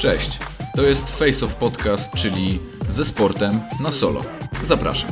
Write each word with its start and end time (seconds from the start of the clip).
Cześć, 0.00 0.38
to 0.74 0.82
jest 0.82 1.08
Face 1.08 1.46
of 1.46 1.54
Podcast, 1.54 2.14
czyli 2.14 2.58
ze 2.90 3.04
sportem 3.04 3.50
na 3.82 3.92
solo. 3.92 4.20
Zapraszam. 4.64 5.10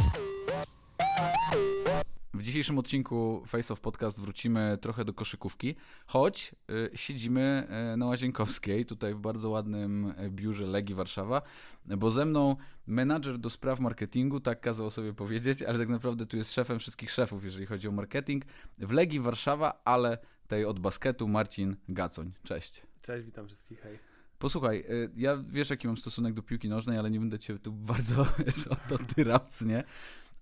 W 2.34 2.42
dzisiejszym 2.42 2.79
odcinku 2.79 3.43
Face 3.46 3.72
of 3.72 3.80
Podcast 3.80 4.21
wrócimy 4.21 4.79
trochę 4.80 5.04
do 5.04 5.12
koszykówki, 5.12 5.74
choć 6.06 6.54
y, 6.71 6.90
siedzimy 6.95 7.69
y, 7.95 7.96
na 7.96 8.06
Łazienkowskiej, 8.06 8.87
tutaj 8.87 9.14
w 9.14 9.19
bardzo 9.19 9.51
ładnym 9.51 10.14
y, 10.27 10.30
biurze 10.30 10.66
Legii 10.66 10.94
Warszawa, 10.94 11.42
bo 11.84 12.10
ze 12.10 12.24
mną 12.24 12.56
menadżer 12.86 13.38
do 13.38 13.50
spraw 13.50 13.80
marketingu, 13.80 14.40
tak 14.40 14.60
kazał 14.60 14.90
sobie 14.90 15.12
powiedzieć, 15.14 15.62
ale 15.62 15.78
tak 15.78 15.88
naprawdę 15.88 16.27
tu 16.27 16.36
jest 16.36 16.55
szefem 16.55 16.78
wszystkich 16.78 17.10
szefów, 17.10 17.45
jeżeli 17.45 17.66
chodzi 17.66 17.88
o 17.88 17.92
marketing, 17.92 18.45
w 18.78 18.92
Legii 18.92 19.20
Warszawa, 19.20 19.80
ale 19.84 20.18
tej 20.46 20.64
od 20.64 20.78
basketu 20.78 21.28
Marcin 21.28 21.77
Gacoń. 21.88 22.32
Cześć. 22.42 22.82
Cześć, 23.02 23.27
witam 23.27 23.46
wszystkich, 23.46 23.80
hej. 23.80 24.08
Posłuchaj, 24.38 24.78
y, 24.78 25.10
ja 25.16 25.36
wiesz 25.48 25.70
jaki 25.70 25.86
mam 25.86 25.96
stosunek 25.96 26.34
do 26.34 26.42
piłki 26.42 26.69
nożnej, 26.69 26.98
ale 26.98 27.10
nie 27.10 27.20
będę 27.20 27.38
cię 27.38 27.59
tu 27.59 27.73
bardzo 27.92 28.23
o 28.70 28.77
to 28.88 28.98
tyrać, 29.15 29.60
nie? 29.60 29.84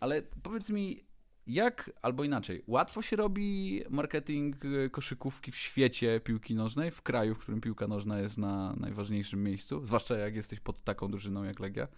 Ale 0.01 0.23
powiedz 0.43 0.71
mi, 0.71 1.05
jak, 1.47 1.91
albo 2.03 2.25
inaczej, 2.25 2.63
łatwo 2.67 3.03
się 3.03 3.17
robi 3.17 3.83
marketing 3.91 4.65
y, 4.65 4.91
koszykówki 4.91 5.53
w 5.53 5.57
świecie 5.57 6.21
piłki 6.21 6.55
nożnej, 6.55 6.91
w 6.91 7.03
kraju, 7.03 7.35
w 7.35 7.39
którym 7.39 7.61
piłka 7.61 7.87
nożna 7.89 8.19
jest 8.19 8.39
na 8.39 8.75
najważniejszym 8.77 9.43
miejscu, 9.43 9.87
zwłaszcza 9.87 10.17
jak 10.19 10.37
jesteś 10.37 10.61
pod 10.61 10.85
taką 10.85 11.11
drużyną 11.11 11.45
jak 11.45 11.61
Legia? 11.61 11.89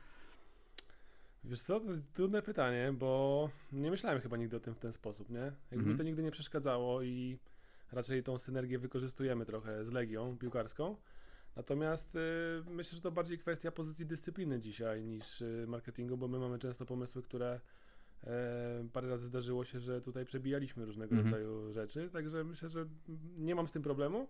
Wiesz 1.45 1.61
co, 1.61 1.81
to 1.81 1.91
jest 1.91 2.13
trudne 2.13 2.43
pytanie, 2.43 2.93
bo 2.99 3.51
nie 3.73 3.91
myślałem 3.91 4.21
chyba 4.21 4.37
nigdy 4.37 4.57
o 4.57 4.61
tym 4.61 4.75
w 4.75 4.79
ten 4.79 4.93
sposób, 4.93 5.31
nie? 5.31 5.39
Jakby 5.39 5.77
Mhm. 5.77 5.93
mi 5.93 5.99
to 5.99 6.03
nigdy 6.03 6.23
nie 6.23 6.31
przeszkadzało 6.31 7.03
i 7.03 7.39
raczej 7.93 8.23
tą 8.23 8.39
synergię 8.39 8.79
wykorzystujemy 8.79 9.47
trochę 9.47 9.85
z 9.85 9.91
Legią 9.91 10.39
piłkarską. 10.39 10.97
Natomiast 11.59 12.17
y, 12.17 12.19
myślę, 12.71 12.97
że 12.97 13.03
to 13.03 13.11
bardziej 13.13 13.39
kwestia 13.39 13.71
pozycji 13.71 14.07
dyscypliny 14.07 14.61
dzisiaj 14.61 15.05
niż 15.05 15.41
y, 15.41 15.65
marketingu, 15.69 16.17
bo 16.17 16.29
my 16.29 16.39
mamy 16.39 16.59
często 16.59 16.87
pomysły, 16.87 17.23
które 17.23 17.61
e, 18.25 18.89
parę 18.93 19.09
razy 19.09 19.27
zdarzyło 19.27 19.65
się, 19.65 19.81
że 19.81 20.01
tutaj 20.01 20.25
przebijaliśmy 20.25 20.85
różnego 20.85 21.17
Mhm. 21.17 21.35
rodzaju 21.35 21.73
rzeczy, 21.73 22.11
także 22.11 22.45
myślę, 22.45 22.69
że 22.69 22.87
nie 23.37 23.55
mam 23.55 23.69
z 23.69 23.73
tym 23.73 23.83
problemu. 23.83 24.29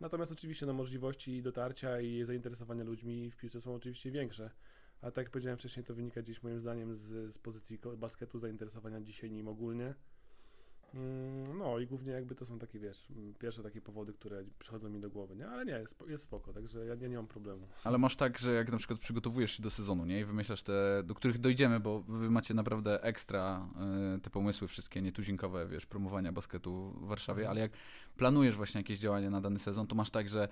Natomiast 0.00 0.32
oczywiście 0.32 0.66
no, 0.66 0.72
możliwości 0.72 1.42
dotarcia 1.42 2.00
i 2.00 2.24
zainteresowania 2.24 2.84
ludźmi 2.84 3.30
w 3.30 3.36
piłce 3.36 3.60
są 3.60 3.74
oczywiście 3.74 4.10
większe. 4.10 4.50
A 5.00 5.10
tak 5.10 5.24
jak 5.24 5.30
powiedziałem 5.30 5.58
wcześniej, 5.58 5.84
to 5.84 5.94
wynika 5.94 6.22
gdzieś 6.22 6.42
moim 6.42 6.60
zdaniem 6.60 6.96
z, 6.96 7.34
z 7.34 7.38
pozycji 7.38 7.78
basketu, 7.96 8.38
zainteresowania 8.38 9.00
dzisiaj 9.00 9.30
nim 9.30 9.48
ogólnie. 9.48 9.94
Mm, 10.94 11.58
No 11.58 11.78
i 11.78 11.86
głównie 11.86 12.12
jakby 12.12 12.34
to 12.34 12.44
są 12.46 12.58
takie, 12.58 12.78
wiesz, 12.78 13.06
mm, 13.10 13.34
pierwsze 13.34 13.62
takie 13.62 13.80
powody, 13.80 14.12
które 14.12 14.44
przychodzą 14.58 14.88
mi 14.90 15.00
do 15.00 15.10
głowy, 15.10 15.36
nie? 15.36 15.48
Ale 15.48 15.64
nie, 15.64 15.72
jest, 15.72 16.04
jest 16.08 16.24
spoko, 16.24 16.52
także 16.52 16.86
ja, 16.86 16.94
ja 16.94 17.08
nie 17.08 17.16
mam 17.16 17.26
problemu. 17.26 17.66
Ale 17.84 17.98
masz 17.98 18.16
tak, 18.16 18.38
że 18.38 18.52
jak 18.52 18.72
na 18.72 18.78
przykład 18.78 18.98
przygotowujesz 19.00 19.52
się 19.52 19.62
do 19.62 19.70
sezonu, 19.70 20.04
nie? 20.04 20.20
I 20.20 20.24
wymyślasz 20.24 20.62
te, 20.62 21.02
do 21.04 21.14
których 21.14 21.38
dojdziemy, 21.38 21.80
bo 21.80 22.00
wy 22.00 22.30
macie 22.30 22.54
naprawdę 22.54 23.02
ekstra 23.02 23.68
y, 24.16 24.20
te 24.20 24.30
pomysły 24.30 24.68
wszystkie 24.68 25.02
nietuzinkowe, 25.02 25.66
wiesz, 25.66 25.86
promowania 25.86 26.32
basketu 26.32 26.90
w 27.00 27.06
Warszawie, 27.06 27.42
Mhm. 27.42 27.50
ale 27.50 27.60
jak 27.60 27.72
planujesz 28.16 28.56
właśnie 28.56 28.80
jakieś 28.80 28.98
działania 28.98 29.30
na 29.30 29.40
dany 29.40 29.58
sezon, 29.58 29.86
to 29.86 29.94
masz 29.94 30.10
tak, 30.10 30.28
że 30.28 30.48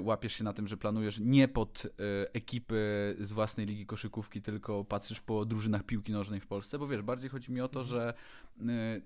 łapiesz 0.00 0.32
się 0.32 0.44
na 0.44 0.52
tym, 0.52 0.68
że 0.68 0.76
planujesz 0.76 1.18
nie 1.20 1.48
pod 1.48 1.84
y, 1.84 1.90
ekipy 2.32 3.16
z 3.20 3.32
własnej 3.32 3.66
ligi 3.66 3.86
koszykówki, 3.86 4.42
tylko 4.42 4.84
patrzysz 4.84 5.20
po 5.20 5.44
drużynach 5.44 5.82
piłki 5.84 6.12
nożnej 6.12 6.40
w 6.40 6.46
Polsce, 6.46 6.78
bo 6.78 6.88
wiesz, 6.88 7.02
bardziej 7.02 7.30
chodzi 7.30 7.52
mi 7.52 7.60
o 7.60 7.68
to, 7.68 7.80
Mhm. 7.80 7.86
że 7.98 8.14
y, 8.60 9.02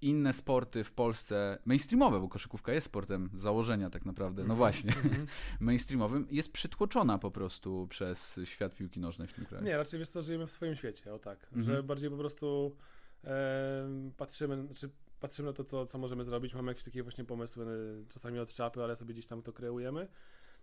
inne 0.00 0.32
sporty 0.32 0.84
w 0.84 0.92
Polsce, 0.92 1.58
mainstreamowe, 1.64 2.20
bo 2.20 2.28
koszykówka 2.28 2.72
jest 2.72 2.86
sportem 2.86 3.30
z 3.34 3.40
założenia 3.40 3.90
tak 3.90 4.06
naprawdę, 4.06 4.42
no 4.42 4.54
Mhm, 4.54 4.58
właśnie, 4.58 4.92
mhm. 4.96 5.26
mainstreamowym 5.60 6.26
jest 6.30 6.52
przytłoczona 6.52 7.18
po 7.18 7.30
prostu 7.30 7.86
przez 7.90 8.40
świat 8.44 8.74
piłki 8.74 9.00
nożnej 9.00 9.28
w 9.28 9.32
tym 9.32 9.44
kraju. 9.46 9.64
Nie, 9.64 9.76
raczej 9.76 9.98
wiesz 9.98 10.08
co, 10.08 10.22
żyjemy 10.22 10.46
w 10.46 10.50
swoim 10.52 10.76
świecie, 10.76 11.14
o 11.14 11.18
tak. 11.18 11.46
Że 11.56 11.82
bardziej 11.82 12.10
po 12.10 12.16
prostu 12.16 12.76
em, 13.24 14.12
patrzymy, 14.16 14.66
znaczy 14.66 14.90
patrzymy 15.20 15.48
na 15.48 15.52
to, 15.52 15.64
co, 15.64 15.86
co 15.86 15.98
możemy 15.98 16.24
zrobić. 16.24 16.54
Mamy 16.54 16.70
jakieś 16.70 16.84
takie 16.84 17.02
właśnie 17.02 17.24
pomysły, 17.24 17.66
y, 17.66 18.06
czasami 18.08 18.38
od 18.38 18.52
czapy, 18.52 18.82
ale 18.82 18.96
sobie 18.96 19.14
gdzieś 19.14 19.26
tam 19.26 19.42
to 19.42 19.52
kreujemy. 19.52 20.08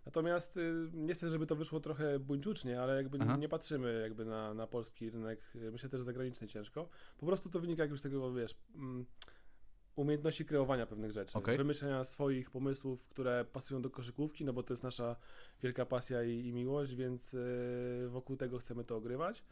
Natomiast 0.06 0.56
y, 0.56 0.90
nie 0.92 1.14
chcę, 1.14 1.30
żeby 1.30 1.46
to 1.46 1.56
wyszło 1.56 1.80
trochę 1.80 2.18
buńczucznie, 2.18 2.82
ale 2.82 2.96
jakby 2.96 3.18
Aha. 3.20 3.36
nie 3.36 3.48
patrzymy 3.48 4.00
jakby 4.02 4.24
na, 4.24 4.54
na 4.54 4.66
polski 4.66 5.10
rynek, 5.10 5.40
y, 5.54 5.70
myślę 5.72 5.88
też 5.88 6.02
zagraniczny 6.02 6.48
ciężko. 6.48 6.88
Po 7.18 7.26
prostu 7.26 7.50
to 7.50 7.60
wynika 7.60 7.82
jakby 7.82 7.98
z 7.98 8.02
tego, 8.02 8.32
wiesz, 8.32 8.56
mm, 8.74 9.06
umiejętności 9.96 10.44
kreowania 10.44 10.86
pewnych 10.86 11.10
rzeczy, 11.10 11.38
Okej. 11.38 11.56
wymyślenia 11.56 12.04
swoich 12.04 12.50
pomysłów, 12.50 13.08
które 13.08 13.44
pasują 13.44 13.82
do 13.82 13.90
koszykówki, 13.90 14.44
no 14.44 14.52
bo 14.52 14.62
to 14.62 14.72
jest 14.72 14.82
nasza 14.82 15.16
wielka 15.62 15.86
pasja 15.86 16.22
i, 16.22 16.46
i 16.46 16.52
miłość, 16.52 16.94
więc 16.94 17.34
y, 17.34 18.06
wokół 18.08 18.36
tego 18.36 18.58
chcemy 18.58 18.84
to 18.84 18.96
ogrywać. 18.96 19.44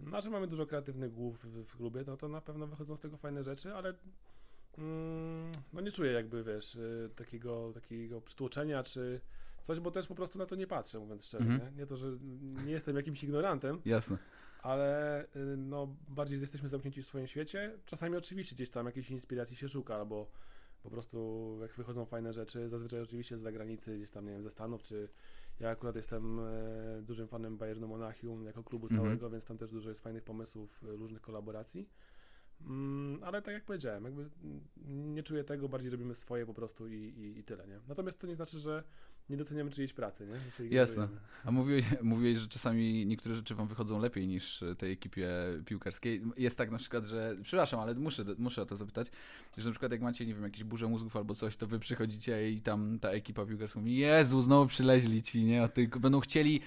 No, 0.00 0.20
że 0.20 0.30
mamy 0.30 0.46
dużo 0.46 0.66
kreatywnych 0.66 1.12
głów 1.12 1.44
w, 1.44 1.64
w 1.64 1.76
klubie, 1.76 2.04
no 2.06 2.16
to 2.16 2.28
na 2.28 2.40
pewno 2.40 2.66
wychodzą 2.66 2.96
z 2.96 3.00
tego 3.00 3.16
fajne 3.16 3.44
rzeczy, 3.44 3.74
ale 3.74 3.94
no 5.72 5.80
nie 5.80 5.92
czuję 5.92 6.12
jakby, 6.12 6.44
wiesz, 6.44 6.74
y, 6.74 7.10
takiego, 7.16 7.72
takiego 7.74 8.20
przytłoczenia 8.20 8.82
czy 8.82 9.20
coś, 9.62 9.80
bo 9.80 9.90
też 9.90 10.06
po 10.06 10.14
prostu 10.14 10.38
na 10.38 10.46
to 10.46 10.54
nie 10.56 10.66
patrzę, 10.66 10.98
mówiąc 10.98 11.24
szczerze, 11.24 11.44
Mhm. 11.44 11.74
nie? 11.74 11.80
nie 11.80 11.86
to, 11.86 11.96
że 11.96 12.06
nie 12.64 12.72
jestem 12.72 12.96
jakimś 12.96 13.24
ignorantem, 13.24 13.80
Jasne. 13.84 14.18
ale 14.62 15.24
y, 15.24 15.56
no, 15.56 15.96
bardziej 16.08 16.40
jesteśmy 16.40 16.68
zamknięci 16.68 17.02
w 17.02 17.06
swoim 17.06 17.26
świecie. 17.26 17.78
Czasami 17.86 18.16
oczywiście 18.16 18.54
gdzieś 18.54 18.70
tam 18.70 18.86
jakiejś 18.86 19.10
inspiracji 19.10 19.56
się 19.56 19.68
szuka, 19.68 19.94
albo 19.96 20.30
po 20.82 20.90
prostu 20.90 21.58
jak 21.60 21.72
wychodzą 21.74 22.04
fajne 22.06 22.32
rzeczy, 22.32 22.68
zazwyczaj 22.68 23.00
oczywiście 23.00 23.38
z 23.38 23.40
zagranicy, 23.40 23.96
gdzieś 23.96 24.10
tam, 24.10 24.24
nie 24.26 24.32
wiem, 24.32 24.42
ze 24.42 24.50
Stanów, 24.50 24.82
czy 24.82 25.08
ja 25.60 25.70
akurat 25.70 25.96
jestem 25.96 26.40
e, 26.40 27.02
dużym 27.02 27.28
fanem 27.28 27.58
Bayernu 27.58 27.88
Monachium 27.88 28.44
jako 28.44 28.64
klubu 28.64 28.86
Mhm. 28.86 29.00
całego, 29.02 29.30
więc 29.30 29.44
tam 29.44 29.58
też 29.58 29.70
dużo 29.70 29.88
jest 29.88 30.00
fajnych 30.00 30.24
pomysłów, 30.24 30.84
e, 30.84 30.86
różnych 30.96 31.20
kolaboracji. 31.20 31.88
Mm, 32.66 33.24
ale 33.24 33.42
tak 33.42 33.54
jak 33.54 33.64
powiedziałem, 33.64 34.04
jakby 34.04 34.30
nie 34.86 35.22
czuję 35.22 35.44
tego, 35.44 35.68
bardziej 35.68 35.90
robimy 35.90 36.14
swoje 36.14 36.46
po 36.46 36.54
prostu 36.54 36.88
i, 36.88 36.94
i, 36.94 37.38
i 37.38 37.44
tyle, 37.44 37.66
nie? 37.66 37.80
Natomiast 37.88 38.18
to 38.18 38.26
nie 38.26 38.34
znaczy, 38.34 38.58
że 38.58 38.84
nie 39.30 39.36
doceniamy 39.36 39.70
czyjejś 39.70 39.92
pracy, 39.92 40.26
nie? 40.26 40.66
Jasne. 40.76 41.08
A 41.44 41.50
mówiłeś, 41.50 41.84
mówiłeś, 42.02 42.38
że 42.38 42.48
czasami 42.48 43.06
niektóre 43.06 43.34
rzeczy 43.34 43.54
wam 43.54 43.68
wychodzą 43.68 43.98
lepiej 44.00 44.28
niż 44.28 44.64
tej 44.78 44.92
ekipie 44.92 45.28
piłkarskiej. 45.66 46.22
Jest 46.36 46.58
tak 46.58 46.70
na 46.70 46.78
przykład, 46.78 47.04
że, 47.04 47.36
przepraszam, 47.42 47.80
ale 47.80 47.94
muszę, 47.94 48.24
muszę 48.38 48.62
o 48.62 48.66
to 48.66 48.76
zapytać, 48.76 49.10
że 49.58 49.68
na 49.68 49.70
przykład 49.70 49.92
jak 49.92 50.00
macie, 50.00 50.26
nie 50.26 50.34
wiem, 50.34 50.44
jakieś 50.44 50.64
burze 50.64 50.88
mózgów 50.88 51.16
albo 51.16 51.34
coś, 51.34 51.56
to 51.56 51.66
wy 51.66 51.78
przychodzicie 51.78 52.50
i 52.50 52.60
tam 52.60 52.98
ta 52.98 53.10
ekipa 53.10 53.46
piłkarska 53.46 53.80
mówi, 53.80 53.96
Jezu, 53.96 54.42
znowu 54.42 54.66
przyleźli 54.66 55.22
ci, 55.22 55.44
nie? 55.44 55.62
O, 55.62 55.68
tylko 55.68 56.00
będą 56.00 56.20
chcieli 56.20 56.60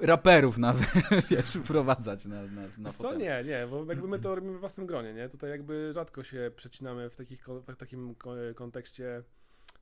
raperów 0.00 0.58
nawet, 0.58 0.86
wiesz, 1.30 1.46
wprowadzać 1.46 2.26
na, 2.26 2.42
na, 2.42 2.62
na 2.78 2.90
co? 2.92 3.14
Nie, 3.14 3.44
nie, 3.46 3.66
bo 3.70 3.84
jakby 3.84 4.08
my 4.08 4.18
to 4.18 4.34
robimy 4.34 4.56
w 4.56 4.60
własnym 4.60 4.86
gronie, 4.86 5.14
nie? 5.14 5.28
Tutaj 5.28 5.50
jakby 5.50 5.92
rzadko 5.94 6.22
się 6.22 6.50
przecinamy 6.56 7.10
w, 7.10 7.16
takich, 7.16 7.46
w 7.68 7.76
takim 7.76 8.14
ko- 8.14 8.36
kontekście 8.54 9.22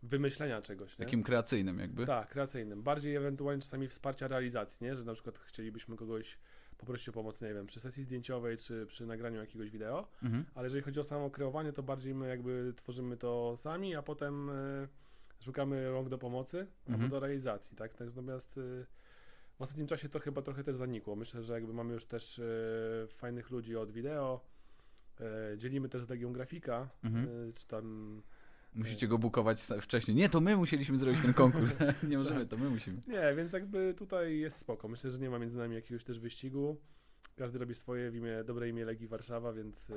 wymyślenia 0.02 0.62
czegoś, 0.62 0.98
nie? 0.98 1.04
Takim 1.04 1.22
kreacyjnym 1.22 1.78
jakby. 1.78 2.06
Tak, 2.06 2.28
kreacyjnym. 2.28 2.82
Bardziej 2.82 3.16
ewentualnie 3.16 3.62
czasami 3.62 3.88
wsparcia 3.88 4.28
realizacji, 4.28 4.84
nie? 4.86 4.96
Że 4.96 5.04
na 5.04 5.14
przykład 5.14 5.38
chcielibyśmy 5.38 5.96
kogoś 5.96 6.38
poprosić 6.78 7.08
o 7.08 7.12
pomoc, 7.12 7.40
nie 7.42 7.54
wiem, 7.54 7.66
przy 7.66 7.80
sesji 7.80 8.04
zdjęciowej, 8.04 8.56
czy 8.56 8.86
przy 8.86 9.06
nagraniu 9.06 9.40
jakiegoś 9.40 9.70
wideo, 9.70 10.08
Mhm. 10.22 10.44
ale 10.54 10.66
jeżeli 10.66 10.82
chodzi 10.82 11.00
o 11.00 11.04
samo 11.04 11.30
kreowanie, 11.30 11.72
to 11.72 11.82
bardziej 11.82 12.14
my 12.14 12.28
jakby 12.28 12.72
tworzymy 12.76 13.16
to 13.16 13.54
sami, 13.56 13.94
a 13.94 14.02
potem 14.02 14.50
e, 14.50 14.88
szukamy 15.40 15.90
rąk 15.90 16.08
do 16.08 16.18
pomocy 16.18 16.66
Mhm. 16.86 16.94
albo 17.04 17.08
do 17.16 17.20
realizacji, 17.20 17.76
tak? 17.76 18.00
Natomiast 18.00 18.58
e, 18.58 18.60
w 19.58 19.62
ostatnim 19.62 19.86
czasie 19.86 20.08
to 20.08 20.18
chyba 20.20 20.42
trochę 20.42 20.64
też 20.64 20.76
zanikło. 20.76 21.16
Myślę, 21.16 21.42
że 21.42 21.52
jakby 21.54 21.72
mamy 21.72 21.94
już 21.94 22.04
też 22.04 22.38
e, 22.38 22.42
fajnych 23.08 23.50
ludzi 23.50 23.76
od 23.76 23.92
wideo, 23.92 24.40
dzielimy 25.56 25.88
też 25.88 26.02
z 26.04 26.10
Legią 26.10 26.32
Grafika, 26.32 26.88
Mhm. 27.04 27.52
czy 27.52 27.66
tam 27.66 28.22
Musicie 28.74 29.08
go 29.08 29.18
bukować 29.18 29.60
wcześniej. 29.80 30.16
Nie, 30.16 30.28
to 30.28 30.40
my 30.40 30.56
musieliśmy 30.56 30.98
zrobić 30.98 31.22
ten 31.22 31.34
konkurs. 31.34 31.74
nie 32.08 32.18
możemy, 32.18 32.46
to 32.46 32.56
my 32.56 32.70
musimy. 32.70 33.00
Nie, 33.06 33.34
więc 33.36 33.52
jakby 33.52 33.94
tutaj 33.94 34.38
jest 34.38 34.56
spoko. 34.56 34.88
Myślę, 34.88 35.10
że 35.10 35.18
nie 35.18 35.30
ma 35.30 35.38
między 35.38 35.58
nami 35.58 35.74
jakiegoś 35.74 36.04
też 36.04 36.20
wyścigu. 36.20 36.80
Każdy 37.36 37.58
robi 37.58 37.74
swoje 37.74 38.10
w 38.10 38.16
imię, 38.16 38.44
dobre 38.44 38.68
imię 38.68 38.84
Legii 38.84 39.08
Warszawa, 39.08 39.52
więc 39.52 39.88
yy, 39.88 39.96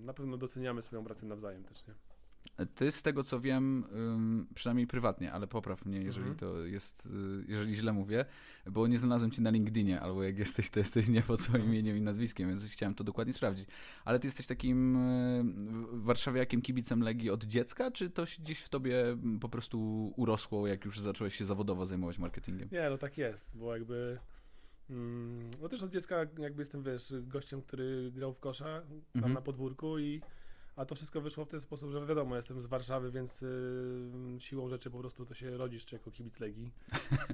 na 0.00 0.14
pewno 0.14 0.36
doceniamy 0.36 0.82
swoją 0.82 1.04
pracę 1.04 1.26
nawzajem 1.26 1.64
też, 1.64 1.86
nie? 1.86 1.94
Ty 2.74 2.92
z 2.92 3.02
tego 3.02 3.24
co 3.24 3.40
wiem, 3.40 3.84
przynajmniej 4.54 4.86
prywatnie, 4.86 5.32
ale 5.32 5.46
popraw 5.46 5.84
mnie, 5.86 5.98
jeżeli 5.98 6.28
Mhm. 6.30 6.38
to 6.38 6.64
jest, 6.64 7.06
y, 7.06 7.44
jeżeli 7.48 7.74
źle 7.74 7.92
mówię, 7.92 8.24
bo 8.66 8.86
nie 8.86 8.98
znalazłem 8.98 9.30
cię 9.30 9.42
na 9.42 9.50
LinkedInie, 9.50 10.00
albo 10.00 10.22
jak 10.22 10.38
jesteś, 10.38 10.70
to 10.70 10.80
jesteś 10.80 11.08
nie 11.08 11.22
pod 11.22 11.40
swoim 11.40 11.64
imieniem 11.64 11.96
i 11.96 12.00
nazwiskiem, 12.00 12.48
więc 12.48 12.64
chciałem 12.64 12.94
to 12.94 13.04
dokładnie 13.04 13.32
sprawdzić. 13.32 13.68
Ale 14.04 14.18
ty 14.18 14.26
jesteś 14.26 14.46
takim 14.46 14.96
y, 14.96 15.44
warszawiakiem, 15.92 16.62
kibicem 16.62 17.00
Legii 17.02 17.30
od 17.30 17.44
dziecka, 17.44 17.90
czy 17.90 18.10
to 18.10 18.26
się 18.26 18.42
gdzieś 18.42 18.58
w 18.60 18.68
tobie 18.68 19.08
mm, 19.08 19.38
po 19.40 19.48
prostu 19.48 20.12
urosło, 20.16 20.66
jak 20.66 20.84
już 20.84 21.00
zacząłeś 21.00 21.34
się 21.36 21.44
zawodowo 21.44 21.86
zajmować 21.86 22.18
marketingiem? 22.18 22.68
Nie, 22.72 22.90
no 22.90 22.98
tak 22.98 23.18
jest, 23.18 23.50
bo 23.54 23.76
jakby 23.76 24.18
mm, 24.90 25.50
no 25.62 25.68
też 25.68 25.82
od 25.82 25.90
dziecka 25.90 26.16
jakby 26.38 26.62
jestem, 26.62 26.82
wiesz, 26.82 27.14
gościem, 27.22 27.62
który 27.62 28.10
grał 28.14 28.32
w 28.32 28.40
kosza 28.40 28.64
tam 28.80 29.00
Mhm. 29.14 29.32
na 29.34 29.40
podwórku 29.40 29.98
i 29.98 30.20
A 30.76 30.84
to 30.84 30.94
wszystko 30.94 31.20
wyszło 31.20 31.44
w 31.44 31.48
ten 31.48 31.60
sposób, 31.60 31.90
że 31.90 32.06
wiadomo, 32.06 32.36
jestem 32.36 32.60
z 32.62 32.66
Warszawy, 32.66 33.10
więc 33.10 33.42
y, 33.42 33.46
siłą 34.38 34.68
rzeczy 34.68 34.90
po 34.90 34.98
prostu 34.98 35.26
to 35.26 35.34
się 35.34 35.56
rodzisz 35.56 35.92
jako 35.92 36.10
kibic 36.10 36.40
Legii. 36.40 36.72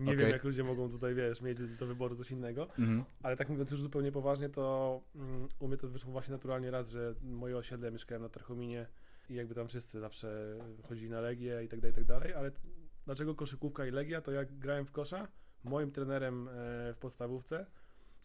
Nie 0.01 0.03
Okej. 0.13 0.17
wiem, 0.17 0.31
jak 0.31 0.45
ludzie 0.45 0.65
mogą 0.65 0.91
tutaj, 0.91 1.15
wiesz, 1.15 1.41
mieć 1.41 1.59
do 1.79 1.87
wyboru 1.87 2.17
coś 2.17 2.31
innego. 2.31 2.63
Mhm. 2.79 3.05
Ale 3.23 3.37
tak 3.37 3.49
mówiąc 3.49 3.71
już 3.71 3.81
zupełnie 3.81 4.13
poważnie, 4.13 4.49
to 4.49 5.01
mm, 5.15 5.49
u 5.59 5.69
mnie 5.69 5.77
to 5.77 5.89
wyszło 5.89 6.13
właśnie 6.13 6.33
naturalnie 6.33 6.71
raz, 6.71 6.91
że 6.91 7.15
moje 7.23 7.57
osiedle 7.57 7.91
mieszkałem 7.91 8.23
na 8.23 8.29
Tarchominie 8.29 8.87
i 9.31 9.35
jakby 9.35 9.55
tam 9.55 9.69
wszyscy 9.69 10.01
zawsze 10.01 10.59
chodzili 10.83 11.11
na 11.11 11.21
Legię 11.21 11.65
i 11.65 11.69
tak 11.69 11.81
dalej, 11.81 11.93
i 11.93 11.95
tak 11.97 12.05
dalej. 12.05 12.35
Ale 12.35 12.51
t- 12.51 12.61
dlaczego 13.05 13.35
koszykówka 13.35 13.87
i 13.87 13.91
Legia? 13.91 14.21
To 14.21 14.33
jak 14.33 14.59
grałem 14.59 14.87
w 14.87 14.93
kosza, 14.93 15.29
moim 15.65 15.91
trenerem 15.91 16.49
e, 16.49 16.53
w 16.95 16.97
podstawówce 17.01 17.67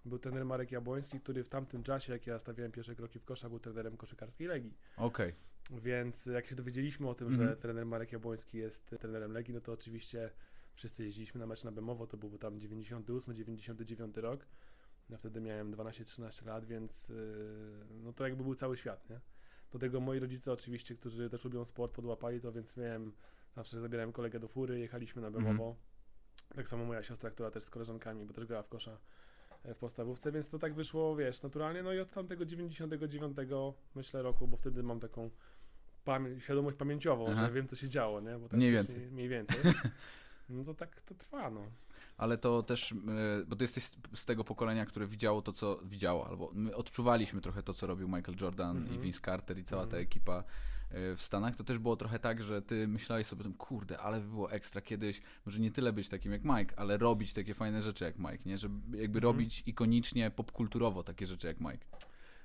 był 0.07 0.19
trener 0.19 0.45
Marek 0.45 0.71
Jabłoński, 0.71 1.19
który 1.19 1.44
w 1.44 1.50
tamtym 1.50 1.83
czasie, 1.83 2.13
jak 2.13 2.27
ja 2.27 2.39
stawiałem 2.39 2.71
pierwsze 2.71 2.95
kroki 2.95 3.19
w 3.19 3.25
kosza, 3.25 3.50
był 3.50 3.59
trenerem 3.59 3.98
koszykarskiej 3.98 4.48
Legii. 4.48 4.74
Okej. 4.98 5.33
Więc 5.71 6.25
jak 6.25 6.45
się 6.48 6.56
dowiedzieliśmy 6.56 7.09
o 7.09 7.15
tym, 7.15 7.27
Mhm. 7.27 7.50
że 7.50 7.57
trener 7.57 7.86
Marek 7.86 8.12
Jabłoński 8.12 8.57
jest 8.57 8.86
trenerem 9.00 9.31
Legii, 9.31 9.54
no 9.54 9.62
to 9.62 9.71
oczywiście 9.71 10.30
wszyscy 10.74 11.04
jeździliśmy 11.04 11.39
na 11.39 11.45
mecz 11.48 11.63
na 11.63 11.71
Bemowo, 11.71 12.07
to 12.07 12.18
był 12.18 12.38
tam 12.38 12.59
98-99 12.59 14.18
rok. 14.21 14.45
Ja 15.09 15.18
wtedy 15.18 15.42
miałem 15.42 15.71
12-13 15.71 16.45
lat, 16.45 16.65
więc 16.65 17.10
yy, 17.10 17.15
no 18.03 18.13
to 18.13 18.24
jakby 18.27 18.44
był 18.44 18.56
cały 18.56 18.77
świat, 18.77 19.10
nie? 19.10 19.19
Do 19.71 19.80
tego 19.80 20.00
moi 20.00 20.19
rodzice 20.19 20.51
oczywiście, 20.51 20.95
którzy 20.95 21.30
też 21.30 21.44
lubią 21.44 21.65
sport, 21.65 21.94
podłapali 21.94 22.42
to, 22.42 22.51
więc 22.51 22.77
miałem, 22.77 23.13
zawsze 23.56 23.81
zabierałem 23.81 24.12
kolegę 24.13 24.39
do 24.39 24.48
fury, 24.48 24.80
jechaliśmy 24.80 25.21
na 25.21 25.31
Bemowo. 25.31 25.75
Tak 26.56 26.68
samo 26.69 26.86
moja 26.86 27.03
siostra, 27.03 27.30
która 27.31 27.51
też 27.51 27.63
z 27.63 27.69
koleżankami, 27.69 28.25
bo 28.25 28.33
też 28.33 28.45
grała 28.45 28.63
w 28.63 28.69
kosza 28.69 28.98
w 29.65 29.75
podstawówce, 29.77 30.31
więc 30.31 30.50
to 30.50 30.59
tak 30.59 30.74
wyszło, 30.74 31.15
wiesz, 31.15 31.42
naturalnie. 31.42 31.83
No 31.83 31.94
i 31.94 32.00
od 32.00 32.12
tamtego 32.12 32.45
99 32.45 33.38
myślę 33.95 34.21
roku, 34.21 34.48
bo 34.48 34.57
wtedy 34.57 34.83
mam 34.83 35.00
taką 35.00 35.30
pamię- 36.06 36.39
świadomość 36.39 36.77
pamięciową, 36.77 37.27
Aha. 37.31 37.45
że 37.48 37.51
wiem 37.54 37.68
co 37.68 37.75
się 37.75 37.89
działo, 37.89 38.21
nie? 38.21 38.38
Bo 38.39 38.50
tak 38.50 38.57
Mniej 38.57 38.71
więcej. 38.71 39.12
Mniej 39.12 39.30
więcej. 39.30 39.57
No 40.50 40.63
to 40.63 40.74
tak 40.74 41.01
to 41.01 41.15
trwa, 41.15 41.50
no. 41.50 41.62
Ale 42.18 42.38
to 42.38 42.63
też, 42.63 42.92
e, 42.92 42.95
bo 43.48 43.56
ty 43.56 43.63
jesteś 43.63 43.83
z- 44.13 44.25
tego 44.25 44.44
pokolenia, 44.44 44.86
które 44.86 45.07
widziało 45.07 45.42
to, 45.42 45.54
co 45.54 45.80
widziało, 45.83 46.27
albo 46.27 46.51
my 46.53 46.75
odczuwaliśmy 46.75 47.42
trochę 47.42 47.63
to, 47.63 47.74
co 47.74 47.88
robił 47.88 48.07
Michael 48.07 48.38
Jordan 48.42 48.77
Mhm. 48.77 48.95
i 48.95 49.00
Vince 49.00 49.19
Carter 49.25 49.57
i 49.60 49.63
cała 49.63 49.81
ta 49.81 49.86
Mhm. 49.86 50.03
ekipa 50.03 50.39
e, 50.39 50.44
w 50.92 51.16
Stanach. 51.22 51.56
To 51.56 51.63
też 51.63 51.78
było 51.80 51.95
trochę 51.95 52.19
tak, 52.19 52.44
że 52.44 52.62
ty 52.62 52.88
myślałeś 52.88 53.28
sobie, 53.28 53.44
tym, 53.44 53.54
kurde, 53.54 53.98
ale 54.00 54.19
by 54.22 54.28
było 54.28 54.51
ekstra 54.51 54.81
kiedyś, 54.81 55.22
może 55.45 55.60
nie 55.60 55.72
tyle 55.72 55.94
być 55.94 56.10
takim 56.10 56.31
jak 56.31 56.44
Mike, 56.44 56.80
ale 56.80 56.98
robić 56.98 57.34
takie 57.34 57.54
fajne 57.54 57.81
rzeczy 57.81 58.04
jak 58.06 58.19
Mike, 58.19 58.39
nie? 58.45 58.57
Żeby 58.57 58.98
jakby 58.98 59.19
Mhm. 59.19 59.24
robić 59.24 59.63
ikonicznie, 59.66 60.31
popkulturowo 60.31 61.04
takie 61.04 61.25
rzeczy 61.25 61.48
jak 61.48 61.60
Mike. 61.60 61.86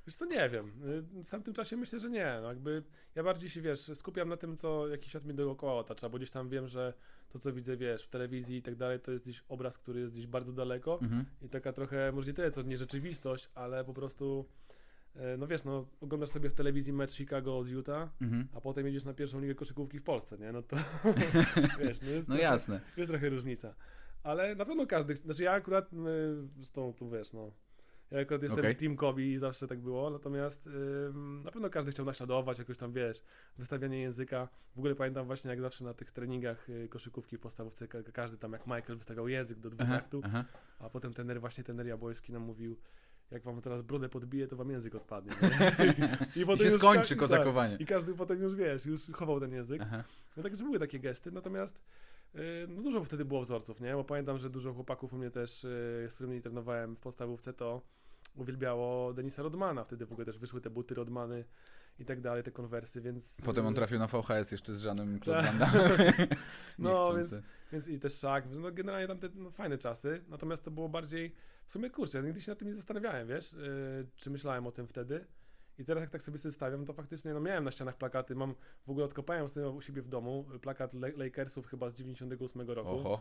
Wiesz 0.07 0.15
co, 0.17 0.25
nie 0.27 0.49
wiem. 0.49 0.67
Y, 1.17 1.25
W 1.25 1.31
tamtym 1.31 1.55
czasie 1.55 1.77
myślę, 1.77 1.99
że 1.99 2.11
nie. 2.11 2.39
No 2.43 2.49
jakby 2.49 2.83
ja 3.15 3.23
bardziej 3.23 3.51
się, 3.51 3.61
wiesz, 3.61 3.91
skupiam 3.95 4.29
na 4.29 4.37
tym, 4.37 4.57
co 4.57 4.89
jakiś 4.89 5.09
świat 5.11 5.25
mi 5.25 5.35
dookoła 5.35 5.75
otacza, 5.75 6.09
bo 6.09 6.17
gdzieś 6.19 6.31
tam 6.31 6.49
wiem, 6.49 6.69
że 6.69 6.95
to, 7.29 7.39
co 7.39 7.53
widzę, 7.53 7.77
wiesz, 7.77 8.05
w 8.05 8.09
telewizji 8.09 8.57
i 8.57 8.63
tak 8.63 8.77
dalej, 8.77 9.01
to 9.01 9.13
jest 9.13 9.25
gdzieś 9.25 9.45
obraz, 9.49 9.79
który 9.79 10.01
jest 10.01 10.13
gdzieś 10.13 10.27
bardzo 10.27 10.53
daleko 10.53 10.99
Mhm. 11.03 11.25
i 11.43 11.49
taka 11.49 11.73
trochę, 11.73 12.13
może 12.13 12.27
nie 12.29 12.35
tyle, 12.35 12.51
co 12.51 12.63
nie 12.63 12.77
rzeczywistość, 12.77 13.49
ale 13.55 13.85
po 13.85 13.95
prostu, 13.95 14.45
e, 14.49 14.62
no 15.39 15.47
wiesz, 15.47 15.65
no 15.65 15.87
oglądasz 16.01 16.29
sobie 16.31 16.51
w 16.51 16.55
telewizji 16.55 16.93
mecz 16.93 17.13
Chicago 17.13 17.65
z 17.65 17.69
Utah, 17.69 18.09
Mhm. 18.21 18.49
a 18.55 18.61
potem 18.61 18.87
jedziesz 18.87 19.05
na 19.05 19.15
pierwszą 19.15 19.41
ligę 19.41 19.55
koszykówki 19.55 19.99
w 19.99 20.03
Polsce, 20.03 20.39
nie? 20.39 20.53
No 20.53 20.63
to, 20.63 20.77
wiesz, 21.81 22.01
no 22.03 22.11
jest 22.11 22.29
No 22.29 22.35
trochę, 22.35 22.43
jasne. 22.43 22.81
jest 22.97 23.11
trochę 23.11 23.29
różnica. 23.29 23.75
Ale 24.23 24.55
na 24.55 24.65
pewno 24.65 24.87
każdy, 24.87 25.17
znaczy 25.17 25.43
ja 25.43 25.53
akurat, 25.53 25.93
y, 25.93 25.97
zresztą 26.57 26.93
tu 26.93 27.11
wiesz, 27.11 27.33
no, 27.33 27.53
ja 28.11 28.21
akurat 28.21 28.43
jestem 28.43 28.59
Okej. 28.61 28.77
Team 28.77 28.97
Kobe 28.97 29.23
i 29.23 29.39
zawsze 29.39 29.69
tak 29.69 29.81
było, 29.81 30.11
natomiast 30.11 30.67
ym, 30.67 31.43
na 31.45 31.51
pewno 31.51 31.71
każdy 31.71 31.91
chciał 31.91 32.07
naśladować 32.07 32.59
jakoś 32.59 32.77
tam, 32.77 32.93
wiesz, 32.93 33.23
wystawianie 33.59 34.01
języka. 34.01 34.49
W 34.75 34.79
ogóle 34.79 34.95
pamiętam 34.95 35.27
właśnie 35.27 35.51
jak 35.51 35.61
zawsze 35.61 35.85
na 35.85 35.95
tych 35.95 36.13
treningach 36.13 36.71
y, 36.71 36.89
koszykówki 36.89 37.37
w 37.37 37.41
podstawówce, 37.41 37.89
ka- 37.89 38.03
każdy 38.13 38.39
tam 38.39 38.53
jak 38.53 38.67
Michael 38.67 38.97
wystawiał 38.99 39.29
język 39.29 39.59
do 39.59 39.71
dwóch 39.71 39.87
Aha, 39.87 39.95
taktów, 40.01 40.25
aha. 40.27 40.45
a 40.79 40.91
potem 40.91 41.15
tener, 41.15 41.41
właśnie 41.41 41.65
tener 41.65 41.87
Jabłoński 41.87 42.33
nam 42.33 42.43
mówił, 42.43 42.79
jak 43.33 43.43
wam 43.43 43.63
teraz 43.63 43.83
brodę 43.83 44.09
podbije, 44.09 44.49
to 44.49 44.57
wam 44.57 44.71
język 44.71 44.95
odpadnie. 44.95 45.33
nie? 45.43 46.43
I 46.43 46.47
potem 46.47 46.71
się 46.71 46.71
skończy 46.71 47.15
ka- 47.15 47.21
kozakowanie. 47.21 47.73
Tak, 47.73 47.81
I 47.81 47.87
każdy 47.87 48.15
potem 48.15 48.43
już, 48.43 48.55
wiesz, 48.55 48.87
już 48.87 49.07
chował 49.13 49.41
ten 49.41 49.53
język. 49.53 49.83
Aha. 49.83 50.05
No 50.37 50.43
także 50.43 50.65
były 50.65 50.79
takie 50.79 50.99
gesty, 50.99 51.33
natomiast 51.33 51.81
yy, 52.35 52.43
no 52.69 52.83
dużo 52.83 53.05
wtedy 53.05 53.25
było 53.25 53.43
wzorców, 53.43 53.81
nie? 53.81 53.95
Bo 53.95 54.05
pamiętam, 54.05 54.39
że 54.39 54.51
dużo 54.51 54.73
chłopaków 54.73 55.13
u 55.13 55.17
mnie 55.17 55.31
też, 55.31 55.65
yy, 55.65 55.71
z 56.11 56.15
którymi 56.15 56.41
trenowałem 56.41 56.97
w 56.97 56.99
podstawówce, 56.99 57.53
to 57.53 57.83
uwielbiało 58.37 59.15
Denisa 59.15 59.43
Rodmana. 59.43 59.85
Wtedy 59.85 60.07
w 60.07 60.13
ogóle 60.13 60.25
też 60.25 60.39
wyszły 60.39 60.61
te 60.61 60.71
buty 60.71 60.95
Rodmany 60.95 61.45
i 61.99 62.05
tak 62.05 62.21
dalej, 62.21 62.43
te 62.43 62.51
konwersy, 62.51 63.01
więc... 63.01 63.37
Potem 63.45 63.67
on 63.67 63.75
trafił 63.75 63.99
na 63.99 64.07
VHS 64.07 64.53
jeszcze 64.53 64.75
z 64.75 64.81
Żanem 64.81 65.21
Tak. 65.21 65.25
Claude 65.25 66.13
No, 66.79 67.15
więc, 67.15 67.35
więc 67.73 67.89
i 67.89 67.99
też 67.99 68.19
szak, 68.19 68.45
no 68.51 68.73
generalnie 68.73 69.09
tam 69.09 69.19
te 69.19 69.29
no, 69.35 69.51
fajne 69.51 69.79
czasy, 69.79 70.25
natomiast 70.29 70.65
to 70.65 70.71
było 70.71 70.89
bardziej, 70.89 71.35
w 71.73 71.75
sumie 71.75 71.91
kurczę, 71.91 72.19
ja 72.19 72.25
nigdy 72.25 72.41
się 72.41 72.53
nad 72.53 72.59
tym 72.59 72.69
nie 72.69 72.75
zastanawiałem, 72.75 73.29
wiesz, 73.29 73.53
yy, 73.53 74.07
czy 74.17 74.31
myślałem 74.31 74.67
o 74.67 74.73
tym 74.73 74.87
wtedy. 74.87 75.25
I 75.79 75.85
teraz 75.85 76.01
jak 76.01 76.11
tak 76.11 76.23
sobie 76.23 76.39
zestawiam, 76.39 76.87
to 76.87 76.93
faktycznie 76.93 77.35
no 77.35 77.41
miałem 77.41 77.65
na 77.65 77.71
ścianach 77.71 77.97
plakaty, 77.97 78.35
mam 78.35 78.55
w 78.87 78.91
ogóle 78.91 79.05
odkopałem 79.05 79.49
z 79.49 79.57
u 79.57 79.81
siebie 79.81 80.03
w 80.03 80.09
domu 80.09 80.47
y, 80.55 80.59
plakat 80.59 80.95
Le- 80.95 81.13
Lakersów 81.17 81.67
chyba 81.67 81.91
z 81.91 81.95
98 81.95 82.71
roku. 82.71 82.91
Oho. 82.91 83.21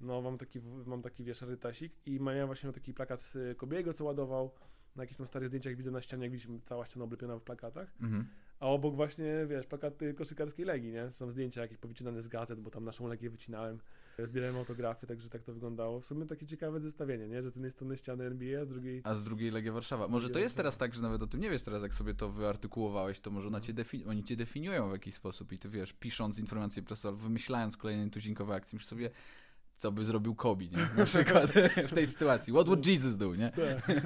No 0.00 0.22
mam 0.22 0.38
taki, 0.38 0.60
mam 0.86 1.02
taki 1.02 1.24
wiesz, 1.24 1.42
rytasik 1.42 1.92
i 2.06 2.20
miałem 2.20 2.46
właśnie 2.46 2.72
taki 2.72 2.94
plakat 2.94 3.20
z 3.20 3.58
Kobiego, 3.58 3.94
co 3.94 4.04
ładował. 4.04 4.50
Na 4.96 5.02
jakichś 5.02 5.18
tam 5.18 5.26
starych 5.26 5.48
zdjęciach 5.48 5.76
widzę 5.76 5.90
na 5.90 6.00
ścianie, 6.00 6.22
jak 6.22 6.32
widzisz, 6.32 6.48
cała 6.64 6.84
ściana 6.84 7.04
oblepiona 7.04 7.38
w 7.38 7.42
plakatach. 7.42 7.94
Mhm. 8.00 8.26
A 8.60 8.66
obok 8.66 8.94
właśnie, 8.94 9.46
wiesz, 9.46 9.66
plakaty 9.66 10.14
koszykarskiej 10.14 10.64
Legii, 10.66 10.92
nie? 10.92 11.10
Są 11.10 11.30
zdjęcia 11.30 11.60
jakieś 11.60 11.78
powycinane 11.78 12.22
z 12.22 12.28
gazet, 12.28 12.60
bo 12.60 12.70
tam 12.70 12.84
naszą 12.84 13.06
Legię 13.08 13.30
wycinałem. 13.30 13.78
Zbierałem 14.24 14.56
autografy, 14.56 15.06
także 15.06 15.28
tak 15.28 15.42
to 15.42 15.52
wyglądało. 15.52 16.00
W 16.00 16.06
sumie 16.06 16.26
takie 16.26 16.46
ciekawe 16.46 16.80
zestawienie, 16.80 17.28
nie? 17.28 17.42
Że 17.42 17.50
z 17.50 17.54
jednej 17.56 17.70
strony 17.70 17.96
ściany 17.96 18.24
NBA, 18.24 18.60
a 18.60 18.64
z 18.64 18.68
drugiej... 18.68 19.00
A 19.04 19.14
z 19.14 19.24
drugiej 19.24 19.50
Legia 19.50 19.72
Warszawa. 19.72 20.08
Może 20.08 20.30
to 20.30 20.38
jest 20.38 20.56
teraz 20.56 20.78
tak, 20.78 20.94
że 20.94 21.02
nawet 21.02 21.22
o 21.22 21.26
tym 21.26 21.40
nie 21.40 21.50
wiesz 21.50 21.62
teraz, 21.62 21.82
jak 21.82 21.94
sobie 21.94 22.14
to 22.14 22.28
wyartykułowałeś, 22.28 23.20
to 23.20 23.30
może 23.30 23.48
ona 23.48 23.60
cię 23.60 23.74
defi- 23.74 24.08
oni 24.08 24.24
cię 24.24 24.36
definiują 24.36 24.88
w 24.88 24.92
jakiś 24.92 25.14
sposób 25.14 25.52
i 25.52 25.58
ty 25.58 25.68
wiesz, 25.68 25.92
pisząc 25.92 26.38
informacje 26.38 26.82
prasowe, 26.82 27.22
wymyślając 27.22 27.76
kolejne 27.76 28.10
tuzinkowe 28.10 28.54
akcje, 28.54 28.76
myślisz 28.76 28.88
sobie, 28.88 29.10
co 29.78 29.92
by 29.92 30.04
zrobił 30.04 30.34
Kobe, 30.34 30.64
nie? 30.64 30.88
Na 30.96 31.04
przykład 31.14 31.52
w 31.86 31.94
tej 31.94 32.06
sytuacji. 32.06 32.52
What 32.52 32.66
would 32.66 32.86
Jesus 32.86 33.16
do, 33.16 33.34
nie? 33.34 33.50
Tak. 33.50 33.96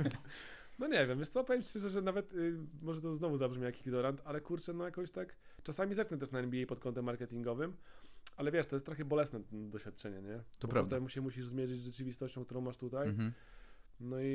No 0.78 0.86
nie 0.86 1.06
wiem, 1.06 1.18
wiesz 1.18 1.28
co, 1.28 1.44
powiem 1.44 1.62
szczerze, 1.62 1.88
że 1.88 2.02
nawet, 2.02 2.32
y, 2.32 2.54
może 2.82 3.00
to 3.00 3.16
znowu 3.16 3.38
zabrzmi 3.38 3.64
jak 3.64 3.80
ignorant, 3.86 4.22
ale 4.24 4.40
kurczę, 4.40 4.72
no 4.72 4.84
jakoś 4.84 5.10
tak, 5.10 5.36
czasami 5.62 5.94
zerknę 5.94 6.18
też 6.18 6.30
na 6.30 6.38
NBA 6.38 6.66
pod 6.66 6.80
kątem 6.80 7.04
marketingowym, 7.04 7.76
ale 8.40 8.50
wiesz, 8.52 8.66
to 8.66 8.76
jest 8.76 8.86
trochę 8.86 9.04
bolesne 9.04 9.40
doświadczenie, 9.52 10.22
nie? 10.22 10.36
To 10.58 10.68
Bo 10.68 10.72
prawda. 10.72 10.96
Potem 10.96 11.08
się 11.08 11.20
musisz 11.20 11.46
zmierzyć 11.46 11.80
z 11.80 11.84
rzeczywistością, 11.84 12.44
którą 12.44 12.60
masz 12.60 12.76
tutaj, 12.76 13.08
Mhm. 13.08 13.32
no 14.00 14.20
i, 14.20 14.26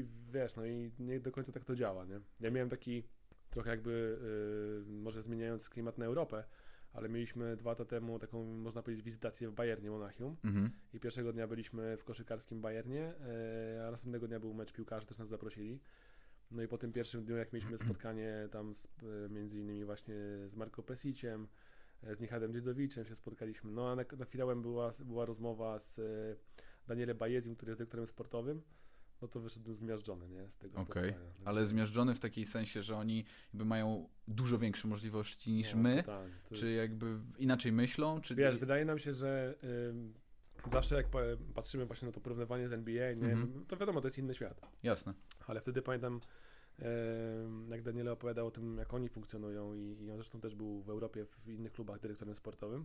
i 0.00 0.04
wiesz, 0.32 0.56
no 0.56 0.66
i 0.66 0.90
nie 0.98 1.20
do 1.20 1.32
końca 1.32 1.52
tak 1.52 1.64
to 1.64 1.74
działa, 1.74 2.04
nie? 2.04 2.20
Ja 2.40 2.50
miałem 2.50 2.68
taki 2.70 3.02
trochę 3.50 3.70
jakby, 3.70 4.18
y, 4.88 4.90
może 4.90 5.22
zmieniając 5.22 5.68
klimat 5.68 5.98
na 5.98 6.04
Europę, 6.04 6.44
ale 6.92 7.08
mieliśmy 7.08 7.56
dwa 7.56 7.70
lata 7.70 7.84
temu 7.84 8.18
taką, 8.18 8.44
można 8.44 8.82
powiedzieć, 8.82 9.04
wizytację 9.04 9.48
w 9.48 9.52
Bayernie 9.52 9.90
Monachium 9.90 10.36
Mhm. 10.44 10.70
i 10.92 11.00
pierwszego 11.00 11.32
dnia 11.32 11.46
byliśmy 11.46 11.96
w 11.96 12.04
koszykarskim 12.04 12.60
Bayernie, 12.60 13.14
e, 13.80 13.84
a 13.88 13.90
następnego 13.90 14.28
dnia 14.28 14.40
był 14.40 14.54
mecz 14.54 14.72
piłkarzy, 14.72 15.06
też 15.06 15.18
nas 15.18 15.28
zaprosili. 15.28 15.80
No 16.50 16.62
i 16.62 16.68
po 16.68 16.78
tym 16.78 16.92
pierwszym 16.92 17.24
dniu, 17.24 17.36
jak 17.36 17.52
mieliśmy 17.52 17.78
spotkanie 17.84 18.48
tam 18.50 18.74
z, 18.74 18.86
e, 18.86 19.28
między 19.30 19.58
innymi 19.60 19.84
właśnie 19.84 20.14
z 20.46 20.54
Marco 20.54 20.82
Pesiciem, 20.82 21.48
z 22.12 22.20
Nichadem 22.20 22.52
Dziedowiczem 22.52 23.04
się 23.04 23.16
spotkaliśmy. 23.16 23.70
No 23.72 23.90
a 23.90 23.96
na, 23.96 24.04
na 24.18 24.24
finałem 24.24 24.62
była, 24.62 24.92
była 25.04 25.24
rozmowa 25.26 25.78
z 25.78 25.98
e, 25.98 26.02
Danielem 26.88 27.16
Bajezim, 27.18 27.56
który 27.56 27.70
jest 27.70 27.78
dyrektorem 27.80 28.06
sportowym. 28.06 28.62
No 29.22 29.28
to 29.28 29.40
wyszedłem 29.40 29.76
zmiażdżony, 29.76 30.28
nie? 30.28 30.48
Z 30.50 30.58
tego 30.58 30.80
Okej, 30.80 30.84
spotkania. 30.84 31.12
Także- 31.12 31.48
Ale 31.48 31.66
zmiażdżony 31.66 32.14
w 32.14 32.20
takiej 32.20 32.46
sensie, 32.46 32.82
że 32.82 32.96
oni 32.96 33.24
jakby 33.52 33.64
mają 33.64 34.08
dużo 34.28 34.58
większe 34.58 34.88
możliwości 34.88 35.52
niż 35.52 35.74
no, 35.74 35.80
my, 35.82 35.96
totalnie. 35.96 36.34
Czy 36.52 36.66
jest- 36.70 36.76
jakby 36.76 37.18
inaczej 37.38 37.72
myślą, 37.72 38.20
czy... 38.20 38.34
Wiesz, 38.34 38.58
wydaje 38.58 38.84
nam 38.84 38.98
się, 38.98 39.12
że 39.12 39.54
ym, 39.90 40.14
zawsze 40.72 40.94
jak 40.96 41.08
pa- 41.08 41.18
patrzymy 41.54 41.86
właśnie 41.86 42.06
na 42.06 42.12
to 42.12 42.20
porównywanie 42.20 42.68
z 42.68 42.72
NBA, 42.72 43.12
nie? 43.12 43.32
Mhm. 43.32 43.64
to 43.66 43.76
wiadomo, 43.76 44.00
to 44.00 44.06
jest 44.06 44.18
inny 44.18 44.34
świat. 44.34 44.60
Jasne. 44.82 45.14
Ale 45.46 45.60
wtedy 45.60 45.82
pamiętam, 45.82 46.20
jak 47.68 47.82
Daniele 47.82 48.12
opowiadał 48.12 48.46
o 48.46 48.50
tym, 48.50 48.78
jak 48.78 48.94
oni 48.94 49.08
funkcjonują 49.08 49.74
i, 49.74 49.80
i 49.80 50.10
on 50.10 50.16
zresztą 50.16 50.40
też 50.40 50.54
był 50.54 50.82
w 50.82 50.90
Europie 50.90 51.26
w 51.26 51.48
innych 51.48 51.72
klubach 51.72 52.00
dyrektorem 52.00 52.34
sportowym. 52.34 52.84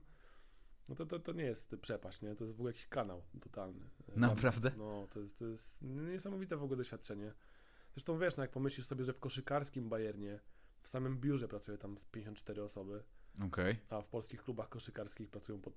No 0.90 0.96
to, 0.96 1.06
to, 1.06 1.20
to 1.20 1.32
nie 1.34 1.44
jest 1.44 1.76
przepaść, 1.82 2.22
nie? 2.22 2.36
To 2.36 2.44
jest 2.44 2.58
w 2.58 2.60
ogóle 2.60 2.70
jakiś 2.70 2.88
kanał 2.88 3.22
totalny. 3.42 3.80
Naprawdę? 4.16 4.72
No, 4.78 5.08
to 5.14 5.20
jest, 5.20 5.40
to 5.40 5.46
jest 5.46 5.82
niesamowite 5.82 6.58
w 6.58 6.64
ogóle 6.64 6.78
doświadczenie. 6.78 7.34
Zresztą 7.94 8.20
wiesz, 8.20 8.38
no 8.38 8.44
jak 8.44 8.52
pomyślisz 8.52 8.86
sobie, 8.86 9.06
że 9.06 9.14
w 9.14 9.20
koszykarskim 9.20 9.90
Bayernie 9.90 10.40
w 10.82 10.90
samym 10.90 11.20
biurze 11.20 11.48
pracuje 11.48 11.78
tam 11.78 11.98
z 11.98 12.06
54 12.06 12.64
osoby, 12.64 13.04
Okej, 13.46 13.80
a 13.90 14.02
w 14.02 14.08
polskich 14.08 14.44
klubach 14.44 14.70
koszykarskich 14.70 15.30
pracują 15.30 15.62
po 15.62 15.72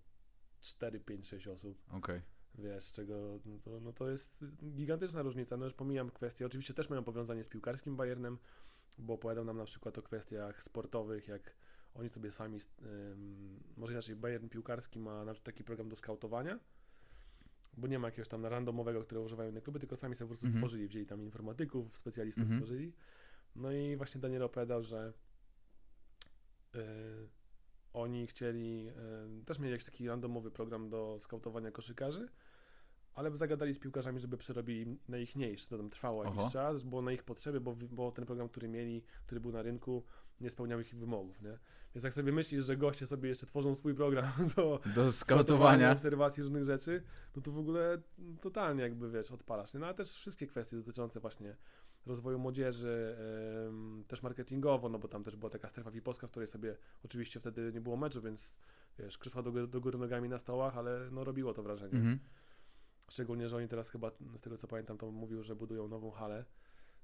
4, 0.60 1.00
5, 1.00 1.28
6 1.28 1.48
osób. 1.48 1.82
okej. 1.90 2.22
Wiesz, 2.54 2.92
czego 2.92 3.38
no 3.44 3.58
to, 3.58 3.80
no 3.80 3.92
to 3.92 4.10
jest 4.10 4.44
gigantyczna 4.64 5.22
różnica. 5.22 5.56
No 5.56 5.64
już 5.64 5.74
pomijam 5.74 6.10
kwestię. 6.10 6.46
Oczywiście 6.46 6.74
też 6.74 6.90
mają 6.90 7.04
powiązanie 7.04 7.44
z 7.44 7.48
piłkarskim 7.48 7.96
Bayernem, 7.96 8.38
bo 8.98 9.14
opowiadał 9.14 9.44
nam 9.44 9.56
na 9.56 9.64
przykład 9.64 9.98
o 9.98 10.02
kwestiach 10.02 10.62
sportowych, 10.62 11.28
jak 11.28 11.54
oni 11.94 12.08
sobie 12.08 12.30
sami, 12.30 12.58
ym, 12.82 13.60
może 13.76 13.92
inaczej, 13.92 14.16
Bayern 14.16 14.48
Piłkarski 14.48 14.98
ma 14.98 15.24
na 15.24 15.32
przykład 15.32 15.54
taki 15.54 15.64
program 15.64 15.88
do 15.88 15.96
skautowania, 15.96 16.58
bo 17.76 17.86
nie 17.88 17.98
ma 17.98 18.08
jakiegoś 18.08 18.28
tam 18.28 18.46
randomowego, 18.46 19.02
które 19.02 19.20
używają 19.20 19.50
inne 19.50 19.60
kluby, 19.60 19.80
tylko 19.80 19.96
sami 19.96 20.16
sobie 20.16 20.26
po 20.28 20.28
prostu 20.28 20.46
Mhm. 20.46 20.60
stworzyli, 20.60 20.88
wzięli 20.88 21.06
tam 21.06 21.22
informatyków, 21.22 21.96
specjalistów 21.96 22.42
Mhm. 22.42 22.60
stworzyli. 22.60 22.92
No 23.56 23.72
i 23.72 23.96
właśnie 23.96 24.20
Daniel 24.20 24.42
opowiadał, 24.42 24.82
że 24.82 25.12
y, 26.74 26.78
oni 27.92 28.26
chcieli, 28.26 28.88
y, 29.40 29.44
też 29.44 29.58
mieli 29.58 29.72
jakiś 29.72 29.84
taki 29.84 30.08
randomowy 30.08 30.50
program 30.50 30.88
do 30.90 31.18
skautowania 31.20 31.70
koszykarzy, 31.70 32.28
ale 33.14 33.30
zagadali 33.36 33.74
z 33.74 33.78
piłkarzami, 33.78 34.20
żeby 34.20 34.36
przerobili 34.36 34.98
na 35.08 35.18
ich 35.18 35.36
mniejsze. 35.36 35.68
To 35.68 35.76
tam 35.78 35.90
trwało 35.90 36.24
jakiś 36.24 36.52
czas, 36.52 36.82
było 36.82 37.02
na 37.02 37.12
ich 37.12 37.22
potrzeby, 37.22 37.60
bo, 37.60 37.76
bo 37.90 38.12
ten 38.12 38.26
program, 38.26 38.48
który 38.48 38.68
mieli, 38.68 39.02
który 39.26 39.40
był 39.40 39.52
na 39.52 39.62
rynku, 39.62 40.02
nie 40.40 40.50
spełniał 40.50 40.80
ich 40.80 40.94
wymogów, 40.96 41.42
nie? 41.42 41.58
Więc 41.94 42.04
jak 42.04 42.14
sobie 42.14 42.32
myślisz, 42.32 42.64
że 42.66 42.76
goście 42.76 43.06
sobie 43.06 43.28
jeszcze 43.28 43.46
tworzą 43.46 43.74
swój 43.74 43.94
program 43.94 44.32
do 44.56 44.80
Do 44.94 45.12
skautowania. 45.12 45.92
obserwacji 45.92 46.42
różnych 46.42 46.64
rzeczy, 46.64 47.02
no 47.36 47.42
to 47.42 47.52
w 47.52 47.58
ogóle 47.58 47.98
totalnie 48.40 48.82
jakby, 48.82 49.10
wiesz, 49.10 49.30
odpalasz. 49.30 49.74
Nie? 49.74 49.80
No 49.80 49.86
ale 49.86 49.94
też 49.94 50.12
wszystkie 50.12 50.46
kwestie 50.46 50.76
dotyczące 50.76 51.20
właśnie 51.20 51.56
rozwoju 52.06 52.38
młodzieży, 52.38 53.16
em, 53.68 54.04
też 54.08 54.22
marketingowo, 54.22 54.88
no 54.88 54.98
bo 54.98 55.08
tam 55.08 55.24
też 55.24 55.36
była 55.36 55.50
taka 55.50 55.68
strefa 55.68 55.90
VIP-owska, 55.90 56.26
w 56.26 56.30
której 56.30 56.46
sobie 56.46 56.76
oczywiście 57.04 57.40
wtedy 57.40 57.70
nie 57.74 57.80
było 57.80 57.96
meczu, 57.96 58.22
więc 58.22 58.54
wiesz, 58.98 59.18
krzesła 59.18 59.42
do, 59.42 59.52
góry- 59.52 59.66
do 59.68 59.80
góry 59.80 59.98
nogami 59.98 60.28
na 60.28 60.38
stołach, 60.38 60.76
ale 60.78 61.08
no 61.10 61.24
robiło 61.24 61.52
to 61.54 61.62
wrażenie. 61.62 61.94
Mhm. 61.98 62.18
Szczególnie, 63.12 63.48
że 63.48 63.56
oni 63.56 63.68
teraz 63.68 63.90
chyba, 63.90 64.10
z 64.10 64.40
tego 64.40 64.56
co 64.56 64.68
pamiętam, 64.68 64.98
to 64.98 65.10
mówił, 65.10 65.42
że 65.42 65.56
budują 65.56 65.88
nową 65.88 66.10
halę. 66.10 66.44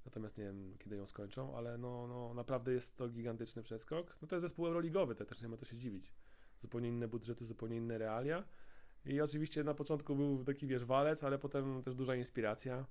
Natomiast 0.04 0.38
nie 0.38 0.44
wiem, 0.44 0.74
kiedy 0.78 0.96
ją 0.96 1.06
skończą, 1.06 1.56
ale 1.56 1.78
no, 1.78 2.06
no 2.06 2.34
naprawdę 2.34 2.72
jest 2.72 2.96
to 2.96 3.08
gigantyczny 3.08 3.62
przeskok. 3.62 4.16
No 4.22 4.28
to 4.28 4.36
jest 4.36 4.42
zespół 4.42 4.66
euroligowy, 4.66 5.14
to 5.14 5.24
też 5.24 5.42
nie 5.42 5.48
ma 5.48 5.56
co 5.56 5.66
się 5.66 5.76
dziwić. 5.76 6.14
Zupełnie 6.58 6.88
inne 6.88 7.08
budżety, 7.08 7.46
zupełnie 7.46 7.76
inne 7.76 7.98
realia. 7.98 8.44
I 9.04 9.20
oczywiście 9.20 9.64
na 9.64 9.74
początku 9.74 10.16
był 10.16 10.44
taki, 10.44 10.66
wiesz, 10.66 10.84
walec, 10.84 11.24
ale 11.24 11.38
potem 11.38 11.82
też 11.82 11.94
duża 11.94 12.16
inspiracja. 12.16 12.86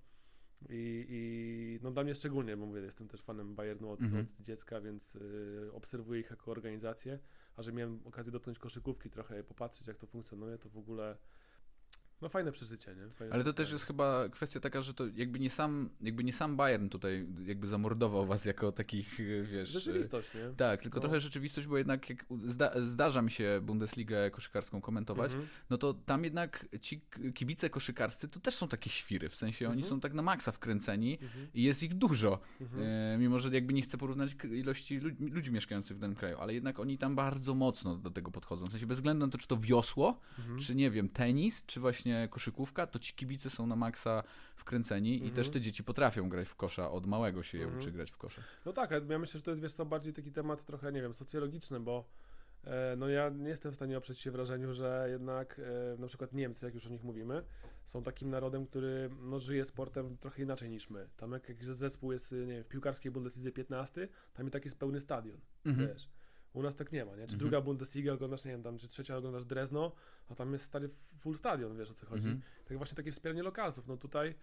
I, 0.70 1.06
i 1.10 1.80
no 1.84 1.92
dla 1.92 2.04
mnie 2.04 2.16
szczególnie, 2.16 2.58
bo 2.58 2.66
mówię, 2.66 2.82
jestem 2.82 3.08
też 3.08 3.22
fanem 3.22 3.56
Bayernu 3.56 3.92
od, 3.92 4.02
Mhm. 4.02 4.26
od 4.26 4.46
dziecka, 4.46 4.82
więc 4.82 5.16
y, 5.16 5.70
obserwuję 5.74 6.20
ich 6.20 6.30
jako 6.30 6.52
organizację. 6.52 7.20
A 7.56 7.62
że 7.62 7.74
miałem 7.74 8.02
okazję 8.06 8.32
dotknąć 8.32 8.60
koszykówki, 8.60 9.10
trochę 9.10 9.44
popatrzeć, 9.44 9.88
jak 9.88 9.98
to 9.98 10.08
funkcjonuje, 10.08 10.58
to 10.58 10.70
w 10.70 10.78
ogóle 10.78 11.18
no 12.22 12.30
fajne 12.30 12.52
przeżycie, 12.52 12.96
nie? 12.96 13.10
Fajne 13.10 13.34
Ale 13.34 13.44
to 13.44 13.54
też 13.54 13.72
jest 13.72 13.86
chyba 13.86 14.30
kwestia 14.30 14.60
taka, 14.60 14.82
że 14.82 14.94
to 14.94 15.04
jakby 15.16 15.40
nie 15.40 15.50
sam, 15.50 15.90
jakby 16.02 16.24
nie 16.24 16.34
sam 16.34 16.56
Bayern 16.58 16.90
tutaj 16.90 17.28
jakby 17.46 17.68
zamordował 17.68 18.26
was 18.26 18.46
jako 18.46 18.72
takich, 18.72 19.20
e, 19.20 19.24
wiesz... 19.44 19.70
e, 19.70 19.74
Rzeczywistość, 19.80 20.34
nie? 20.34 20.56
Tak, 20.58 20.82
tylko 20.82 20.98
No. 20.98 21.02
trochę 21.02 21.20
rzeczywistość, 21.20 21.68
bo 21.68 21.78
jednak 21.78 22.10
jak 22.10 22.26
zda, 22.46 22.72
zdarza 22.82 23.22
mi 23.22 23.32
się 23.32 23.60
Bundesligę 23.64 24.32
koszykarską 24.32 24.82
komentować, 24.82 25.32
Mhm. 25.32 25.50
no 25.70 25.78
to 25.78 25.94
tam 25.94 26.24
jednak 26.24 26.66
ci 26.82 27.02
kibice 27.36 27.70
koszykarscy 27.70 28.28
to 28.30 28.40
też 28.40 28.56
są 28.56 28.68
takie 28.68 28.90
świry, 28.90 29.30
w 29.30 29.36
sensie 29.36 29.66
oni 29.68 29.76
Mhm. 29.82 29.90
są 29.90 30.00
tak 30.00 30.14
na 30.14 30.22
maksa 30.22 30.52
wkręceni 30.52 31.18
Mhm. 31.22 31.48
i 31.54 31.64
jest 31.64 31.84
ich 31.84 31.94
dużo, 31.94 32.40
e, 32.62 33.18
mimo 33.20 33.40
że 33.40 33.50
jakby 33.50 33.74
nie 33.74 33.82
chcę 33.82 33.98
porównać 33.98 34.36
ilości 34.52 34.98
lud 35.00 35.14
ludzi 35.20 35.52
mieszkających 35.52 35.98
w 35.98 36.00
danym 36.00 36.16
kraju, 36.16 36.38
ale 36.40 36.54
jednak 36.54 36.80
oni 36.80 36.98
tam 36.98 37.16
bardzo 37.16 37.56
mocno 37.56 37.98
do 37.98 38.10
tego 38.10 38.32
podchodzą, 38.32 38.66
w 38.66 38.72
sensie 38.72 38.88
bez 38.88 38.98
względu 38.98 39.26
na 39.26 39.32
to, 39.32 39.38
czy 39.38 39.48
to 39.48 39.58
wiosło, 39.58 40.20
czy 40.60 40.76
nie 40.76 40.92
wiem, 40.92 41.10
tenis, 41.10 41.66
czy 41.66 41.80
właśnie 41.80 42.07
koszykówka, 42.30 42.88
to 42.88 43.00
ci 43.00 43.14
kibice 43.14 43.50
są 43.50 43.68
na 43.68 43.76
maksa 43.76 44.24
wkręceni 44.56 45.12
i 45.12 45.16
Mhm. 45.16 45.34
też 45.36 45.50
te 45.50 45.62
dzieci 45.62 45.84
potrafią 45.84 46.30
grać 46.30 46.48
w 46.48 46.56
kosza, 46.56 46.92
od 46.92 47.06
małego 47.06 47.44
się 47.44 47.58
je 47.58 47.64
Mhm. 47.64 47.82
uczy 47.82 47.92
grać 47.92 48.12
w 48.12 48.18
kosza. 48.18 48.42
No 48.66 48.74
tak, 48.74 48.92
ja 49.10 49.20
myślę, 49.20 49.38
że 49.38 49.44
to 49.44 49.52
jest 49.52 49.64
wiesz 49.64 49.74
co, 49.74 49.86
bardziej 49.86 50.14
taki 50.14 50.32
temat 50.32 50.66
trochę, 50.66 50.92
nie 50.92 51.02
wiem, 51.02 51.14
socjologiczny, 51.14 51.80
bo 51.80 52.06
e, 52.64 52.96
no 52.98 53.10
ja 53.10 53.30
nie 53.30 53.50
jestem 53.50 53.72
w 53.72 53.76
stanie 53.76 53.98
oprzeć 53.98 54.20
się 54.20 54.32
wrażeniu, 54.32 54.74
że 54.74 55.08
jednak 55.10 55.60
e, 55.96 55.98
na 56.02 56.08
przykład 56.08 56.34
Niemcy, 56.34 56.66
jak 56.66 56.74
już 56.76 56.86
o 56.86 56.90
nich 56.90 57.04
mówimy, 57.04 57.44
są 57.86 58.04
takim 58.04 58.30
narodem, 58.30 58.66
który 58.66 59.10
no, 59.22 59.40
żyje 59.40 59.66
sportem 59.66 60.18
trochę 60.18 60.44
inaczej 60.44 60.70
niż 60.70 60.90
my. 60.90 61.08
Tam 61.18 61.32
jak 61.32 61.50
jakiś 61.50 61.66
zespół 61.66 62.12
jest, 62.12 62.32
nie 62.32 62.38
wiem, 62.48 62.64
w 62.64 62.68
piłkarskiej 62.68 63.12
Bundeslidze 63.12 63.52
15, 63.52 64.08
tam 64.34 64.48
i 64.48 64.52
tak 64.52 64.66
jest 64.66 64.78
pełny 64.80 65.00
stadion, 65.00 65.38
Mhm. 65.66 65.88
wiesz. 65.88 66.10
U 66.58 66.62
nas 66.62 66.76
tak 66.76 66.92
nie 66.92 67.06
ma, 67.06 67.12
nie? 67.12 67.18
Czy 67.18 67.22
Mhm. 67.34 67.40
druga 67.40 67.62
Bundesliga 67.62 68.14
oglądasz, 68.14 68.46
nie 68.46 68.52
wiem, 68.52 68.64
tam, 68.64 68.78
czy 68.78 68.88
trzecia 68.88 69.18
oglądasz 69.18 69.46
Drezno, 69.46 69.92
a 70.30 70.36
tam 70.36 70.54
jest 70.54 70.66
stary 70.66 70.90
full 71.20 71.38
stadion, 71.38 71.78
wiesz 71.78 71.92
o 71.92 71.94
co 71.94 72.06
chodzi. 72.06 72.24
Mhm. 72.28 72.42
Tak 72.66 72.78
właśnie 72.78 72.96
takie 72.96 73.12
wspieranie 73.12 73.44
lokalsów. 73.44 73.88
No 73.88 73.98
tutaj 73.98 74.36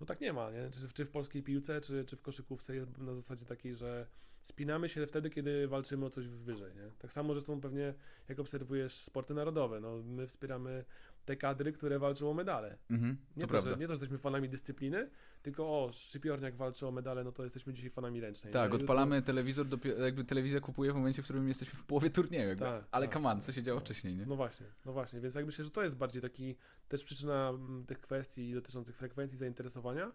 no 0.00 0.06
tak 0.06 0.20
nie 0.20 0.32
ma, 0.32 0.50
nie? 0.50 0.70
Czy, 0.70 0.88
czy 0.92 1.04
w 1.04 1.10
polskiej 1.10 1.42
piłce, 1.42 1.80
czy, 1.80 2.04
czy 2.04 2.16
w 2.16 2.22
koszykówce 2.22 2.74
jest 2.76 2.98
na 2.98 3.14
zasadzie 3.14 3.46
takiej, 3.46 3.74
że 3.74 4.06
spinamy 4.42 4.88
się 4.88 5.06
wtedy, 5.06 5.30
kiedy 5.30 5.68
walczymy 5.68 6.06
o 6.06 6.10
coś 6.10 6.28
wyżej, 6.28 6.74
nie? 6.74 6.90
Tak 6.98 7.12
samo 7.12 7.32
zresztą 7.34 7.60
pewnie 7.60 7.94
jak 8.28 8.38
obserwujesz 8.38 8.94
sporty 8.94 9.34
narodowe, 9.34 9.80
no 9.80 10.02
my 10.02 10.26
wspieramy 10.26 10.84
te 11.24 11.36
kadry, 11.36 11.72
które 11.72 11.98
walczą 11.98 12.30
o 12.30 12.34
medale. 12.34 12.78
Mhm. 12.90 13.16
Nie 13.36 13.46
To 13.46 13.48
to, 13.48 13.60
że, 13.62 13.70
nie 13.70 13.76
to, 13.76 13.86
że 13.86 13.92
jesteśmy 13.92 14.18
fanami 14.18 14.48
dyscypliny, 14.48 15.10
tylko 15.42 15.64
o, 15.64 15.90
szczypiorniak 15.92 16.56
walczy 16.56 16.86
o 16.86 16.90
medale, 16.90 17.24
no 17.24 17.32
to 17.32 17.44
jesteśmy 17.44 17.72
dzisiaj 17.74 17.90
fanami 17.90 18.20
ręcznej. 18.20 18.52
Tak, 18.52 18.74
odpalamy 18.74 19.22
telewizor, 19.22 19.66
dopie- 19.66 20.00
jakby 20.00 20.24
telewizja 20.24 20.60
kupuje 20.60 20.92
w 20.92 20.94
momencie, 20.94 21.22
w 21.22 21.24
którym 21.24 21.48
jesteśmy 21.48 21.78
w 21.78 21.84
połowie 21.84 22.10
turnieju. 22.10 22.48
Jakby. 22.48 22.64
Tak, 22.64 22.84
Ale 22.90 23.06
tak. 23.06 23.14
come 23.14 23.30
on, 23.30 23.40
co 23.42 23.52
się 23.52 23.62
działo 23.62 23.80
No. 23.80 23.84
wcześniej, 23.84 24.16
nie? 24.16 24.26
No 24.26 24.36
właśnie, 24.36 24.66
no 24.86 24.92
właśnie, 24.92 25.20
więc 25.20 25.34
jak 25.34 25.46
myślę, 25.46 25.64
że 25.64 25.70
to 25.70 25.82
jest 25.82 25.96
bardziej 25.96 26.22
taki 26.22 26.56
też 26.88 27.04
przyczyna 27.04 27.48
mm, 27.48 27.86
tych 27.86 28.00
kwestii 28.00 28.54
dotyczących 28.54 28.96
frekwencji 28.96 29.38
zainteresowania, 29.38 30.12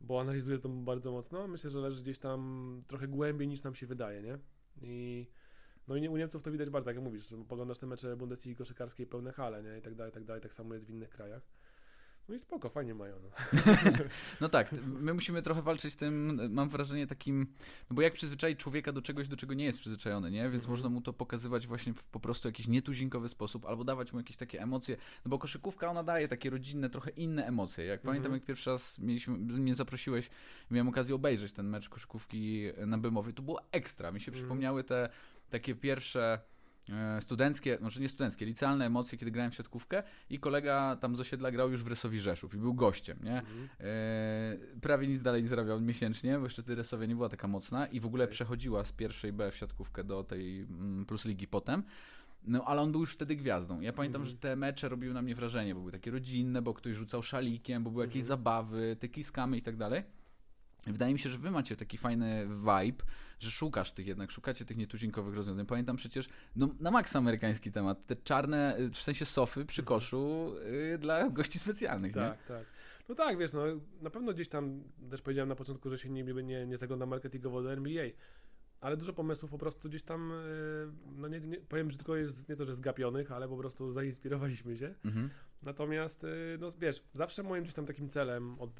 bo 0.00 0.20
analizuję 0.20 0.58
to 0.58 0.68
bardzo 0.68 1.12
mocno. 1.12 1.48
Myślę, 1.48 1.70
że 1.70 1.78
leży 1.78 2.02
gdzieś 2.02 2.18
tam 2.18 2.82
trochę 2.86 3.08
głębiej 3.08 3.48
niż 3.48 3.62
nam 3.62 3.74
się 3.74 3.86
wydaje, 3.86 4.22
nie? 4.22 4.38
I 4.82 5.26
no 5.88 5.96
i 5.96 6.08
u 6.08 6.16
Niemców 6.16 6.42
to 6.42 6.52
widać 6.52 6.70
bardzo, 6.70 6.84
tak 6.86 6.94
jak 6.96 7.04
mówisz, 7.04 7.28
że 7.28 7.36
poglądasz 7.44 7.78
te 7.78 7.86
mecze 7.86 8.16
Bundesligi 8.16 8.56
koszykarskiej 8.56 9.06
pełne 9.06 9.32
hale, 9.32 9.62
nie? 9.62 9.78
I 9.78 9.82
tak 9.82 9.94
dalej, 9.94 10.10
i 10.10 10.14
tak 10.14 10.24
dalej, 10.24 10.42
tak 10.42 10.54
samo 10.54 10.74
jest 10.74 10.86
w 10.86 10.90
innych 10.90 11.10
krajach. 11.10 11.42
No 12.28 12.34
i 12.34 12.38
spoko, 12.38 12.68
fajnie 12.68 12.94
mają. 12.94 13.14
No. 13.22 13.28
No 14.40 14.48
tak, 14.48 14.72
my 14.86 15.14
musimy 15.14 15.42
trochę 15.42 15.62
walczyć 15.62 15.92
z 15.92 15.96
tym, 15.96 16.40
mam 16.54 16.68
wrażenie 16.68 17.06
takim, 17.06 17.46
no 17.90 17.94
bo 17.96 18.02
jak 18.02 18.12
przyzwyczaić 18.12 18.58
człowieka 18.58 18.92
do 18.92 19.02
czegoś, 19.02 19.28
do 19.28 19.36
czego 19.36 19.54
nie 19.54 19.64
jest 19.64 19.78
przyzwyczajony, 19.78 20.30
nie? 20.30 20.42
Więc 20.42 20.54
Mhm. 20.54 20.70
można 20.70 20.88
mu 20.88 21.00
to 21.00 21.12
pokazywać 21.12 21.66
właśnie 21.66 21.94
w 21.94 22.04
po 22.04 22.20
prostu 22.20 22.48
jakiś 22.48 22.68
nietuzinkowy 22.68 23.28
sposób, 23.28 23.64
albo 23.66 23.84
dawać 23.84 24.12
mu 24.12 24.18
jakieś 24.18 24.36
takie 24.36 24.62
emocje, 24.62 24.96
no 25.24 25.28
bo 25.28 25.38
koszykówka 25.38 25.90
ona 25.90 26.02
daje 26.02 26.28
takie 26.28 26.50
rodzinne, 26.50 26.90
trochę 26.90 27.10
inne 27.10 27.46
emocje. 27.46 27.84
Jak 27.84 28.00
pamiętam, 28.00 28.26
Mhm. 28.26 28.34
jak 28.40 28.44
pierwszy 28.46 28.70
raz 28.70 28.98
mieliśmy, 28.98 29.36
mnie 29.38 29.74
zaprosiłeś, 29.74 30.30
miałem 30.70 30.88
okazję 30.88 31.14
obejrzeć 31.14 31.52
ten 31.52 31.68
mecz 31.68 31.88
koszykówki 31.88 32.62
na 32.86 32.98
Bemowie, 32.98 33.32
to 33.32 33.42
było 33.42 33.60
ekstra, 33.72 34.12
mi 34.12 34.20
się 34.20 34.30
Mhm. 34.30 34.42
przypomniały 34.44 34.84
te 34.84 35.08
takie 35.50 35.74
pierwsze 35.74 36.38
e, 36.88 37.20
studenckie, 37.20 37.78
może 37.80 38.00
nie 38.00 38.08
studenckie, 38.08 38.46
licealne 38.46 38.86
emocje, 38.86 39.18
kiedy 39.18 39.30
grałem 39.30 39.50
w 39.50 39.54
siatkówkę 39.54 40.02
i 40.30 40.38
kolega 40.38 40.96
tam 41.00 41.16
z 41.16 41.20
osiedla 41.20 41.50
grał 41.50 41.70
już 41.70 41.82
w 41.82 41.86
Resowi 41.86 42.20
Rzeszów 42.20 42.54
i 42.54 42.58
był 42.58 42.74
gościem, 42.74 43.18
nie? 43.22 43.38
Mhm. 43.38 43.68
E, 43.80 44.78
prawie 44.80 45.06
nic 45.06 45.22
dalej 45.22 45.42
nie 45.42 45.48
zarabiał 45.48 45.80
miesięcznie, 45.80 46.38
bo 46.38 46.44
jeszcze 46.44 46.62
wtedy 46.62 46.76
Resowia 46.76 47.06
nie 47.06 47.14
była 47.14 47.28
taka 47.28 47.48
mocna 47.48 47.86
i 47.86 48.00
w 48.00 48.06
ogóle 48.06 48.24
Okej. 48.24 48.32
przechodziła 48.34 48.84
z 48.84 48.92
pierwszej 48.92 49.32
B 49.32 49.50
w 49.50 49.56
siatkówkę 49.56 50.04
do 50.04 50.24
tej 50.24 50.60
mm, 50.60 51.06
Plus 51.06 51.24
Ligi 51.24 51.46
potem. 51.48 51.82
No, 52.48 52.64
ale 52.64 52.80
on 52.82 52.92
był 52.92 53.00
już 53.00 53.12
wtedy 53.12 53.36
gwiazdą. 53.36 53.80
Ja 53.80 53.92
pamiętam, 53.92 54.22
Mhm. 54.22 54.30
że 54.30 54.40
te 54.40 54.56
mecze 54.56 54.88
robiły 54.88 55.14
na 55.14 55.22
mnie 55.22 55.34
wrażenie, 55.34 55.74
bo 55.74 55.80
były 55.80 55.92
takie 55.92 56.10
rodzinne, 56.10 56.62
bo 56.62 56.74
ktoś 56.74 56.94
rzucał 56.94 57.22
szalikiem, 57.22 57.84
bo 57.84 57.90
były 57.90 58.04
jakieś 58.04 58.22
Mhm. 58.22 58.28
zabawy, 58.28 58.96
te 59.00 59.08
kiskamy 59.08 59.56
i 59.56 59.62
tak 59.62 59.76
dalej. 59.76 60.02
Wydaje 60.86 61.12
mi 61.12 61.18
się, 61.18 61.30
że 61.30 61.38
wy 61.38 61.50
macie 61.50 61.76
taki 61.76 61.98
fajny 61.98 62.46
vibe, 62.48 63.04
że 63.40 63.50
szukasz 63.50 63.92
tych 63.92 64.06
jednak, 64.06 64.30
szukacie 64.30 64.64
tych 64.64 64.76
nietuzinkowych 64.76 65.34
rozwiązań. 65.34 65.66
Pamiętam 65.66 65.96
przecież, 65.96 66.28
no 66.56 66.68
na 66.80 66.90
maks 66.90 67.16
amerykański 67.16 67.72
temat, 67.72 68.06
te 68.06 68.16
czarne, 68.16 68.78
y, 68.78 68.90
w 68.90 68.96
sensie 68.96 69.24
sofy 69.24 69.64
przy 69.64 69.82
Mhm. 69.82 69.86
koszu 69.98 70.52
y, 70.94 70.98
dla 70.98 71.30
gości 71.30 71.58
specjalnych, 71.58 72.14
nie? 72.16 72.22
Tak, 72.22 72.46
tak. 72.46 72.64
No 73.08 73.14
tak, 73.14 73.38
wiesz, 73.38 73.52
no 73.52 73.62
na 74.02 74.10
pewno 74.10 74.32
gdzieś 74.32 74.48
tam, 74.48 74.82
też 75.10 75.22
powiedziałem 75.22 75.48
na 75.48 75.56
początku, 75.56 75.90
że 75.90 75.98
się 75.98 76.10
nie, 76.10 76.24
nie, 76.24 76.66
nie 76.66 76.78
zagląda 76.78 77.06
marketingowo 77.06 77.62
do 77.62 77.72
NBA, 77.72 78.04
ale 78.80 78.96
dużo 78.96 79.12
pomysłów 79.12 79.50
po 79.50 79.58
prostu 79.58 79.88
gdzieś 79.88 80.02
tam, 80.02 80.30
yy, 80.30 80.92
no 81.16 81.28
nie, 81.28 81.40
nie 81.40 81.56
powiem, 81.56 81.90
że 81.90 81.96
tylko 81.96 82.16
jest 82.16 82.48
nie 82.48 82.56
to, 82.56 82.64
że 82.66 82.74
zgapionych, 82.74 83.32
ale 83.32 83.48
po 83.48 83.56
prostu 83.56 83.92
zainspirowaliśmy 83.92 84.76
się. 84.76 84.94
Mhm. 85.04 85.30
Natomiast, 85.66 86.22
yy, 86.22 86.58
no 86.60 86.72
wiesz, 86.72 87.02
zawsze 87.14 87.42
moim 87.42 87.62
gdzieś 87.62 87.74
tam 87.74 87.86
takim 87.86 88.08
celem 88.08 88.60
od, 88.60 88.70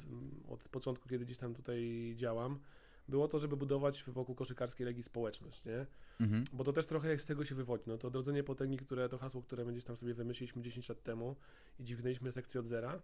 od 0.49 0.69
początku, 0.69 1.09
kiedy 1.09 1.25
gdzieś 1.25 1.37
tam 1.37 1.53
tutaj 1.55 2.13
działam, 2.15 2.59
było 3.07 3.27
to, 3.27 3.39
żeby 3.39 3.57
budować 3.57 4.03
wokół 4.03 4.35
koszykarskiej 4.35 4.85
legii 4.85 5.03
społeczność, 5.03 5.65
nie? 5.65 5.85
Mhm. 6.19 6.43
Bo 6.53 6.63
to 6.63 6.73
też 6.73 6.85
trochę 6.85 7.09
jak 7.09 7.21
z 7.21 7.25
tego 7.25 7.45
się 7.45 7.55
wywodzi. 7.55 7.83
No 7.87 7.97
to 7.97 8.07
odrodzenie 8.07 8.43
potęgi, 8.43 8.77
które 8.77 9.09
to 9.09 9.17
hasło, 9.17 9.41
które 9.41 9.65
my 9.65 9.71
gdzieś 9.71 9.83
tam 9.83 9.95
sobie 9.95 10.13
wymyśliliśmy 10.13 10.61
10 10.61 10.89
lat 10.89 11.03
temu 11.03 11.35
i 11.79 11.83
dźwignęliśmy 11.83 12.31
sekcję 12.31 12.59
od 12.59 12.67
zera. 12.67 13.01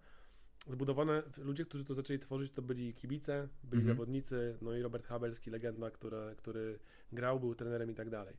Zbudowane, 0.68 1.24
ludzie, 1.38 1.66
którzy 1.66 1.86
to 1.86 1.94
zaczęli 1.94 2.20
tworzyć, 2.20 2.52
to 2.52 2.62
byli 2.62 2.94
kibice, 2.94 3.48
byli 3.64 3.82
Mhm. 3.82 3.98
zawodnicy, 3.98 4.58
no 4.62 4.76
i 4.76 4.82
Robert 4.82 5.08
Habelski, 5.08 5.50
legenda, 5.52 5.92
która, 5.92 6.36
który 6.36 6.80
grał, 7.12 7.40
był 7.40 7.56
trenerem 7.56 7.92
i 7.92 7.96
tak 7.96 8.10
dalej. 8.10 8.38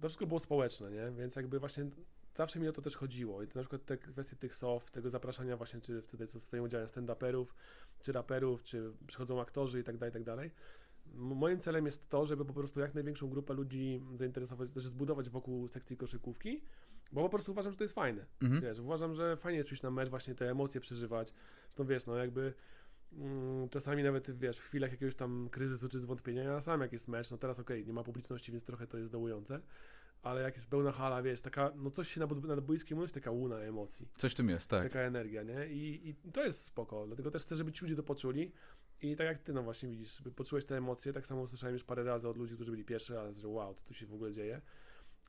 To 0.00 0.08
wszystko 0.08 0.26
było 0.26 0.40
społeczne, 0.40 0.90
nie? 0.90 1.12
Więc 1.18 1.36
jakby 1.36 1.58
właśnie 1.58 1.86
zawsze 2.36 2.60
mi 2.60 2.68
o 2.68 2.72
to 2.72 2.82
też 2.82 2.96
chodziło. 2.96 3.42
I 3.42 3.46
to 3.48 3.58
na 3.58 3.62
przykład 3.62 3.84
te 3.84 3.96
kwestie 3.96 4.36
tych 4.36 4.56
soft, 4.56 4.90
tego 4.90 5.10
zapraszania 5.10 5.56
właśnie, 5.56 5.80
czy 5.80 6.02
wtedy 6.02 6.26
co 6.26 6.40
swoim 6.40 6.64
udziałem 6.64 6.86
stand-uperów, 6.86 7.46
czy 8.00 8.12
raperów, 8.12 8.62
czy 8.62 8.92
przychodzą 9.06 9.40
aktorzy 9.40 9.80
i 9.80 9.84
tak 9.84 9.96
dalej, 9.96 10.10
i 10.10 10.12
tak 10.12 10.24
dalej. 10.24 10.50
Moim 11.14 11.60
celem 11.60 11.86
jest 11.86 12.08
to, 12.08 12.26
żeby 12.26 12.44
po 12.44 12.52
prostu 12.52 12.80
jak 12.80 12.94
największą 12.94 13.28
grupę 13.28 13.54
ludzi 13.54 14.02
zainteresować, 14.14 14.70
też 14.70 14.86
zbudować 14.86 15.30
wokół 15.30 15.68
sekcji 15.68 15.96
koszykówki, 15.96 16.62
bo 17.12 17.22
po 17.22 17.28
prostu 17.28 17.52
uważam, 17.52 17.72
że 17.72 17.78
to 17.78 17.84
jest 17.84 17.94
fajne. 17.94 18.26
Mhm. 18.42 18.62
Wiesz, 18.62 18.78
uważam, 18.78 19.14
że 19.14 19.36
fajnie 19.36 19.56
jest 19.56 19.66
przyjść 19.66 19.82
na 19.82 19.90
mecz, 19.90 20.08
właśnie 20.08 20.34
te 20.34 20.50
emocje 20.50 20.80
przeżywać. 20.80 21.32
Zresztą 21.66 21.86
wiesz, 21.86 22.06
no 22.06 22.16
jakby 22.16 22.54
mm, 23.12 23.68
czasami 23.68 24.02
nawet 24.02 24.38
wiesz, 24.38 24.58
w 24.58 24.64
chwilach 24.64 24.90
jakiegoś 24.90 25.14
tam 25.14 25.48
kryzysu 25.50 25.88
czy 25.88 25.98
zwątpienia, 25.98 26.42
ja 26.42 26.60
sam 26.60 26.80
jak 26.80 26.92
jest 26.92 27.08
mecz, 27.08 27.30
no 27.30 27.38
teraz 27.38 27.58
okej, 27.58 27.86
nie 27.86 27.92
ma 27.92 28.02
publiczności, 28.02 28.52
więc 28.52 28.64
trochę 28.64 28.86
to 28.86 28.98
jest 28.98 29.10
dołujące, 29.10 29.60
ale 30.22 30.42
jak 30.42 30.56
jest 30.56 30.70
pełna 30.70 30.92
hala, 30.92 31.22
wiesz, 31.22 31.40
taka, 31.40 31.72
no 31.76 31.90
coś 31.90 32.08
się 32.08 32.20
na, 32.20 32.26
na 32.26 32.56
boiskiem 32.60 32.98
unosi, 32.98 33.12
taka 33.14 33.30
łuna 33.30 33.58
emocji, 33.58 34.08
Coś 34.18 34.32
w 34.32 34.34
tym 34.34 34.48
jest, 34.48 34.70
tak. 34.70 34.82
taka 34.82 35.00
energia, 35.00 35.42
nie? 35.42 35.66
I, 35.68 36.08
I 36.08 36.14
to 36.32 36.44
jest 36.44 36.62
spoko, 36.64 37.06
dlatego 37.06 37.30
też 37.30 37.42
chcę, 37.42 37.56
żeby 37.56 37.72
ci 37.72 37.84
ludzie 37.84 37.96
to 37.96 38.02
poczuli 38.02 38.52
i 39.02 39.16
tak 39.16 39.26
jak 39.26 39.38
ty, 39.38 39.52
no 39.52 39.62
właśnie 39.62 39.88
widzisz, 39.88 40.16
żeby 40.18 40.30
poczułeś 40.32 40.64
te 40.64 40.76
emocje, 40.76 41.12
tak 41.12 41.26
samo 41.26 41.40
usłyszałem 41.42 41.74
już 41.74 41.84
parę 41.84 42.04
razy 42.04 42.28
od 42.28 42.36
ludzi, 42.36 42.54
którzy 42.54 42.70
byli 42.70 42.84
pierwszy 42.84 43.14
raz, 43.14 43.36
że 43.38 43.48
wow, 43.48 43.74
co 43.74 43.84
tu 43.84 43.94
się 43.94 44.06
w 44.06 44.14
ogóle 44.14 44.32
dzieje. 44.32 44.60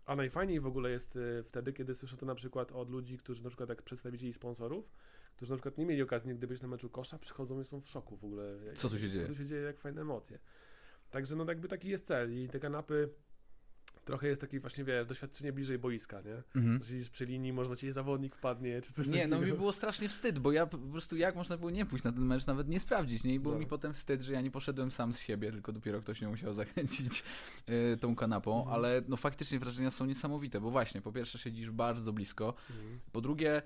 A 0.05 0.15
najfajniej 0.15 0.59
w 0.59 0.65
ogóle 0.67 0.89
jest 0.91 1.15
y, 1.15 1.43
wtedy, 1.43 1.73
kiedy 1.73 1.95
słyszę 1.95 2.17
to 2.17 2.25
na 2.25 2.35
przykład 2.35 2.71
od 2.71 2.89
ludzi, 2.89 3.17
którzy 3.17 3.43
na 3.43 3.49
przykład 3.49 3.69
jak 3.69 3.81
przedstawicieli 3.81 4.33
sponsorów, 4.33 4.91
którzy 5.35 5.51
na 5.51 5.57
przykład 5.57 5.77
nie 5.77 5.85
mieli 5.85 6.01
okazji 6.01 6.29
nigdy 6.29 6.47
być 6.47 6.61
na 6.61 6.67
meczu 6.67 6.89
kosza, 6.89 7.19
przychodzą 7.19 7.61
i 7.61 7.65
są 7.65 7.81
w 7.81 7.89
szoku 7.89 8.17
w 8.17 8.25
ogóle. 8.25 8.57
jak- 8.65 8.77
Co 8.77 8.89
tu 8.89 8.99
się 8.99 9.09
dzieje? 9.09 9.21
Co 9.21 9.27
tu 9.27 9.35
się 9.35 9.45
dzieje, 9.45 9.61
jak 9.61 9.79
fajne 9.79 10.01
emocje. 10.01 10.39
Także 11.11 11.35
no 11.35 11.45
jakby 11.47 11.67
taki 11.67 11.89
jest 11.89 12.05
cel 12.05 12.37
i 12.43 12.47
te 12.49 12.59
kanapy 12.59 13.09
trochę 14.05 14.27
jest 14.27 14.41
taki 14.41 14.59
właśnie, 14.59 14.83
wiesz, 14.83 15.07
doświadczenie 15.07 15.53
bliżej 15.53 15.79
boiska, 15.79 16.21
nie? 16.21 16.43
Mhm. 16.61 16.79
Że 16.83 16.89
siedzisz 16.89 17.09
przy 17.09 17.25
linii, 17.25 17.53
może 17.53 17.77
ci 17.77 17.91
zawodnik 17.91 18.35
wpadnie, 18.35 18.81
czy 18.81 18.93
coś 18.93 19.07
Nie, 19.07 19.27
no 19.27 19.35
takiego. 19.35 19.51
mi 19.51 19.57
było 19.57 19.73
strasznie 19.73 20.09
wstyd, 20.09 20.39
bo 20.39 20.51
ja 20.51 20.65
po 20.67 20.77
prostu 20.77 21.17
jak 21.17 21.35
można 21.35 21.57
było 21.57 21.71
nie 21.71 21.85
pójść 21.85 22.05
na 22.05 22.11
ten 22.11 22.25
mecz, 22.25 22.45
nawet 22.47 22.67
nie 22.67 22.79
sprawdzić, 22.79 23.23
nie? 23.23 23.33
I 23.33 23.39
było 23.39 23.53
No. 23.53 23.59
mi 23.59 23.67
potem 23.67 23.93
wstyd, 23.93 24.21
że 24.21 24.33
ja 24.33 24.41
nie 24.41 24.51
poszedłem 24.51 24.91
sam 24.91 25.13
z 25.13 25.19
siebie, 25.19 25.51
tylko 25.51 25.71
dopiero 25.71 26.01
ktoś 26.01 26.21
mnie 26.21 26.29
musiał 26.29 26.53
zachęcić 26.63 27.23
y, 27.93 27.97
tą 27.97 28.15
kanapą, 28.15 28.57
Mhm. 28.59 28.75
ale 28.75 29.01
no 29.07 29.17
faktycznie 29.17 29.59
wrażenia 29.59 29.91
są 29.91 30.05
niesamowite, 30.05 30.61
bo 30.61 30.71
właśnie, 30.71 31.01
po 31.01 31.11
pierwsze 31.11 31.37
siedzisz 31.39 31.71
bardzo 31.71 32.13
blisko, 32.13 32.53
Mhm. 32.69 32.99
po 33.11 33.21
drugie 33.21 33.61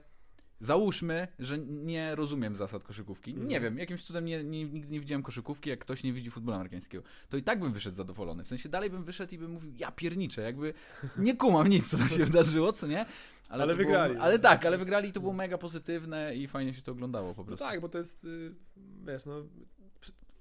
Załóżmy, 0.61 1.27
że 1.39 1.57
nie 1.57 2.15
rozumiem 2.15 2.55
zasad 2.55 2.83
koszykówki. 2.83 3.31
Mhm. 3.31 3.49
Nie 3.49 3.59
wiem, 3.59 3.77
jakimś 3.77 4.03
cudem 4.03 4.25
nie, 4.25 4.43
nie, 4.43 4.65
nigdy 4.65 4.91
nie 4.91 4.99
widziałem 4.99 5.23
koszykówki, 5.23 5.69
jak 5.69 5.79
ktoś 5.79 6.03
nie 6.03 6.13
widzi 6.13 6.31
futbolu 6.31 6.55
amerykańskiego. 6.55 7.03
To 7.29 7.37
i 7.37 7.43
tak 7.43 7.59
bym 7.59 7.73
wyszedł 7.73 7.95
zadowolony. 7.97 8.43
W 8.43 8.47
sensie 8.47 8.69
dalej 8.69 8.89
bym 8.89 9.03
wyszedł 9.03 9.35
i 9.35 9.37
bym 9.37 9.51
mówił, 9.51 9.71
ja 9.77 9.91
pierniczę, 9.91 10.41
jakby 10.41 10.73
nie 11.17 11.35
kumam 11.37 11.67
nic, 11.67 11.89
co 11.89 11.97
tam 11.97 12.09
się 12.09 12.25
wydarzyło, 12.25 12.73
co 12.73 12.87
nie? 12.87 13.05
Ale 13.49 13.67
to 13.67 13.75
wygrali. 13.77 14.13
Było, 14.13 14.25
ale 14.25 14.39
tak, 14.39 14.65
ale 14.65 14.77
wygrali 14.77 15.09
i 15.09 15.11
to 15.11 15.19
było 15.19 15.33
mega 15.33 15.57
pozytywne 15.57 16.35
i 16.35 16.47
fajnie 16.47 16.73
się 16.73 16.81
to 16.81 16.91
oglądało 16.91 17.33
po 17.33 17.41
No 17.41 17.45
prostu. 17.47 17.65
tak, 17.65 17.81
bo 17.81 17.89
to 17.89 17.97
jest, 17.97 18.23
y, 18.25 18.55
wiesz, 19.05 19.25
no, 19.25 19.43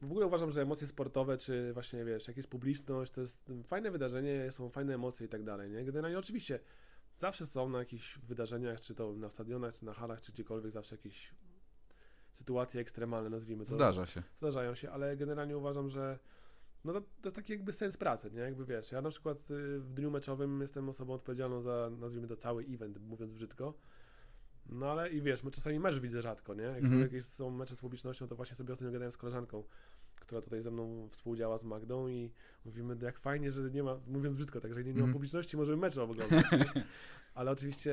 w 0.03 0.11
ogóle 0.11 0.27
uważam, 0.27 0.51
że 0.51 0.63
emocje 0.63 0.87
sportowe, 0.87 1.39
czy 1.39 1.73
właśnie, 1.73 2.05
wiesz, 2.05 2.29
jak 2.29 2.37
jest 2.37 2.49
publiczność, 2.49 3.13
to 3.13 3.21
jest 3.21 3.53
fajne 3.65 3.91
wydarzenie, 3.91 4.51
są 4.51 4.71
fajne 4.71 4.95
emocje 4.95 5.27
i 5.27 5.29
tak 5.29 5.45
dalej, 5.45 5.71
nie? 5.71 5.85
Generalnie 5.85 6.19
oczywiście 6.19 6.61
zawsze 7.21 7.47
są 7.47 7.69
na 7.69 7.79
jakichś 7.79 8.19
wydarzeniach, 8.19 8.81
czy 8.81 8.95
to 8.95 9.13
na 9.13 9.29
stadionach, 9.31 9.75
czy 9.75 9.85
na 9.85 9.93
halach, 9.93 10.21
czy 10.21 10.33
gdziekolwiek, 10.33 10.73
zawsze 10.73 10.95
jakieś 10.95 11.35
sytuacje 12.33 12.81
ekstremalne, 12.81 13.31
nazwijmy 13.31 13.65
to. 13.65 13.71
Zdarza 13.75 14.07
się. 14.07 14.23
Zdarzają 14.39 14.75
się, 14.75 14.91
ale 14.91 15.17
generalnie 15.17 15.57
uważam, 15.59 15.91
że 15.91 16.19
no 16.85 16.93
to, 16.93 17.01
to 17.01 17.07
jest 17.25 17.37
taki 17.37 17.53
jakby 17.53 17.73
sens 17.73 17.97
pracy, 17.97 18.31
nie? 18.31 18.41
Jakby 18.41 18.65
wiesz, 18.65 18.93
ja 18.93 19.03
na 19.03 19.11
przykład 19.11 19.51
y, 19.51 19.81
w 19.81 19.93
dniu 19.95 20.11
meczowym 20.11 20.61
jestem 20.61 20.89
osobą 20.89 21.13
odpowiedzialną 21.15 21.61
za, 21.63 21.91
nazwijmy 21.99 22.29
to, 22.29 22.37
cały 22.37 22.65
event, 22.65 22.99
mówiąc 22.99 23.33
brzydko. 23.33 23.75
No 24.67 24.91
ale 24.91 25.11
i 25.11 25.23
wiesz, 25.23 25.43
my 25.43 25.51
czasami 25.51 25.79
mecz 25.81 25.99
widzę 25.99 26.23
rzadko, 26.23 26.55
nie? 26.55 26.63
Jak 26.63 26.81
są 26.81 26.85
Mhm. 26.85 27.03
jakieś 27.03 27.25
są 27.25 27.51
mecze 27.51 27.77
z 27.77 27.81
publicznością, 27.81 28.29
to 28.29 28.37
właśnie 28.37 28.57
sobie 28.57 28.73
ostatnio 28.73 28.93
gadałem 28.93 29.13
z 29.13 29.17
koleżanką, 29.17 29.65
która 30.31 30.43
tutaj 30.43 30.63
ze 30.63 30.71
mną 30.71 31.09
współdziała 31.11 31.59
z 31.59 31.65
Magdą 31.65 32.09
i 32.09 32.31
mówimy, 32.65 32.97
jak 33.03 33.19
fajnie, 33.19 33.53
że 33.53 33.71
nie 33.71 33.83
ma, 33.83 34.01
mówiąc 34.07 34.37
brzydko, 34.37 34.61
tak, 34.61 34.75
że 34.75 34.85
nie, 34.85 34.91
nie 34.91 34.93
ma 34.93 34.99
Mhm. 34.99 35.13
publiczności, 35.13 35.57
możemy 35.57 35.77
mecze 35.77 36.03
oglądać. 36.03 36.45
Ale 37.35 37.51
oczywiście 37.51 37.93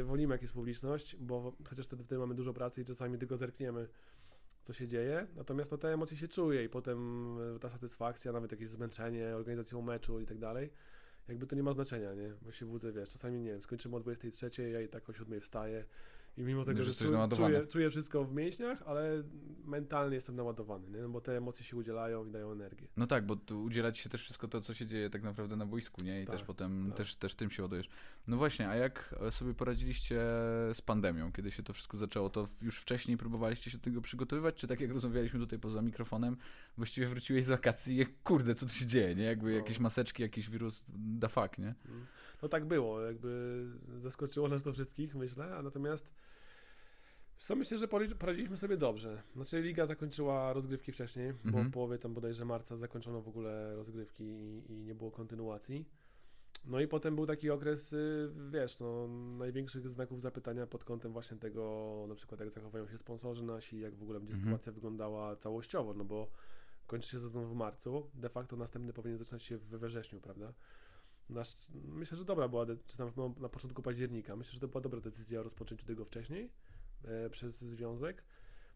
y, 0.00 0.04
wolimy, 0.04 0.34
jak 0.34 0.42
jest 0.42 0.54
publiczność, 0.54 1.16
bo 1.16 1.52
chociaż 1.68 1.86
wtedy, 1.86 2.04
wtedy 2.04 2.18
mamy 2.18 2.34
dużo 2.34 2.52
pracy 2.52 2.80
i 2.80 2.84
czasami 2.84 3.18
tylko 3.18 3.36
zerkniemy, 3.36 3.88
co 4.62 4.72
się 4.72 4.88
dzieje. 4.88 5.26
Natomiast 5.36 5.70
no, 5.70 5.78
te 5.78 5.92
emocje 5.92 6.16
się 6.16 6.28
czuje 6.28 6.64
i 6.64 6.68
potem 6.68 6.98
y, 7.56 7.58
ta 7.60 7.70
satysfakcja, 7.70 8.32
nawet 8.32 8.52
jakieś 8.52 8.68
zmęczenie 8.68 9.36
organizacją 9.36 9.82
meczu 9.82 10.20
i 10.20 10.26
tak 10.26 10.38
dalej, 10.38 10.70
jakby 11.28 11.46
to 11.46 11.56
nie 11.56 11.62
ma 11.62 11.72
znaczenia, 11.72 12.14
nie? 12.14 12.34
Bo 12.42 12.52
się 12.52 12.66
budzę, 12.66 12.92
wiesz, 12.92 13.08
czasami 13.08 13.40
nie 13.40 13.50
wiem, 13.50 13.60
skończymy 13.62 13.96
o 13.96 14.00
23, 14.00 14.70
ja 14.70 14.80
i 14.80 14.88
tak 14.88 15.10
o 15.10 15.12
7 15.12 15.40
wstaję 15.40 15.84
i 16.38 16.42
mimo 16.42 16.64
tego, 16.64 16.76
Już 16.78 16.84
że 16.84 16.90
jesteś 16.90 17.38
czuję, 17.38 17.66
czuję, 17.66 17.90
wszystko 17.90 18.24
w 18.24 18.34
mięśniach, 18.34 18.82
ale 18.86 19.22
mentalnie 19.64 20.14
jestem 20.14 20.36
naładowany, 20.36 20.90
nie? 20.90 21.02
No, 21.02 21.08
bo 21.08 21.20
te 21.20 21.36
emocje 21.36 21.64
się 21.64 21.76
udzielają 21.76 22.26
i 22.26 22.30
dają 22.30 22.52
energię. 22.52 22.88
No 22.96 23.06
tak, 23.06 23.26
bo 23.26 23.36
tu 23.36 23.62
udziela 23.62 23.92
ci 23.92 24.02
się 24.02 24.08
też 24.10 24.22
wszystko 24.22 24.48
to, 24.48 24.60
co 24.60 24.74
się 24.74 24.86
dzieje 24.86 25.10
tak 25.10 25.22
naprawdę 25.22 25.56
na 25.56 25.66
boisku, 25.66 26.02
nie? 26.02 26.22
I 26.22 26.26
Tak, 26.26 26.36
też 26.36 26.44
potem 26.44 26.86
tak. 26.88 26.96
też, 26.96 27.16
też 27.16 27.34
tym 27.34 27.50
się 27.50 27.62
ładujesz. 27.62 27.88
No 28.26 28.36
właśnie, 28.36 28.68
a 28.68 28.76
jak 28.76 29.14
sobie 29.30 29.54
poradziliście 29.54 30.16
z 30.74 30.82
pandemią, 30.82 31.32
kiedy 31.32 31.50
się 31.50 31.62
to 31.62 31.72
wszystko 31.72 31.96
zaczęło? 31.96 32.30
To 32.30 32.48
już 32.62 32.78
wcześniej 32.78 33.16
próbowaliście 33.16 33.70
się 33.70 33.78
do 33.78 33.84
tego 33.84 34.00
przygotowywać, 34.00 34.54
czy 34.54 34.66
tak 34.66 34.80
jak 34.80 34.90
rozmawialiśmy 34.90 35.40
tutaj 35.40 35.58
poza 35.58 35.82
mikrofonem, 35.82 36.36
właściwie 36.76 37.06
wróciłeś 37.06 37.44
z 37.44 37.48
wakacji 37.48 38.00
i 38.00 38.06
kurde, 38.06 38.54
co 38.54 38.66
tu 38.66 38.72
się 38.72 38.86
dzieje, 38.86 39.14
nie? 39.14 39.24
Jakby 39.24 39.50
No. 39.50 39.56
jakieś 39.56 39.78
maseczki, 39.78 40.22
jakiś 40.22 40.50
wirus, 40.50 40.84
da 40.88 41.28
fuck, 41.28 41.58
nie? 41.58 41.74
Mm. 41.88 42.06
No 42.42 42.48
tak 42.48 42.64
było, 42.64 43.00
jakby 43.00 43.64
zaskoczyło 43.96 44.48
nas 44.48 44.62
to 44.62 44.72
wszystkich, 44.72 45.14
myślę, 45.14 45.56
a 45.56 45.62
natomiast 45.62 46.10
co 47.38 47.56
myślę, 47.56 47.78
że 47.78 47.88
poradzi- 47.88 48.14
poradziliśmy 48.14 48.56
sobie 48.56 48.76
dobrze. 48.76 49.22
Znaczy 49.34 49.60
liga 49.62 49.86
zakończyła 49.86 50.52
rozgrywki 50.52 50.92
wcześniej, 50.92 51.32
bo 51.32 51.48
Mhm. 51.48 51.68
w 51.68 51.72
połowie 51.72 51.98
tam 51.98 52.14
bodajże 52.14 52.44
marca 52.44 52.76
zakończono 52.76 53.20
w 53.22 53.28
ogóle 53.28 53.76
rozgrywki 53.76 54.24
i, 54.24 54.72
i 54.72 54.84
nie 54.84 54.94
było 54.94 55.10
kontynuacji. 55.10 55.84
No 56.64 56.80
i 56.80 56.88
potem 56.88 57.14
był 57.16 57.26
taki 57.26 57.50
okres, 57.50 57.92
y, 57.92 58.30
wiesz, 58.50 58.78
no, 58.78 59.08
największych 59.38 59.88
znaków 59.88 60.20
zapytania 60.20 60.66
pod 60.66 60.84
kątem 60.84 61.12
właśnie 61.12 61.36
tego, 61.36 62.04
na 62.08 62.14
przykład 62.14 62.40
jak 62.40 62.50
zachowają 62.50 62.88
się 62.88 62.98
sponsorzy 62.98 63.42
nasi, 63.44 63.80
jak 63.80 63.94
w 63.94 64.02
ogóle 64.02 64.18
będzie 64.20 64.34
Mhm. 64.34 64.48
sytuacja 64.52 64.72
wyglądała 64.72 65.36
całościowo, 65.36 65.94
no 65.94 66.04
bo 66.04 66.30
kończy 66.86 67.08
się 67.08 67.20
sezon 67.20 67.46
w 67.46 67.54
marcu, 67.54 68.10
de 68.14 68.28
facto 68.28 68.56
następny 68.56 68.92
powinien 68.92 69.18
zaczynać 69.18 69.42
się 69.42 69.58
we 69.58 69.78
wrześniu, 69.88 70.20
prawda? 70.20 70.52
Nasz, 71.30 71.54
myślę, 71.84 72.18
że 72.18 72.24
dobra 72.24 72.48
była, 72.48 72.66
czy 72.86 72.96
tam 72.96 73.10
no, 73.16 73.34
na 73.40 73.48
początku 73.48 73.82
października, 73.82 74.36
myślę, 74.36 74.52
że 74.54 74.60
to 74.60 74.68
była 74.68 74.80
dobra 74.80 75.00
decyzja 75.00 75.40
o 75.40 75.42
rozpoczęciu 75.42 75.86
tego 75.86 76.04
wcześniej 76.04 76.50
przez 77.30 77.58
związek. 77.58 78.22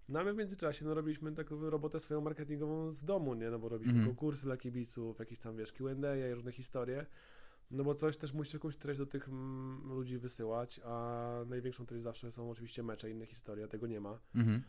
No 0.08 0.20
a 0.20 0.24
my 0.24 0.32
w 0.32 0.36
międzyczasie 0.36 0.84
no, 0.84 0.94
robiliśmy 0.94 1.32
taką 1.32 1.70
robotę 1.70 2.00
swoją 2.00 2.20
marketingową 2.20 2.92
z 2.92 3.04
domu, 3.04 3.34
nie? 3.34 3.50
No 3.50 3.58
bo 3.58 3.68
robiliśmy 3.68 3.98
Mhm. 3.98 4.16
konkursy 4.16 4.44
dla 4.44 4.56
kibiców, 4.56 5.18
jakieś 5.18 5.38
tam, 5.38 5.56
wiesz, 5.56 5.72
Q&A 5.72 6.16
i 6.16 6.34
różne 6.34 6.52
historie. 6.52 7.06
No 7.70 7.84
bo 7.84 7.94
coś 7.94 8.16
też 8.16 8.32
musisz 8.32 8.54
jakąś 8.54 8.76
treść 8.76 8.98
do 8.98 9.06
tych 9.06 9.28
mm, 9.28 9.88
ludzi 9.88 10.18
wysyłać, 10.18 10.80
a 10.84 11.44
największą 11.46 11.86
treść 11.86 12.04
zawsze 12.04 12.32
są 12.32 12.50
oczywiście 12.50 12.82
mecze, 12.82 13.10
inne 13.10 13.26
historie, 13.26 13.68
tego 13.68 13.86
nie 13.86 14.00
ma. 14.00 14.18
Mhm. 14.34 14.62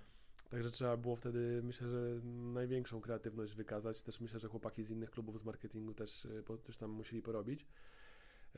Także 0.50 0.72
trzeba 0.72 0.98
było 0.98 1.16
wtedy, 1.16 1.62
myślę, 1.64 1.88
że 1.88 2.20
największą 2.54 3.02
kreatywność 3.02 3.56
wykazać. 3.56 4.02
Też 4.02 4.22
myślę, 4.22 4.40
że 4.40 4.48
chłopaki 4.48 4.84
z 4.84 4.90
innych 4.90 5.12
klubów 5.12 5.40
z 5.40 5.44
marketingu 5.44 5.94
też, 5.94 6.26
y, 6.26 6.44
po, 6.44 6.58
też 6.58 6.78
tam 6.78 6.92
musieli 6.92 7.22
porobić. 7.22 7.68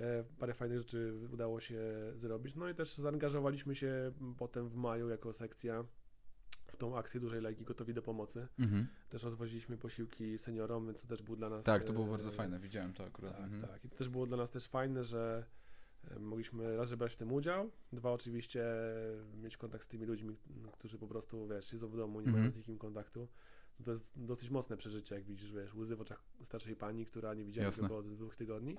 E, 0.02 0.24
parę 0.40 0.54
fajnych 0.54 0.78
rzeczy 0.78 1.14
udało 1.34 1.60
się 1.60 1.80
zrobić. 2.16 2.56
No 2.56 2.70
i 2.70 2.76
też 2.76 2.96
zaangażowaliśmy 2.96 3.76
się 3.76 4.12
potem 4.38 4.70
w 4.70 4.76
maju 4.76 5.10
jako 5.10 5.34
sekcja 5.34 5.86
w 6.68 6.78
tą 6.78 6.98
akcję 6.98 7.20
dużej 7.20 7.42
legi 7.42 7.66
gotowi 7.66 7.94
do 7.94 8.02
pomocy. 8.02 8.48
Mhm. 8.60 8.88
Też 9.10 9.24
rozwoziliśmy 9.24 9.78
posiłki 9.78 10.38
seniorom, 10.38 10.86
więc 10.86 11.02
to 11.02 11.08
też 11.08 11.24
było 11.24 11.38
dla 11.38 11.50
nas... 11.50 11.66
Tak, 11.66 11.84
to 11.84 11.94
było 11.94 12.06
e, 12.06 12.10
bardzo 12.10 12.32
fajne, 12.32 12.60
widziałem 12.60 12.94
to 12.94 13.06
akurat. 13.06 13.34
tak, 13.34 13.44
mhm. 13.44 13.62
tak. 13.62 13.86
I 13.86 13.90
to 13.90 13.96
też 13.96 14.10
było 14.10 14.26
dla 14.26 14.38
nas 14.38 14.52
też 14.52 14.68
fajne, 14.68 15.04
że 15.04 15.46
e, 16.12 16.20
mogliśmy 16.20 16.78
raz, 16.78 16.90
że 16.90 16.98
brać 16.98 17.14
w 17.14 17.18
tym 17.18 17.34
udział, 17.34 17.72
dwa 17.94 18.12
oczywiście 18.12 18.66
mieć 19.38 19.58
kontakt 19.58 19.84
z 19.86 19.88
tymi 19.88 20.06
ludźmi, 20.06 20.36
którzy 20.72 20.98
po 20.98 21.08
prostu, 21.08 21.48
wiesz, 21.48 21.66
siedzą 21.66 21.88
w 21.88 21.98
domu, 21.98 22.20
nie 22.20 22.28
Mhm. 22.28 22.40
mają 22.44 22.52
z 22.52 22.58
nikim 22.58 22.78
kontaktu. 22.78 23.28
To 23.86 23.92
jest 23.92 24.12
dosyć 24.16 24.50
mocne 24.50 24.78
przeżycie, 24.78 25.16
jak 25.16 25.24
widzisz, 25.24 25.52
wiesz, 25.52 25.74
łzy 25.76 25.96
w 25.96 26.02
oczach 26.02 26.24
starszej 26.44 26.76
pani, 26.76 27.06
która 27.06 27.34
nie 27.34 27.46
widziała 27.46 27.66
Jasne. 27.66 27.84
tego 27.84 27.98
od 27.98 28.16
dwóch 28.16 28.36
tygodni. 28.36 28.78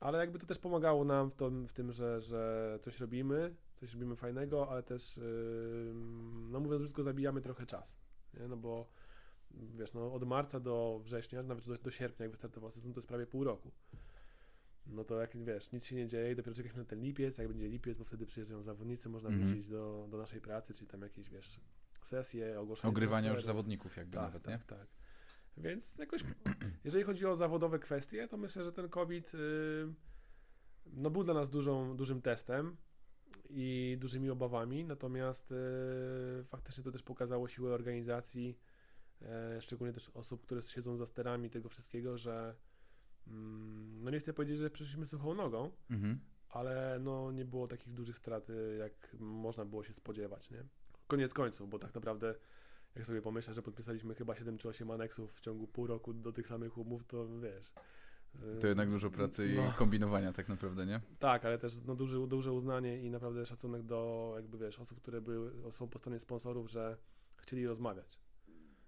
Ale 0.00 0.18
jakby 0.18 0.38
to 0.38 0.46
też 0.46 0.58
pomagało 0.58 1.04
nam 1.04 1.30
w, 1.30 1.34
tym, 1.34 1.68
w 1.68 1.72
tym, 1.72 1.92
że, 1.92 2.20
że 2.20 2.78
coś 2.82 3.00
robimy, 3.00 3.54
coś 3.76 3.92
robimy 3.92 4.16
fajnego, 4.16 4.68
ale 4.70 4.82
też, 4.82 5.20
no 6.50 6.60
mówiąc 6.60 6.82
brzydko, 6.82 7.02
zabijamy 7.02 7.40
trochę 7.40 7.66
czas. 7.66 7.96
Nie? 8.34 8.48
No 8.48 8.56
bo 8.56 8.88
wiesz, 9.50 9.92
no 9.94 10.12
od 10.12 10.24
marca 10.26 10.60
do 10.60 11.00
września, 11.04 11.42
nawet 11.42 11.66
do, 11.66 11.78
do 11.78 11.90
sierpnia, 11.90 12.24
jak 12.24 12.30
wystartował 12.30 12.70
sezon, 12.70 12.92
to 12.92 13.00
jest 13.00 13.08
prawie 13.08 13.26
pół 13.26 13.44
roku. 13.44 13.70
No 14.86 15.04
to 15.04 15.20
jak 15.20 15.36
wiesz, 15.44 15.72
nic 15.72 15.84
się 15.84 15.96
nie 15.96 16.08
dzieje 16.08 16.36
dopiero 16.36 16.54
czekaliśmy 16.56 16.78
na 16.82 16.88
ten 16.88 17.00
lipiec, 17.02 17.38
jak 17.38 17.48
będzie 17.48 17.68
lipiec, 17.68 17.98
bo 17.98 18.04
wtedy 18.04 18.26
przyjeżdżają 18.26 18.62
zawodnicy, 18.62 19.08
można 19.08 19.28
Mhm. 19.28 19.48
wrócić 19.48 19.66
do, 19.68 20.06
do 20.10 20.18
naszej 20.18 20.40
pracy, 20.40 20.74
czyli 20.74 20.86
tam 20.86 21.02
jakieś, 21.02 21.30
wiesz, 21.30 21.60
sesje, 22.04 22.60
ogłoszenia. 22.60 22.90
Ogrywania 22.90 23.30
już 23.30 23.44
zawodników 23.44 23.96
jakby 23.96 24.14
Tak, 24.14 24.22
nawet, 24.24 24.46
nie? 24.46 24.52
tak, 24.58 24.64
tak. 24.78 24.86
Więc 25.60 25.96
jakoś, 25.98 26.24
jeżeli 26.84 27.04
chodzi 27.04 27.26
o 27.26 27.36
zawodowe 27.36 27.78
kwestie, 27.78 28.28
to 28.28 28.36
myślę, 28.36 28.64
że 28.64 28.72
ten 28.72 28.88
COVID 28.88 29.34
y, 29.34 29.38
no, 30.86 31.10
był 31.10 31.24
dla 31.24 31.34
nas 31.34 31.50
dużą, 31.50 31.96
dużym 31.96 32.22
testem 32.22 32.76
i 33.50 33.96
dużymi 34.00 34.30
obawami, 34.30 34.84
natomiast 34.84 35.52
y, 35.52 35.54
faktycznie 36.44 36.84
to 36.84 36.92
też 36.92 37.02
pokazało 37.02 37.48
siłę 37.48 37.74
organizacji, 37.74 38.58
e, 39.22 39.60
szczególnie 39.62 39.92
też 39.94 40.08
osób, 40.14 40.42
które 40.42 40.62
siedzą 40.62 40.96
za 40.96 41.06
sterami 41.06 41.50
tego 41.50 41.68
wszystkiego, 41.68 42.18
że 42.18 42.54
mm, 43.26 44.04
no 44.04 44.10
nie 44.10 44.18
chcę 44.18 44.32
powiedzieć, 44.32 44.58
że 44.58 44.70
przeszliśmy 44.70 45.06
suchą 45.06 45.34
nogą, 45.34 45.70
Mhm. 45.90 46.20
ale 46.48 46.98
no 47.00 47.32
nie 47.32 47.44
było 47.44 47.68
takich 47.68 47.94
dużych 47.94 48.18
strat, 48.18 48.50
y, 48.50 48.76
jak 48.78 49.16
można 49.20 49.64
było 49.64 49.84
się 49.84 49.92
spodziewać, 49.92 50.50
nie? 50.50 50.64
Koniec 51.06 51.34
końców, 51.34 51.70
bo 51.70 51.78
tak 51.78 51.94
naprawdę 51.94 52.34
jak 52.96 53.06
sobie 53.06 53.22
pomyślę, 53.22 53.54
że 53.54 53.62
podpisaliśmy 53.62 54.14
chyba 54.14 54.34
7 54.36 54.58
czy 54.58 54.68
8 54.68 54.90
aneksów 54.90 55.32
w 55.36 55.40
ciągu 55.40 55.66
pół 55.66 55.86
roku 55.86 56.14
do 56.14 56.32
tych 56.32 56.46
samych 56.46 56.78
umów, 56.78 57.04
to 57.04 57.38
wiesz... 57.38 57.72
y, 58.56 58.60
To 58.60 58.66
jednak 58.66 58.90
dużo 58.90 59.10
pracy 59.10 59.46
i 59.52 59.56
no. 59.56 59.72
kombinowania 59.76 60.32
tak 60.32 60.48
naprawdę, 60.48 60.86
nie? 60.86 61.00
Tak, 61.18 61.44
ale 61.44 61.58
też 61.58 61.78
no, 61.86 61.96
duży, 61.96 62.26
duże 62.28 62.52
uznanie 62.52 63.02
i 63.02 63.10
naprawdę 63.10 63.46
szacunek 63.46 63.82
do 63.82 64.32
jakby 64.36 64.58
wiesz, 64.58 64.78
osób, 64.78 65.00
które 65.00 65.20
były, 65.20 65.72
są 65.72 65.88
po 65.88 65.98
stronie 65.98 66.18
sponsorów, 66.18 66.70
że 66.70 66.96
chcieli 67.36 67.66
rozmawiać. 67.66 68.18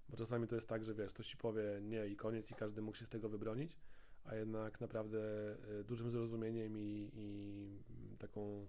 Bo 0.08 0.16
czasami 0.16 0.48
to 0.48 0.54
jest 0.54 0.68
tak, 0.68 0.84
że 0.84 0.94
wiesz, 0.94 1.12
ktoś 1.12 1.26
ci 1.26 1.36
powie 1.36 1.62
nie 1.82 2.06
i 2.06 2.16
koniec 2.16 2.50
i 2.50 2.54
każdy 2.54 2.82
mógł 2.82 2.96
się 2.96 3.06
z 3.06 3.08
tego 3.08 3.28
wybronić, 3.28 3.76
a 4.24 4.34
jednak 4.34 4.80
naprawdę 4.80 5.18
y, 5.80 5.84
dużym 5.84 6.10
zrozumieniem 6.10 6.78
i, 6.78 7.10
i 7.14 8.16
taką 8.18 8.66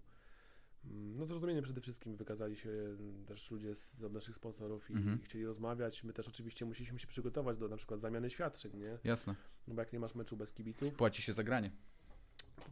no 0.91 1.25
zrozumieniem 1.25 1.63
przede 1.63 1.81
wszystkim 1.81 2.15
wykazali 2.15 2.55
się 2.55 2.69
mm, 2.69 3.25
też 3.25 3.51
ludzie 3.51 3.75
z, 3.75 4.03
od 4.03 4.13
naszych 4.13 4.35
sponsorów 4.35 4.89
i, 4.89 4.93
Mhm. 4.93 5.19
i 5.21 5.23
chcieli 5.23 5.45
rozmawiać. 5.45 6.03
My 6.03 6.13
też 6.13 6.27
oczywiście 6.27 6.65
musieliśmy 6.65 6.99
się 6.99 7.07
przygotować 7.07 7.57
do 7.57 7.67
na 7.67 7.77
przykład 7.77 7.99
zamiany 8.01 8.29
świadczeń, 8.29 8.71
nie? 8.77 8.97
Jasne. 9.03 9.35
No 9.67 9.73
bo 9.75 9.81
jak 9.81 9.93
nie 9.93 9.99
masz 9.99 10.15
meczu 10.15 10.37
bez 10.37 10.51
kibiców, 10.51 10.93
Płaci 10.95 11.21
się 11.21 11.33
za 11.33 11.43
granie. 11.43 11.71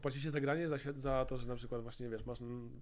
płaci 0.02 0.22
się 0.22 0.32
za 0.32 0.42
granie 0.42 0.68
za, 0.68 0.78
za 0.96 1.26
to, 1.26 1.38
że 1.38 1.48
na 1.48 1.56
przykład 1.56 1.82
właśnie, 1.82 2.10
wiesz, 2.10 2.26
masz 2.26 2.42
mm, 2.42 2.82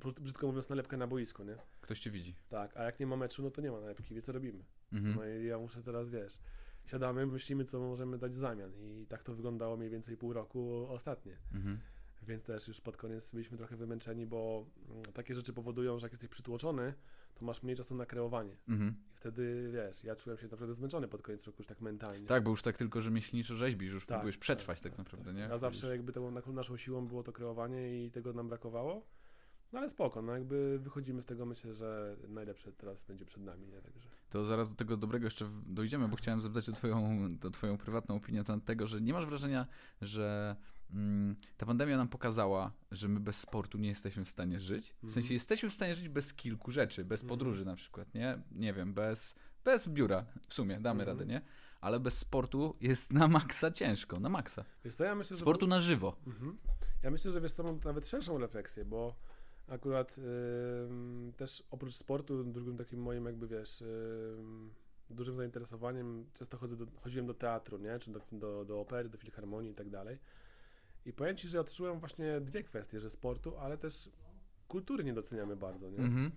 brzyd- 0.00 0.20
brzydko 0.20 0.46
mówiąc 0.46 0.68
nalepkę 0.68 0.96
na 0.96 1.06
boisku, 1.06 1.44
nie? 1.44 1.56
Ktoś 1.80 2.00
cię 2.00 2.10
widzi. 2.10 2.34
Tak, 2.48 2.76
a 2.76 2.82
jak 2.82 3.00
nie 3.00 3.06
ma 3.06 3.16
meczu, 3.16 3.42
no 3.42 3.50
to 3.50 3.60
nie 3.60 3.70
ma 3.70 3.80
nalepki, 3.80 4.14
wie 4.14 4.22
co 4.22 4.32
robimy. 4.32 4.64
Mhm. 4.92 5.14
No 5.14 5.26
i 5.28 5.44
ja 5.46 5.58
muszę 5.58 5.82
teraz, 5.82 6.10
wiesz, 6.10 6.38
siadamy, 6.86 7.26
myślimy, 7.26 7.64
co 7.64 7.80
możemy 7.80 8.18
dać 8.18 8.32
w 8.32 8.38
zamian 8.38 8.72
i 8.76 9.06
tak 9.08 9.22
to 9.22 9.34
wyglądało 9.34 9.76
mniej 9.76 9.90
więcej 9.90 10.16
pół 10.16 10.32
roku 10.32 10.86
ostatnie. 10.88 11.36
Mhm. 11.54 11.78
Więc 12.22 12.44
też 12.44 12.68
już 12.68 12.80
pod 12.80 12.96
koniec 12.96 13.30
byliśmy 13.30 13.58
trochę 13.58 13.76
wymęczeni, 13.76 14.26
bo 14.26 14.66
mm, 14.90 15.02
takie 15.02 15.34
rzeczy 15.34 15.52
powodują, 15.52 15.98
że 15.98 16.04
jak 16.06 16.12
jesteś 16.12 16.30
przytłoczony, 16.30 16.94
to 17.34 17.44
masz 17.44 17.62
mniej 17.62 17.76
czasu 17.76 17.94
na 17.94 18.06
kreowanie. 18.06 18.56
Mhm. 18.68 18.94
I 19.14 19.16
wtedy, 19.16 19.70
wiesz, 19.72 20.04
ja 20.04 20.16
czułem 20.16 20.38
się 20.38 20.44
naprawdę 20.48 20.74
zmęczony 20.74 21.08
pod 21.08 21.22
koniec 21.22 21.44
roku 21.44 21.56
już 21.58 21.66
tak 21.66 21.80
mentalnie. 21.80 22.26
Tak, 22.26 22.42
bo 22.42 22.50
już 22.50 22.62
tak 22.62 22.76
tylko 22.76 23.00
rzemieślniczo 23.00 23.56
rzeźbisz, 23.56 23.92
już 23.92 24.06
Tak, 24.06 24.16
próbujesz 24.18 24.36
tak, 24.36 24.40
przetrwać 24.40 24.80
tak, 24.80 24.92
tak, 24.92 24.98
naprawdę, 24.98 25.26
tak. 25.26 25.36
nie? 25.36 25.52
A 25.52 25.58
zawsze 25.58 25.88
jakby 25.90 26.12
tą 26.12 26.30
na- 26.30 26.42
naszą 26.52 26.76
siłą 26.76 27.06
było 27.06 27.22
to 27.22 27.32
kreowanie 27.32 28.04
i 28.04 28.10
tego 28.10 28.32
nam 28.32 28.48
brakowało. 28.48 29.06
No 29.72 29.78
ale 29.78 29.90
spoko, 29.90 30.22
no 30.22 30.32
jakby 30.32 30.78
wychodzimy 30.78 31.22
z 31.22 31.26
tego, 31.26 31.46
myślę, 31.46 31.74
że 31.74 32.16
najlepsze 32.28 32.72
teraz 32.72 33.02
będzie 33.02 33.24
przed 33.24 33.42
nami, 33.42 33.66
nie? 33.66 33.80
Także. 33.82 34.08
To 34.30 34.44
zaraz 34.44 34.70
do 34.70 34.76
tego 34.76 34.96
dobrego 34.96 35.26
jeszcze 35.26 35.46
dojdziemy, 35.66 36.08
bo 36.08 36.16
chciałem 36.16 36.40
zapytać 36.40 36.68
o 36.68 36.72
twoją, 36.72 37.28
o 37.44 37.50
twoją 37.50 37.78
prywatną 37.78 38.14
opinię 38.16 38.38
na 38.38 38.44
temat 38.44 38.64
tego, 38.64 38.86
że 38.86 39.00
nie 39.00 39.12
masz 39.12 39.26
wrażenia, 39.26 39.66
że 40.00 40.56
ta 41.56 41.66
pandemia 41.66 41.96
nam 41.96 42.08
pokazała, 42.08 42.72
że 42.90 43.08
my 43.08 43.20
bez 43.20 43.38
sportu 43.38 43.78
nie 43.78 43.88
jesteśmy 43.88 44.24
w 44.24 44.30
stanie 44.30 44.60
żyć. 44.60 44.88
W 44.90 44.94
Mhm. 44.94 45.12
sensie 45.12 45.34
jesteśmy 45.34 45.70
w 45.70 45.74
stanie 45.74 45.94
żyć 45.94 46.08
bez 46.08 46.34
kilku 46.34 46.70
rzeczy, 46.70 47.04
bez 47.04 47.20
Mhm. 47.22 47.28
podróży 47.28 47.64
na 47.64 47.76
przykład, 47.76 48.14
nie? 48.14 48.38
Nie 48.52 48.72
wiem, 48.72 48.94
bez, 48.94 49.34
bez 49.64 49.88
biura 49.88 50.24
w 50.48 50.54
sumie, 50.54 50.80
damy 50.80 51.02
Mhm. 51.02 51.18
radę, 51.18 51.26
nie? 51.32 51.40
Ale 51.80 52.00
bez 52.00 52.18
sportu 52.18 52.76
jest 52.80 53.12
na 53.12 53.28
maksa 53.28 53.70
ciężko, 53.70 54.20
na 54.20 54.28
maksa. 54.28 54.64
Wiesz 54.84 54.94
co, 54.94 55.04
ja 55.04 55.14
myślę, 55.14 55.36
że... 55.36 55.40
Sportu 55.40 55.66
na 55.66 55.80
żywo. 55.80 56.16
Mhm. 56.26 56.58
Ja 57.02 57.10
myślę, 57.10 57.32
że 57.32 57.40
wiesz 57.40 57.52
co, 57.52 57.62
mam 57.62 57.80
nawet 57.84 58.08
szerszą 58.08 58.38
refleksję, 58.38 58.84
bo 58.84 59.14
akurat 59.68 60.16
ym, 60.18 61.32
też 61.36 61.62
oprócz 61.70 61.94
sportu, 61.94 62.44
drugim 62.44 62.76
takim 62.76 63.02
moim 63.02 63.24
jakby, 63.26 63.48
wiesz, 63.48 63.80
ym, 63.80 64.70
dużym 65.10 65.36
zainteresowaniem, 65.36 66.26
często 66.34 66.56
chodzę 66.58 66.76
do, 66.76 66.86
chodziłem 67.00 67.26
do 67.26 67.34
teatru, 67.34 67.78
nie, 67.78 67.98
czy 67.98 68.10
do, 68.12 68.20
do, 68.32 68.64
do 68.64 68.80
opery, 68.80 69.08
do 69.08 69.18
filharmonii 69.18 69.70
i 69.70 69.74
tak 69.74 69.90
dalej. 69.90 70.18
I 71.06 71.12
powiem 71.12 71.36
Ci, 71.36 71.48
że 71.48 71.60
odczułem 71.60 71.98
właśnie 72.00 72.40
dwie 72.40 72.62
kwestie, 72.62 73.00
że 73.00 73.10
sportu, 73.10 73.58
ale 73.58 73.78
też 73.78 74.10
kultury 74.68 75.04
nie 75.04 75.14
doceniamy 75.14 75.56
bardzo, 75.56 75.90
nie? 75.90 75.98
Mhm. 75.98 76.30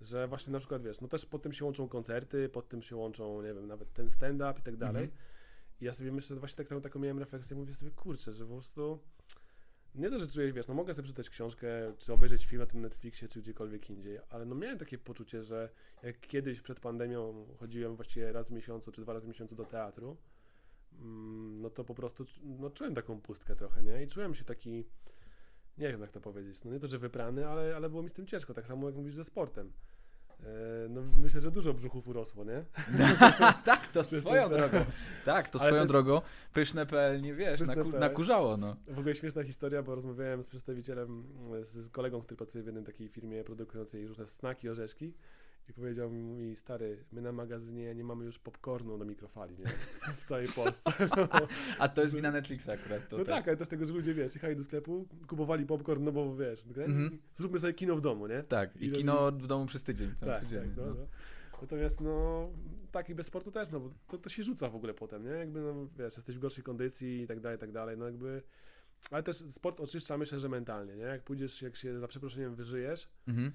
Że 0.00 0.28
właśnie 0.28 0.52
na 0.52 0.58
przykład, 0.58 0.82
wiesz, 0.82 1.00
no 1.00 1.08
też 1.08 1.26
pod 1.26 1.42
tym 1.42 1.52
się 1.52 1.64
łączą 1.64 1.88
koncerty, 1.88 2.48
pod 2.48 2.68
tym 2.68 2.82
się 2.82 2.96
łączą, 2.96 3.42
nie 3.42 3.54
wiem, 3.54 3.66
nawet 3.66 3.92
ten 3.92 4.10
stand-up 4.10 4.54
i 4.58 4.62
tak 4.62 4.76
dalej. 4.76 5.04
Mhm. 5.04 5.20
I 5.80 5.84
ja 5.84 5.92
sobie 5.92 6.12
myślę, 6.12 6.36
właśnie 6.36 6.56
tak, 6.56 6.68
taką, 6.68 6.80
taką 6.80 6.98
miałem 6.98 7.18
refleksję, 7.18 7.56
mówię 7.56 7.74
sobie, 7.74 7.90
kurczę, 7.90 8.34
że 8.34 8.46
po 8.46 8.52
prostu 8.52 8.98
nie 9.94 10.10
to, 10.10 10.20
że 10.20 10.26
czuję, 10.26 10.52
wiesz, 10.52 10.66
no 10.66 10.74
mogę 10.74 10.94
sobie 10.94 11.02
przeczytać 11.02 11.30
książkę, 11.30 11.68
czy 11.98 12.12
obejrzeć 12.12 12.46
film 12.46 12.60
na 12.60 12.66
tym 12.66 12.80
Netflixie, 12.80 13.28
czy 13.28 13.40
gdziekolwiek 13.40 13.90
indziej, 13.90 14.18
ale 14.28 14.44
no 14.44 14.54
miałem 14.54 14.78
takie 14.78 14.98
poczucie, 14.98 15.42
że 15.42 15.68
jak 16.02 16.20
kiedyś 16.20 16.60
przed 16.60 16.80
pandemią 16.80 17.46
chodziłem 17.58 17.96
właściwie 17.96 18.32
raz 18.32 18.48
w 18.48 18.52
miesiącu, 18.52 18.92
czy 18.92 19.00
dwa 19.00 19.12
razy 19.12 19.26
w 19.26 19.28
miesiącu 19.28 19.54
do 19.54 19.64
teatru, 19.64 20.16
no 21.60 21.70
to 21.70 21.84
po 21.84 21.94
prostu 21.94 22.24
no, 22.42 22.70
czułem 22.70 22.94
taką 22.94 23.20
pustkę 23.20 23.56
trochę, 23.56 23.82
nie? 23.82 24.02
I 24.02 24.08
czułem 24.08 24.34
się 24.34 24.44
taki, 24.44 24.84
nie 25.78 25.88
wiem 25.88 26.00
jak 26.00 26.10
to 26.10 26.20
powiedzieć, 26.20 26.64
no 26.64 26.70
nie 26.70 26.80
to, 26.80 26.88
że 26.88 26.98
wyprany, 26.98 27.48
ale, 27.48 27.76
ale 27.76 27.90
było 27.90 28.02
mi 28.02 28.08
z 28.10 28.12
tym 28.12 28.26
ciężko, 28.26 28.54
tak 28.54 28.66
samo 28.66 28.86
jak 28.86 28.96
mówisz 28.96 29.14
ze 29.14 29.24
sportem. 29.24 29.72
E, 30.40 30.88
No 30.88 31.02
myślę, 31.16 31.40
że 31.40 31.50
dużo 31.50 31.74
brzuchów 31.74 32.08
urosło, 32.08 32.44
nie? 32.44 32.64
tak, 33.64 33.86
to 33.86 34.04
swoją 34.04 34.48
drogą. 34.48 34.84
Tak, 35.24 35.48
to 35.48 35.60
Ale 35.60 35.70
swoją 35.70 35.86
drogą. 35.86 36.20
Pyszne.pl, 36.52 37.22
nie 37.22 37.34
wiesz, 37.34 37.60
naku, 37.60 37.74
Pyszne.pl. 37.74 38.00
nakurzało, 38.00 38.56
no. 38.56 38.76
W 38.88 38.98
ogóle 38.98 39.14
śmieszna 39.14 39.42
historia, 39.42 39.82
bo 39.82 39.94
rozmawiałem 39.94 40.42
z 40.42 40.48
przedstawicielem, 40.48 41.24
z, 41.62 41.68
z 41.68 41.90
kolegą, 41.90 42.22
który 42.22 42.36
pracuje 42.36 42.64
w 42.64 42.66
jednej 42.66 42.84
takiej 42.84 43.08
firmie 43.08 43.44
produkującej 43.44 44.06
różne 44.06 44.26
snaki, 44.26 44.68
orzeszki 44.68 45.14
i 45.68 45.72
powiedział 45.72 46.10
mi, 46.10 46.56
stary, 46.56 47.04
my 47.12 47.22
na 47.22 47.32
magazynie 47.32 47.94
nie 47.94 48.04
mamy 48.04 48.24
już 48.24 48.38
popcornu 48.38 48.98
do 48.98 49.04
mikrofali, 49.04 49.58
nie? 49.58 49.64
W 50.20 50.24
całej 50.24 50.46
Polsce. 50.56 50.92
No, 51.16 51.46
A 51.78 51.88
to 51.88 52.02
jest 52.02 52.14
wina 52.14 52.30
Netflixa 52.30 52.68
akurat. 52.68 53.08
To 53.08 53.18
no 53.18 53.24
tak, 53.24 53.48
ale 53.48 53.56
też 53.56 53.68
tego, 53.68 53.86
że 53.86 53.92
ludzie, 53.92 54.14
wiesz, 54.14 54.34
jechali 54.34 54.56
do 54.56 54.64
sklepu, 54.64 55.08
kupowali 55.26 55.66
popcorn, 55.66 56.04
no 56.04 56.12
bo 56.12 56.36
wiesz, 56.36 56.64
no, 56.76 56.82
Mhm. 56.84 57.18
zróbmy 57.36 57.58
sobie 57.58 57.74
kino 57.74 57.96
w 57.96 58.00
domu, 58.00 58.26
nie? 58.26 58.42
Tak, 58.42 58.76
i 58.76 58.86
I 58.86 58.92
kino 58.92 59.32
w 59.32 59.46
domu 59.46 59.66
przez 59.66 59.82
tydzień. 59.84 60.10
Tam 60.20 60.28
Tak, 60.28 60.40
tak, 60.40 60.76
no, 60.76 60.86
no. 60.86 60.94
no. 60.94 61.06
Natomiast 61.62 62.00
no, 62.00 62.42
tak 62.92 63.10
i 63.10 63.14
bez 63.14 63.26
sportu 63.26 63.50
też, 63.52 63.70
no 63.70 63.80
bo 63.80 63.90
to, 64.08 64.18
to 64.18 64.28
się 64.28 64.42
rzuca 64.42 64.68
w 64.68 64.76
ogóle 64.76 64.94
potem, 64.94 65.24
nie? 65.24 65.30
Jakby, 65.30 65.60
no, 65.60 65.86
wiesz, 65.98 66.16
jesteś 66.16 66.36
w 66.36 66.38
gorszej 66.38 66.64
kondycji 66.64 67.20
i 67.22 67.26
tak 67.26 67.40
dalej, 67.40 67.56
i 67.56 67.60
tak 67.60 67.72
dalej, 67.72 67.98
no 67.98 68.04
jakby... 68.04 68.42
Ale 69.10 69.22
też 69.22 69.36
sport 69.36 69.80
oczyszcza, 69.80 70.18
myślę, 70.18 70.40
że 70.40 70.48
mentalnie, 70.48 70.96
nie? 70.96 71.02
Jak 71.02 71.22
pójdziesz, 71.22 71.62
jak 71.62 71.76
się 71.76 71.98
za 72.00 72.08
przeproszeniem 72.08 72.54
wyżyjesz, 72.54 73.08
Mhm. 73.28 73.48
e, 73.48 73.52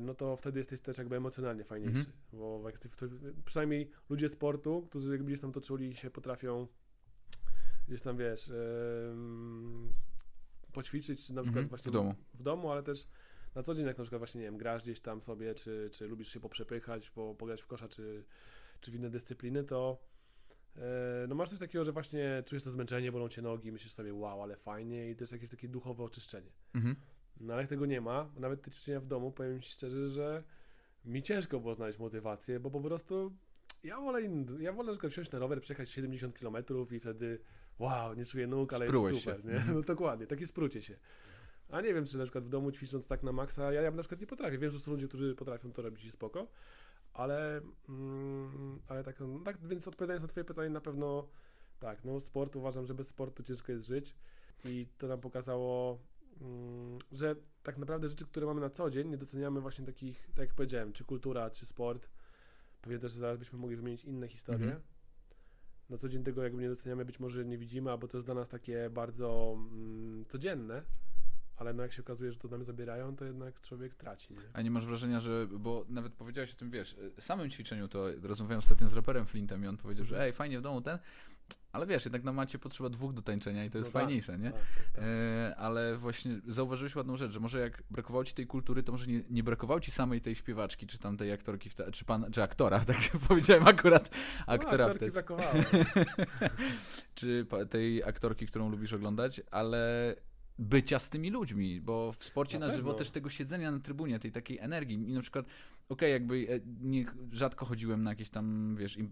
no 0.00 0.14
to 0.14 0.36
wtedy 0.36 0.58
jesteś 0.60 0.80
też 0.80 0.98
jakby 0.98 1.16
emocjonalnie 1.16 1.64
fajniejszy, 1.64 1.98
Mhm. 1.98 2.16
bo 2.32 2.62
jak 2.68 2.78
ty, 2.78 2.88
w 2.88 2.96
to, 2.96 3.06
przynajmniej 3.44 3.90
ludzie 4.08 4.28
sportu, 4.28 4.82
którzy 4.90 5.10
jakby 5.12 5.26
gdzieś 5.26 5.40
tam 5.40 5.52
to 5.52 5.60
czuli, 5.60 5.96
się 5.96 6.10
potrafią 6.10 6.66
gdzieś 7.88 8.02
tam, 8.02 8.16
wiesz, 8.16 8.50
em, 9.10 9.92
poćwiczyć, 10.72 11.26
czy 11.26 11.34
na 11.34 11.42
przykład 11.42 11.62
Mhm. 11.64 11.68
właśnie 11.68 11.90
W 11.90 11.94
domu. 11.94 12.14
w 12.34 12.42
domu, 12.42 12.70
ale 12.72 12.82
też 12.82 13.08
na 13.54 13.62
co 13.62 13.74
dzień, 13.74 13.86
jak 13.86 13.98
na 13.98 14.04
przykład 14.04 14.20
właśnie, 14.20 14.40
nie 14.40 14.46
wiem, 14.46 14.56
grasz 14.58 14.82
gdzieś 14.82 15.00
tam 15.00 15.22
sobie, 15.22 15.54
czy, 15.54 15.90
czy 15.92 16.06
lubisz 16.08 16.28
się 16.32 16.40
poprzepychać, 16.40 17.10
po, 17.10 17.34
pograć 17.34 17.62
w 17.62 17.66
kosza, 17.66 17.88
czy, 17.88 18.24
czy 18.80 18.90
w 18.90 18.94
inne 18.94 19.10
dyscypliny, 19.10 19.64
to 19.64 19.98
e, 20.76 20.80
no 21.28 21.34
masz 21.34 21.50
coś 21.50 21.58
takiego, 21.58 21.84
że 21.84 21.92
właśnie 21.92 22.42
czujesz 22.46 22.62
to 22.62 22.70
zmęczenie, 22.70 23.12
bolą 23.12 23.28
cię 23.28 23.42
nogi, 23.42 23.72
myślisz 23.72 23.92
sobie, 23.92 24.14
wow, 24.14 24.42
ale 24.42 24.56
fajnie 24.56 25.10
i 25.10 25.16
też 25.16 25.32
jakieś 25.32 25.50
takie 25.50 25.68
duchowe 25.68 26.02
oczyszczenie. 26.04 26.50
Mhm. 26.74 26.96
No 27.40 27.52
ale 27.52 27.62
jak 27.62 27.70
tego 27.70 27.86
nie 27.86 28.00
ma, 28.00 28.30
nawet 28.36 28.62
te 28.62 28.70
ćwiczenia 28.70 29.00
w 29.00 29.06
domu, 29.06 29.32
powiem 29.32 29.60
ci 29.60 29.70
szczerze, 29.70 30.08
że 30.08 30.42
mi 31.04 31.22
ciężko 31.22 31.60
było 31.60 31.74
znaleźć 31.74 31.98
motywację, 31.98 32.60
bo 32.60 32.70
po 32.70 32.80
prostu 32.80 33.32
ja 33.84 34.00
wolę, 34.00 34.22
ja 34.60 34.72
wolę 34.72 34.86
na 34.86 34.92
przykład 34.92 35.12
wsiąść 35.12 35.30
na 35.30 35.38
rower, 35.38 35.60
przejechać 35.60 35.90
70 35.90 36.38
km 36.38 36.56
i 36.90 37.00
wtedy 37.00 37.38
wow, 37.78 38.14
nie 38.14 38.24
czuję 38.24 38.46
nóg, 38.46 38.72
ale 38.72 38.86
Sprułeś 38.86 39.12
jest 39.12 39.24
super, 39.24 39.42
się. 39.42 39.48
nie? 39.48 39.64
No 39.74 39.82
dokładnie, 39.82 40.26
takie 40.26 40.46
sprucie 40.46 40.82
się. 40.82 40.96
A 41.70 41.80
nie 41.80 41.94
wiem, 41.94 42.06
czy 42.06 42.18
na 42.18 42.24
przykład 42.24 42.44
w 42.44 42.48
domu 42.48 42.72
ćwicząc 42.72 43.06
tak 43.06 43.22
na 43.22 43.32
maksa, 43.32 43.72
ja, 43.72 43.82
ja 43.82 43.90
na 43.90 44.02
przykład 44.02 44.20
nie 44.20 44.26
potrafię. 44.26 44.58
Wiem, 44.58 44.70
że 44.70 44.80
są 44.80 44.90
ludzie, 44.90 45.08
którzy 45.08 45.34
potrafią 45.34 45.72
to 45.72 45.82
robić 45.82 46.04
i 46.04 46.10
spoko, 46.10 46.46
ale, 47.12 47.60
mm, 47.88 48.80
ale 48.88 49.04
tak, 49.04 49.20
no, 49.20 49.40
tak, 49.44 49.66
więc 49.66 49.88
odpowiadając 49.88 50.22
na 50.22 50.28
twoje 50.28 50.44
pytanie, 50.44 50.70
na 50.70 50.80
pewno 50.80 51.28
tak, 51.80 52.04
no 52.04 52.20
sport 52.20 52.56
uważam, 52.56 52.86
że 52.86 52.94
bez 52.94 53.08
sportu 53.08 53.42
ciężko 53.42 53.72
jest 53.72 53.86
żyć 53.86 54.14
i 54.64 54.86
to 54.98 55.08
nam 55.08 55.20
pokazało, 55.20 55.98
że 57.12 57.36
tak 57.62 57.78
naprawdę 57.78 58.08
rzeczy, 58.08 58.24
które 58.24 58.46
mamy 58.46 58.60
na 58.60 58.70
co 58.70 58.90
dzień, 58.90 59.08
nie 59.08 59.18
doceniamy 59.18 59.60
właśnie 59.60 59.86
takich, 59.86 60.26
tak 60.26 60.38
jak 60.38 60.54
powiedziałem, 60.54 60.92
czy 60.92 61.04
kultura, 61.04 61.50
czy 61.50 61.66
sport. 61.66 62.08
Pewnie 62.82 62.98
też 62.98 63.12
zaraz 63.12 63.38
byśmy 63.38 63.58
mogli 63.58 63.76
wymienić 63.76 64.04
inne 64.04 64.28
historie. 64.28 64.64
Mhm. 64.64 64.82
Na 65.90 65.98
co 65.98 66.08
dzień 66.08 66.24
tego 66.24 66.42
jakby 66.42 66.62
nie 66.62 66.68
doceniamy, 66.68 67.04
być 67.04 67.20
może 67.20 67.44
nie 67.44 67.58
widzimy, 67.58 67.90
albo 67.90 68.08
to 68.08 68.16
jest 68.16 68.26
dla 68.26 68.34
nas 68.34 68.48
takie 68.48 68.90
bardzo 68.90 69.56
mm, 69.56 70.24
codzienne, 70.24 70.82
ale 71.56 71.74
no 71.74 71.82
jak 71.82 71.92
się 71.92 72.02
okazuje, 72.02 72.32
że 72.32 72.38
to 72.38 72.48
nam 72.48 72.64
zabierają, 72.64 73.16
to 73.16 73.24
jednak 73.24 73.60
człowiek 73.60 73.94
traci, 73.94 74.34
nie? 74.34 74.40
A 74.52 74.62
nie 74.62 74.70
masz 74.70 74.86
wrażenia, 74.86 75.20
że, 75.20 75.46
bo 75.46 75.84
nawet 75.88 76.12
powiedziałeś 76.12 76.52
o 76.52 76.56
tym, 76.56 76.70
wiesz, 76.70 76.96
y, 77.18 77.20
samym 77.20 77.50
ćwiczeniu, 77.50 77.88
to 77.88 78.06
rozmawiałem 78.22 78.58
ostatnio 78.58 78.88
z 78.88 78.92
raperem 78.92 79.26
Flintem 79.26 79.64
i 79.64 79.66
on 79.66 79.76
powiedział, 79.76 80.04
że 80.04 80.22
ej, 80.22 80.32
fajnie 80.32 80.58
w 80.58 80.62
domu 80.62 80.80
ten, 80.80 80.98
ale 81.72 81.86
wiesz, 81.86 82.04
jednak 82.04 82.24
na 82.24 82.32
macie 82.32 82.58
potrzeba 82.58 82.90
dwóch 82.90 83.12
do 83.12 83.22
tańczenia 83.22 83.64
i 83.64 83.70
to 83.70 83.78
jest 83.78 83.90
No 83.90 83.92
tak, 83.92 84.02
fajniejsze, 84.02 84.38
nie? 84.38 84.50
Tak, 84.50 84.60
tak. 84.94 85.04
E, 85.04 85.54
ale 85.56 85.96
właśnie 85.96 86.40
zauważyłeś 86.46 86.96
ładną 86.96 87.16
rzecz, 87.16 87.32
że 87.32 87.40
może 87.40 87.60
jak 87.60 87.82
brakowało 87.90 88.24
ci 88.24 88.34
tej 88.34 88.46
kultury, 88.46 88.82
to 88.82 88.92
może 88.92 89.06
nie, 89.06 89.22
nie 89.30 89.42
brakowało 89.42 89.80
ci 89.80 89.90
samej 89.90 90.20
tej 90.20 90.34
śpiewaczki, 90.34 90.86
czy 90.86 90.98
tam 90.98 91.16
tej 91.16 91.32
aktorki, 91.32 91.70
te, 91.70 91.90
czy, 91.90 92.04
pan, 92.04 92.26
czy 92.32 92.42
aktora, 92.42 92.84
tak 92.84 92.96
powiedziałem 93.28 93.68
akurat 93.68 94.10
aktora 94.46 94.86
no, 94.86 94.92
w 94.92 94.96
aktorki 94.96 95.06
te, 95.06 95.10
brakowało. 95.10 95.52
czy 97.14 97.46
tej 97.70 98.04
aktorki, 98.04 98.46
którą 98.46 98.70
lubisz 98.70 98.92
oglądać, 98.92 99.40
ale 99.50 100.14
bycia 100.60 100.98
z 100.98 101.10
tymi 101.10 101.30
ludźmi, 101.30 101.80
bo 101.80 102.12
w 102.12 102.24
sporcie 102.24 102.58
na, 102.58 102.66
Na 102.66 102.76
żywo 102.76 102.94
też 102.94 103.10
tego 103.10 103.30
siedzenia 103.30 103.70
na 103.70 103.78
trybunie, 103.80 104.18
tej 104.18 104.32
takiej 104.32 104.58
energii 104.58 105.10
i 105.10 105.12
na 105.12 105.20
przykład, 105.20 105.46
okej, 105.88 106.12
jakby 106.12 106.46
e, 106.50 106.60
nie, 106.80 107.04
rzadko 107.32 107.66
chodziłem 107.66 108.02
na 108.02 108.10
jakieś 108.10 108.30
tam, 108.30 108.76
wiesz, 108.76 108.96
im, 108.96 109.10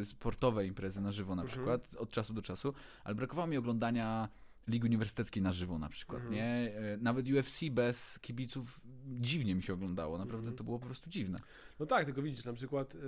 y, 0.00 0.04
sportowe 0.04 0.66
imprezy 0.66 1.00
na 1.00 1.12
żywo 1.12 1.34
na 1.36 1.42
Mhm. 1.42 1.58
przykład, 1.58 1.94
od 1.96 2.10
czasu 2.10 2.34
do 2.34 2.42
czasu, 2.42 2.74
ale 3.04 3.14
brakowało 3.14 3.46
mi 3.48 3.56
oglądania 3.56 4.28
Ligi 4.68 4.86
Uniwersyteckiej 4.86 5.42
na 5.42 5.52
żywo 5.52 5.78
na 5.78 5.88
przykład, 5.88 6.22
Mhm. 6.22 6.34
nie? 6.34 6.44
E, 6.76 6.96
Nawet 6.96 7.26
UFC 7.28 7.70
bez 7.70 8.18
kibiców 8.18 8.80
dziwnie 9.20 9.54
mi 9.54 9.62
się 9.62 9.74
oglądało, 9.74 10.18
naprawdę 10.18 10.38
Mhm. 10.38 10.56
to 10.56 10.64
było 10.64 10.78
po 10.78 10.86
prostu 10.86 11.10
dziwne. 11.10 11.38
No 11.80 11.86
tak, 11.86 12.04
tylko 12.04 12.22
widzisz, 12.22 12.44
na 12.44 12.52
przykład 12.52 12.94
y, 12.94 12.98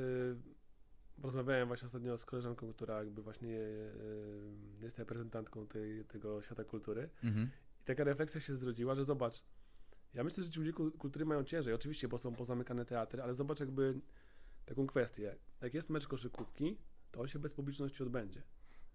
rozmawiałem 1.23 1.69
właśnie 1.69 1.87
ostatnio 1.87 2.19
z 2.19 2.25
koleżanką, 2.25 2.73
która 2.73 2.99
jakby 2.99 3.23
właśnie 3.23 3.49
y, 3.59 3.93
jest 4.83 4.99
reprezentantką 4.99 5.67
tej, 5.67 6.05
tego 6.05 6.43
świata 6.43 6.65
kultury 6.65 7.09
Mhm. 7.25 7.51
I 7.85 7.87
taka 7.87 8.05
refleksja 8.05 8.41
się 8.41 8.57
zrodziła, 8.57 8.95
że 8.95 9.05
zobacz, 9.05 9.45
ja 10.15 10.25
myślę, 10.25 10.45
że 10.45 10.51
ci 10.51 10.59
ludzie 10.61 10.73
kul- 10.73 10.93
kultury 10.99 11.25
mają 11.25 11.45
ciężej, 11.45 11.75
oczywiście, 11.75 12.09
bo 12.09 12.19
są 12.19 12.35
pozamykane 12.35 12.85
teatry, 12.85 13.23
ale 13.23 13.35
zobacz 13.35 13.61
jakby 13.61 14.01
taką 14.65 14.87
kwestię, 14.87 15.37
jak 15.61 15.75
jest 15.75 15.91
mecz 15.91 16.07
koszykówki, 16.09 16.79
to 17.11 17.21
on 17.21 17.29
się 17.29 17.39
bez 17.39 17.53
publiczności 17.53 18.03
odbędzie, 18.03 18.43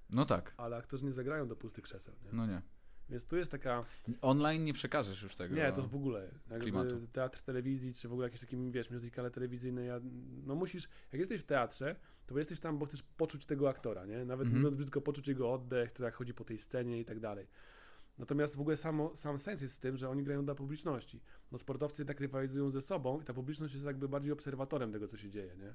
No 0.10 0.26
tak, 0.26 0.54
ale 0.58 0.78
aktorzy 0.78 1.06
nie 1.06 1.14
zagrają 1.14 1.48
do 1.48 1.56
pustych 1.56 1.84
krzeseł, 1.84 2.16
nie? 2.24 2.30
no 2.34 2.46
nie. 2.48 2.62
Więc 3.10 3.26
tu 3.26 3.38
jest 3.38 3.52
taka 3.52 3.86
Online 4.22 4.64
nie 4.64 4.74
przekażesz 4.74 5.22
już 5.24 5.36
tego. 5.36 5.56
Nie, 5.56 5.72
to 5.72 5.84
w 5.88 5.96
ogóle. 5.96 6.32
Jakby 6.50 6.60
klimatu. 6.64 7.08
teatr 7.08 7.42
telewizji, 7.42 7.94
czy 7.94 8.08
w 8.08 8.12
ogóle 8.12 8.28
jakieś 8.28 8.42
takie, 8.42 8.72
wiesz, 8.72 8.90
muzykale 8.90 9.32
telewizyjne, 9.32 9.86
ja, 9.86 10.00
no 10.46 10.56
musisz, 10.56 10.90
jak 11.12 11.20
jesteś 11.20 11.42
w 11.42 11.46
teatrze, 11.46 11.96
to 12.26 12.38
jesteś 12.40 12.60
tam, 12.60 12.78
bo 12.78 12.86
chcesz 12.86 13.04
poczuć 13.04 13.46
tego 13.46 13.70
aktora, 13.70 14.06
nie? 14.06 14.26
Nawet 14.26 14.46
Mhm. 14.48 14.58
mówiąc 14.62 14.76
brzydko, 14.76 15.02
poczuć 15.02 15.28
jego 15.28 15.54
oddech, 15.54 15.92
to 15.92 16.04
jak 16.04 16.14
chodzi 16.16 16.34
po 16.34 16.44
tej 16.44 16.58
scenie 16.58 17.00
i 17.00 17.06
tak 17.06 17.20
dalej. 17.20 17.48
Natomiast 18.20 18.56
w 18.56 18.62
ogóle 18.62 18.78
samo, 18.78 19.16
sam 19.16 19.40
sens 19.40 19.62
jest 19.62 19.78
w 19.78 19.80
tym, 19.80 19.98
że 19.98 20.10
oni 20.10 20.24
grają 20.24 20.46
dla 20.46 20.56
publiczności. 20.56 21.22
No 21.52 21.58
sportowcy 21.58 22.02
jednak 22.02 22.20
rywalizują 22.20 22.70
ze 22.70 22.82
sobą 22.82 23.22
i 23.22 23.24
ta 23.24 23.34
publiczność 23.34 23.74
jest 23.74 23.86
jakby 23.86 24.10
bardziej 24.10 24.32
obserwatorem 24.32 24.92
tego, 24.92 25.08
co 25.08 25.18
się 25.18 25.30
dzieje, 25.30 25.56
nie? 25.58 25.74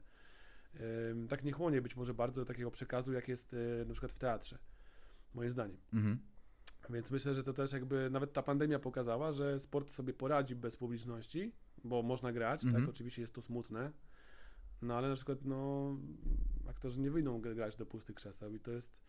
Ym, 1.11 1.29
tak 1.29 1.45
nie 1.45 1.53
chłonie 1.53 1.83
być 1.83 1.97
może 1.97 2.15
bardzo 2.15 2.41
do 2.41 2.45
takiego 2.45 2.71
przekazu, 2.71 3.13
jak 3.13 3.29
jest 3.29 3.53
yy, 3.53 3.85
na 3.87 3.93
przykład 3.93 4.13
w 4.13 4.19
teatrze, 4.19 4.59
moim 5.35 5.51
zdaniem. 5.51 5.77
Mhm. 5.93 6.19
Więc 6.91 7.11
myślę, 7.11 7.35
że 7.35 7.45
to 7.45 7.53
też 7.53 7.73
jakby 7.73 8.11
nawet 8.11 8.33
ta 8.33 8.43
pandemia 8.43 8.79
pokazała, 8.79 9.33
że 9.33 9.61
sport 9.61 9.91
sobie 9.91 10.13
poradzi 10.13 10.57
bez 10.57 10.77
publiczności, 10.77 11.53
bo 11.85 12.03
można 12.03 12.33
grać, 12.33 12.65
Mhm. 12.65 12.83
tak, 12.85 12.91
oczywiście 12.91 13.23
jest 13.23 13.35
to 13.35 13.43
smutne, 13.43 13.93
no 14.83 14.95
ale 14.97 15.09
na 15.09 15.15
przykład 15.15 15.45
no 15.45 15.91
aktorzy 16.69 17.01
nie 17.01 17.11
wyjdą 17.11 17.41
gr- 17.41 17.55
grać 17.55 17.77
do 17.77 17.87
pustych 17.87 18.17
krzeseł 18.17 18.55
i 18.55 18.61
to 18.61 18.71
jest 18.71 19.04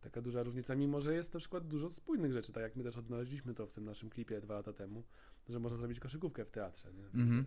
taka 0.00 0.22
duża 0.22 0.42
różnica, 0.42 0.74
mimo 0.74 1.00
że 1.00 1.14
jest 1.14 1.34
na 1.34 1.40
przykład 1.40 1.66
dużo 1.66 1.90
spójnych 1.90 2.32
rzeczy, 2.32 2.52
tak 2.52 2.62
jak 2.62 2.76
my 2.76 2.84
też 2.84 2.96
odnaleźliśmy 2.96 3.54
to 3.54 3.66
w 3.66 3.72
tym 3.72 3.84
naszym 3.84 4.10
klipie 4.10 4.40
dwa 4.40 4.54
lata 4.54 4.72
temu, 4.72 5.04
że 5.48 5.60
można 5.60 5.78
zrobić 5.78 6.00
koszykówkę 6.00 6.44
w 6.44 6.50
teatrze, 6.50 6.92
nie? 6.92 7.04
Mhm. 7.04 7.46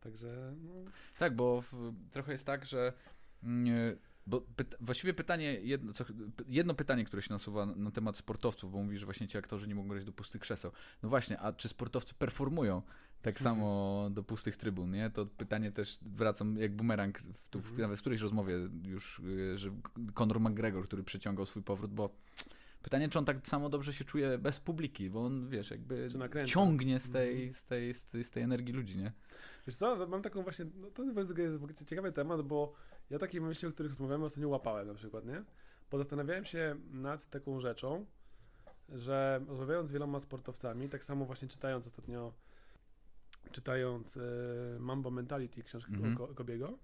Także 0.00 0.54
no, 0.62 0.72
Tak, 1.18 1.36
bo 1.36 1.60
w, 1.62 1.92
trochę 2.10 2.32
jest 2.32 2.46
tak, 2.46 2.64
że. 2.64 2.92
mm, 3.42 3.96
Bo 4.26 4.40
pyta, 4.40 4.76
właściwie 4.80 5.14
pytanie, 5.14 5.60
jedno, 5.60 5.92
co, 5.92 6.04
jedno 6.48 6.74
pytanie, 6.74 7.04
które 7.04 7.22
się 7.22 7.32
nasuwa 7.32 7.66
na, 7.66 7.74
na 7.74 7.90
temat 7.90 8.16
sportowców, 8.16 8.72
bo 8.72 8.82
mówisz, 8.82 9.00
że 9.00 9.04
właśnie 9.06 9.28
ci 9.28 9.38
aktorzy 9.38 9.68
nie 9.68 9.74
mogą 9.74 9.88
grać 9.88 10.04
do 10.04 10.12
pustych 10.12 10.40
krzeseł. 10.40 10.72
No 11.02 11.08
właśnie, 11.08 11.38
a 11.40 11.52
czy 11.52 11.68
sportowcy 11.68 12.14
performują 12.14 12.82
tak 13.22 13.34
Mhm. 13.40 13.56
samo 13.56 14.08
do 14.10 14.22
pustych 14.22 14.56
trybun, 14.56 14.90
nie? 14.90 15.10
To 15.10 15.26
pytanie 15.26 15.72
też 15.72 15.98
wracam 16.02 16.56
jak 16.56 16.72
bumerang, 16.76 17.18
w, 17.18 17.48
tu, 17.48 17.60
w, 17.60 17.64
Mhm. 17.64 17.80
nawet 17.82 17.98
w 17.98 18.00
którejś 18.00 18.22
rozmowie 18.22 18.54
już, 18.84 19.18
y, 19.18 19.58
że 19.58 19.70
Conor 20.14 20.40
McGregor, 20.40 20.84
który 20.84 21.02
przeciągał 21.02 21.46
swój 21.46 21.62
powrót, 21.62 21.90
bo 21.94 22.10
pytanie, 22.82 23.08
czy 23.08 23.18
on 23.18 23.24
tak 23.24 23.46
samo 23.48 23.68
dobrze 23.68 23.92
się 23.92 24.04
czuje 24.04 24.38
bez 24.38 24.60
publiki, 24.60 25.10
bo 25.10 25.24
on, 25.24 25.48
wiesz, 25.48 25.70
jakby 25.70 26.08
ciągnie 26.46 26.98
z 26.98 27.10
tej, 27.10 27.32
Mhm. 27.34 27.52
z, 27.52 27.64
tej, 27.64 27.94
z, 27.94 28.04
tej, 28.04 28.24
z 28.24 28.30
tej 28.30 28.42
energii 28.42 28.74
ludzi, 28.74 28.96
nie? 28.98 29.12
Wiesz 29.66 29.76
co, 29.76 29.96
no, 29.96 30.06
mam 30.06 30.22
taką 30.22 30.42
właśnie, 30.42 30.66
no 30.80 30.90
to 30.90 31.04
jest 31.04 31.32
w 31.52 31.56
ogóle 31.56 31.74
ciekawy 31.74 32.12
temat, 32.12 32.42
bo 32.42 32.72
ja 33.10 33.18
takie 33.18 33.40
myśli, 33.40 33.68
o 33.68 33.72
których 33.72 33.92
rozmawiamy 33.92 34.24
ostatnio 34.24 34.48
łapałem 34.48 34.88
na 34.88 34.94
przykład, 34.94 35.24
nie? 35.26 35.42
Bo 35.90 35.98
zastanawiałem 35.98 36.44
się 36.44 36.76
nad 36.90 37.30
taką 37.30 37.60
rzeczą, 37.60 38.06
że 38.88 39.40
rozmawiając 39.48 39.88
z 39.88 39.92
wieloma 39.92 40.20
sportowcami, 40.20 40.88
tak 40.88 41.04
samo 41.04 41.24
właśnie 41.24 41.48
czytając 41.48 41.86
ostatnio, 41.86 42.32
czytając 43.52 44.16
e, 44.16 44.20
Mambo 44.78 45.10
Mentality, 45.10 45.62
książkę 45.62 45.92
Mhm. 45.92 46.16
Ko- 46.16 46.34
Kobiego, 46.34 46.78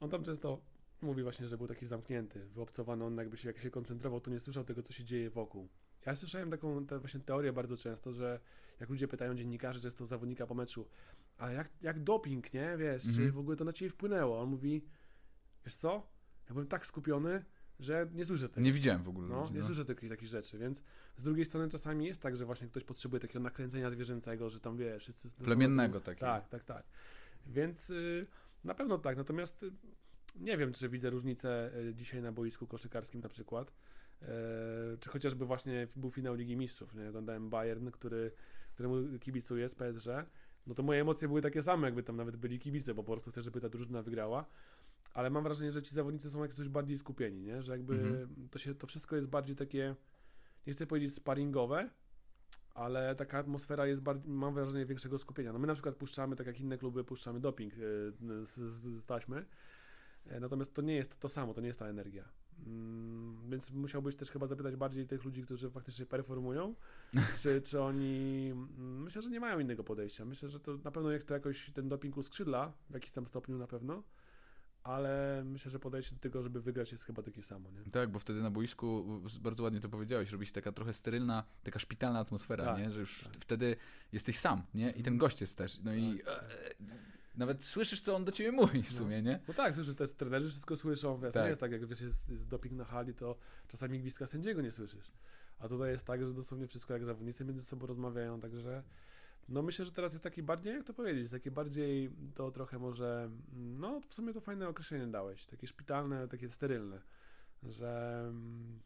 on 0.00 0.10
tam 0.10 0.24
często 0.24 0.60
mówi 1.02 1.22
właśnie, 1.22 1.48
że 1.48 1.58
był 1.58 1.66
taki 1.66 1.86
zamknięty, 1.86 2.46
wyobcowany, 2.46 3.04
on 3.04 3.16
jakby 3.16 3.36
się, 3.36 3.48
jak 3.48 3.58
się 3.58 3.70
koncentrował, 3.70 4.20
to 4.20 4.30
nie 4.30 4.40
słyszał 4.40 4.64
tego, 4.64 4.82
co 4.82 4.92
się 4.92 5.04
dzieje 5.04 5.30
wokół. 5.30 5.68
Ja 6.06 6.14
słyszałem 6.14 6.50
taką 6.50 6.86
te 6.86 6.98
właśnie 6.98 7.20
teorię 7.20 7.52
bardzo 7.52 7.76
często, 7.76 8.12
że 8.12 8.40
jak 8.80 8.90
ludzie 8.90 9.08
pytają 9.08 9.34
dziennikarzy, 9.34 9.80
często 9.80 10.06
zawodnika 10.06 10.46
po 10.46 10.54
meczu, 10.54 10.86
a 11.38 11.50
jak, 11.50 11.70
jak 11.82 12.02
doping, 12.02 12.52
nie? 12.54 12.76
Wiesz, 12.76 13.02
czy 13.02 13.08
Mhm. 13.08 13.30
w 13.32 13.38
ogóle 13.38 13.56
to 13.56 13.64
na 13.64 13.72
ciebie 13.72 13.90
wpłynęło? 13.90 14.40
On 14.40 14.48
mówi, 14.48 14.84
wiesz 15.64 15.74
co? 15.76 16.06
Ja 16.48 16.52
byłem 16.52 16.66
tak 16.66 16.86
skupiony, 16.86 17.44
że 17.80 18.06
nie 18.12 18.24
słyszę 18.24 18.48
tego. 18.48 18.60
Nie 18.60 18.72
widziałem 18.72 19.02
w 19.02 19.08
ogóle 19.08 19.28
No, 19.28 19.40
ludzi, 19.40 19.52
nie 19.54 19.60
no. 19.60 19.66
słyszę 19.66 19.84
takich, 19.84 20.10
takich 20.10 20.28
rzeczy, 20.28 20.58
więc 20.58 20.82
z 21.16 21.22
drugiej 21.22 21.44
strony 21.44 21.68
czasami 21.68 22.06
jest 22.06 22.22
tak, 22.22 22.36
że 22.36 22.44
właśnie 22.44 22.68
ktoś 22.68 22.84
potrzebuje 22.84 23.20
takiego 23.20 23.40
nakręcenia 23.40 23.90
zwierzęcego, 23.90 24.50
że 24.50 24.60
tam 24.60 24.76
wiesz, 24.76 25.02
wszyscy... 25.02 25.30
Plemiennego 25.30 26.00
takiego. 26.00 26.26
Tak, 26.26 26.48
tak, 26.48 26.64
tak. 26.64 26.84
Więc 27.46 27.90
y, 27.90 28.26
na 28.64 28.74
pewno 28.74 28.98
tak, 28.98 29.16
natomiast 29.16 29.62
y, 29.62 29.72
nie 30.36 30.56
wiem, 30.56 30.72
czy 30.72 30.88
widzę 30.88 31.10
różnicę 31.10 31.70
y, 31.78 31.94
dzisiaj 31.94 32.22
na 32.22 32.32
boisku 32.32 32.66
koszykarskim 32.66 33.20
na 33.20 33.28
przykład, 33.28 33.72
y, 34.22 34.26
czy 35.00 35.10
chociażby 35.10 35.44
właśnie 35.46 35.86
był 35.96 36.10
finał 36.10 36.34
Ligi 36.34 36.56
Mistrzów, 36.56 36.94
nie? 36.94 37.08
Oglądałem 37.08 37.50
Bayern, 37.50 37.90
który, 37.90 38.32
któremu 38.74 39.18
kibicuję 39.18 39.68
z 39.68 39.74
PSG, 39.74 40.06
no 40.66 40.74
to 40.74 40.82
moje 40.82 41.00
emocje 41.00 41.28
były 41.28 41.42
takie 41.42 41.62
same, 41.62 41.86
jakby 41.86 42.02
tam 42.02 42.16
nawet 42.16 42.36
byli 42.36 42.58
kibice, 42.58 42.94
bo 42.94 43.02
po 43.04 43.12
prostu 43.12 43.30
chcę, 43.30 43.42
żeby 43.42 43.60
ta 43.60 43.68
drużyna 43.68 44.02
wygrała, 44.02 44.44
ale 45.14 45.30
mam 45.30 45.44
wrażenie, 45.44 45.72
że 45.72 45.82
ci 45.82 45.94
zawodnicy 45.94 46.30
są 46.30 46.42
jak 46.42 46.54
coś 46.54 46.68
bardziej 46.68 46.98
skupieni, 46.98 47.42
nie? 47.42 47.62
Że 47.62 47.72
jakby 47.72 47.94
Mhm. 47.94 48.48
to, 48.50 48.58
się, 48.58 48.74
to 48.74 48.86
wszystko 48.86 49.16
jest 49.16 49.28
bardziej 49.28 49.56
takie, 49.56 49.94
nie 50.66 50.72
chcę 50.72 50.86
powiedzieć 50.86 51.14
sparingowe, 51.14 51.90
ale 52.74 53.14
taka 53.14 53.38
atmosfera 53.38 53.86
jest 53.86 54.02
bardziej, 54.02 54.32
mam 54.32 54.54
wrażenie, 54.54 54.86
większego 54.86 55.18
skupienia. 55.18 55.52
No 55.52 55.58
my 55.58 55.66
na 55.66 55.74
przykład 55.74 55.96
puszczamy, 55.96 56.36
tak 56.36 56.46
jak 56.46 56.60
inne 56.60 56.78
kluby, 56.78 57.04
puszczamy 57.04 57.40
doping 57.40 57.72
y, 57.72 57.76
z, 58.44 58.54
z, 58.54 59.04
taśmy, 59.06 59.44
E, 60.26 60.40
natomiast 60.40 60.74
to 60.74 60.82
nie 60.82 60.94
jest 60.94 61.20
to 61.20 61.28
samo, 61.28 61.54
to 61.54 61.60
nie 61.60 61.66
jest 61.66 61.78
ta 61.78 61.86
energia. 61.86 62.24
Mm, 62.66 63.50
więc 63.50 63.70
musiałbyś 63.70 64.16
też 64.16 64.30
chyba 64.30 64.46
zapytać 64.46 64.76
bardziej 64.76 65.06
tych 65.06 65.24
ludzi, 65.24 65.42
którzy 65.42 65.70
faktycznie 65.70 66.06
performują, 66.06 66.74
czy, 67.42 67.62
czy 67.62 67.80
oni, 67.82 68.50
mm, 68.52 69.02
myślę, 69.02 69.22
że 69.22 69.30
nie 69.30 69.40
mają 69.40 69.58
innego 69.58 69.84
podejścia. 69.84 70.24
Myślę, 70.24 70.48
że 70.48 70.60
to 70.60 70.76
na 70.84 70.90
pewno 70.90 71.10
jak 71.10 71.24
to 71.24 71.34
jakoś 71.34 71.70
ten 71.70 71.88
doping 71.88 72.16
uskrzydla, 72.16 72.72
w 72.90 72.94
jakiś 72.94 73.12
tam 73.12 73.26
stopniu 73.26 73.58
na 73.58 73.66
pewno, 73.66 74.02
ale 74.84 75.42
myślę, 75.44 75.70
że 75.70 75.78
podejście 75.78 76.14
do 76.14 76.20
tego, 76.20 76.42
żeby 76.42 76.60
wygrać 76.60 76.92
jest 76.92 77.04
chyba 77.04 77.22
takie 77.22 77.42
samo, 77.42 77.70
nie? 77.70 77.90
Tak, 77.90 78.10
bo 78.10 78.18
wtedy 78.18 78.42
na 78.42 78.50
boisku, 78.50 79.20
bardzo 79.40 79.62
ładnie 79.62 79.80
to 79.80 79.88
powiedziałeś, 79.88 80.30
robi 80.32 80.46
się 80.46 80.52
taka 80.52 80.72
trochę 80.72 80.92
sterylna, 80.92 81.44
taka 81.64 81.78
szpitalna 81.78 82.18
atmosfera, 82.18 82.64
Tak, 82.64 82.78
nie? 82.78 82.90
Że 82.90 83.00
już 83.00 83.20
tak. 83.24 83.32
wtedy 83.40 83.76
jesteś 84.12 84.38
sam, 84.38 84.62
nie? 84.74 84.90
I 84.90 85.02
ten 85.02 85.18
gość 85.18 85.40
jest 85.40 85.58
też. 85.58 85.78
No 85.84 85.94
i 85.94 86.18
Tak. 86.24 86.34
e, 86.34 86.74
nawet 87.36 87.64
słyszysz, 87.64 88.00
co 88.00 88.16
on 88.16 88.24
do 88.24 88.32
ciebie 88.32 88.52
mówi 88.52 88.82
w 88.82 88.92
No. 88.92 88.98
sumie, 88.98 89.22
nie? 89.22 89.40
No 89.48 89.54
tak, 89.54 89.74
słyszę, 89.74 89.94
też 89.94 90.12
trenerzy 90.12 90.48
wszystko 90.48 90.76
słyszą, 90.76 91.20
wiesz, 91.20 91.32
Tak. 91.34 91.42
nie 91.42 91.48
jest 91.48 91.60
tak, 91.60 91.72
jak 91.72 91.86
wiesz, 91.86 92.00
jest, 92.00 92.28
jest 92.28 92.46
doping 92.48 92.74
na 92.74 92.84
hali, 92.84 93.14
to 93.14 93.36
czasami 93.68 94.00
gwizdka 94.00 94.26
sędziego 94.26 94.62
nie 94.62 94.72
słyszysz. 94.72 95.12
A 95.58 95.68
tutaj 95.68 95.90
jest 95.90 96.04
tak, 96.06 96.24
że 96.24 96.34
dosłownie 96.34 96.66
wszystko 96.66 96.92
jak 96.92 97.04
zawodnicy 97.04 97.44
między 97.44 97.64
sobą 97.64 97.86
rozmawiają, 97.86 98.40
także 98.40 98.82
no 99.50 99.62
myślę, 99.62 99.84
że 99.84 99.92
teraz 99.92 100.12
jest 100.12 100.24
taki 100.24 100.42
bardziej, 100.42 100.74
jak 100.74 100.84
to 100.84 100.94
powiedzieć, 100.94 101.30
takie 101.30 101.50
bardziej 101.50 102.10
to 102.34 102.50
trochę 102.50 102.78
może, 102.78 103.30
no 103.56 104.00
w 104.08 104.14
sumie 104.14 104.32
to 104.32 104.40
fajne 104.40 104.68
określenie 104.68 105.06
dałeś, 105.06 105.46
takie 105.46 105.66
szpitalne, 105.66 106.28
takie 106.28 106.50
sterylne, 106.50 107.02
że 107.62 108.20
mm, 108.28 108.80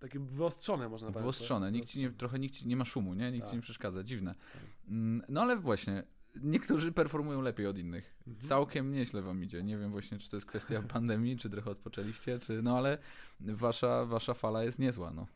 takie 0.00 0.18
wyostrzone 0.18 0.88
można 0.88 1.06
powiedzieć. 1.06 1.22
Wyostrzone, 1.22 1.72
nikt 1.72 1.88
ci 1.88 2.00
nie, 2.00 2.10
trochę 2.10 2.38
nikt 2.38 2.54
ci 2.54 2.68
nie 2.68 2.76
ma 2.76 2.84
szumu, 2.84 3.14
nie? 3.14 3.32
Nikt 3.32 3.46
ci 3.46 3.50
Tak. 3.50 3.56
nie 3.56 3.62
przeszkadza, 3.62 4.02
dziwne. 4.02 4.34
Tak. 4.52 4.62
Mm, 4.88 5.22
No 5.28 5.42
ale 5.42 5.56
właśnie, 5.56 6.02
niektórzy 6.42 6.92
performują 6.92 7.42
lepiej 7.42 7.66
od 7.66 7.78
innych. 7.78 8.14
Mhm. 8.26 8.48
Całkiem 8.48 8.92
nieźle 8.92 9.22
wam 9.22 9.44
idzie. 9.44 9.62
Nie 9.62 9.78
wiem 9.78 9.90
właśnie, 9.90 10.18
czy 10.18 10.30
to 10.30 10.36
jest 10.36 10.46
kwestia 10.46 10.82
pandemii, 10.94 11.36
czy 11.36 11.50
trochę 11.50 11.70
odpoczęliście, 11.70 12.38
czy... 12.38 12.62
No 12.62 12.78
ale 12.78 12.98
wasza, 13.40 14.04
wasza 14.04 14.34
fala 14.34 14.64
jest 14.64 14.78
niezła, 14.78 15.10
no. 15.10 15.26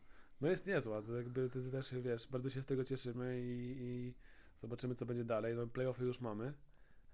No 0.43 0.49
jest 0.49 0.65
niezła, 0.65 1.01
to 1.01 1.15
jakby 1.15 1.49
ty, 1.49 1.63
ty 1.63 1.71
też 1.71 1.93
wiesz, 2.01 2.27
bardzo 2.27 2.49
się 2.49 2.61
z 2.61 2.65
tego 2.65 2.83
cieszymy 2.83 3.41
i, 3.41 3.75
i 3.79 4.13
zobaczymy 4.61 4.95
co 4.95 5.05
będzie 5.05 5.23
dalej. 5.23 5.55
No 5.55 5.67
playoffy 5.67 6.03
już 6.05 6.21
mamy. 6.21 6.53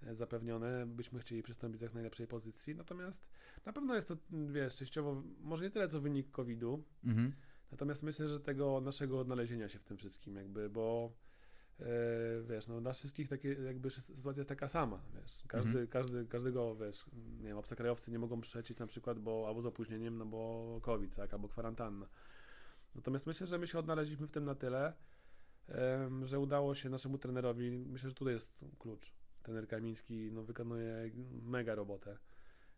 e, 0.06 0.14
zapewnione, 0.14 0.86
byśmy 0.86 1.20
chcieli 1.20 1.42
przystąpić 1.42 1.80
z 1.80 1.82
jak 1.82 1.94
najlepszej 1.94 2.26
pozycji, 2.26 2.74
natomiast 2.74 3.28
na 3.66 3.72
pewno 3.72 3.94
jest 3.94 4.08
to, 4.08 4.16
wiesz, 4.30 4.74
częściowo, 4.74 5.22
może 5.40 5.64
nie 5.64 5.70
tyle 5.70 5.88
co 5.88 6.00
wynik 6.00 6.30
COVID-u, 6.30 6.84
Mhm. 7.04 7.32
natomiast 7.70 8.02
myślę, 8.02 8.28
że 8.28 8.40
tego 8.40 8.80
naszego 8.80 9.20
odnalezienia 9.20 9.68
się 9.68 9.78
w 9.78 9.84
tym 9.84 9.96
wszystkim 9.96 10.36
jakby, 10.36 10.70
bo 10.70 11.12
e, 11.80 11.84
wiesz, 12.48 12.66
no 12.68 12.80
nas 12.80 12.98
wszystkich 12.98 13.28
takie, 13.28 13.48
jakby 13.52 13.90
sytuacja 13.90 14.40
jest 14.40 14.48
taka 14.48 14.68
sama, 14.68 15.02
wiesz, 15.14 15.44
każdy, 15.48 15.68
Mhm. 15.68 15.86
każdy, 15.88 16.26
każdego, 16.26 16.76
wiesz, 16.76 17.06
nie 17.40 17.48
wiem, 17.48 17.58
obcokrajowcy 17.58 18.10
nie 18.10 18.18
mogą 18.18 18.40
przylecieć 18.40 18.78
na 18.78 18.86
przykład, 18.86 19.18
bo 19.18 19.44
albo 19.48 19.62
z 19.62 19.66
opóźnieniem, 19.66 20.18
no 20.18 20.26
bo 20.26 20.78
COVID, 20.82 21.16
tak, 21.16 21.34
albo 21.34 21.48
kwarantanna. 21.48 22.06
Natomiast 22.94 23.26
myślę, 23.26 23.46
że 23.46 23.58
my 23.58 23.66
się 23.66 23.78
odnaleźliśmy 23.78 24.26
w 24.26 24.30
tym 24.30 24.44
na 24.44 24.54
tyle, 24.54 24.92
że 26.22 26.38
udało 26.38 26.74
się 26.74 26.88
naszemu 26.88 27.18
trenerowi, 27.18 27.70
myślę, 27.70 28.08
że 28.08 28.14
tutaj 28.14 28.34
jest 28.34 28.64
klucz. 28.78 29.12
Trener 29.42 29.68
Kamiński 29.68 30.30
no, 30.32 30.42
wykonuje 30.42 31.10
mega 31.42 31.74
robotę. 31.74 32.18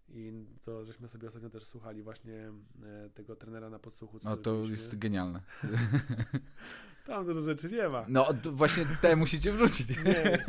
I 0.09 0.33
co 0.61 0.85
żeśmy 0.85 1.09
sobie 1.09 1.29
ostatnio 1.29 1.51
też 1.51 1.65
słuchali 1.65 2.03
właśnie 2.03 2.53
e, 2.83 3.11
tego 3.15 3.37
trenera 3.37 3.71
na 3.71 3.79
podsłuchu. 3.79 4.19
No 4.25 4.37
to 4.37 4.51
zrobiliśmy. 4.51 4.85
jest 4.85 4.99
genialne. 4.99 5.41
Tam 7.07 7.27
dużo 7.27 7.41
rzeczy 7.41 7.71
nie 7.71 7.89
ma. 7.89 8.05
No 8.09 8.29
właśnie 8.53 8.87
te 9.01 9.17
musicie 9.17 9.53
wrzucić. 9.53 9.89
Nie, 9.89 10.45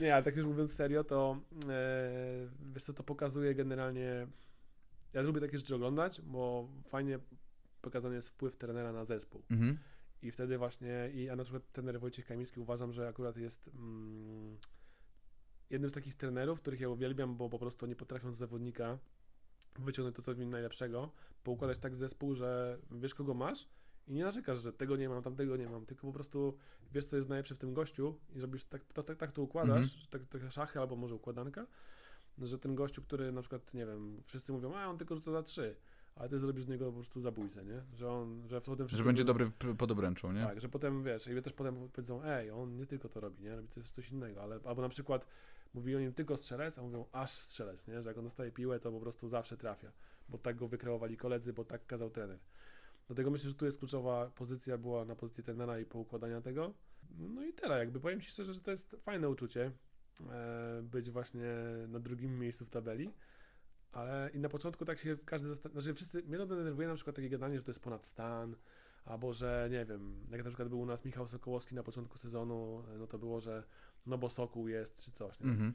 nie, 0.00 0.14
ale 0.14 0.24
tak 0.24 0.36
już 0.36 0.46
mówiąc 0.46 0.72
serio, 0.72 1.04
to 1.04 1.40
e, 1.68 2.48
wiesz 2.74 2.82
co, 2.82 2.92
to 2.92 3.02
pokazuje 3.02 3.54
generalnie. 3.54 4.26
Ja 5.12 5.22
lubię 5.22 5.40
takie 5.40 5.58
rzeczy 5.58 5.74
oglądać, 5.74 6.20
bo 6.20 6.68
fajnie 6.88 7.18
pokazany 7.82 8.14
jest 8.14 8.28
wpływ 8.28 8.56
trenera 8.56 8.92
na 8.92 9.04
zespół. 9.04 9.42
Mhm. 9.50 9.78
I 10.22 10.30
wtedy 10.30 10.58
właśnie, 10.58 11.10
i, 11.14 11.28
a 11.28 11.36
na 11.36 11.42
przykład 11.42 11.72
trener 11.72 12.00
Wojciech 12.00 12.26
Kamiński 12.26 12.60
uważam, 12.60 12.92
że 12.92 13.08
akurat 13.08 13.36
jest 13.36 13.68
mm, 13.68 14.56
jednym 15.70 15.90
z 15.90 15.94
takich 15.94 16.14
trenerów, 16.14 16.60
których 16.60 16.80
ja 16.80 16.88
uwielbiam, 16.88 17.36
bo 17.36 17.48
po 17.48 17.58
prostu 17.58 17.86
nie 17.86 17.96
potrafią 17.96 18.32
z 18.32 18.36
zawodnika 18.36 18.98
wyciągnąć 19.78 20.16
to, 20.16 20.22
co 20.22 20.34
w 20.34 20.38
nim 20.38 20.50
najlepszego, 20.50 21.10
poukładać 21.44 21.78
tak 21.78 21.96
zespół, 21.96 22.34
że 22.34 22.78
wiesz, 22.90 23.14
kogo 23.14 23.34
masz 23.34 23.68
i 24.06 24.14
nie 24.14 24.24
narzekasz, 24.24 24.58
że 24.58 24.72
tego 24.72 24.96
nie 24.96 25.08
mam, 25.08 25.22
tamtego 25.22 25.56
nie 25.56 25.68
mam, 25.68 25.86
tylko 25.86 26.06
po 26.06 26.12
prostu 26.12 26.56
wiesz, 26.92 27.04
co 27.04 27.16
jest 27.16 27.28
najlepsze 27.28 27.54
w 27.54 27.58
tym 27.58 27.74
gościu 27.74 28.18
i 28.34 28.40
robisz 28.40 28.64
tak, 28.64 28.84
to, 28.84 29.02
tak, 29.02 29.16
tak 29.16 29.32
to 29.32 29.42
układasz, 29.42 29.94
Mhm. 29.94 30.06
tak, 30.10 30.22
trochę 30.22 30.50
szachy 30.50 30.80
albo 30.80 30.96
może 30.96 31.14
układanka, 31.14 31.66
że 32.38 32.58
ten 32.58 32.74
gościu, 32.74 33.02
który 33.02 33.32
na 33.32 33.40
przykład, 33.40 33.74
nie 33.74 33.86
wiem, 33.86 34.22
wszyscy 34.26 34.52
mówią, 34.52 34.74
a 34.76 34.86
on 34.86 34.98
tylko 34.98 35.14
rzuca 35.14 35.32
za 35.32 35.42
trzy, 35.42 35.76
ale 36.18 36.28
ty 36.28 36.38
zrobisz 36.38 36.64
z 36.64 36.68
niego 36.68 36.86
po 36.86 36.92
prostu 36.92 37.20
zabójcę, 37.20 37.64
nie? 37.64 37.82
Że 37.94 38.10
on, 38.10 38.48
że 38.48 38.60
potem 38.60 38.88
Że 38.88 39.04
będzie 39.04 39.24
dobry 39.24 39.50
pod 39.78 39.90
obręczą, 39.90 40.32
nie? 40.32 40.42
tak, 40.42 40.60
że 40.60 40.68
potem 40.68 41.04
wiesz, 41.04 41.26
i 41.26 41.42
też 41.42 41.52
potem 41.52 41.88
powiedzą, 41.92 42.24
ej, 42.24 42.50
on 42.50 42.76
nie 42.76 42.86
tylko 42.86 43.08
to 43.08 43.20
robi, 43.20 43.42
nie? 43.42 43.56
Robi 43.56 43.68
coś, 43.68 43.90
coś 43.90 44.10
innego, 44.10 44.42
ale 44.42 44.60
albo 44.64 44.82
na 44.82 44.88
przykład 44.88 45.26
mówi 45.74 45.96
o 45.96 46.00
nim 46.00 46.12
tylko 46.14 46.36
strzelec, 46.36 46.78
a 46.78 46.82
mówią 46.82 47.04
aż 47.12 47.30
strzelec, 47.30 47.86
nie? 47.86 48.02
Że 48.02 48.10
jak 48.10 48.18
on 48.18 48.24
dostaje 48.24 48.52
piłę, 48.52 48.80
to 48.80 48.92
po 48.92 49.00
prostu 49.00 49.28
zawsze 49.28 49.56
trafia, 49.56 49.92
bo 50.28 50.38
tak 50.38 50.56
go 50.56 50.68
wykreowali 50.68 51.16
koledzy, 51.16 51.52
bo 51.52 51.64
tak 51.64 51.86
kazał 51.86 52.10
trener. 52.10 52.38
Dlatego 53.06 53.30
myślę, 53.30 53.48
że 53.50 53.54
tu 53.56 53.64
jest 53.64 53.78
kluczowa 53.78 54.30
pozycja, 54.34 54.78
była 54.78 55.04
na 55.04 55.16
pozycji 55.16 55.44
trenera 55.44 55.78
i 55.78 55.84
poukładania 55.84 56.40
tego. 56.40 56.74
No 57.18 57.44
i 57.44 57.52
tyle, 57.52 57.78
jakby 57.78 58.00
powiem 58.00 58.20
Ci 58.20 58.30
szczerze, 58.30 58.54
że 58.54 58.60
to 58.60 58.70
jest 58.70 58.96
fajne 59.00 59.28
uczucie, 59.28 59.72
e, 60.30 60.80
być 60.82 61.10
właśnie 61.10 61.46
na 61.88 62.00
drugim 62.00 62.38
miejscu 62.38 62.64
w 62.64 62.70
tabeli. 62.70 63.10
Ale 63.92 64.30
i 64.34 64.38
na 64.38 64.48
początku 64.48 64.84
tak 64.84 64.98
się 64.98 65.16
każdy 65.24 65.48
zastanawia, 65.48 65.80
znaczy 65.80 65.94
wszyscy, 65.94 66.22
mnie 66.22 66.36
to 66.36 66.46
denerwuje 66.46 66.88
na 66.88 66.94
przykład 66.94 67.16
takie 67.16 67.28
gadanie, 67.28 67.56
że 67.58 67.62
to 67.62 67.70
jest 67.70 67.82
ponad 67.82 68.06
stan, 68.06 68.56
albo 69.04 69.32
że 69.32 69.68
nie 69.70 69.84
wiem, 69.84 70.26
jak 70.30 70.44
na 70.44 70.50
przykład 70.50 70.68
był 70.68 70.80
u 70.80 70.86
nas 70.86 71.04
Michał 71.04 71.28
Sokołowski 71.28 71.74
na 71.74 71.82
początku 71.82 72.18
sezonu, 72.18 72.82
no 72.98 73.06
to 73.06 73.18
było, 73.18 73.40
że 73.40 73.64
no 74.06 74.18
bo 74.18 74.30
Sokół 74.30 74.68
jest 74.68 75.04
czy 75.04 75.12
coś, 75.12 75.40
nie? 75.40 75.50
Mhm. 75.50 75.74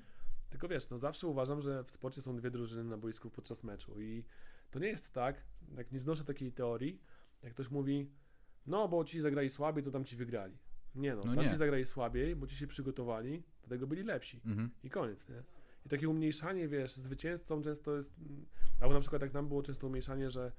Tylko 0.49 0.67
wiesz, 0.67 0.89
no 0.89 0.99
zawsze 0.99 1.27
uważam, 1.27 1.61
że 1.61 1.83
w 1.83 1.91
sporcie 1.91 2.21
są 2.21 2.35
dwie 2.35 2.51
drużyny 2.51 2.83
na 2.83 2.97
boisku 2.97 3.29
podczas 3.29 3.63
meczu 3.63 4.01
i 4.01 4.23
to 4.71 4.79
nie 4.79 4.87
jest 4.87 5.13
tak, 5.13 5.43
jak 5.77 5.91
nie 5.91 5.99
znoszę 5.99 6.25
takiej 6.25 6.51
teorii, 6.51 7.01
jak 7.43 7.53
ktoś 7.53 7.69
mówi, 7.69 8.11
no 8.65 8.87
bo 8.87 9.03
ci 9.03 9.21
zagrali 9.21 9.49
słabiej, 9.49 9.83
to 9.83 9.91
tam 9.91 10.05
ci 10.05 10.15
wygrali. 10.15 10.57
Nie 10.95 11.15
no, 11.15 11.23
No 11.25 11.35
tam 11.35 11.43
nie. 11.45 11.51
ci 11.51 11.57
zagrali 11.57 11.85
słabiej, 11.85 12.35
bo 12.35 12.47
ci 12.47 12.55
się 12.55 12.67
przygotowali, 12.67 13.43
dlatego 13.61 13.87
byli 13.87 14.03
lepsi. 14.03 14.41
Mhm. 14.45 14.69
I 14.83 14.89
koniec, 14.89 15.29
nie? 15.29 15.43
I 15.85 15.89
takie 15.89 16.09
umniejszanie, 16.09 16.67
wiesz, 16.67 16.95
zwycięzcą 16.95 17.61
często 17.61 17.95
jest, 17.95 18.13
mm, 18.19 18.45
albo 18.79 18.93
na 18.93 18.99
przykład 18.99 19.21
jak 19.21 19.33
nam 19.33 19.47
było 19.47 19.63
często 19.63 19.87
umniejszanie, 19.87 20.31
że 20.31 20.51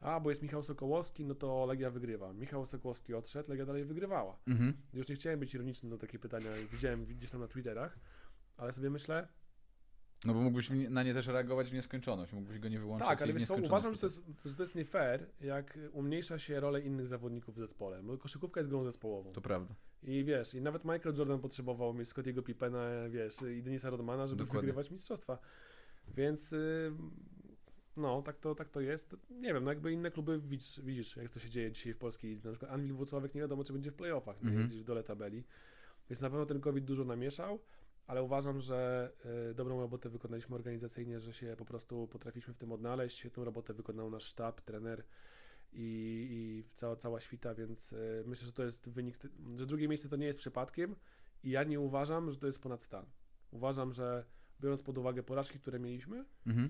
a, 0.00 0.20
bo 0.20 0.30
jest 0.30 0.42
Michał 0.42 0.62
Sokołowski, 0.62 1.24
no 1.24 1.34
to 1.34 1.66
Legia 1.66 1.90
wygrywa. 1.90 2.32
Michał 2.32 2.66
Sokołowski 2.66 3.14
odszedł, 3.14 3.50
Legia 3.50 3.66
dalej 3.66 3.84
wygrywała. 3.84 4.38
Mhm. 4.46 4.76
Już 4.94 5.08
nie 5.08 5.14
chciałem 5.14 5.40
być 5.40 5.54
ironiczny 5.54 5.90
do 5.90 5.98
takie 5.98 6.18
pytania, 6.18 6.50
widziałem 6.72 7.06
gdzieś 7.06 7.30
tam 7.30 7.40
na 7.40 7.48
Twitterach, 7.48 7.98
ale 8.56 8.72
sobie 8.72 8.90
myślę, 8.90 9.28
No 10.24 10.34
bo 10.34 10.40
mógłbyś 10.40 10.70
na 10.90 11.02
nie 11.02 11.14
też 11.14 11.26
reagować 11.26 11.70
w 11.70 11.74
nieskończoność, 11.74 12.32
mógłbyś 12.32 12.58
go 12.58 12.68
nie 12.68 12.78
wyłączyć 12.78 13.08
tak, 13.08 13.22
ale 13.22 13.32
wiesz 13.32 13.44
co, 13.44 13.54
uważam, 13.56 13.94
że 13.94 14.00
to, 14.00 14.06
jest, 14.06 14.20
że 14.46 14.54
to 14.54 14.62
jest 14.62 14.74
nie 14.74 14.84
fair, 14.84 15.26
jak 15.40 15.78
umniejsza 15.92 16.38
się 16.38 16.60
rolę 16.60 16.80
innych 16.80 17.06
zawodników 17.06 17.54
w 17.54 17.58
zespole, 17.58 18.02
bo 18.02 18.18
koszykówka 18.18 18.60
jest 18.60 18.70
grą 18.70 18.84
zespołową. 18.84 19.32
To 19.32 19.40
prawda. 19.40 19.74
I 20.02 20.24
wiesz, 20.24 20.54
i 20.54 20.60
nawet 20.60 20.84
Michael 20.84 21.16
Jordan 21.16 21.40
potrzebował 21.40 21.94
mieć 21.94 22.08
Scottiego 22.08 22.42
Pippena, 22.42 23.08
wiesz, 23.08 23.42
i 23.58 23.62
Denisa 23.62 23.90
Rodmana, 23.90 24.26
żeby 24.26 24.38
Dokładnie. 24.44 24.60
wygrywać 24.60 24.90
mistrzostwa. 24.90 25.38
Więc 26.16 26.52
y, 26.52 26.92
no, 27.96 28.22
tak 28.22 28.38
to, 28.38 28.54
tak 28.54 28.68
to 28.68 28.80
jest. 28.80 29.16
Nie 29.30 29.54
wiem, 29.54 29.64
no 29.64 29.70
jakby 29.70 29.92
inne 29.92 30.10
kluby 30.10 30.38
widzisz, 30.38 30.80
widzisz 30.84 31.16
jak 31.16 31.30
to 31.30 31.40
się 31.40 31.50
dzieje 31.50 31.72
dzisiaj 31.72 31.94
w 31.94 31.98
polskiej. 31.98 32.40
Na 32.44 32.50
przykład 32.50 32.70
Anwil 32.72 32.92
Włocławek 32.94 33.34
nie 33.34 33.40
wiadomo, 33.40 33.64
czy 33.64 33.72
będzie 33.72 33.90
w 33.90 33.94
playoffach, 33.94 34.42
nie 34.42 34.48
Mhm. 34.48 34.68
gdzieś 34.68 34.80
w 34.80 34.84
dole 34.84 35.02
tabeli. 35.04 35.44
Więc 36.10 36.20
na 36.20 36.30
pewno 36.30 36.46
ten 36.46 36.60
COVID 36.60 36.84
dużo 36.84 37.04
namieszał, 37.04 37.58
ale 38.06 38.22
uważam, 38.22 38.60
że 38.60 39.10
y, 39.50 39.54
dobrą 39.54 39.80
robotę 39.80 40.08
wykonaliśmy 40.08 40.56
organizacyjnie, 40.56 41.20
że 41.20 41.32
się 41.32 41.54
po 41.58 41.64
prostu 41.64 42.08
potrafiliśmy 42.08 42.54
w 42.54 42.58
tym 42.58 42.72
odnaleźć. 42.72 43.18
Świetną 43.18 43.44
robotę 43.44 43.74
wykonał 43.74 44.10
nasz 44.10 44.24
sztab, 44.24 44.60
trener 44.60 45.04
i, 45.72 46.28
i 46.30 46.64
cała, 46.74 46.96
cała 46.96 47.20
świta, 47.20 47.54
więc 47.54 47.92
y, 47.92 48.22
myślę, 48.26 48.46
że 48.46 48.52
to 48.52 48.64
jest 48.64 48.88
wynik, 48.88 49.18
że 49.56 49.66
drugie 49.66 49.88
miejsce 49.88 50.08
to 50.08 50.16
nie 50.16 50.26
jest 50.26 50.38
przypadkiem 50.38 50.96
i 51.42 51.50
ja 51.50 51.64
nie 51.64 51.80
uważam, 51.80 52.30
że 52.30 52.36
to 52.38 52.46
jest 52.46 52.62
ponad 52.62 52.82
stan. 52.82 53.06
Uważam, 53.50 53.92
że 53.92 54.24
biorąc 54.60 54.82
pod 54.82 54.98
uwagę 54.98 55.22
porażki, 55.22 55.58
które 55.58 55.78
mieliśmy, 55.78 56.24
Mhm. 56.46 56.68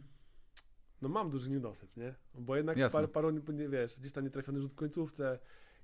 no 1.03 1.09
mam 1.09 1.31
duży 1.31 1.51
niedosyt, 1.51 1.97
nie? 1.97 2.15
Bo 2.35 2.57
jednak 2.57 2.77
par, 2.93 3.13
paru, 3.13 3.31
nie, 3.31 3.69
wiesz, 3.69 4.01
gdzieś 4.01 4.13
tam 4.13 4.25
nietrafiony 4.25 4.61
rzut 4.61 4.73
w 4.73 4.75
końcówce, 4.75 5.39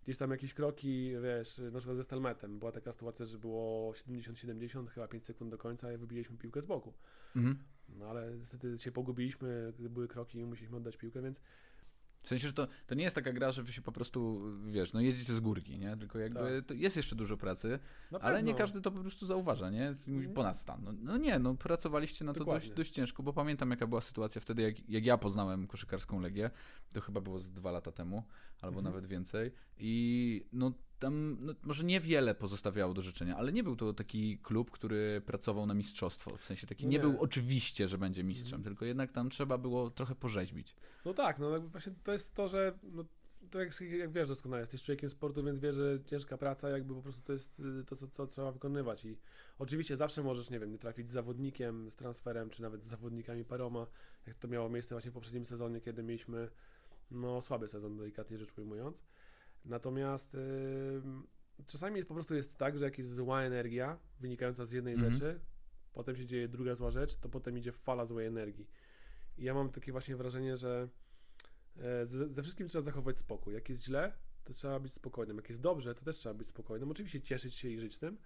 gdzieś 0.04 0.16
tam 0.16 0.30
jakieś 0.30 0.54
kroki, 0.54 1.12
wiesz, 1.22 1.58
na 1.58 1.78
przykład 1.78 1.96
ze 1.96 2.04
Stelmetem. 2.04 2.58
Była 2.58 2.72
taka 2.72 2.92
sytuacja, 2.92 3.26
że 3.26 3.38
było 3.38 3.92
70-70, 3.92 4.86
chyba 4.86 5.08
5 5.08 5.24
sekund 5.24 5.50
do 5.50 5.58
końca 5.58 5.92
i 5.92 5.96
wybiliśmy 5.96 6.36
piłkę 6.36 6.62
z 6.62 6.66
boku. 6.66 6.92
Mhm. 7.36 7.58
No 7.88 8.06
ale 8.06 8.36
niestety 8.38 8.78
się 8.78 8.92
pogubiliśmy, 8.92 9.72
gdy 9.78 9.90
były 9.90 10.08
kroki 10.08 10.38
i 10.38 10.44
musieliśmy 10.44 10.76
oddać 10.76 10.96
piłkę, 10.96 11.22
więc 11.22 11.40
W 12.22 12.28
sensie, 12.28 12.46
że 12.48 12.52
to, 12.54 12.68
to 12.86 12.94
nie 12.94 13.04
jest 13.04 13.16
taka 13.16 13.32
gra, 13.32 13.52
że 13.52 13.62
wy 13.62 13.72
się 13.72 13.82
po 13.82 13.92
prostu, 13.92 14.42
wiesz, 14.70 14.92
no 14.92 15.00
jedziecie 15.00 15.32
z 15.34 15.40
górki, 15.40 15.78
nie? 15.78 15.96
Tylko 15.96 16.18
jakby 16.18 16.62
to 16.66 16.74
jest 16.74 16.96
jeszcze 16.96 17.16
dużo 17.16 17.36
pracy, 17.36 17.78
ale 18.20 18.42
nie 18.42 18.54
każdy 18.54 18.80
to 18.80 18.90
po 18.90 19.00
prostu 19.00 19.26
zauważa, 19.26 19.70
nie? 19.70 19.90
Mówi 20.06 20.18
Mhm. 20.18 20.34
ponad 20.34 20.58
stan. 20.58 20.80
No, 20.84 20.92
no 21.02 21.16
nie, 21.16 21.38
no 21.38 21.54
pracowaliście 21.54 22.24
na 22.24 22.32
to 22.32 22.38
Dokładnie. 22.38 22.60
dość, 22.68 22.76
dość 22.76 22.90
ciężko, 22.90 23.22
bo 23.22 23.32
pamiętam 23.32 23.70
jaka 23.70 23.86
była 23.86 24.00
sytuacja 24.00 24.40
wtedy, 24.40 24.62
jak, 24.62 24.88
jak 24.88 25.04
ja 25.04 25.18
poznałem 25.18 25.66
koszykarską 25.66 26.20
Legię, 26.20 26.50
to 26.92 27.00
chyba 27.00 27.20
było 27.20 27.38
z 27.38 27.50
dwa 27.50 27.70
lata 27.70 27.92
temu, 27.92 28.22
albo 28.60 28.78
Mhm. 28.78 28.84
nawet 28.84 29.06
więcej 29.06 29.50
i 29.78 30.44
no 30.52 30.72
tam 31.02 31.36
no, 31.40 31.54
może 31.62 31.84
niewiele 31.84 32.34
pozostawiało 32.34 32.94
do 32.94 33.02
życzenia, 33.02 33.36
ale 33.36 33.52
nie 33.52 33.62
był 33.62 33.76
to 33.76 33.92
taki 33.92 34.38
klub, 34.38 34.70
który 34.70 35.22
pracował 35.26 35.66
na 35.66 35.74
mistrzostwo, 35.74 36.36
w 36.36 36.44
sensie 36.44 36.66
taki 36.66 36.84
nie, 36.86 36.90
nie. 36.90 36.98
był 37.00 37.20
oczywiście, 37.20 37.88
że 37.88 37.98
będzie 37.98 38.24
mistrzem, 38.24 38.56
Mhm. 38.60 38.62
tylko 38.64 38.84
jednak 38.84 39.12
tam 39.12 39.30
trzeba 39.30 39.58
było 39.58 39.90
trochę 39.90 40.14
porzeźbić. 40.14 40.76
No 41.04 41.14
tak, 41.14 41.38
no 41.38 41.50
jakby 41.50 41.68
właśnie 41.68 41.92
to 42.02 42.12
jest 42.12 42.34
to, 42.34 42.48
że 42.48 42.78
no, 42.82 43.04
to 43.50 43.60
jak, 43.60 43.80
jak 43.80 44.12
wiesz 44.12 44.28
doskonale, 44.28 44.60
jesteś 44.62 44.82
człowiekiem 44.82 45.10
sportu, 45.10 45.44
więc 45.44 45.58
wiesz, 45.60 45.76
że 45.76 45.98
ciężka 46.06 46.38
praca 46.38 46.68
jakby 46.70 46.94
po 46.94 47.02
prostu 47.02 47.22
to 47.22 47.32
jest 47.32 47.60
y, 47.60 47.84
to, 47.84 47.96
co, 47.96 48.08
co 48.08 48.26
trzeba 48.26 48.52
wykonywać 48.52 49.04
i 49.04 49.16
oczywiście 49.58 49.96
zawsze 49.96 50.22
możesz, 50.22 50.50
nie 50.50 50.60
wiem, 50.60 50.72
nie 50.72 50.78
trafić 50.78 51.08
z 51.08 51.12
zawodnikiem, 51.12 51.90
z 51.90 51.96
transferem, 51.96 52.50
czy 52.50 52.62
nawet 52.62 52.84
z 52.84 52.86
zawodnikami 52.86 53.44
paroma, 53.44 53.86
jak 54.26 54.38
to 54.38 54.48
miało 54.48 54.68
miejsce 54.68 54.94
właśnie 54.94 55.10
w 55.10 55.14
poprzednim 55.14 55.46
sezonie, 55.46 55.80
kiedy 55.80 56.02
mieliśmy 56.02 56.48
no 57.10 57.42
słaby 57.42 57.68
sezon, 57.68 57.96
delikatnie 57.96 58.38
rzecz 58.38 58.58
ujmując. 58.58 59.02
Natomiast 59.64 60.34
y, 60.34 61.02
czasami 61.66 62.04
po 62.04 62.14
prostu 62.14 62.34
jest 62.34 62.56
tak, 62.56 62.78
że 62.78 62.84
jak 62.84 62.98
jest 62.98 63.14
zła 63.14 63.42
energia 63.42 63.98
wynikająca 64.20 64.64
z 64.66 64.72
jednej 64.72 64.94
Mhm. 64.94 65.12
rzeczy, 65.12 65.40
potem 65.92 66.16
się 66.16 66.26
dzieje 66.26 66.48
druga 66.48 66.74
zła 66.74 66.90
rzecz, 66.90 67.16
to 67.16 67.28
potem 67.28 67.58
idzie 67.58 67.72
fala 67.72 68.06
złej 68.06 68.26
energii. 68.26 68.68
I 69.38 69.44
ja 69.44 69.54
mam 69.54 69.70
takie 69.70 69.92
właśnie 69.92 70.16
wrażenie, 70.16 70.56
że 70.56 70.88
e, 71.76 72.06
ze, 72.06 72.28
ze 72.28 72.42
wszystkim 72.42 72.68
trzeba 72.68 72.82
zachować 72.82 73.18
spokój. 73.18 73.54
Jak 73.54 73.68
jest 73.68 73.84
źle, 73.84 74.12
to 74.44 74.52
trzeba 74.52 74.80
być 74.80 74.92
spokojnym. 74.92 75.36
Jak 75.36 75.48
jest 75.48 75.60
dobrze, 75.60 75.94
to 75.94 76.04
też 76.04 76.16
trzeba 76.16 76.34
być 76.34 76.48
spokojnym. 76.48 76.90
Oczywiście 76.90 77.20
cieszyć 77.20 77.54
się 77.54 77.68
i 77.68 77.78
żyć 77.80 77.98
tym, 77.98 78.18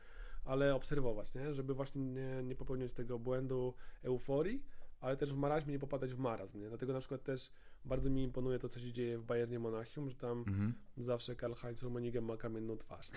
ale 0.45 0.75
obserwować, 0.75 1.35
nie? 1.35 1.55
żeby 1.55 1.75
właśnie 1.75 2.03
nie, 2.03 2.43
nie 2.43 2.55
popełniać 2.55 2.93
tego 2.93 3.19
błędu 3.19 3.75
euforii, 4.03 4.65
ale 5.01 5.17
też 5.17 5.35
w 5.35 5.37
marazmie 5.37 5.73
nie 5.73 5.79
popadać 5.79 6.15
w 6.15 6.19
marazm, 6.19 6.61
nie? 6.61 6.69
Dlatego 6.69 6.93
na 6.93 7.01
przykład 7.01 7.23
też 7.23 7.51
bardzo 7.87 8.11
mi 8.11 8.23
imponuje 8.23 8.59
to, 8.59 8.69
co 8.69 8.81
się 8.81 8.93
dzieje 8.93 9.19
w 9.19 9.25
Bayernie 9.25 9.59
Monachium, 9.59 10.11
że 10.11 10.17
tam 10.17 10.39
Mhm. 10.49 10.75
zawsze 10.97 11.37
Karl-Heinz 11.37 11.83
Rummenigge 11.83 12.21
ma 12.21 12.37
kamienną 12.37 12.77
twarz, 12.77 13.11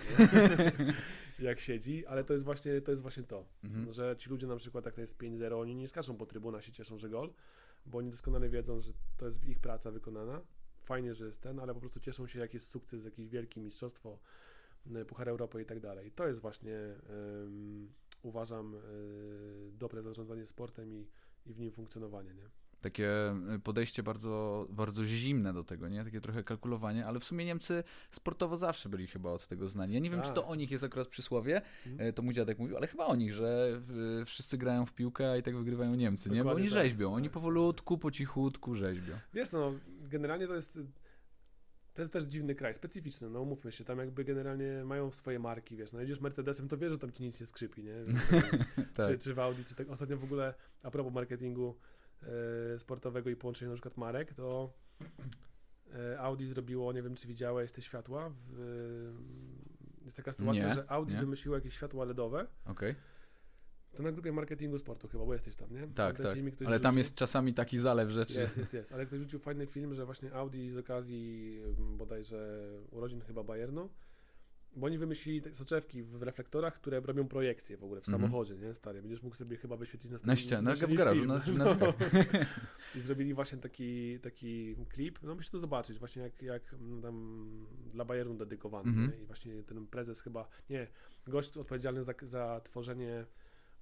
jak 1.38 1.60
siedzi, 1.60 2.06
ale 2.06 2.24
to 2.24 2.32
jest 2.32 2.44
właśnie 2.44 2.80
to, 2.80 2.90
jest 2.92 3.02
właśnie 3.02 3.22
to 3.22 3.44
Mhm. 3.64 3.92
że 3.92 4.16
ci 4.18 4.30
ludzie 4.30 4.46
na 4.46 4.56
przykład, 4.56 4.84
jak 4.84 4.94
to 4.94 5.00
jest 5.00 5.18
5-0, 5.18 5.60
oni 5.60 5.74
nie 5.76 5.88
skaczą 5.88 6.16
po 6.16 6.26
trybunach, 6.26 6.64
się 6.64 6.72
cieszą, 6.72 6.98
że 6.98 7.08
gol, 7.10 7.32
bo 7.86 7.98
oni 7.98 8.10
doskonale 8.10 8.48
wiedzą, 8.48 8.80
że 8.80 8.92
to 9.16 9.26
jest 9.26 9.44
ich 9.44 9.58
praca 9.58 9.90
wykonana. 9.90 10.40
Fajnie, 10.82 11.14
że 11.14 11.26
jest 11.26 11.40
ten, 11.40 11.58
ale 11.60 11.74
po 11.74 11.80
prostu 11.80 12.00
cieszą 12.00 12.26
się, 12.26 12.38
jak 12.38 12.54
jest 12.54 12.70
sukces, 12.70 13.04
jakieś 13.04 13.28
wielkie 13.28 13.60
mistrzostwo, 13.60 14.18
Puchar 15.08 15.28
Europy 15.28 15.62
i 15.62 15.64
tak 15.66 15.80
dalej. 15.80 16.12
To 16.12 16.26
jest 16.28 16.40
właśnie, 16.40 16.76
ym, 17.44 17.92
uważam, 18.22 18.74
y, 18.74 19.72
dobre 19.72 20.02
zarządzanie 20.02 20.46
sportem 20.46 20.94
i, 20.94 21.06
i 21.46 21.52
w 21.54 21.58
nim 21.58 21.70
funkcjonowanie, 21.72 22.34
nie? 22.34 22.50
Takie 22.80 23.34
y, 23.56 23.58
podejście 23.58 24.02
bardzo, 24.02 24.66
bardzo 24.70 25.04
zimne 25.04 25.52
do 25.52 25.64
tego, 25.64 25.88
nie? 25.88 26.04
Takie 26.04 26.20
trochę 26.20 26.44
kalkulowanie, 26.44 27.06
ale 27.06 27.20
w 27.20 27.24
sumie 27.24 27.44
Niemcy 27.44 27.84
sportowo 28.10 28.56
zawsze 28.56 28.88
byli 28.88 29.06
chyba 29.06 29.30
od 29.30 29.46
tego 29.48 29.68
znani. 29.68 29.94
Ja 29.94 30.00
nie 30.00 30.10
wiem, 30.10 30.22
czy 30.22 30.28
to 30.32 30.40
Tak. 30.42 30.50
o 30.50 30.54
nich 30.54 30.70
jest 30.70 30.84
akurat 30.84 31.08
przysłowie, 31.08 31.62
Mhm. 31.86 32.08
e, 32.08 32.12
to 32.12 32.22
mój 32.22 32.34
dziadek 32.34 32.58
mówił, 32.58 32.76
ale 32.76 32.86
chyba 32.86 33.06
o 33.06 33.16
nich, 33.16 33.32
że 33.32 33.80
y, 34.20 34.24
wszyscy 34.24 34.58
grają 34.58 34.86
w 34.86 34.92
piłkę, 34.92 35.38
i 35.38 35.42
tak 35.42 35.56
wygrywają 35.56 35.94
Niemcy, 35.94 36.30
nie? 36.30 36.36
Bo 36.36 36.44
Dokładnie 36.44 36.62
oni 36.62 36.74
tak, 36.74 36.82
rzeźbią, 36.82 37.14
oni 37.14 37.26
tak. 37.28 37.32
powolutku, 37.32 37.98
po 37.98 38.10
cichutku 38.10 38.74
rzeźbią. 38.74 39.14
Wiesz, 39.34 39.52
no, 39.52 39.72
generalnie 40.00 40.46
to 40.46 40.54
jest. 40.54 40.78
To 41.94 42.02
jest 42.02 42.12
też 42.12 42.24
dziwny 42.24 42.54
kraj, 42.54 42.74
specyficzny, 42.74 43.30
no 43.30 43.40
umówmy 43.42 43.72
się, 43.72 43.84
tam 43.84 43.98
jakby 43.98 44.24
generalnie 44.24 44.84
mają 44.84 45.10
swoje 45.12 45.38
marki, 45.38 45.76
wiesz, 45.76 45.92
no 45.92 46.00
jedziesz 46.00 46.20
Mercedesem, 46.20 46.68
to 46.68 46.78
wiesz, 46.78 46.92
że 46.92 46.98
tam 46.98 47.12
ci 47.12 47.22
nic 47.22 47.40
nie 47.40 47.46
skrzypi, 47.46 47.82
nie? 47.84 48.04
Więc, 48.04 48.18
Tak. 48.94 49.06
czy, 49.10 49.18
czy 49.18 49.34
w 49.34 49.38
Audi, 49.38 49.64
czy 49.64 49.74
tak. 49.74 49.90
Ostatnio 49.90 50.16
w 50.16 50.24
ogóle, 50.24 50.54
a 50.82 50.90
propos 50.90 51.12
marketingu 51.14 51.76
sportowego 52.78 53.30
i 53.30 53.36
połączenia 53.36 53.68
na 53.70 53.74
przykład 53.74 53.96
marek, 53.96 54.34
to 54.34 54.72
e, 55.94 56.20
Audi 56.20 56.44
zrobiło, 56.46 56.92
nie 56.92 57.02
wiem 57.02 57.14
czy 57.14 57.28
widziałeś 57.28 57.72
te 57.72 57.82
światła, 57.82 58.30
w, 58.48 58.60
e, 60.00 60.04
jest 60.04 60.16
taka 60.16 60.32
sytuacja, 60.32 60.68
Nie, 60.68 60.74
że 60.74 60.90
Audi 60.90 61.12
nie. 61.12 61.20
wymyśliło 61.20 61.56
jakieś 61.56 61.74
światła 61.74 62.04
LEDowe, 62.04 62.46
Okej, 62.66 62.94
to 63.96 64.02
na 64.02 64.12
grupie 64.12 64.32
marketingu 64.32 64.78
sportu 64.78 65.08
chyba, 65.08 65.26
bo 65.26 65.32
jesteś 65.32 65.56
tam, 65.56 65.72
nie? 65.72 65.80
tak, 65.94 66.16
tak. 66.16 66.26
Ale 66.66 66.80
tam 66.80 66.94
wrzucił. 66.94 66.98
jest 66.98 67.14
czasami 67.14 67.54
taki 67.54 67.78
zalew 67.78 68.10
rzeczy. 68.10 68.40
Jest, 68.40 68.56
jest, 68.56 68.72
jest. 68.72 68.92
Ale 68.92 69.06
ktoś 69.06 69.18
rzucił 69.20 69.38
fajny 69.38 69.66
film, 69.66 69.94
że 69.94 70.04
właśnie 70.06 70.32
Audi 70.32 70.70
z 70.70 70.76
okazji 70.76 71.58
m, 71.78 71.96
bodajże 71.96 72.68
urodzin 72.90 73.20
chyba 73.20 73.42
Bayernu, 73.42 73.88
bo 74.76 74.86
oni 74.86 74.98
wymyślili 74.98 75.42
te 75.42 75.54
soczewki 75.54 76.02
w 76.02 76.22
reflektorach, 76.22 76.74
które 76.74 77.00
robią 77.00 77.28
projekcje 77.28 77.76
w 77.76 77.84
ogóle 77.84 78.00
w 78.00 78.08
Mhm. 78.08 78.22
samochodzie, 78.22 78.56
nie? 78.56 78.74
Stary, 78.74 79.00
będziesz 79.02 79.22
mógł 79.22 79.36
sobie 79.36 79.56
chyba 79.56 79.76
wyświetlić 79.76 80.12
na, 80.12 80.18
Na 80.24 80.36
ścianę, 80.36 80.74
w 80.74 80.94
garażu, 80.94 81.24
na, 81.26 81.34
na 81.58 81.64
no. 81.64 81.94
I 82.96 83.00
zrobili 83.00 83.34
właśnie 83.34 83.58
taki, 83.58 84.18
taki 84.20 84.76
klip, 84.88 85.18
no 85.22 85.34
musisz 85.34 85.50
to 85.50 85.58
zobaczyć, 85.58 85.98
właśnie 85.98 86.22
jak, 86.22 86.42
jak 86.42 86.74
mm, 86.74 87.02
tam 87.02 87.46
dla 87.92 88.04
Bayernu 88.04 88.34
dedykowany. 88.34 88.88
Mhm. 88.88 89.10
Nie? 89.10 89.22
I 89.22 89.26
właśnie 89.26 89.62
ten 89.62 89.86
prezes 89.86 90.20
chyba, 90.20 90.48
nie, 90.70 90.86
gość 91.26 91.56
odpowiedzialny 91.56 92.04
za, 92.04 92.14
za 92.22 92.60
tworzenie 92.64 93.24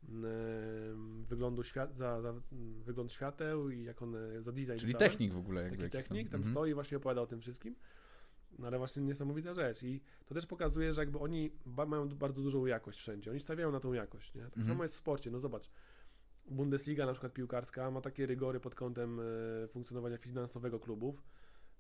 mm, 0.09 1.24
wyglądu 1.24 1.62
świat, 1.62 1.97
za, 1.97 2.20
za 2.20 2.28
mm, 2.30 2.43
wygląd 2.82 3.12
świateł 3.12 3.70
i 3.70 3.82
jak 3.84 4.03
one, 4.03 4.43
za 4.43 4.53
design 4.53 4.78
Czyli 4.78 4.93
cały. 4.93 5.05
technik 5.05 5.32
w 5.32 5.39
ogóle. 5.39 5.70
Taki 5.70 5.91
technik, 5.91 6.28
tam 6.30 6.41
Mhm. 6.41 6.55
stoi 6.55 6.70
i 6.70 6.74
właśnie 6.74 6.97
opowiada 6.97 7.20
o 7.20 7.26
tym 7.26 7.41
wszystkim. 7.41 7.74
No 8.59 8.67
ale 8.67 8.79
właśnie 8.79 9.03
niesamowita 9.03 9.55
rzecz 9.55 9.83
i 9.83 10.01
to 10.27 10.35
też 10.35 10.47
pokazuje, 10.47 10.95
że 10.95 11.03
jakby 11.03 11.19
oni 11.19 11.51
ba- 11.67 11.87
mają 11.87 12.09
bardzo 12.09 12.43
dużą 12.43 12.67
jakość 12.67 12.99
wszędzie. 12.99 13.31
Oni 13.31 13.41
stawiają 13.41 13.73
na 13.73 13.81
tą 13.81 13.93
jakość, 13.93 14.35
nie? 14.35 14.41
Tak 14.43 14.57
Mhm. 14.57 14.67
samo 14.67 14.83
jest 14.85 14.95
w 14.95 14.99
sporcie, 14.99 15.31
no 15.31 15.39
zobacz. 15.41 15.71
Bundesliga 16.51 17.07
na 17.07 17.13
przykład 17.13 17.33
piłkarska 17.33 17.91
ma 17.91 18.01
takie 18.01 18.27
rygory 18.27 18.61
pod 18.61 18.75
kątem 18.75 19.21
e, 19.21 19.69
funkcjonowania 19.69 20.19
finansowego 20.19 20.81
klubów, 20.81 21.23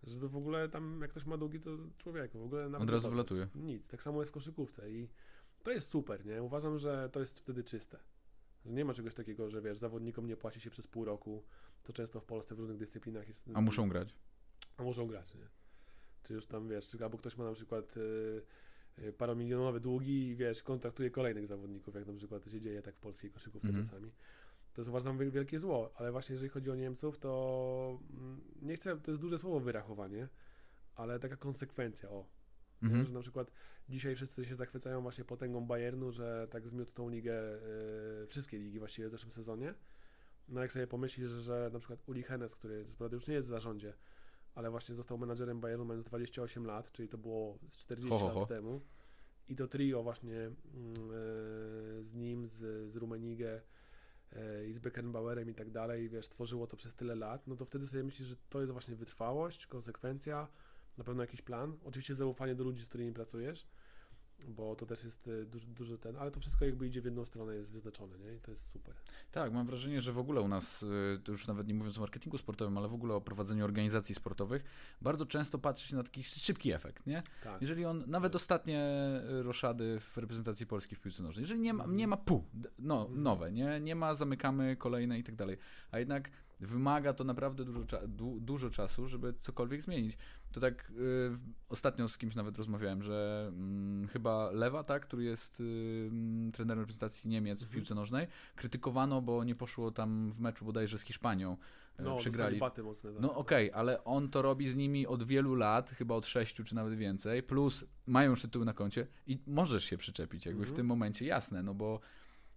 że 0.02 0.20
to 0.20 0.28
w 0.28 0.36
ogóle 0.36 0.68
tam 0.68 0.98
jak 1.02 1.10
ktoś 1.10 1.24
ma 1.26 1.36
długi, 1.36 1.60
to 1.60 1.70
człowieku, 1.98 2.38
w 2.38 2.44
ogóle 2.44 2.68
nawet 2.68 2.82
Od 2.88 2.90
razu 2.90 3.10
wlatuje. 3.10 3.48
Nic, 3.54 3.86
tak 3.86 4.02
samo 4.02 4.20
jest 4.20 4.30
w 4.30 4.34
koszykówce 4.34 4.90
i 4.90 5.08
to 5.62 5.70
jest 5.70 5.88
super, 5.88 6.26
nie? 6.26 6.42
Uważam, 6.42 6.78
że 6.78 7.08
to 7.12 7.20
jest 7.20 7.40
wtedy 7.40 7.64
czyste. 7.64 7.98
Nie 8.64 8.84
ma 8.84 8.94
czegoś 8.94 9.14
takiego, 9.14 9.50
że 9.50 9.62
wiesz, 9.62 9.78
zawodnikom 9.78 10.26
nie 10.26 10.36
płaci 10.36 10.60
się 10.60 10.70
przez 10.70 10.86
pół 10.86 11.04
roku, 11.04 11.42
to 11.82 11.92
często 11.92 12.20
w 12.20 12.24
Polsce 12.24 12.54
w 12.54 12.58
różnych 12.58 12.78
dyscyplinach 12.78 13.28
jest... 13.28 13.44
A 13.54 13.60
muszą 13.60 13.88
grać. 13.88 14.14
A 14.76 14.82
muszą 14.82 15.06
grać, 15.06 15.34
nie? 15.34 15.48
Czy 16.22 16.34
już 16.34 16.46
tam, 16.46 16.68
wiesz, 16.68 16.96
albo 17.02 17.18
ktoś 17.18 17.36
ma 17.36 17.44
na 17.44 17.52
przykład 17.52 17.96
y, 17.96 18.42
y, 18.98 19.12
paromilionowe 19.12 19.80
długi 19.80 20.28
i 20.28 20.36
wiesz, 20.36 20.62
kontraktuje 20.62 21.10
kolejnych 21.10 21.46
zawodników, 21.46 21.94
jak 21.94 22.06
na 22.06 22.12
przykład 22.12 22.44
to 22.44 22.50
się 22.50 22.60
dzieje 22.60 22.82
tak 22.82 22.94
w 22.96 22.98
polskiej 23.00 23.30
koszykówce 23.30 23.68
Mhm. 23.68 23.84
czasami. 23.84 24.10
To 24.74 24.80
jest 24.80 24.88
uważam 24.88 25.18
wiel- 25.18 25.30
wielkie 25.30 25.58
zło, 25.60 25.92
ale 25.96 26.12
właśnie 26.12 26.32
jeżeli 26.32 26.48
chodzi 26.48 26.70
o 26.70 26.74
Niemców, 26.74 27.18
to 27.18 28.00
mm, 28.10 28.40
nie 28.62 28.76
chcę, 28.76 29.00
to 29.00 29.10
jest 29.10 29.20
duże 29.22 29.38
słowo 29.38 29.60
wyrachowanie, 29.60 30.28
ale 30.94 31.18
taka 31.20 31.36
konsekwencja, 31.36 32.10
o. 32.10 32.26
Mhm. 32.82 33.06
Że 33.06 33.12
na 33.12 33.20
przykład 33.20 33.50
dzisiaj 33.88 34.14
wszyscy 34.14 34.44
się 34.44 34.54
zachwycają 34.54 35.02
właśnie 35.02 35.24
potęgą 35.24 35.66
Bayernu, 35.66 36.12
że 36.12 36.48
tak 36.50 36.68
zmiótł 36.68 36.92
tą 36.92 37.08
ligę, 37.08 37.58
y, 38.22 38.26
wszystkie 38.26 38.58
ligi 38.58 38.78
właściwie 38.78 39.08
w 39.08 39.10
zeszłym 39.10 39.32
sezonie. 39.32 39.74
No 40.48 40.60
jak 40.60 40.72
sobie 40.72 40.86
pomyślisz, 40.86 41.30
że 41.30 41.70
na 41.72 41.78
przykład 41.78 42.02
Uli 42.06 42.22
Hennes, 42.22 42.54
który 42.56 42.86
już 43.12 43.26
nie 43.26 43.34
jest 43.34 43.46
w 43.46 43.50
zarządzie, 43.50 43.92
ale 44.58 44.70
właśnie 44.70 44.94
został 44.94 45.18
menadżerem 45.18 45.60
Bayernu 45.60 45.84
mając 45.84 46.06
28 46.06 46.66
lat, 46.66 46.92
czyli 46.92 47.08
to 47.08 47.18
było 47.18 47.58
z 47.68 47.76
40 47.76 48.10
Ho, 48.10 48.18
ho, 48.18 48.28
ho. 48.28 48.40
lat 48.40 48.48
temu. 48.48 48.80
I 49.48 49.56
to 49.56 49.68
trio 49.68 50.02
właśnie 50.02 50.36
mm, 50.36 50.56
e, 52.00 52.02
z 52.02 52.14
nim, 52.14 52.48
z, 52.48 52.90
z 52.92 52.96
Rummenigge 52.96 53.62
e, 54.32 54.66
i 54.66 54.72
z 54.72 54.78
Beckenbauerem 54.78 55.50
i 55.50 55.54
tak 55.54 55.70
dalej, 55.70 56.08
wiesz, 56.08 56.28
tworzyło 56.28 56.66
to 56.66 56.76
przez 56.76 56.94
tyle 56.94 57.14
lat, 57.14 57.46
no 57.46 57.56
to 57.56 57.64
wtedy 57.64 57.86
sobie 57.86 58.04
myślisz, 58.04 58.28
że 58.28 58.36
to 58.50 58.60
jest 58.60 58.72
właśnie 58.72 58.96
wytrwałość, 58.96 59.66
konsekwencja, 59.66 60.48
na 60.96 61.04
pewno 61.04 61.22
jakiś 61.22 61.42
plan. 61.42 61.76
Oczywiście 61.84 62.14
zaufanie 62.14 62.54
do 62.54 62.64
ludzi, 62.64 62.82
z 62.82 62.88
którymi 62.88 63.12
pracujesz, 63.12 63.66
bo 64.46 64.76
to 64.76 64.86
też 64.86 65.04
jest 65.04 65.28
e, 65.28 65.44
duży, 65.44 65.66
duży 65.66 65.98
ten, 65.98 66.16
ale 66.16 66.30
to 66.30 66.40
wszystko 66.40 66.64
jakby 66.64 66.86
idzie 66.86 67.00
w 67.02 67.04
jedną 67.04 67.24
stronę, 67.24 67.54
jest 67.54 67.70
wyznaczone, 67.70 68.18
nie? 68.18 68.34
I 68.34 68.40
to 68.40 68.50
jest 68.50 68.70
super. 68.72 68.94
Tak, 69.32 69.52
mam 69.52 69.66
wrażenie, 69.66 70.00
że 70.00 70.12
w 70.12 70.18
ogóle 70.18 70.40
u 70.40 70.48
nas, 70.48 70.82
y, 70.82 71.20
to 71.24 71.32
już 71.32 71.46
nawet 71.46 71.68
nie 71.68 71.74
mówiąc 71.74 71.98
o 71.98 72.00
marketingu 72.00 72.38
sportowym, 72.38 72.78
ale 72.78 72.88
w 72.88 72.94
ogóle 72.94 73.14
o 73.14 73.20
prowadzeniu 73.20 73.64
organizacji 73.64 74.14
sportowych, 74.14 74.64
bardzo 75.02 75.26
często 75.26 75.58
patrzy 75.58 75.88
się 75.88 75.96
na 75.96 76.02
taki 76.02 76.24
szybki 76.24 76.72
efekt, 76.72 77.06
nie? 77.06 77.22
Tak. 77.44 77.60
Jeżeli 77.60 77.84
on, 77.84 78.04
nawet 78.06 78.34
ostatnie 78.36 78.90
y, 79.30 79.42
roszady 79.42 80.00
w 80.00 80.16
reprezentacji 80.16 80.66
Polski 80.66 80.94
w 80.96 81.00
piłce 81.00 81.22
nożnej, 81.22 81.42
jeżeli 81.42 81.60
nie 81.60 81.74
ma, 81.74 81.86
nie 81.86 82.06
ma 82.06 82.16
d- 82.54 82.70
no, 82.78 83.00
Mhm. 83.00 83.22
nowe, 83.22 83.52
nie? 83.52 83.80
Nie 83.80 83.94
ma, 83.94 84.14
zamykamy 84.14 84.76
kolejne 84.76 85.18
i 85.18 85.24
tak 85.24 85.34
dalej, 85.36 85.56
a 85.90 85.98
jednak 85.98 86.30
wymaga 86.60 87.12
to 87.12 87.24
naprawdę 87.24 87.64
dużo, 87.64 87.82
du, 88.08 88.40
dużo 88.40 88.70
czasu, 88.70 89.08
żeby 89.08 89.34
cokolwiek 89.40 89.82
zmienić. 89.82 90.18
To 90.52 90.60
tak 90.60 90.90
y, 90.90 91.30
ostatnio 91.68 92.08
z 92.08 92.18
kimś 92.18 92.34
nawet 92.34 92.58
rozmawiałem, 92.58 93.02
że 93.02 93.46
mm, 93.48 94.08
chyba 94.08 94.50
Lewa, 94.50 94.84
tak, 94.84 95.02
który 95.06 95.24
jest 95.24 95.60
y, 95.60 96.08
mm, 96.10 96.52
trenerem 96.52 96.80
reprezentacji 96.80 97.30
Niemiec 97.30 97.58
w 97.60 97.62
Mhm. 97.62 97.80
piłce 97.80 97.94
nożnej, 97.94 98.26
krytykowano, 98.56 99.22
bo 99.22 99.44
nie 99.44 99.54
poszło 99.54 99.90
tam 99.90 100.30
w 100.32 100.40
meczu 100.40 100.64
bodajże 100.64 100.98
z 100.98 101.02
Hiszpanią. 101.02 101.56
y, 102.00 102.02
No, 102.02 102.16
przegrali. 102.16 102.60
mocne. 102.84 103.12
tak. 103.12 103.22
No 103.22 103.34
okej, 103.34 103.72
ale 103.72 104.04
on 104.04 104.28
to 104.28 104.42
robi 104.42 104.68
z 104.68 104.76
nimi 104.76 105.06
od 105.06 105.22
wielu 105.22 105.54
lat, 105.54 105.90
chyba 105.90 106.14
od 106.14 106.26
sześciu 106.26 106.64
czy 106.64 106.74
nawet 106.74 106.94
więcej, 106.94 107.42
plus 107.42 107.84
mają 108.06 108.30
już 108.30 108.42
tytuły 108.42 108.64
na 108.64 108.72
koncie 108.72 109.06
i 109.26 109.38
możesz 109.46 109.84
się 109.84 109.96
przyczepić 109.96 110.46
jakby 110.46 110.60
w 110.60 110.62
Mhm. 110.62 110.76
tym 110.76 110.86
momencie, 110.86 111.26
jasne, 111.26 111.62
no 111.62 111.74
bo 111.74 112.00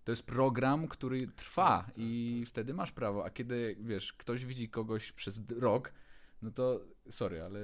to 0.03 0.11
jest 0.11 0.23
program, 0.25 0.87
który 0.87 1.27
trwa 1.27 1.77
Tak, 1.77 1.85
tak, 1.85 1.95
i 1.97 2.43
wtedy 2.47 2.73
masz 2.73 2.91
prawo, 2.91 3.25
a 3.25 3.29
kiedy, 3.29 3.75
wiesz, 3.79 4.13
ktoś 4.13 4.45
widzi 4.45 4.69
kogoś 4.69 5.11
przez 5.11 5.41
rok, 5.59 5.93
no 6.41 6.51
to 6.51 6.81
sorry, 7.09 7.41
ale 7.41 7.59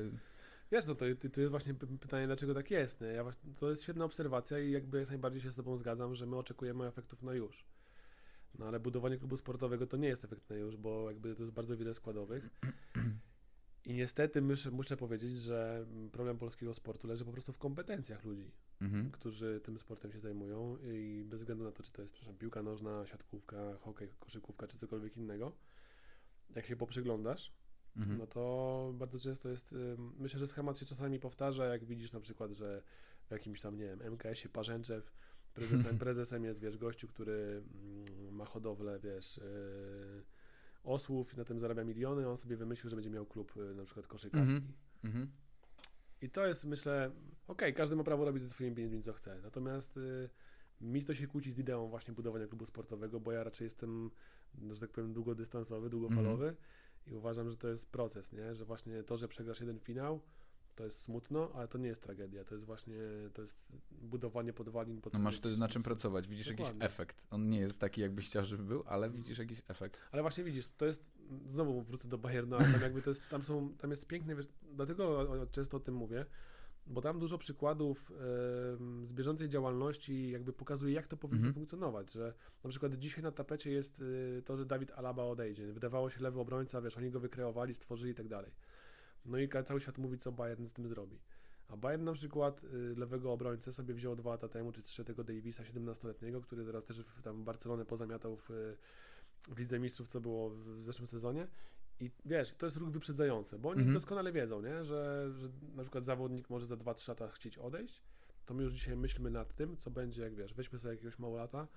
Wiesz, 0.72 0.86
no 0.86 0.96
to, 0.96 1.06
to 1.34 1.42
jest 1.42 1.52
właśnie 1.52 1.74
py- 1.74 1.98
pytanie, 1.98 2.28
dlaczego 2.28 2.54
tak 2.54 2.72
jest. 2.72 3.02
Nie? 3.02 3.08
Ja 3.08 3.24
właśnie, 3.24 3.54
to 3.54 3.70
jest 3.70 3.84
świetna 3.84 4.06
obserwacja 4.06 4.60
i 4.60 4.72
jakby 4.72 5.00
jak 5.00 5.10
najbardziej 5.10 5.42
się 5.42 5.52
z 5.52 5.56
Tobą 5.56 5.78
zgadzam, 5.78 6.16
że 6.16 6.26
my 6.26 6.36
oczekujemy 6.36 6.88
efektów 6.88 7.24
na 7.24 7.34
już. 7.34 7.66
No 8.60 8.66
ale 8.68 8.80
budowanie 8.80 9.18
klubu 9.18 9.38
sportowego 9.38 9.88
to 9.88 9.98
nie 9.98 10.08
jest 10.08 10.26
efekt 10.26 10.50
na 10.50 10.56
już, 10.56 10.78
bo 10.78 11.12
jakby 11.12 11.36
to 11.36 11.44
jest 11.44 11.54
bardzo 11.54 11.78
wiele 11.78 11.94
składowych. 11.94 12.50
I 13.86 13.94
niestety 13.94 14.42
muszę, 14.42 14.72
muszę 14.72 14.98
powiedzieć, 14.98 15.38
że 15.38 15.86
problem 16.12 16.38
polskiego 16.38 16.74
sportu 16.74 17.08
leży 17.08 17.26
po 17.26 17.32
prostu 17.32 17.54
w 17.54 17.58
kompetencjach 17.58 18.24
ludzi, 18.24 18.52
mhm. 18.82 19.12
którzy 19.12 19.62
tym 19.64 19.78
sportem 19.78 20.12
się 20.12 20.20
zajmują 20.20 20.78
i 20.84 21.26
bez 21.30 21.40
względu 21.40 21.64
na 21.64 21.72
to, 21.72 21.84
czy 21.84 21.92
to 21.92 22.02
jest 22.02 22.14
przepraszam, 22.14 22.38
piłka 22.38 22.64
nożna, 22.64 23.06
siatkówka, 23.06 23.78
hokej, 23.82 24.10
koszykówka, 24.20 24.68
czy 24.68 24.78
cokolwiek 24.78 25.18
innego, 25.18 25.52
jak 26.56 26.66
się 26.66 26.76
poprzyglądasz, 26.76 27.54
Mhm. 27.98 28.18
no 28.18 28.28
to 28.28 28.94
bardzo 28.96 29.20
często 29.20 29.50
jest, 29.50 29.76
myślę, 30.20 30.40
że 30.40 30.48
schemat 30.48 30.78
się 30.78 30.86
czasami 30.86 31.20
powtarza, 31.20 31.66
jak 31.66 31.86
widzisz 31.86 32.12
na 32.12 32.20
przykład, 32.20 32.52
że 32.52 32.82
w 33.28 33.32
jakimś 33.32 33.62
tam, 33.62 33.78
nie 33.78 33.84
wiem, 33.84 34.02
MKS-ie 34.02 34.50
Parzęczew 34.50 35.12
prezesem, 35.54 35.98
prezesem 36.06 36.44
jest, 36.44 36.60
wiesz, 36.60 36.78
gościu, 36.78 37.08
który 37.08 37.64
mm, 37.74 38.36
ma 38.36 38.46
hodowlę, 38.46 39.00
wiesz, 39.00 39.38
yy, 39.38 40.24
osłów 40.84 41.34
i 41.34 41.38
na 41.38 41.46
tym 41.46 41.60
zarabia 41.60 41.84
miliony, 41.84 42.30
on 42.30 42.38
sobie 42.38 42.58
wymyślił, 42.58 42.90
że 42.90 42.96
będzie 42.96 43.10
miał 43.10 43.26
klub 43.26 43.56
yy, 43.56 43.76
na 43.76 43.84
przykład 43.84 44.08
koszykarski. 44.08 44.54
Mhm. 45.04 45.32
I 46.22 46.30
to 46.30 46.48
jest, 46.48 46.66
myślę, 46.66 47.12
okej, 47.48 47.74
każdy 47.74 47.96
ma 47.96 48.04
prawo 48.04 48.26
robić 48.26 48.44
ze 48.44 48.50
swoimi 48.50 48.76
pieniędzmi, 48.76 49.04
co 49.04 49.14
chce, 49.14 49.40
natomiast 49.44 49.98
y, 49.98 50.30
mi 50.82 51.04
to 51.04 51.14
się 51.14 51.28
kłóci 51.28 51.52
z 51.52 51.60
ideą 51.60 51.88
właśnie 51.88 52.14
budowania 52.14 52.48
klubu 52.48 52.66
sportowego, 52.66 53.20
bo 53.20 53.32
ja 53.32 53.44
raczej 53.44 53.66
jestem 53.66 54.12
że 54.72 54.80
tak 54.80 54.90
powiem, 54.90 55.14
długodystansowy, 55.14 55.90
długofalowy 55.90 56.56
i 57.08 57.14
uważam, 57.14 57.50
że 57.50 57.58
to 57.58 57.68
jest 57.68 57.92
proces, 57.92 58.32
nie? 58.32 58.56
Że 58.56 58.66
właśnie 58.66 59.04
to, 59.04 59.18
że 59.18 59.28
przegrasz 59.28 59.60
jeden 59.60 59.80
finał, 59.80 60.22
to 60.78 60.84
jest 60.84 61.02
smutno, 61.02 61.52
ale 61.54 61.68
to 61.68 61.78
nie 61.78 61.88
jest 61.88 62.02
tragedia. 62.04 62.44
To 62.46 62.56
jest 62.56 62.66
właśnie, 62.66 62.96
to 63.34 63.42
jest 63.42 63.58
budowanie 63.92 64.54
podwalin. 64.54 65.02
Pod 65.02 65.14
No 65.14 65.20
masz 65.20 65.38
wtedy 65.38 65.50
jakiś- 65.50 65.60
na 65.60 65.68
czym 65.68 65.84
pracować, 65.84 66.28
widzisz 66.28 66.48
jakiś 66.48 66.60
Dokładnie. 66.66 66.86
efekt. 66.86 67.24
On 67.32 67.50
nie 67.50 67.60
jest 67.60 67.80
taki, 67.82 68.02
jakbyś 68.02 68.26
chciał, 68.28 68.46
żeby 68.46 68.64
był, 68.64 68.84
ale 68.86 69.10
widzisz 69.10 69.38
jakiś 69.38 69.62
efekt. 69.68 69.98
Ale 70.12 70.22
właśnie 70.22 70.44
widzisz, 70.44 70.68
to 70.78 70.86
jest, 70.86 71.04
znowu 71.48 71.82
wrócę 71.82 72.08
do 72.08 72.18
Bayernu, 72.18 72.56
ale 72.56 72.66
tam 72.72 72.82
jakby 72.82 73.02
to 73.02 73.10
jest, 73.10 73.22
tam 73.30 73.44
są, 73.44 73.74
tam 73.78 73.92
jest 73.92 74.08
piękne, 74.08 74.36
wiesz, 74.36 74.48
dlatego 74.76 75.28
często 75.52 75.78
o 75.78 75.80
tym 75.80 75.96
mówię, 75.96 76.26
bo 76.88 77.02
tam 77.02 77.20
dużo 77.20 77.38
przykładów 77.38 78.12
em, 78.80 79.06
z 79.06 79.14
bieżącej 79.14 79.50
działalności 79.50 80.30
jakby 80.32 80.54
pokazuje, 80.54 80.94
jak 80.94 81.08
to 81.08 81.18
powinno 81.18 81.38
Mhm. 81.48 81.54
funkcjonować, 81.54 82.12
że 82.12 82.34
na 82.64 82.70
przykład 82.70 82.96
dzisiaj 82.96 83.24
na 83.24 83.32
tapecie 83.32 83.72
jest 83.72 84.02
y, 84.02 84.42
to, 84.46 84.58
że 84.58 84.66
Dawid 84.66 84.92
Alaba 84.92 85.24
odejdzie. 85.24 85.74
Wydawało 85.74 86.10
się 86.10 86.22
lewy 86.22 86.40
obrońca, 86.40 86.82
wiesz, 86.82 86.98
oni 86.98 87.12
go 87.12 87.20
wykreowali, 87.20 87.74
stworzyli 87.74 88.12
i 88.12 88.16
tak 88.16 88.28
dalej. 88.28 88.52
No 89.28 89.38
i 89.38 89.50
cały 89.66 89.82
świat 89.82 89.98
mówi, 89.98 90.18
co 90.18 90.32
Bayern 90.32 90.68
z 90.68 90.74
tym 90.74 90.88
zrobi. 90.88 91.20
A 91.68 91.78
Bayern 91.78 92.04
na 92.04 92.14
przykład 92.14 92.64
y, 92.64 92.96
lewego 92.98 93.32
obrońcę 93.32 93.74
sobie 93.74 93.94
wziął 93.94 94.16
dwa 94.16 94.30
lata 94.32 94.48
temu, 94.48 94.72
czy 94.72 94.82
trzy 94.82 95.06
tego 95.06 95.24
Davisa, 95.24 95.64
17-letniego, 95.64 96.42
który 96.42 96.66
teraz 96.66 96.86
też 96.86 97.02
w, 97.02 97.22
tam 97.22 97.44
Barcelonę 97.44 97.86
pozamiatał 97.86 98.36
w, 98.36 98.52
y, 98.52 98.78
w 99.48 99.60
Lidze 99.60 99.80
Mistrzów, 99.80 100.08
co 100.08 100.22
było 100.22 100.50
w, 100.50 100.84
zeszłym 100.84 101.08
sezonie. 101.08 101.48
I 102.00 102.12
wiesz, 102.26 102.54
to 102.58 102.66
jest 102.66 102.78
ruch 102.78 102.90
wyprzedzający, 102.90 103.60
bo 103.60 103.70
oni 103.70 103.80
Mhm. 103.80 103.94
doskonale 103.94 104.32
wiedzą, 104.32 104.62
nie? 104.62 104.84
Że, 104.84 105.32
że 105.32 105.50
na 105.76 105.84
przykład 105.84 106.06
zawodnik 106.06 106.50
może 106.50 106.66
za 106.66 106.76
2-3 106.76 107.10
lata 107.10 107.28
chcieć 107.28 107.58
odejść, 107.58 108.04
to 108.46 108.54
my 108.54 108.64
już 108.64 108.74
dzisiaj 108.74 108.96
myślmy 108.96 109.32
nad 109.32 109.56
tym, 109.56 109.78
co 109.78 109.92
będzie, 109.92 110.22
jak 110.22 110.36
wiesz, 110.36 110.54
weźmy 110.54 110.80
sobie 110.80 110.94
jakiegoś 110.94 111.20
małolata, 111.20 111.68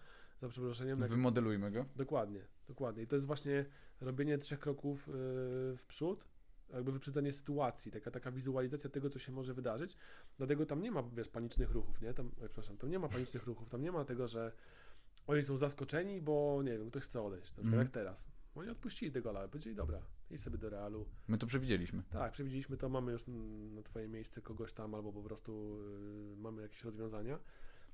za 0.41 0.49
przeproszeniem, 0.49 1.01
jak 1.01 1.11
Wymodelujmy 1.11 1.71
go. 1.71 1.87
Dokładnie, 1.97 2.41
dokładnie. 2.69 3.03
I 3.03 3.07
to 3.07 3.17
jest 3.17 3.27
właśnie 3.27 3.65
robienie 4.01 4.39
trzech 4.39 4.61
kroków 4.61 5.07
yy, 5.07 5.15
w 5.77 5.85
przód, 5.89 6.25
jakby 6.73 6.93
wyprzedzenie 6.93 7.33
sytuacji, 7.33 7.93
taka, 7.93 8.11
taka 8.11 8.31
wizualizacja 8.33 8.91
tego, 8.91 9.11
co 9.11 9.19
się 9.19 9.33
może 9.33 9.55
wydarzyć. 9.55 9.97
Dlatego 10.39 10.67
tam 10.67 10.83
nie 10.83 10.91
ma, 10.91 11.03
wiesz, 11.03 11.29
panicznych 11.29 11.71
ruchów, 11.71 12.01
nie? 12.03 12.15
Tam, 12.15 12.27
oj, 12.43 12.49
przepraszam, 12.49 12.77
tam 12.77 12.91
nie 12.91 12.99
ma 12.99 13.09
panicznych 13.09 13.47
ruchów, 13.47 13.69
tam 13.69 13.83
nie 13.83 13.93
ma 13.93 14.05
tego, 14.05 14.29
że 14.29 14.53
oni 15.27 15.45
są 15.45 15.57
zaskoczeni, 15.57 16.21
bo 16.23 16.61
nie 16.65 16.79
wiem, 16.79 16.91
ktoś 16.91 17.03
chce 17.03 17.23
odejść, 17.23 17.47
na 17.47 17.53
przykład 17.53 17.67
Mhm. 17.67 17.83
jak 17.83 17.91
teraz. 17.93 18.25
Oni 18.55 18.71
odpuścili 18.71 19.13
tego, 19.13 19.31
ale 19.39 19.49
powiedzieli, 19.49 19.77
dobra, 19.77 20.01
idź 20.31 20.43
sobie 20.43 20.59
do 20.59 20.71
Realu. 20.71 21.07
My 21.29 21.39
to 21.39 21.47
przewidzieliśmy. 21.47 22.03
Tak, 22.11 22.33
przewidzieliśmy 22.33 22.77
to, 22.77 22.89
mamy 22.89 23.13
już 23.13 23.29
mm, 23.29 23.75
na 23.75 23.83
twoje 23.83 24.09
miejsce 24.09 24.43
kogoś 24.43 24.73
tam, 24.73 24.95
albo 24.95 25.13
po 25.13 25.23
prostu 25.23 25.79
y, 26.33 26.37
mamy 26.37 26.63
jakieś 26.63 26.85
rozwiązania. 26.85 27.39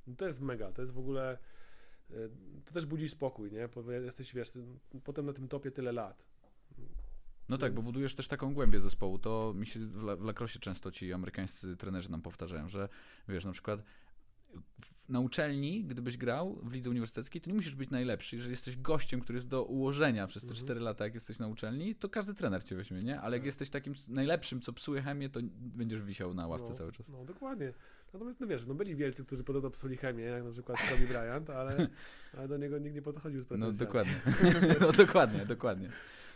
No 0.07 0.15
to 0.17 0.27
jest 0.27 0.41
mega, 0.41 0.73
to 0.73 0.83
jest 0.83 0.93
w 0.93 0.99
ogóle, 0.99 1.39
y, 2.11 2.15
to 2.65 2.73
też 2.75 2.87
budzi 2.87 3.09
spokój, 3.09 3.53
nie? 3.53 3.69
Bo 3.69 3.93
jesteś, 3.93 4.35
wiesz, 4.35 4.53
potem 5.05 5.27
na 5.27 5.33
tym 5.33 5.49
topie 5.49 5.71
tyle 5.71 5.93
lat. 5.93 6.27
No 7.49 7.59
tak, 7.59 7.75
bo 7.75 7.83
budujesz 7.83 8.15
też 8.15 8.29
taką 8.29 8.55
głębię 8.55 8.81
zespołu. 8.81 9.19
To 9.19 9.53
mi 9.57 9.67
się 9.67 9.81
w, 9.81 10.03
la- 10.03 10.17
w 10.17 10.23
lacrosie 10.25 10.59
często 10.59 10.91
ci 10.91 11.13
amerykańscy 11.13 11.77
trenerzy 11.77 12.11
nam 12.11 12.23
powtarzają, 12.23 12.69
że 12.69 12.89
wiesz, 13.29 13.45
na 13.45 13.53
przykład 13.53 13.83
w- 14.55 14.97
na 15.09 15.21
uczelni, 15.21 15.85
gdybyś 15.85 16.17
grał 16.17 16.61
w 16.63 16.73
lidze 16.73 16.91
uniwersyteckiej, 16.91 17.43
to 17.43 17.51
nie 17.51 17.55
musisz 17.57 17.75
być 17.75 17.91
najlepszy. 17.91 18.37
Jeżeli 18.37 18.51
jesteś 18.53 18.77
gościem, 18.77 19.21
który 19.21 19.37
jest 19.37 19.49
do 19.49 19.65
ułożenia 19.65 20.27
przez 20.27 20.43
te 20.43 20.49
Mhm. 20.49 20.65
4 20.65 20.81
lata, 20.81 21.05
jak 21.05 21.15
jesteś 21.15 21.39
na 21.39 21.49
uczelni, 21.49 21.95
to 21.95 22.09
każdy 22.09 22.35
trener 22.35 22.65
cię 22.65 22.77
weźmie, 22.77 22.99
nie? 23.01 23.21
Ale 23.21 23.37
jak 23.37 23.43
Tak. 23.43 23.47
jesteś 23.47 23.71
takim 23.71 23.95
najlepszym, 24.09 24.61
co 24.61 24.73
psuje 24.73 25.03
chemię, 25.03 25.29
to 25.31 25.41
będziesz 25.53 26.03
wisiał 26.03 26.35
na 26.35 26.47
ławce 26.47 26.71
no, 26.71 26.77
cały 26.77 26.93
czas. 26.93 27.09
No, 27.09 27.25
dokładnie. 27.25 27.73
Natomiast, 28.13 28.41
no 28.41 28.47
wiesz, 28.47 28.67
no 28.67 28.75
byli 28.75 28.97
wielcy, 28.97 29.25
którzy 29.25 29.45
podobno 29.45 29.71
psuli 29.71 29.97
chemię, 29.97 30.25
jak 30.25 30.45
na 30.45 30.51
przykład 30.53 30.79
Kobe 30.91 31.07
Bryant, 31.07 31.51
ale, 31.51 31.89
ale 32.39 32.49
do 32.49 32.57
niego 32.57 32.79
nikt 32.79 32.95
nie 32.95 33.03
podchodził 33.03 33.41
z 33.43 33.45
No 33.45 33.49
pretensjami. 33.49 33.79
dokładnie. 33.79 34.15
no 34.81 34.93
dokładnie, 34.93 35.47
dokładnie. 35.47 35.89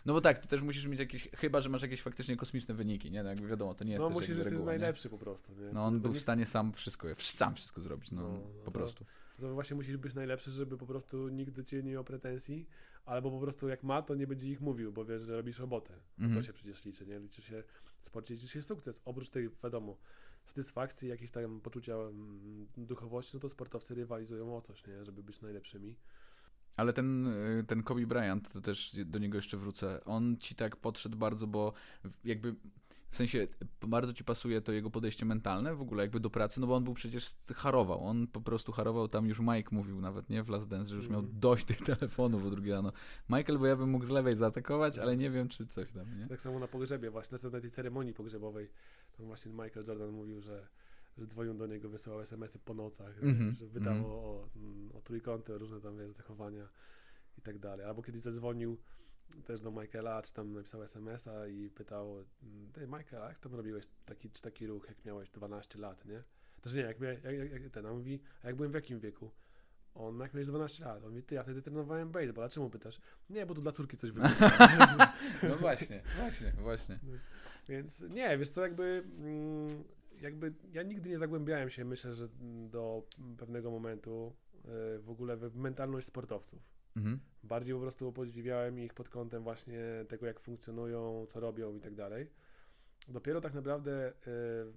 No 0.06 0.12
bo 0.12 0.20
tak, 0.20 0.38
ty 0.38 0.48
też 0.48 0.62
musisz 0.62 0.86
mieć 0.86 1.00
jakieś, 1.00 1.28
chyba, 1.36 1.60
że 1.60 1.68
masz 1.68 1.82
jakieś 1.82 2.02
faktycznie 2.02 2.36
kosmiczne 2.36 2.74
wyniki, 2.74 3.10
nie? 3.10 3.22
No 3.22 3.28
jakby 3.28 3.48
wiadomo, 3.48 3.74
to 3.74 3.84
nie 3.84 3.92
jest 3.92 4.02
No 4.02 4.10
musisz, 4.10 4.36
nie? 4.52 4.58
najlepszy 4.58 5.10
po 5.10 5.18
prostu, 5.18 5.52
nie? 5.54 5.72
No 5.72 5.84
on 5.84 5.94
To 5.94 6.00
był 6.00 6.10
w 6.12 6.14
nie- 6.14 6.20
stanie 6.20 6.46
sam 6.46 6.72
wszystko, 6.72 7.08
sam 7.18 7.54
wszystko 7.54 7.80
zrobić, 7.80 8.10
no, 8.10 8.22
No, 8.22 8.28
no 8.32 8.40
po 8.58 8.64
to- 8.64 8.70
prostu. 8.70 9.04
To 9.40 9.54
właśnie 9.54 9.76
musisz 9.76 9.96
być 9.96 10.14
najlepszy, 10.14 10.50
żeby 10.50 10.78
po 10.78 10.86
prostu 10.86 11.28
nikt 11.28 11.52
do 11.52 11.64
ciebie 11.64 11.82
nie 11.82 11.92
miał 11.92 12.04
pretensji, 12.04 12.66
albo 13.04 13.30
po 13.30 13.40
prostu 13.40 13.68
jak 13.68 13.82
ma, 13.82 14.02
to 14.02 14.14
nie 14.14 14.26
będzie 14.26 14.48
ich 14.48 14.60
mówił, 14.60 14.92
bo 14.92 15.04
wiesz, 15.04 15.22
że 15.22 15.36
robisz 15.36 15.58
robotę. 15.58 15.94
Mhm. 16.18 16.40
To 16.40 16.46
się 16.46 16.52
przecież 16.52 16.84
liczy, 16.84 17.06
nie? 17.06 17.18
Liczy 17.18 17.42
się 17.42 17.62
w 17.98 18.04
sporcie, 18.04 18.34
liczy 18.34 18.48
się 18.48 18.62
sukces. 18.62 19.00
Oprócz 19.04 19.28
tej, 19.30 19.50
wiadomo, 19.64 19.96
satysfakcji, 20.44 21.08
jakiejś 21.08 21.30
tam 21.30 21.60
poczucia 21.60 21.94
mm, 21.94 22.66
duchowości, 22.76 23.30
no 23.34 23.40
to 23.40 23.48
sportowcy 23.48 23.94
rywalizują 23.94 24.56
o 24.56 24.60
coś, 24.60 24.86
nie? 24.86 25.04
Żeby 25.04 25.22
być 25.22 25.40
najlepszymi. 25.40 25.96
Ale 26.76 26.92
ten, 26.92 27.26
y, 27.26 27.64
ten 27.66 27.82
Kobe 27.82 28.06
Bryant, 28.06 28.52
to 28.52 28.60
też 28.60 28.96
do 29.04 29.18
niego 29.18 29.38
jeszcze 29.38 29.56
wrócę, 29.56 30.04
on 30.04 30.36
ci 30.36 30.54
tak 30.54 30.76
podszedł 30.76 31.18
bardzo, 31.18 31.46
bo 31.46 31.72
jakby 32.24 32.54
w 33.10 33.16
sensie 33.16 33.46
bardzo 33.86 34.12
ci 34.12 34.24
pasuje 34.24 34.60
to 34.60 34.72
jego 34.72 34.90
podejście 34.90 35.26
mentalne 35.26 35.74
w 35.74 35.80
ogóle 35.80 36.02
jakby 36.02 36.20
do 36.20 36.30
pracy, 36.30 36.60
no 36.60 36.66
bo 36.66 36.74
on 36.76 36.84
był 36.84 36.94
przecież 36.94 37.30
harował, 37.54 38.04
on 38.04 38.26
po 38.26 38.40
prostu 38.40 38.72
harował, 38.72 39.08
tam 39.08 39.26
już 39.26 39.40
Mike 39.40 39.68
mówił 39.72 40.00
nawet, 40.00 40.30
nie, 40.30 40.42
w 40.42 40.48
Last 40.48 40.66
Dance, 40.68 40.90
że 40.90 40.96
już 40.96 41.08
miał 41.08 41.20
Mhm. 41.20 41.40
dość 41.40 41.64
tych 41.64 41.80
telefonów 41.82 42.46
o 42.46 42.50
drugiej 42.50 42.72
rano. 42.72 42.92
Michael, 43.28 43.58
bo 43.58 43.66
ja 43.66 43.76
bym 43.76 43.90
mógł 43.90 44.04
z 44.04 44.10
lewej 44.10 44.36
zaatakować, 44.36 44.98
ale 44.98 45.16
nie 45.16 45.30
wiem, 45.30 45.48
czy 45.48 45.66
coś 45.66 45.92
tam, 45.92 46.14
nie? 46.18 46.26
Tak 46.26 46.40
samo 46.40 46.58
na 46.58 46.68
pogrzebie 46.68 47.10
właśnie, 47.10 47.38
znaczy 47.38 47.54
na 47.54 47.60
tej 47.60 47.70
ceremonii 47.70 48.14
pogrzebowej, 48.14 48.70
tam 49.16 49.26
właśnie 49.26 49.52
Michael 49.52 49.86
Jordan 49.86 50.10
mówił, 50.10 50.40
że, 50.40 50.66
że 51.20 51.26
dzwonią 51.26 51.56
do 51.56 51.66
niego, 51.66 51.88
wysyłał 51.88 52.20
smsy 52.20 52.58
po 52.58 52.74
nocach, 52.74 53.22
Mhm, 53.22 53.52
że 53.52 53.66
pytał 53.66 54.06
o, 54.06 54.08
o, 54.08 54.48
mm, 54.56 54.92
o 54.92 55.00
trójkąty, 55.00 55.58
różne 55.58 55.80
tam, 55.80 55.98
wiesz, 55.98 56.12
zachowania 56.12 56.68
i 57.38 57.42
tak 57.42 57.58
dalej. 57.58 57.86
Albo 57.86 58.02
kiedyś 58.02 58.22
zadzwonił 58.22 58.78
też 59.44 59.60
do 59.60 59.70
Michaela, 59.70 60.22
czy 60.22 60.32
tam 60.32 60.52
napisał 60.52 60.82
smsa 60.82 61.48
i 61.48 61.70
pytał, 61.70 62.24
mm, 62.42 62.72
ty 62.72 62.86
Michael, 62.86 63.28
jak 63.28 63.38
tam 63.38 63.54
robiłeś 63.54 63.88
taki, 64.04 64.30
czy 64.30 64.42
taki 64.42 64.66
ruch, 64.66 64.88
jak 64.88 65.04
miałeś 65.04 65.30
12 65.30 65.78
lat, 65.78 66.04
nie? 66.04 66.22
Też 66.60 66.74
nie, 66.74 66.80
jak, 66.80 67.00
mia, 67.00 67.08
jak, 67.08 67.52
jak, 67.52 67.72
ten, 67.72 67.86
on 67.86 67.96
mówi, 67.96 68.20
a 68.42 68.46
jak 68.46 68.56
byłem 68.56 68.72
w 68.72 68.74
jakim 68.74 69.00
wieku? 69.00 69.30
On, 69.94 70.20
jak 70.20 70.34
miałeś 70.34 70.46
12 70.46 70.84
lat, 70.84 71.04
on 71.04 71.10
mówi, 71.10 71.22
ty, 71.22 71.34
ja 71.34 71.42
wtedy 71.42 71.62
trenowałem 71.62 72.10
baseball, 72.10 72.44
a 72.44 72.48
czemu 72.48 72.70
pytasz? 72.70 73.00
Nie, 73.30 73.46
bo 73.46 73.54
tu 73.54 73.60
dla 73.60 73.72
córki 73.72 73.96
coś 73.96 74.10
wymyśliłem. 74.10 74.52
No 75.48 75.56
właśnie, 75.56 76.02
właśnie, 76.16 76.52
właśnie. 76.58 76.98
Więc 77.68 78.00
nie, 78.00 78.38
wiesz 78.38 78.50
co, 78.50 78.62
jakby, 78.62 79.04
mm, 79.18 79.68
jakby 80.20 80.54
ja 80.72 80.82
nigdy 80.82 81.08
nie 81.08 81.18
zagłębiałem 81.18 81.70
się, 81.70 81.84
myślę, 81.84 82.14
że 82.14 82.28
do 82.70 83.06
pewnego 83.38 83.70
momentu 83.70 84.32
y, 84.54 84.98
w 84.98 85.10
ogóle 85.10 85.36
w 85.36 85.56
mentalność 85.56 86.06
sportowców. 86.06 86.62
Mhm. 86.96 87.20
Bardziej 87.42 87.74
po 87.74 87.80
prostu 87.80 88.12
podziwiałem 88.12 88.78
ich 88.78 88.94
pod 88.94 89.08
kątem 89.08 89.42
właśnie 89.42 89.80
tego, 90.08 90.26
jak 90.26 90.40
funkcjonują, 90.40 91.26
co 91.28 91.40
robią 91.40 91.74
i 91.74 91.80
tak 91.80 91.94
dalej. 91.94 92.30
Dopiero 93.08 93.40
tak 93.40 93.54
naprawdę 93.54 94.12
y, 94.12 94.12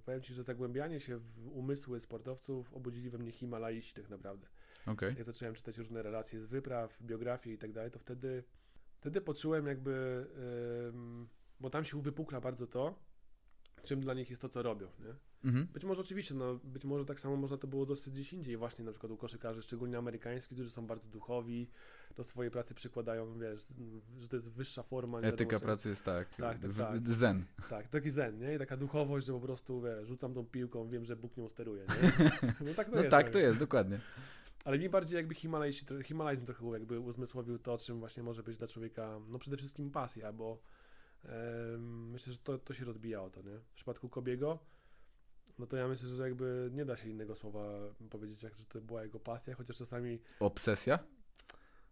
powiem 0.04 0.22
Ci, 0.22 0.34
że 0.34 0.42
zagłębianie 0.42 1.00
się 1.00 1.16
w 1.18 1.48
umysły 1.48 2.00
sportowców 2.00 2.74
obudzili 2.74 3.10
we 3.10 3.18
mnie 3.18 3.32
Himalaiści 3.32 3.94
tak 3.94 4.08
naprawdę. 4.08 4.46
Okej. 4.86 5.14
Jak 5.18 5.24
zacząłem 5.24 5.54
czytać 5.54 5.78
różne 5.78 6.02
relacje 6.02 6.40
z 6.40 6.46
wypraw, 6.46 7.02
biografie 7.02 7.52
i 7.52 7.58
tak 7.58 7.72
dalej, 7.72 7.90
to 7.90 7.98
wtedy, 7.98 8.44
wtedy 9.00 9.20
poczułem 9.20 9.66
jakby, 9.66 10.26
bo 11.60 11.70
tam 11.70 11.84
się 11.84 11.96
uwypukla 11.96 12.40
bardzo 12.40 12.66
to, 12.66 12.98
czym 13.84 14.00
dla 14.00 14.14
nich 14.14 14.30
jest 14.30 14.42
to, 14.42 14.48
co 14.48 14.62
robią, 14.62 14.86
nie? 15.00 15.14
Mhm. 15.44 15.66
Być 15.66 15.84
może 15.84 16.00
oczywiście, 16.00 16.34
no, 16.34 16.54
być 16.64 16.84
może 16.84 17.04
tak 17.04 17.20
samo 17.20 17.36
można 17.36 17.56
to 17.56 17.66
było 17.66 17.86
dosyć 17.86 18.14
gdzieś 18.14 18.32
indziej, 18.32 18.56
właśnie 18.56 18.84
na 18.84 18.90
przykład 18.90 19.12
u 19.12 19.16
koszykarzy, 19.16 19.62
szczególnie 19.62 19.98
amerykańskich, 19.98 20.56
którzy 20.56 20.70
są 20.70 20.86
bardzo 20.86 21.08
duchowi, 21.08 21.68
do 22.16 22.24
swojej 22.24 22.50
pracy 22.50 22.74
przykładają, 22.74 23.38
wiesz, 23.38 23.66
że 24.18 24.28
to 24.28 24.36
jest 24.36 24.50
wyższa 24.52 24.82
forma. 24.82 25.20
nie 25.20 25.28
Etyka 25.28 25.50
wiadomo 25.52 25.66
pracy 25.66 25.88
jest 25.88 26.04
tak, 26.04 26.28
Tak, 26.36 26.58
tak, 26.58 26.72
tak. 26.76 27.08
zen. 27.08 27.44
Tak, 27.70 27.88
taki 27.88 28.10
zen, 28.10 28.38
nie? 28.38 28.54
I 28.54 28.58
taka 28.58 28.76
duchowość, 28.76 29.26
że 29.26 29.32
po 29.32 29.40
prostu, 29.40 29.80
wiesz, 29.82 30.06
rzucam 30.08 30.34
tą 30.34 30.46
piłką, 30.46 30.88
wiem, 30.88 31.04
że 31.04 31.16
Bóg 31.16 31.36
nią 31.36 31.48
steruje, 31.48 31.82
nie? 31.88 32.10
No 32.66 32.74
tak 32.74 32.86
to 32.88 32.94
No 32.96 32.98
jest. 33.02 33.10
tak, 33.10 33.30
to 33.30 33.38
jest, 33.38 33.58
dokładnie. 33.58 34.00
Ale 34.64 34.78
mi 34.78 34.88
bardziej 34.88 35.16
jakby 35.16 35.34
Himalajści, 35.34 35.86
tro- 35.86 36.02
Himalajzm 36.04 36.44
trochę 36.46 36.66
jakby 36.66 37.00
uzmysłowił 37.00 37.58
to, 37.58 37.78
czym 37.78 37.98
właśnie 38.00 38.22
może 38.22 38.42
być 38.42 38.56
dla 38.56 38.68
człowieka, 38.68 39.20
no 39.28 39.38
przede 39.38 39.56
wszystkim 39.56 39.90
pasja, 39.90 40.32
bo 40.32 40.58
myślę, 41.78 42.32
że 42.32 42.38
to, 42.38 42.58
to 42.58 42.74
się 42.74 42.84
rozbija 42.84 43.22
o 43.22 43.30
to, 43.30 43.42
nie? 43.42 43.58
W 43.58 43.72
przypadku 43.74 44.08
Kobiego, 44.08 44.58
no 45.58 45.66
to 45.66 45.76
ja 45.76 45.88
myślę, 45.88 46.08
że 46.08 46.22
jakby 46.22 46.70
nie 46.72 46.84
da 46.84 46.96
się 46.96 47.08
innego 47.08 47.34
słowa 47.34 47.68
powiedzieć, 48.10 48.42
jak 48.42 48.54
że 48.54 48.64
to 48.64 48.80
była 48.80 49.02
jego 49.02 49.20
pasja, 49.20 49.54
chociaż 49.54 49.76
czasami, 49.76 50.18
Obsesja? 50.40 50.98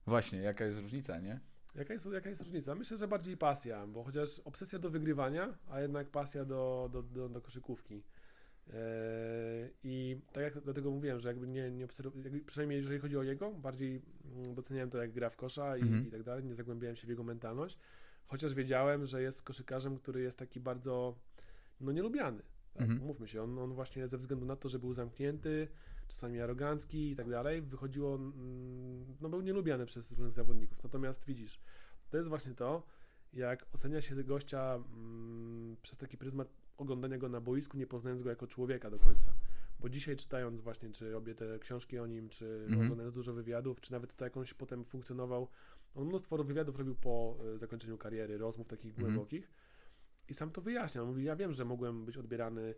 Właśnie, 0.07 0.39
jaka 0.39 0.65
jest 0.65 0.81
różnica, 0.81 1.19
nie? 1.21 1.41
jaka 1.75 1.93
jest, 1.93 2.07
jaka 2.13 2.29
jest 2.29 2.43
różnica? 2.43 2.75
Myślę, 2.75 2.97
że 2.97 3.09
bardziej 3.09 3.37
pasja, 3.37 3.87
bo 3.87 4.05
chociaż 4.05 4.39
obsesja 4.39 4.79
do 4.79 4.91
wygrywania, 4.91 5.55
a 5.71 5.81
jednak 5.81 6.11
pasja 6.11 6.45
do, 6.45 6.89
do, 6.93 7.03
do, 7.03 7.29
do 7.29 7.41
koszykówki. 7.41 8.03
I 9.85 10.21
tak 10.33 10.43
jak 10.43 10.61
dlatego 10.61 10.91
mówiłem, 10.91 11.21
że 11.21 11.29
jakby 11.29 11.49
nie, 11.49 11.71
nie 11.71 11.87
obserw- 11.87 12.25
jakby 12.25 12.41
przynajmniej 12.41 12.77
jeżeli 12.79 12.99
chodzi 13.01 13.17
o 13.17 13.23
jego, 13.23 13.51
bardziej 13.51 14.03
mm, 14.25 14.55
doceniałem 14.55 14.91
to, 14.91 14.99
jak 14.99 15.13
gra 15.13 15.31
w 15.31 15.37
kosza 15.37 15.77
i, 15.77 15.83
Mhm. 15.83 16.07
i 16.09 16.11
tak 16.11 16.23
dalej, 16.23 16.45
nie 16.45 16.55
zagłębiałem 16.55 16.97
się 16.97 17.07
w 17.07 17.11
jego 17.11 17.23
mentalność, 17.25 17.79
chociaż 18.27 18.55
wiedziałem, 18.55 19.07
że 19.07 19.23
jest 19.23 19.43
koszykarzem, 19.43 19.97
który 19.97 20.23
jest 20.23 20.39
taki 20.39 20.61
bardzo, 20.61 21.15
no 21.81 21.93
nielubiany. 21.93 22.43
Tak? 22.73 22.83
Mhm. 22.83 23.07
Mówmy 23.07 23.29
się, 23.29 23.43
on, 23.43 23.59
on 23.59 23.73
właśnie 23.73 24.09
ze 24.09 24.19
względu 24.19 24.47
na 24.47 24.57
to, 24.57 24.69
że 24.69 24.79
był 24.79 24.93
zamknięty, 24.93 25.69
czasami 26.09 26.41
arogancki 26.41 27.11
i 27.11 27.17
tak 27.17 27.31
dalej, 27.31 27.63
wychodziło, 27.63 28.15
mm, 28.15 29.17
no 29.21 29.29
był 29.29 29.41
nielubiany 29.41 29.87
przez 29.87 30.11
różnych 30.11 30.33
zawodników. 30.33 30.83
Natomiast 30.83 31.25
widzisz, 31.25 31.61
to 32.11 32.17
jest 32.17 32.29
właśnie 32.29 32.55
to, 32.55 32.83
jak 33.33 33.67
ocenia 33.73 34.01
się 34.01 34.25
gościa 34.25 34.75
mm, 34.75 35.77
przez 35.83 35.99
taki 35.99 36.17
pryzmat 36.19 36.49
oglądania 36.77 37.19
go 37.19 37.29
na 37.29 37.41
boisku, 37.41 37.77
nie 37.77 37.87
poznając 37.87 38.23
go 38.23 38.31
jako 38.31 38.47
człowieka 38.47 38.91
do 38.91 38.99
końca. 38.99 39.33
Bo 39.81 39.89
dzisiaj 39.89 40.17
czytając 40.17 40.61
właśnie, 40.61 40.91
czy 40.91 41.17
obie 41.17 41.35
te 41.35 41.59
książki 41.59 41.99
o 41.99 42.07
nim, 42.07 42.29
czy 42.29 42.61
Mhm. 42.65 42.81
oglądając 42.83 43.15
dużo 43.15 43.33
wywiadów, 43.33 43.81
czy 43.81 43.93
nawet 43.93 44.17
to, 44.17 44.25
jak 44.25 44.37
on 44.37 44.45
się 44.45 44.55
potem 44.55 44.85
funkcjonował, 44.85 45.49
on 45.95 46.07
mnóstwo 46.07 46.45
wywiadów 46.45 46.77
robił 46.77 46.95
po 46.95 47.37
e, 47.55 47.59
zakończeniu 47.59 47.99
kariery, 47.99 48.39
rozmów 48.39 48.69
takich 48.69 48.91
Mhm. 48.91 49.07
głębokich 49.07 49.51
i 50.29 50.35
sam 50.35 50.51
to 50.51 50.61
wyjaśniał. 50.61 51.07
Mówi, 51.07 51.25
ja 51.25 51.37
wiem, 51.37 51.53
że 51.53 51.65
mogłem 51.65 52.05
być 52.05 52.17
odbierany 52.19 52.75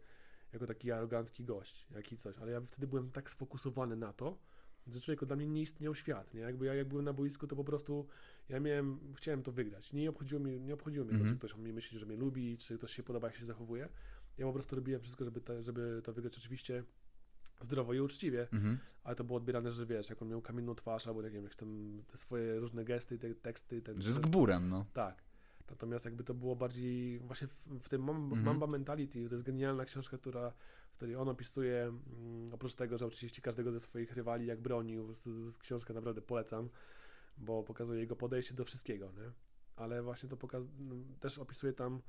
jako 0.52 0.66
taki 0.66 0.92
arogancki 0.92 1.44
gość, 1.44 1.86
jaki 1.90 2.16
coś, 2.16 2.38
ale 2.38 2.52
ja 2.52 2.60
wtedy 2.60 2.86
byłem 2.86 3.10
tak 3.10 3.30
sfokusowany 3.30 3.96
na 3.96 4.12
to, 4.12 4.38
że 4.86 5.00
człowieku, 5.00 5.26
dla 5.26 5.36
mnie 5.36 5.46
nie 5.46 5.62
istniał 5.62 5.94
świat, 5.94 6.34
nie? 6.34 6.40
Jakby 6.40 6.66
ja 6.66 6.74
jak 6.74 6.88
byłem 6.88 7.04
na 7.04 7.12
boisku, 7.12 7.46
to 7.46 7.56
po 7.56 7.64
prostu 7.64 8.06
ja 8.48 8.60
miałem, 8.60 8.98
chciałem 9.16 9.42
to 9.42 9.52
wygrać. 9.52 9.92
Nie 9.92 10.10
obchodziło 10.10 10.40
mnie, 10.40 10.60
nie 10.60 10.74
obchodziło 10.74 11.04
mnie 11.04 11.12
to, 11.14 11.18
Mhm. 11.20 11.34
czy 11.34 11.38
ktoś 11.38 11.54
o 11.54 11.58
mnie 11.58 11.72
myśli, 11.72 11.98
że 11.98 12.06
mnie 12.06 12.16
lubi, 12.16 12.58
czy 12.58 12.78
ktoś 12.78 12.92
się 12.92 13.02
podoba, 13.02 13.26
jak 13.28 13.36
się 13.36 13.44
zachowuje. 13.46 13.88
Ja 14.38 14.46
po 14.46 14.52
prostu 14.52 14.76
robiłem 14.76 15.00
wszystko, 15.00 15.24
żeby 15.24 15.40
to, 15.40 15.62
żeby 15.62 16.00
to 16.04 16.12
wygrać 16.12 16.38
oczywiście 16.38 16.84
zdrowo 17.60 17.94
i 17.94 18.00
uczciwie, 18.00 18.48
Mhm. 18.52 18.78
ale 19.04 19.16
to 19.16 19.24
było 19.24 19.36
odbierane, 19.36 19.72
że 19.72 19.86
wiesz, 19.86 20.10
jak 20.10 20.22
on 20.22 20.28
miał 20.28 20.42
kamienną 20.42 20.74
twarz, 20.74 21.06
albo 21.06 21.22
nie 21.22 21.30
wiem, 21.30 21.44
jak 21.44 21.54
tam 21.54 22.02
te 22.06 22.16
swoje 22.18 22.60
różne 22.60 22.84
gesty, 22.84 23.18
te 23.18 23.34
teksty, 23.34 23.82
te, 23.82 24.02
Że 24.02 24.12
z 24.12 24.18
gburem, 24.18 24.68
no. 24.68 24.86
tak. 24.92 25.22
Natomiast 25.70 26.04
jakby 26.04 26.24
to 26.24 26.34
było 26.34 26.56
bardziej 26.56 27.18
właśnie 27.18 27.46
w, 27.48 27.56
w 27.80 27.88
tym 27.88 28.02
Mamba, 28.04 28.36
Mhm. 28.36 28.44
Mamba 28.44 28.66
Mentality, 28.66 29.28
to 29.28 29.34
jest 29.34 29.44
genialna 29.46 29.84
książka, 29.84 30.18
która, 30.18 30.52
w 30.90 30.96
której 30.96 31.16
on 31.16 31.28
opisuje, 31.28 31.82
mm, 31.82 32.54
oprócz 32.54 32.74
tego, 32.74 32.98
że 32.98 33.06
oczywiście 33.06 33.42
każdego 33.42 33.72
ze 33.72 33.80
swoich 33.80 34.12
rywali 34.12 34.46
jak 34.46 34.60
bronił, 34.60 35.12
z, 35.14 35.22
z 35.54 35.58
książkę 35.58 35.94
naprawdę 35.94 36.22
polecam, 36.22 36.68
bo 37.38 37.62
pokazuje 37.62 38.00
jego 38.00 38.16
podejście 38.16 38.54
do 38.54 38.64
wszystkiego, 38.64 39.06
nie? 39.12 39.30
Ale 39.76 40.02
właśnie 40.02 40.28
to 40.28 40.36
pokaz 40.36 40.62
no, 40.78 40.94
też 41.20 41.38
opisuje 41.38 41.72
tam 41.72 42.00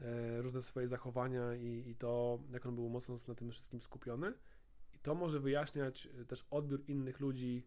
e, 0.00 0.42
różne 0.42 0.62
swoje 0.62 0.88
zachowania 0.88 1.54
i, 1.54 1.84
i 1.90 1.94
to, 1.94 2.38
jak 2.52 2.66
on 2.66 2.74
był 2.74 2.88
mocno 2.88 3.18
na 3.28 3.34
tym 3.34 3.50
wszystkim 3.50 3.80
skupiony. 3.80 4.32
I 4.98 5.00
to 5.00 5.14
może 5.14 5.40
wyjaśniać 5.40 6.06
e, 6.06 6.24
też 6.24 6.46
odbiór 6.50 6.84
innych 6.88 7.20
ludzi 7.20 7.66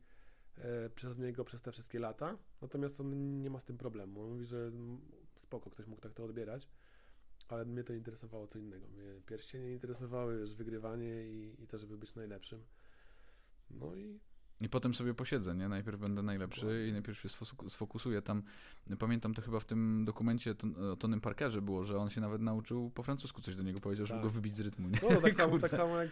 e, 0.57 0.89
przez 0.89 1.17
niego 1.17 1.45
przez 1.45 1.61
te 1.61 1.71
wszystkie 1.71 1.99
lata. 1.99 2.38
Natomiast 2.61 2.99
on 2.99 3.41
nie 3.41 3.49
ma 3.49 3.59
z 3.59 3.65
tym 3.65 3.77
problemu. 3.77 4.21
On 4.21 4.32
mówi, 4.32 4.45
że 4.45 4.71
spoko, 5.36 5.69
ktoś 5.69 5.88
mógł 5.88 6.01
tak 6.01 6.13
to 6.13 6.23
odbierać, 6.23 6.67
ale 7.47 7.65
mnie 7.65 7.84
to 7.84 7.93
interesowało 7.93 8.47
co 8.47 8.59
innego. 8.59 8.88
Mnie 8.88 9.21
pierścienie 9.25 9.71
interesowały, 9.73 10.34
już 10.34 10.55
wygrywanie 10.55 11.27
i, 11.29 11.63
i 11.63 11.67
to, 11.67 11.77
żeby 11.77 11.97
być 11.97 12.15
najlepszym. 12.15 12.63
No 13.69 13.95
i 13.95 14.19
I 14.62 14.70
potem 14.70 14.93
sobie 14.93 15.14
posiedzę, 15.14 15.55
nie? 15.55 15.70
Najpierw 15.70 15.99
będę 15.99 16.22
najlepszy 16.24 16.88
i 16.89 16.91
najpierw 16.91 17.20
się 17.20 17.30
sfoku- 17.30 17.70
sfokusuję 17.70 18.22
tam. 18.22 18.43
Pamiętam 18.99 19.34
to 19.34 19.41
chyba 19.41 19.59
w 19.59 19.66
tym 19.66 20.05
dokumencie 20.05 20.55
o 20.91 20.95
Tonym 20.95 21.22
Parkerze 21.22 21.62
było, 21.62 21.86
że 21.86 21.97
on 21.97 22.09
się 22.09 22.22
nawet 22.22 22.41
nauczył 22.41 22.89
po 22.89 23.03
francusku 23.03 23.41
coś 23.41 23.55
do 23.55 23.64
niego 23.64 23.80
powiedział, 23.80 24.05
żeby 24.05 24.18
Tak. 24.20 24.24
go 24.24 24.30
wybić 24.30 24.55
z 24.55 24.59
rytmu, 24.59 24.88
nie? 24.89 24.99
No, 25.03 25.09
no 25.16 25.22
tak, 25.22 25.34
samo, 25.41 25.59
tak 25.59 25.72
samo 25.72 25.97
jak 25.97 26.09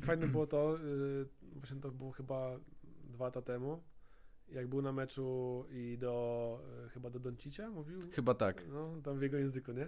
fajne 0.00 0.26
było 0.28 0.46
to, 0.46 0.78
y, 0.80 1.26
właśnie 1.56 1.76
to 1.80 1.90
było 1.90 2.12
chyba 2.12 2.50
dwa 3.04 3.24
lata 3.24 3.42
temu, 3.42 3.82
jak 4.52 4.66
był 4.68 4.82
na 4.82 4.92
meczu 4.92 5.64
i 5.70 5.98
do, 6.00 6.60
y, 6.86 6.88
chyba 6.88 7.10
do 7.10 7.20
Doncicia 7.20 7.70
mówił, 7.70 8.00
Chyba 8.12 8.34
tak. 8.34 8.64
no 8.68 8.94
tam 9.04 9.18
w 9.18 9.22
jego 9.22 9.36
języku, 9.36 9.72
nie? 9.72 9.86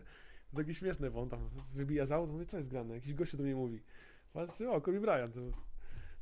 To 0.51 0.57
takie 0.57 0.75
śmieszne, 0.75 1.11
bo 1.11 1.21
on 1.23 1.29
tam 1.29 1.41
wybija 1.75 2.07
z 2.07 2.13
auto, 2.13 2.33
mówi, 2.33 2.47
co 2.47 2.57
jest 2.57 2.69
grane, 2.71 2.95
jakiś 2.95 3.15
gościu 3.15 3.37
do 3.37 3.43
mnie 3.43 3.55
mówi, 3.55 3.81
patrzy, 4.33 4.71
o, 4.71 4.81
Kobe 4.81 5.01
Bryant, 5.01 5.35
to 5.35 5.41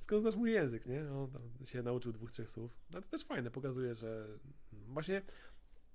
skąd 0.01 0.23
znasz 0.23 0.37
mój 0.37 0.53
język, 0.53 0.87
nie? 0.87 1.13
On 1.13 1.31
tam 1.31 1.43
się 1.65 1.83
nauczył 1.83 2.13
dwóch, 2.13 2.31
trzech 2.31 2.51
słów, 2.51 2.77
no 2.91 3.01
to 3.03 3.09
też 3.09 3.25
fajne, 3.25 3.51
pokazuje, 3.51 3.95
że 3.95 4.27
właśnie 4.73 5.23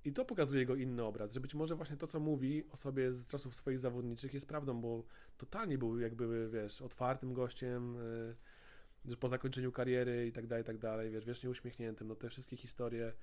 i 0.05 0.13
to 0.13 0.25
pokazuje 0.25 0.59
jego 0.59 0.75
inny 0.75 1.03
obraz, 1.03 1.33
że 1.33 1.39
być 1.39 1.55
może 1.55 1.75
właśnie 1.75 1.97
to, 1.97 2.07
co 2.07 2.19
mówi 2.19 2.63
o 2.71 2.77
sobie 2.77 3.13
z 3.13 3.27
czasów 3.27 3.55
swoich 3.55 3.79
zawodniczych 3.79 4.33
jest 4.33 4.47
prawdą, 4.47 4.81
bo 4.81 5.03
totalnie 5.37 5.77
był 5.77 5.99
jakby, 5.99 6.49
wiesz, 6.49 6.81
otwartym 6.81 7.33
gościem, 7.33 7.95
y, 7.95 8.35
że 9.05 9.17
po 9.17 9.29
zakończeniu 9.29 9.71
kariery 9.71 10.27
i 10.27 10.31
tak 10.31 10.47
dalej, 10.47 10.63
i 10.63 10.65
tak 10.65 10.77
dalej, 10.77 11.11
wiesz, 11.11 11.25
wiecznie 11.25 11.49
uśmiechniętym, 11.49 12.07
no 12.07 12.15
te 12.15 12.29
wszystkie 12.29 12.57
historie, 12.57 13.13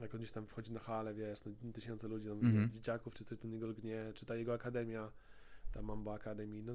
jak 0.00 0.14
on 0.14 0.20
gdzieś 0.20 0.32
tam 0.32 0.46
wchodzi 0.46 0.72
na 0.72 0.80
halę, 0.80 1.14
wiesz, 1.14 1.44
no, 1.44 1.72
tysiące 1.72 2.08
ludzi, 2.08 2.28
tam, 2.28 2.38
Mhm. 2.38 2.70
dzieciaków, 2.72 3.14
czy 3.14 3.24
coś 3.24 3.38
do 3.38 3.48
niego 3.48 3.66
lgnie, 3.66 4.12
czy 4.14 4.26
ta 4.26 4.36
jego 4.36 4.54
akademia, 4.54 5.12
ta 5.72 5.82
Mamba 5.82 6.14
Academy, 6.14 6.62
no, 6.62 6.72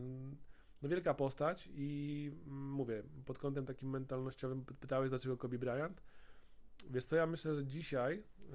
no 0.81 0.89
wielka 0.89 1.13
postać 1.13 1.69
i 1.73 2.31
mm, 2.47 2.71
mówię, 2.71 3.03
pod 3.25 3.39
kątem 3.39 3.65
takim 3.65 3.89
mentalnościowym 3.89 4.65
py- 4.65 4.73
pytałeś, 4.73 5.09
dlaczego 5.09 5.37
Kobe 5.37 5.57
Bryant, 5.57 6.01
Wiesz 6.89 7.05
co, 7.05 7.15
ja 7.15 7.25
myślę, 7.27 7.55
że 7.55 7.65
dzisiaj, 7.65 8.17
yy, 8.17 8.53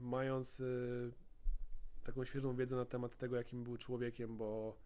mając 0.00 0.58
yy, 0.58 1.12
taką 2.04 2.24
świeżą 2.24 2.56
wiedzę 2.56 2.76
na 2.76 2.84
temat 2.84 3.16
tego, 3.16 3.36
jakim 3.36 3.64
był 3.64 3.76
człowiekiem, 3.76 4.36
bo 4.36 4.78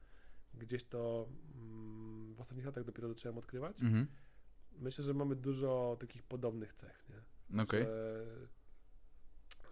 gdzieś 0.55 0.85
to 0.85 1.29
mm, 1.55 2.35
w 2.35 2.41
ostatnich 2.41 2.67
latach 2.67 2.85
dopiero 2.85 3.09
zacząłem 3.09 3.39
odkrywać, 3.39 3.83
Mhm. 3.83 4.07
myślę, 4.79 5.05
że 5.05 5.15
mamy 5.15 5.37
dużo 5.37 5.97
takich 6.01 6.23
podobnych 6.23 6.75
cech, 6.75 7.05
nie? 7.09 7.63
Okej. 7.63 7.85
Że, 7.85 8.27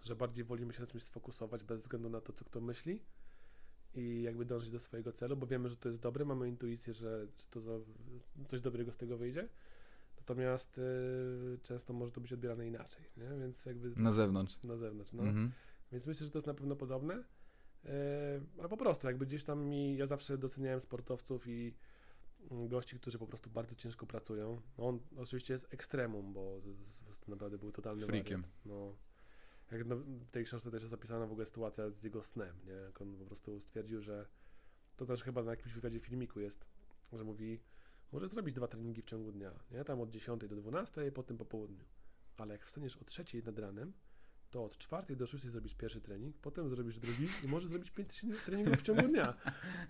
że 0.03 0.15
bardziej 0.15 0.43
wolimy 0.43 0.73
się 0.73 0.81
na 0.81 0.87
czymś 0.87 1.03
sfokusować 1.03 1.63
bez 1.63 1.81
względu 1.81 2.09
na 2.09 2.21
to, 2.21 2.33
co 2.33 2.45
kto 2.45 2.61
myśli 2.61 3.01
i 3.95 4.21
jakby 4.21 4.45
dążyć 4.45 4.69
do 4.69 4.79
swojego 4.79 5.11
celu, 5.11 5.37
bo 5.37 5.47
wiemy, 5.47 5.69
że 5.69 5.75
to 5.77 5.89
jest 5.89 6.01
dobre, 6.01 6.25
mamy 6.25 6.49
intuicję, 6.49 6.93
że, 6.93 7.27
że 7.39 7.45
to 7.49 7.61
za, 7.61 7.71
coś 8.47 8.61
dobrego 8.61 8.91
z 8.91 8.97
tego 8.97 9.17
wyjdzie. 9.17 9.49
Natomiast 10.17 10.77
y, 10.77 11.59
często 11.63 11.93
może 11.93 12.11
to 12.11 12.21
być 12.21 12.33
odbierane 12.33 12.67
inaczej, 12.67 13.03
nie? 13.17 13.29
Więc 13.39 13.65
jakby 13.65 14.01
Na 14.01 14.11
zewnątrz. 14.11 14.63
na 14.63 14.77
zewnątrz, 14.77 15.13
no. 15.13 15.23
Mhm. 15.23 15.51
Więc 15.91 16.07
myślę, 16.07 16.25
że 16.25 16.31
to 16.31 16.37
jest 16.37 16.47
na 16.47 16.53
pewno 16.53 16.75
podobne. 16.75 17.23
E, 17.85 18.41
ale 18.59 18.69
po 18.69 18.77
prostu, 18.77 19.07
jakby 19.07 19.25
gdzieś 19.25 19.43
tam 19.43 19.65
mi, 19.65 19.97
ja 19.97 20.07
zawsze 20.07 20.37
doceniałem 20.37 20.81
sportowców 20.81 21.47
i 21.47 21.73
mm, 22.51 22.67
gości, 22.67 22.99
którzy 22.99 23.19
po 23.19 23.27
prostu 23.27 23.49
bardzo 23.49 23.75
ciężko 23.75 24.05
pracują. 24.05 24.61
No 24.77 24.87
on 24.87 24.99
oczywiście 25.17 25.53
jest 25.53 25.73
ekstremum, 25.73 26.33
bo 26.33 26.61
to, 27.19 27.31
naprawdę 27.31 27.57
był 27.57 27.71
totalny 27.71 28.05
Freakiem. 28.05 28.43
No, 28.65 28.95
jak 29.71 29.85
no, 29.85 29.95
w 29.97 30.31
tej 30.31 30.45
książce 30.45 30.71
też 30.71 30.81
jest 30.81 30.93
opisana 30.93 31.25
w 31.25 31.31
ogóle 31.31 31.45
sytuacja 31.45 31.89
z 31.89 32.03
jego 32.03 32.23
snem, 32.23 32.55
nie? 32.65 32.73
Jak 32.73 33.01
on 33.01 33.17
po 33.17 33.25
prostu 33.25 33.59
stwierdził, 33.59 34.01
że 34.01 34.27
to 34.95 35.05
też 35.05 35.23
chyba 35.23 35.43
na 35.43 35.51
jakimś 35.51 35.73
wywiadzie 35.73 35.99
filmiku 35.99 36.39
jest, 36.39 36.65
że 37.13 37.23
mówi, 37.23 37.59
może 38.11 38.27
zrobić 38.27 38.55
dwa 38.55 38.67
treningi 38.67 39.01
w 39.01 39.05
ciągu 39.05 39.31
dnia, 39.31 39.51
nie? 39.71 39.83
Tam 39.83 40.01
od 40.01 40.09
10 40.09 40.41
do 40.47 40.55
12, 40.55 41.11
potem 41.11 41.37
po 41.37 41.45
południu. 41.45 41.85
Ale 42.37 42.53
jak 42.53 42.65
wstaniesz 42.65 42.97
o 42.97 43.05
3 43.05 43.23
nad 43.45 43.59
ranem, 43.59 43.93
to 44.51 44.63
od 44.63 44.77
4 44.77 45.15
do 45.15 45.27
6 45.27 45.45
zrobisz 45.45 45.75
pierwszy 45.75 46.01
trening, 46.01 46.37
potem 46.37 46.69
zrobisz 46.69 46.99
drugi 46.99 47.27
i 47.43 47.47
możesz 47.47 47.69
zrobić 47.69 47.91
5 47.91 48.25
treningów 48.45 48.77
w 48.77 48.81
ciągu 48.81 49.07
dnia. 49.07 49.33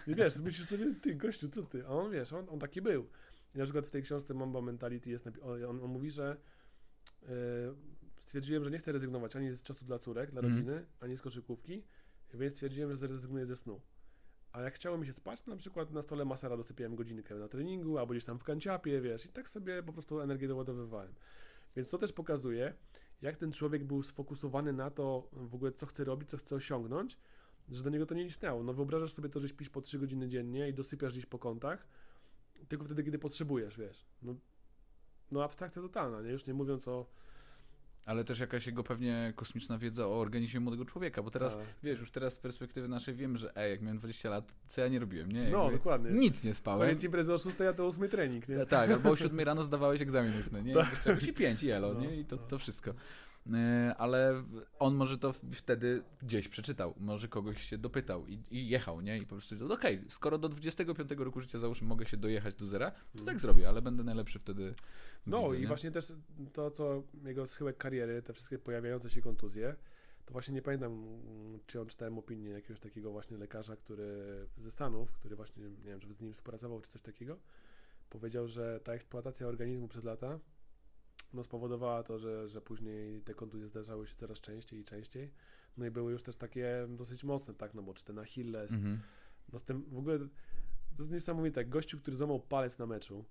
I 0.07 0.15
wiesz, 0.15 0.37
myślisz 0.37 0.67
sobie, 0.67 0.95
ty 1.01 1.15
gościu, 1.15 1.49
co 1.49 1.63
ty? 1.63 1.85
A 1.85 1.89
on, 1.89 2.11
wiesz, 2.11 2.33
on, 2.33 2.49
on 2.49 2.59
taki 2.59 2.81
był. 2.81 3.07
I 3.55 3.57
na 3.57 3.63
przykład 3.63 3.85
w 3.85 3.91
tej 3.91 4.03
książce 4.03 4.33
Mamba 4.33 4.61
Mentality 4.61 5.09
jest, 5.09 5.29
on, 5.43 5.79
on 5.83 5.91
mówi, 5.91 6.11
że 6.11 6.37
e, 7.23 7.27
stwierdziłem, 8.35 8.63
że 8.63 8.71
nie 8.71 8.77
chcę 8.77 8.91
rezygnować 8.91 9.35
ani 9.35 9.55
z 9.55 9.63
czasu 9.63 9.85
dla 9.85 9.99
córek, 9.99 10.31
dla 10.31 10.41
Mhm. 10.41 10.55
rodziny, 10.55 10.85
ani 10.99 11.17
z 11.17 11.21
koszykówki, 11.21 11.83
więc 12.33 12.53
stwierdziłem, 12.53 12.91
że 12.91 12.97
zrezygnuję 12.97 13.45
ze 13.45 13.55
snu. 13.55 13.81
A 14.51 14.61
jak 14.61 14.73
chciało 14.73 14.97
mi 14.97 15.05
się 15.05 15.13
spać, 15.13 15.41
to 15.41 15.51
na 15.51 15.57
przykład 15.57 15.91
na 15.91 16.01
stole 16.01 16.25
masera 16.25 16.57
dosypiałem 16.57 16.95
godzinkę 16.95 17.35
na 17.35 17.47
treningu, 17.47 17.97
albo 17.97 18.13
gdzieś 18.13 18.25
tam 18.25 18.39
w 18.39 18.43
kanciapie, 18.43 19.01
wiesz, 19.01 19.25
i 19.25 19.29
tak 19.29 19.49
sobie 19.49 19.83
po 19.83 19.93
prostu 19.93 20.21
energię 20.21 20.47
doładowywałem. 20.47 21.13
Więc 21.75 21.89
to 21.89 21.97
też 21.97 22.13
pokazuje, 22.13 22.73
jak 23.21 23.37
ten 23.37 23.51
człowiek 23.51 23.83
był 23.83 24.03
sfokusowany 24.03 24.73
na 24.73 24.91
to 24.91 25.29
w 25.31 25.55
ogóle, 25.55 25.71
co 25.71 25.85
chce 25.85 26.03
robić, 26.03 26.29
co 26.29 26.37
chce 26.37 26.55
osiągnąć, 26.55 27.17
że 27.69 27.83
do 27.83 27.89
niego 27.89 28.05
to 28.05 28.15
nie 28.15 28.25
istniało. 28.25 28.63
No 28.63 28.73
wyobrażasz 28.73 29.13
sobie 29.13 29.29
to, 29.29 29.39
że 29.39 29.47
śpisz 29.49 29.69
po 29.69 29.81
3 29.81 29.99
godziny 29.99 30.29
dziennie 30.29 30.69
i 30.69 30.73
dosypiasz 30.73 31.13
gdzieś 31.13 31.25
po 31.25 31.39
kątach, 31.39 31.87
tylko 32.67 32.85
wtedy, 32.85 33.03
kiedy 33.03 33.19
potrzebujesz, 33.19 33.77
wiesz. 33.77 34.05
No, 34.21 34.35
no 35.31 35.43
abstrakcja 35.43 35.81
totalna, 35.81 36.21
nie? 36.21 36.31
Już 36.31 36.45
nie 36.45 36.53
mówiąc 36.53 36.87
o... 36.87 37.05
Ale 38.05 38.23
też 38.23 38.39
jakaś 38.39 38.67
jego 38.67 38.83
pewnie 38.83 39.33
kosmiczna 39.35 39.77
wiedza 39.77 40.07
o 40.07 40.19
organizmie 40.19 40.59
młodego 40.59 40.85
człowieka, 40.85 41.23
bo 41.23 41.31
teraz, 41.31 41.57
Tak. 41.57 41.65
wiesz, 41.83 41.99
już 41.99 42.11
teraz 42.11 42.33
z 42.33 42.39
perspektywy 42.39 42.87
naszej 42.87 43.15
wiem, 43.15 43.37
że 43.37 43.57
ej, 43.57 43.71
jak 43.71 43.81
miałem 43.81 43.97
20 43.97 44.29
lat, 44.29 44.53
co 44.67 44.81
ja 44.81 44.87
nie 44.87 44.99
robiłem, 44.99 45.31
nie? 45.31 45.49
No, 45.49 45.63
Jakby 45.63 45.77
dokładnie. 45.77 46.11
Nic 46.11 46.43
nie 46.43 46.55
spałem. 46.55 46.87
Koniec 46.87 47.03
imprezy 47.03 47.33
o 47.33 47.37
6, 47.37 47.61
a 47.69 47.73
to 47.73 47.87
8 47.87 48.09
trening, 48.09 48.49
nie? 48.49 48.65
Tak, 48.65 48.91
albo 48.91 49.09
o 49.09 49.15
7 49.15 49.39
rano 49.39 49.63
zdawałeś 49.63 50.01
egzamin 50.01 50.39
ustny, 50.39 50.63
nie? 50.63 50.73
Tak. 50.73 51.23
I 51.27 51.33
5 51.33 51.63
i 51.63 51.69
elo, 51.69 51.93
No, 51.93 51.99
nie? 52.01 52.15
I 52.15 52.25
to, 52.25 52.35
no. 52.35 52.41
to 52.41 52.57
wszystko. 52.59 52.93
E, 53.53 53.95
Ale 53.97 54.43
on 54.79 54.95
może 54.95 55.17
to 55.17 55.33
wtedy 55.53 56.03
gdzieś 56.21 56.47
przeczytał, 56.47 56.93
może 56.97 57.27
kogoś 57.27 57.63
się 57.63 57.77
dopytał 57.77 58.27
i, 58.27 58.39
i 58.51 58.67
jechał, 58.69 59.01
nie? 59.01 59.17
I 59.17 59.21
po 59.21 59.35
prostu, 59.35 59.55
no 59.55 59.73
okej, 59.73 60.01
skoro 60.09 60.37
do 60.37 60.49
25 60.49 61.11
roku 61.11 61.41
życia 61.41 61.59
załóżmy 61.59 61.87
mogę 61.87 62.05
się 62.05 62.17
dojechać 62.17 62.55
do 62.55 62.65
zera, 62.65 62.91
to 62.91 62.97
Mm. 63.15 63.25
tak 63.25 63.39
zrobię, 63.39 63.69
ale 63.69 63.81
będę 63.81 64.03
najlepszy 64.03 64.39
wtedy. 64.39 64.73
No 65.25 65.41
lidze, 65.43 65.57
i 65.57 65.61
nie? 65.61 65.67
właśnie 65.67 65.91
też 65.91 66.13
to, 66.53 66.71
co 66.71 67.03
jego 67.25 67.47
schyłek 67.47 67.77
kariery, 67.77 68.21
te 68.21 68.33
wszystkie 68.33 68.59
pojawiające 68.59 69.09
się 69.09 69.21
kontuzje, 69.21 69.75
to 70.25 70.31
właśnie 70.31 70.53
nie 70.53 70.61
pamiętam, 70.61 71.05
czy 71.67 71.81
on 71.81 71.87
czytałem 71.87 72.17
opinię 72.17 72.49
jakiegoś 72.49 72.79
takiego 72.79 73.11
właśnie 73.11 73.37
lekarza, 73.37 73.75
który 73.75 74.05
ze 74.57 74.71
Stanów, 74.71 75.11
który 75.11 75.35
właśnie, 75.35 75.63
nie 75.63 75.89
wiem, 75.89 76.01
żeby 76.01 76.13
z 76.13 76.21
nim 76.21 76.33
współpracował, 76.33 76.81
czy 76.81 76.91
coś 76.91 77.01
takiego, 77.01 77.37
Powiedział, 78.09 78.47
że 78.47 78.79
ta 78.83 78.93
eksploatacja 78.93 79.47
organizmu 79.47 79.87
przez 79.87 80.03
lata 80.03 80.39
no, 81.35 81.43
spowodowała 81.43 82.03
to, 82.03 82.19
że, 82.19 82.47
że 82.47 82.61
później 82.61 83.21
te 83.21 83.33
kontuzje 83.33 83.67
zdarzały 83.67 84.07
się 84.07 84.15
coraz 84.15 84.41
częściej 84.41 84.79
i 84.79 84.83
częściej. 84.83 85.31
No 85.77 85.85
i 85.85 85.91
były 85.91 86.11
już 86.11 86.23
też 86.23 86.35
takie 86.35 86.87
dosyć 86.89 87.23
mocne, 87.23 87.53
tak, 87.53 87.73
no 87.73 87.81
bo 87.83 87.93
czy 87.93 88.05
ten 88.05 88.19
Achilles, 88.19 88.71
Mhm. 88.71 88.99
no 89.53 89.59
z 89.59 89.63
tym 89.63 89.83
w 89.91 89.97
ogóle 89.97 90.19
to 90.19 90.99
jest 90.99 91.11
niesamowite. 91.11 91.65
Gościu, 91.65 91.97
który 91.99 92.17
złamał 92.17 92.39
palec 92.39 92.77
na 92.77 92.85
meczu, 92.85 93.25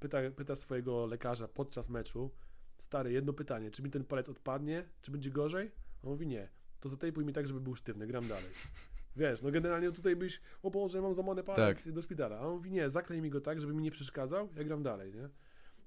pyta, 0.00 0.18
pyta 0.36 0.56
swojego 0.56 1.06
lekarza 1.06 1.48
podczas 1.48 1.88
meczu, 1.88 2.30
stary, 2.78 3.12
jedno 3.12 3.32
pytanie, 3.32 3.70
czy 3.70 3.82
mi 3.82 3.90
ten 3.90 4.04
palec 4.04 4.28
odpadnie, 4.28 4.84
czy 5.02 5.10
będzie 5.10 5.30
gorzej? 5.30 5.70
On 6.02 6.10
mówi 6.10 6.26
nie. 6.26 6.48
To 6.80 6.88
zatejpuj 6.88 7.24
mi 7.24 7.32
tak, 7.32 7.46
żeby 7.46 7.60
był 7.60 7.74
sztywny, 7.74 8.06
gram 8.06 8.28
dalej. 8.28 8.50
Wiesz, 9.16 9.42
no 9.42 9.50
generalnie 9.50 9.92
tutaj 9.92 10.16
byś, 10.16 10.40
o 10.62 10.70
Boże, 10.70 11.02
mam 11.02 11.14
złamany 11.14 11.42
palec 11.42 11.88
do 11.92 12.02
szpitala. 12.02 12.38
A 12.38 12.46
on 12.46 12.52
mówi 12.56 12.70
nie, 12.70 12.90
zaklej 12.90 13.22
mi 13.22 13.30
go 13.30 13.40
tak, 13.40 13.60
żeby 13.60 13.74
mi 13.74 13.82
nie 13.82 13.90
przeszkadzał, 13.90 14.48
ja 14.56 14.64
gram 14.64 14.82
dalej, 14.82 15.12
nie? 15.14 15.28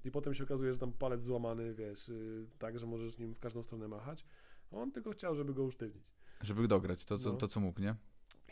I 0.04 0.10
potem 0.10 0.34
się 0.34 0.44
okazuje, 0.44 0.72
że 0.72 0.78
tam 0.78 0.92
palec 0.92 1.22
złamany, 1.22 1.74
wiesz, 1.74 2.08
yy, 2.08 2.46
tak, 2.58 2.78
że 2.78 2.86
możesz 2.86 3.18
nim 3.18 3.34
w 3.34 3.38
każdą 3.40 3.62
stronę 3.62 3.88
machać. 3.88 4.24
A 4.72 4.76
on 4.76 4.92
tylko 4.92 5.10
chciał, 5.10 5.34
żeby 5.34 5.54
go 5.54 5.62
usztywnić. 5.62 6.04
Żeby 6.42 6.68
dograć 6.68 7.04
to 7.04 7.18
co, 7.18 7.32
No. 7.32 7.36
to, 7.38 7.48
co 7.48 7.60
mógł, 7.60 7.80
nie? 7.80 7.94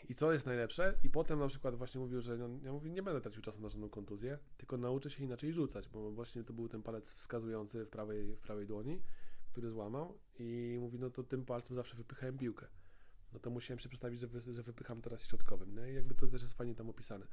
I 0.09 0.15
co 0.15 0.33
jest 0.33 0.45
najlepsze? 0.45 0.97
I 1.03 1.09
potem 1.09 1.39
na 1.39 1.47
przykład 1.47 1.75
właśnie 1.75 2.01
mówił, 2.01 2.21
że 2.21 2.37
no, 2.37 2.49
ja 2.63 2.71
mówię, 2.71 2.91
nie 2.91 3.03
będę 3.03 3.21
tracił 3.21 3.41
czasu 3.41 3.61
na 3.61 3.69
żadną 3.69 3.89
kontuzję, 3.89 4.39
tylko 4.57 4.77
nauczę 4.77 5.09
się 5.09 5.23
inaczej 5.23 5.53
rzucać, 5.53 5.89
bo 5.89 6.11
właśnie 6.11 6.43
to 6.43 6.53
był 6.53 6.67
ten 6.69 6.83
palec 6.83 7.11
wskazujący 7.11 7.85
w 7.85 7.89
prawej, 7.89 8.35
w 8.35 8.39
prawej 8.39 8.67
dłoni, 8.67 9.01
który 9.51 9.69
złamał 9.69 10.17
i 10.39 10.77
mówi, 10.79 10.99
no 10.99 11.09
to 11.09 11.23
tym 11.23 11.45
palcem 11.45 11.75
zawsze 11.75 11.97
wypychałem 11.97 12.37
piłkę. 12.37 12.67
No 13.33 13.39
to 13.39 13.49
musiałem 13.49 13.79
się 13.79 13.89
przedstawić, 13.89 14.19
że, 14.19 14.27
wy, 14.27 14.53
że 14.53 14.63
wypycham 14.63 15.01
teraz 15.01 15.25
środkowym, 15.25 15.75
nie? 15.75 15.91
I 15.91 15.95
jakby 15.95 16.15
to 16.15 16.27
też 16.27 16.41
jest 16.41 16.57
fajnie 16.57 16.75
tam 16.75 16.89
opisane. 16.89 17.27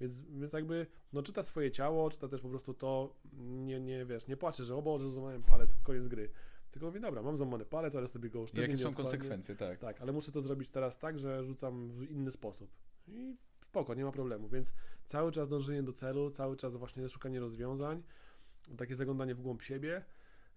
Więc, 0.00 0.22
więc 0.30 0.52
jakby, 0.52 0.86
no 1.12 1.22
czyta 1.22 1.42
swoje 1.42 1.70
ciało, 1.70 2.10
czyta 2.10 2.28
też 2.28 2.40
po 2.40 2.48
prostu 2.48 2.74
to, 2.74 3.16
nie, 3.38 3.80
nie 3.80 4.04
wiesz, 4.04 4.26
nie 4.26 4.36
płacze, 4.36 4.64
że 4.64 4.76
o 4.76 4.82
Boże, 4.82 5.10
złamałem 5.10 5.42
palec, 5.42 5.74
koniec 5.82 6.08
gry. 6.08 6.30
Tylko 6.70 6.86
mówi, 6.86 7.00
dobra, 7.00 7.22
mam 7.22 7.36
złamany 7.36 7.64
palec, 7.64 7.94
ale 7.96 8.08
sobie 8.08 8.30
go 8.30 8.40
usztywnię. 8.40 8.62
jakie 8.62 8.76
są 8.76 8.94
konsekwencje, 8.94 9.56
tak. 9.56 9.78
Tak, 9.78 10.00
ale 10.00 10.12
muszę 10.12 10.32
to 10.32 10.42
zrobić 10.42 10.68
teraz 10.68 10.98
tak, 10.98 11.18
że 11.18 11.44
rzucam 11.44 11.88
w 11.90 12.10
inny 12.10 12.30
sposób. 12.30 12.70
I 13.08 13.36
spoko, 13.62 13.94
nie 13.94 14.04
ma 14.04 14.12
problemu. 14.12 14.48
Więc 14.48 14.72
cały 15.06 15.32
czas 15.32 15.48
dążenie 15.48 15.82
do 15.82 15.92
celu, 15.92 16.30
cały 16.30 16.56
czas 16.56 16.76
właśnie 16.76 17.08
szukanie 17.08 17.40
rozwiązań, 17.40 18.02
takie 18.76 18.94
zaglądanie 18.96 19.34
w 19.34 19.40
głąb 19.40 19.62
siebie. 19.62 20.04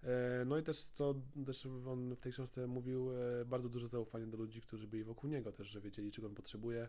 E, 0.02 0.44
No 0.44 0.58
i 0.58 0.62
też, 0.62 0.82
co 0.82 1.14
też 1.46 1.66
on 1.66 2.14
w 2.14 2.20
tej 2.20 2.32
książce 2.32 2.66
mówił, 2.66 3.10
e, 3.12 3.44
bardzo 3.44 3.68
duże 3.68 3.88
zaufanie 3.88 4.26
do 4.26 4.36
ludzi, 4.36 4.60
którzy 4.60 4.88
byli 4.88 5.04
wokół 5.04 5.30
niego 5.30 5.52
też, 5.52 5.66
że 5.68 5.80
wiedzieli, 5.80 6.10
czego 6.10 6.28
on 6.28 6.34
potrzebuje. 6.34 6.88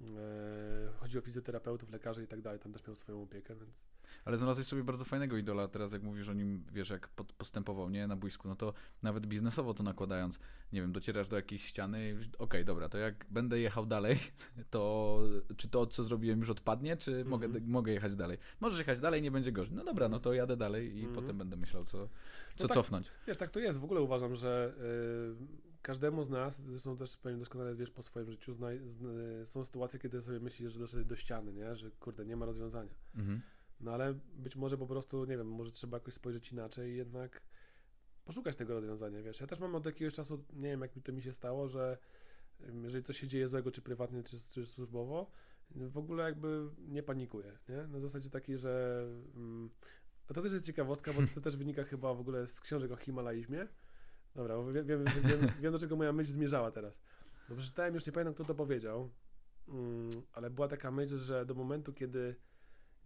E, 0.00 0.92
Chodzi 1.00 1.18
o 1.18 1.20
fizjoterapeutów, 1.20 1.90
lekarzy 1.90 2.22
i 2.24 2.26
tak 2.26 2.40
dalej, 2.40 2.60
tam 2.60 2.72
też 2.72 2.86
miał 2.86 2.96
swoją 2.96 3.22
opiekę, 3.22 3.54
więc 3.56 3.70
Ale 4.24 4.36
znalazłeś 4.36 4.66
sobie 4.66 4.84
bardzo 4.84 5.04
fajnego 5.04 5.36
idola, 5.36 5.68
teraz 5.68 5.92
jak 5.92 6.02
mówisz 6.02 6.28
o 6.28 6.32
nim, 6.32 6.64
wiesz, 6.72 6.90
jak 6.90 7.08
postępował, 7.38 7.90
nie, 7.90 8.06
na 8.06 8.16
boisku, 8.16 8.48
no 8.48 8.56
to 8.56 8.72
nawet 9.02 9.26
biznesowo 9.26 9.74
to 9.74 9.82
nakładając, 9.82 10.38
nie 10.72 10.80
wiem, 10.80 10.92
docierasz 10.92 11.28
do 11.28 11.36
jakiejś 11.36 11.64
ściany 11.64 12.16
okej, 12.38 12.64
dobra, 12.64 12.88
to 12.88 12.98
jak 12.98 13.26
będę 13.30 13.58
jechał 13.60 13.86
dalej, 13.86 14.18
to 14.70 15.20
czy 15.56 15.68
to, 15.68 15.86
co 15.86 16.04
zrobiłem 16.04 16.40
już 16.40 16.50
odpadnie, 16.50 16.96
czy 16.96 17.24
mogę, 17.24 17.46
Mhm. 17.46 17.66
mogę 17.70 17.92
jechać 17.92 18.16
dalej? 18.16 18.38
Możesz 18.60 18.78
jechać 18.78 19.00
dalej, 19.00 19.22
nie 19.22 19.30
będzie 19.30 19.52
gorzej. 19.52 19.74
No 19.74 19.84
dobra, 19.84 20.08
no 20.08 20.20
to 20.20 20.32
jadę 20.34 20.56
dalej 20.56 20.96
i 20.96 21.04
Mhm. 21.04 21.14
potem 21.14 21.38
będę 21.38 21.56
myślał, 21.56 21.84
co, 21.84 22.08
co 22.56 22.68
tak. 22.68 22.74
cofnąć. 22.74 23.06
Wiesz, 23.26 23.36
tak 23.38 23.50
to 23.50 23.60
jest. 23.60 23.78
W 23.78 23.84
ogóle 23.84 24.00
uważam, 24.00 24.34
że 24.36 24.74
y, 25.32 25.65
każdemu 25.86 26.24
z 26.24 26.30
nas, 26.30 26.62
zresztą 26.62 26.96
też 26.96 27.16
pewnie 27.16 27.38
doskonale 27.38 27.74
wiesz 27.74 27.90
po 27.90 28.02
swoim 28.02 28.30
życiu, 28.30 28.54
zna, 28.54 28.68
zna, 28.86 29.10
są 29.44 29.64
sytuacje, 29.64 29.98
kiedy 29.98 30.22
sobie 30.22 30.40
myślisz, 30.40 30.72
że 30.72 30.78
doszedłeś 30.78 31.06
do 31.06 31.16
ściany, 31.16 31.52
nie? 31.52 31.76
że 31.76 31.90
kurde, 31.90 32.26
nie 32.26 32.36
ma 32.36 32.46
rozwiązania. 32.46 32.94
Mhm. 33.14 33.40
No 33.80 33.92
ale 33.92 34.14
być 34.34 34.56
może 34.56 34.78
po 34.78 34.86
prostu, 34.86 35.24
nie 35.24 35.36
wiem, 35.36 35.48
może 35.48 35.70
trzeba 35.70 35.96
jakoś 35.96 36.14
spojrzeć 36.14 36.52
inaczej 36.52 36.92
i 36.92 36.96
jednak 36.96 37.42
poszukać 38.24 38.56
tego 38.56 38.74
rozwiązania, 38.74 39.22
wiesz. 39.22 39.40
Ja 39.40 39.46
też 39.46 39.60
mam 39.60 39.74
od 39.74 39.86
jakiegoś 39.86 40.14
czasu, 40.14 40.44
nie 40.52 40.68
wiem 40.68 40.80
jak 40.80 40.96
mi 40.96 41.02
to 41.02 41.12
mi 41.12 41.22
się 41.22 41.32
stało, 41.32 41.68
że 41.68 41.98
jeżeli 42.82 43.04
coś 43.04 43.20
się 43.20 43.28
dzieje 43.28 43.48
złego, 43.48 43.70
czy 43.70 43.82
prywatnie, 43.82 44.22
czy, 44.22 44.36
czy 44.50 44.66
służbowo, 44.66 45.30
w 45.70 45.98
ogóle 45.98 46.24
jakby 46.24 46.68
nie 46.78 47.02
panikuję, 47.02 47.58
nie? 47.68 47.86
Na 47.86 48.00
zasadzie 48.00 48.30
takiej, 48.30 48.58
że... 48.58 49.02
Mm, 49.34 49.70
a 50.28 50.34
to 50.34 50.42
też 50.42 50.52
jest 50.52 50.64
ciekawostka, 50.64 51.12
bo 51.12 51.22
to 51.34 51.40
też 51.46 51.56
wynika 51.56 51.84
chyba 51.84 52.14
w 52.14 52.20
ogóle 52.20 52.46
z 52.46 52.60
książek 52.60 52.92
o 52.92 52.96
Himalajzmie. 52.96 53.68
Dobra, 54.36 54.56
bo 54.56 54.72
wiem, 54.72 54.86
wiem, 54.86 55.04
wiem, 55.04 55.50
wiem 55.60 55.72
do 55.72 55.78
czego 55.78 55.96
moja 55.96 56.12
myśl 56.12 56.30
zmierzała 56.32 56.70
teraz. 56.70 56.98
No 57.48 57.56
przeczytałem, 57.56 57.94
już 57.94 58.06
nie 58.06 58.12
pamiętam 58.12 58.34
kto 58.34 58.44
to 58.44 58.54
powiedział, 58.54 59.10
mm, 59.68 60.10
ale 60.32 60.50
była 60.50 60.68
taka 60.68 60.90
myśl, 60.90 61.16
że 61.18 61.46
do 61.46 61.54
momentu, 61.54 61.92
kiedy 61.92 62.36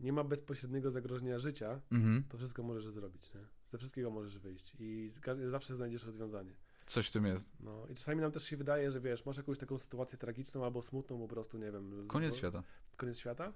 nie 0.01 0.12
ma 0.12 0.24
bezpośredniego 0.24 0.91
zagrożenia 0.91 1.39
życia, 1.39 1.81
Mhm. 1.93 2.24
to 2.28 2.39
wszystko 2.39 2.62
możesz 2.62 2.87
zrobić, 2.89 3.35
nie? 3.35 3.41
Ze 3.72 3.78
wszystkiego 3.78 4.11
możesz 4.11 4.39
wyjść 4.39 4.76
i 4.78 5.11
zawsze 5.49 5.74
znajdziesz 5.76 6.05
rozwiązanie. 6.05 6.53
Coś 6.87 7.09
w 7.09 7.11
tym 7.11 7.26
jest. 7.26 7.53
No 7.61 7.87
i 7.91 7.95
czasami 7.95 8.20
nam 8.20 8.33
też 8.33 8.45
się 8.45 8.57
wydaje, 8.57 8.91
że 8.91 9.01
wiesz, 9.01 9.26
masz 9.26 9.37
jakąś 9.37 9.59
taką 9.59 9.78
sytuację 9.78 10.18
tragiczną 10.18 10.64
albo 10.64 10.83
smutną 10.83 11.18
po 11.18 11.28
prostu, 11.28 11.59
nie 11.59 11.72
wiem. 11.72 12.09
Koniec 12.09 12.35
z- 12.35 12.37
świata. 12.37 12.62
Koniec 12.97 13.18
świata 13.18 13.53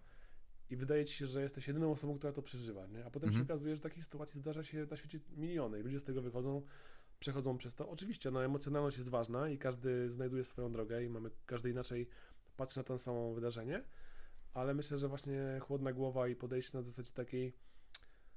i 0.70 0.77
wydaje 0.77 1.05
ci 1.05 1.14
się, 1.14 1.27
że 1.27 1.43
jesteś 1.43 1.68
jedyną 1.68 1.93
osobą, 1.93 2.18
która 2.18 2.33
to 2.33 2.43
przeżywa, 2.43 2.87
nie? 2.87 3.05
A 3.07 3.11
potem 3.11 3.29
Mhm. 3.29 3.47
się 3.47 3.53
okazuje, 3.53 3.77
że 3.77 3.83
takich 3.83 4.05
sytuacji 4.05 4.41
zdarza 4.41 4.64
się 4.64 4.87
na 4.91 4.97
świecie 4.97 5.20
miliony 5.37 5.81
i 5.81 5.83
ludzie 5.83 6.01
z 6.01 6.05
tego 6.05 6.22
wychodzą, 6.22 6.62
przechodzą 7.21 7.59
przez 7.59 7.75
to. 7.75 7.89
Oczywiście, 7.89 8.31
no 8.31 8.45
emocjonalność 8.45 8.97
jest 8.97 9.09
ważna 9.09 9.49
i 9.49 9.59
każdy 9.59 10.11
znajduje 10.11 10.45
swoją 10.45 10.73
drogę 10.73 11.05
i 11.05 11.09
mamy, 11.09 11.31
każdy 11.47 11.71
inaczej 11.71 12.09
patrzy 12.57 12.79
na 12.79 12.85
to 12.85 12.99
samo 12.99 13.35
wydarzenie, 13.35 13.85
ale 14.53 14.75
myślę, 14.75 14.99
że 14.99 15.09
właśnie 15.09 15.61
chłodna 15.61 15.93
głowa 15.93 16.29
i 16.29 16.37
podejście 16.37 16.79
na 16.79 16.83
zasadzie 16.83 17.12
takiej 17.12 17.53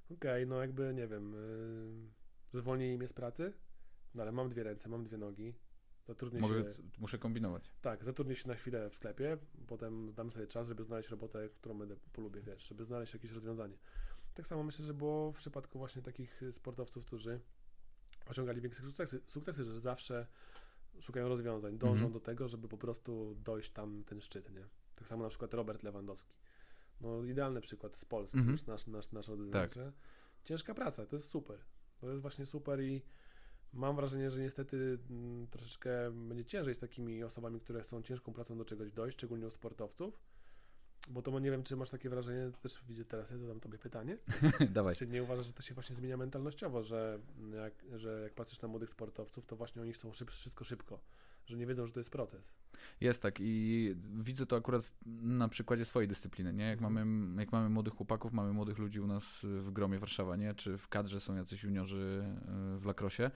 okej, 0.09 0.47
no 0.47 0.61
jakby, 0.61 0.93
nie 0.93 1.07
wiem, 1.07 1.33
yy, 2.53 2.59
zwolnij 2.61 2.97
mnie 2.97 3.07
z 3.07 3.13
pracy, 3.13 3.53
no 4.15 4.23
ale 4.23 4.31
mam 4.31 4.49
dwie 4.49 4.63
ręce, 4.63 4.89
mam 4.89 5.03
dwie 5.03 5.17
nogi, 5.17 5.53
zatrudnię 6.07 6.39
Mogę, 6.39 6.75
się... 6.75 6.83
muszę 6.99 7.17
kombinować. 7.17 7.71
Tak, 7.81 8.03
zatrudnię 8.03 8.35
się 8.35 8.47
na 8.47 8.55
chwilę 8.55 8.89
w 8.89 8.95
sklepie, 8.95 9.37
potem 9.67 10.13
dam 10.13 10.31
sobie 10.31 10.47
czas, 10.47 10.67
żeby 10.67 10.83
znaleźć 10.83 11.09
robotę, 11.09 11.49
którą 11.49 11.79
będę 11.79 11.95
polubię, 12.13 12.41
wiesz, 12.41 12.67
żeby 12.67 12.85
znaleźć 12.85 13.13
jakieś 13.13 13.31
rozwiązanie. 13.31 13.77
Tak 14.33 14.47
samo 14.47 14.63
myślę, 14.63 14.85
że 14.85 14.93
było 14.93 15.31
w 15.31 15.35
przypadku 15.35 15.79
właśnie 15.79 16.01
takich 16.01 16.41
sportowców, 16.51 17.05
którzy 17.05 17.39
osiągali 18.29 18.61
większe 18.61 18.81
sukcesy, 18.83 19.21
sukcesy 19.27 19.63
że 19.65 19.79
zawsze 19.79 20.27
szukają 20.99 21.27
rozwiązań, 21.29 21.77
dążą 21.77 21.93
Mhm. 21.93 22.11
do 22.13 22.19
tego, 22.19 22.47
żeby 22.47 22.67
po 22.67 22.77
prostu 22.77 23.35
dojść 23.35 23.71
tam 23.71 24.03
ten 24.03 24.21
szczyt, 24.21 24.53
nie? 24.53 24.65
Tak 24.95 25.07
samo 25.09 25.23
na 25.23 25.29
przykład 25.29 25.53
Robert 25.53 25.83
Lewandowski. 25.83 26.35
No 27.01 27.23
idealny 27.23 27.61
przykład 27.61 27.95
z 27.97 28.05
Polski, 28.05 28.37
Mhm. 28.37 28.51
już 28.57 28.65
nasz, 28.65 28.87
nasz, 28.87 29.11
nasz 29.11 29.29
Tak. 29.51 29.75
ciężka 30.43 30.73
praca, 30.73 31.05
to 31.05 31.15
jest 31.15 31.29
super. 31.29 31.59
To 32.01 32.09
jest 32.09 32.21
właśnie 32.21 32.45
super 32.45 32.81
i 32.83 33.01
mam 33.73 33.95
wrażenie, 33.95 34.31
że 34.31 34.41
niestety 34.41 34.99
mm, 35.09 35.47
troszeczkę 35.47 36.11
będzie 36.11 36.45
ciężej 36.45 36.75
z 36.75 36.79
takimi 36.79 37.23
osobami, 37.23 37.59
które 37.59 37.81
chcą 37.81 38.01
ciężką 38.01 38.33
pracą 38.33 38.57
do 38.57 38.65
czegoś 38.65 38.91
dojść, 38.91 39.17
szczególnie 39.17 39.47
u 39.47 39.49
sportowców. 39.49 40.19
Bo 41.07 41.21
to 41.21 41.39
nie 41.39 41.51
wiem, 41.51 41.63
czy 41.63 41.75
masz 41.75 41.89
takie 41.89 42.09
wrażenie, 42.09 42.51
też 42.61 42.83
widzę 42.87 43.05
teraz, 43.05 43.31
ja 43.31 43.37
zadam 43.37 43.59
tobie 43.59 43.77
pytanie. 43.77 44.17
Dawaj. 44.69 44.95
Czy 44.95 45.07
nie 45.07 45.23
uważasz, 45.23 45.45
że 45.45 45.53
to 45.53 45.61
się 45.61 45.73
właśnie 45.73 45.95
zmienia 45.95 46.17
mentalnościowo, 46.17 46.83
że 46.83 47.19
jak, 47.55 47.73
że 47.95 48.21
jak 48.23 48.33
patrzysz 48.33 48.61
na 48.61 48.67
młodych 48.67 48.89
sportowców, 48.89 49.45
to 49.45 49.55
właśnie 49.55 49.81
oni 49.81 49.93
chcą 49.93 50.13
szyb, 50.13 50.31
wszystko 50.31 50.65
szybko, 50.65 50.99
że 51.45 51.57
nie 51.57 51.65
wiedzą, 51.65 51.87
że 51.87 51.93
to 51.93 51.99
jest 51.99 52.09
proces. 52.09 52.53
Jest 53.01 53.21
tak 53.21 53.35
i 53.39 53.95
widzę 54.19 54.45
to 54.45 54.55
akurat 54.55 54.91
na 55.21 55.47
przykładzie 55.49 55.85
swojej 55.85 56.07
dyscypliny, 56.07 56.53
nie? 56.53 56.63
Jak 56.63 56.81
Mhm. 56.81 56.93
mamy, 56.93 57.41
jak 57.41 57.51
mamy 57.51 57.69
młodych 57.69 57.93
chłopaków, 57.93 58.33
mamy 58.33 58.53
młodych 58.53 58.77
ludzi 58.77 58.99
u 58.99 59.07
nas 59.07 59.39
w 59.43 59.71
gromie 59.71 59.99
Warszawa, 59.99 60.35
nie? 60.35 60.53
Czy 60.53 60.77
w 60.77 60.87
kadrze 60.87 61.19
są 61.19 61.35
jacyś 61.35 61.63
juniorzy 61.63 62.23
y, 62.75 62.79
w 62.79 62.85
lakrosie, 62.85 63.31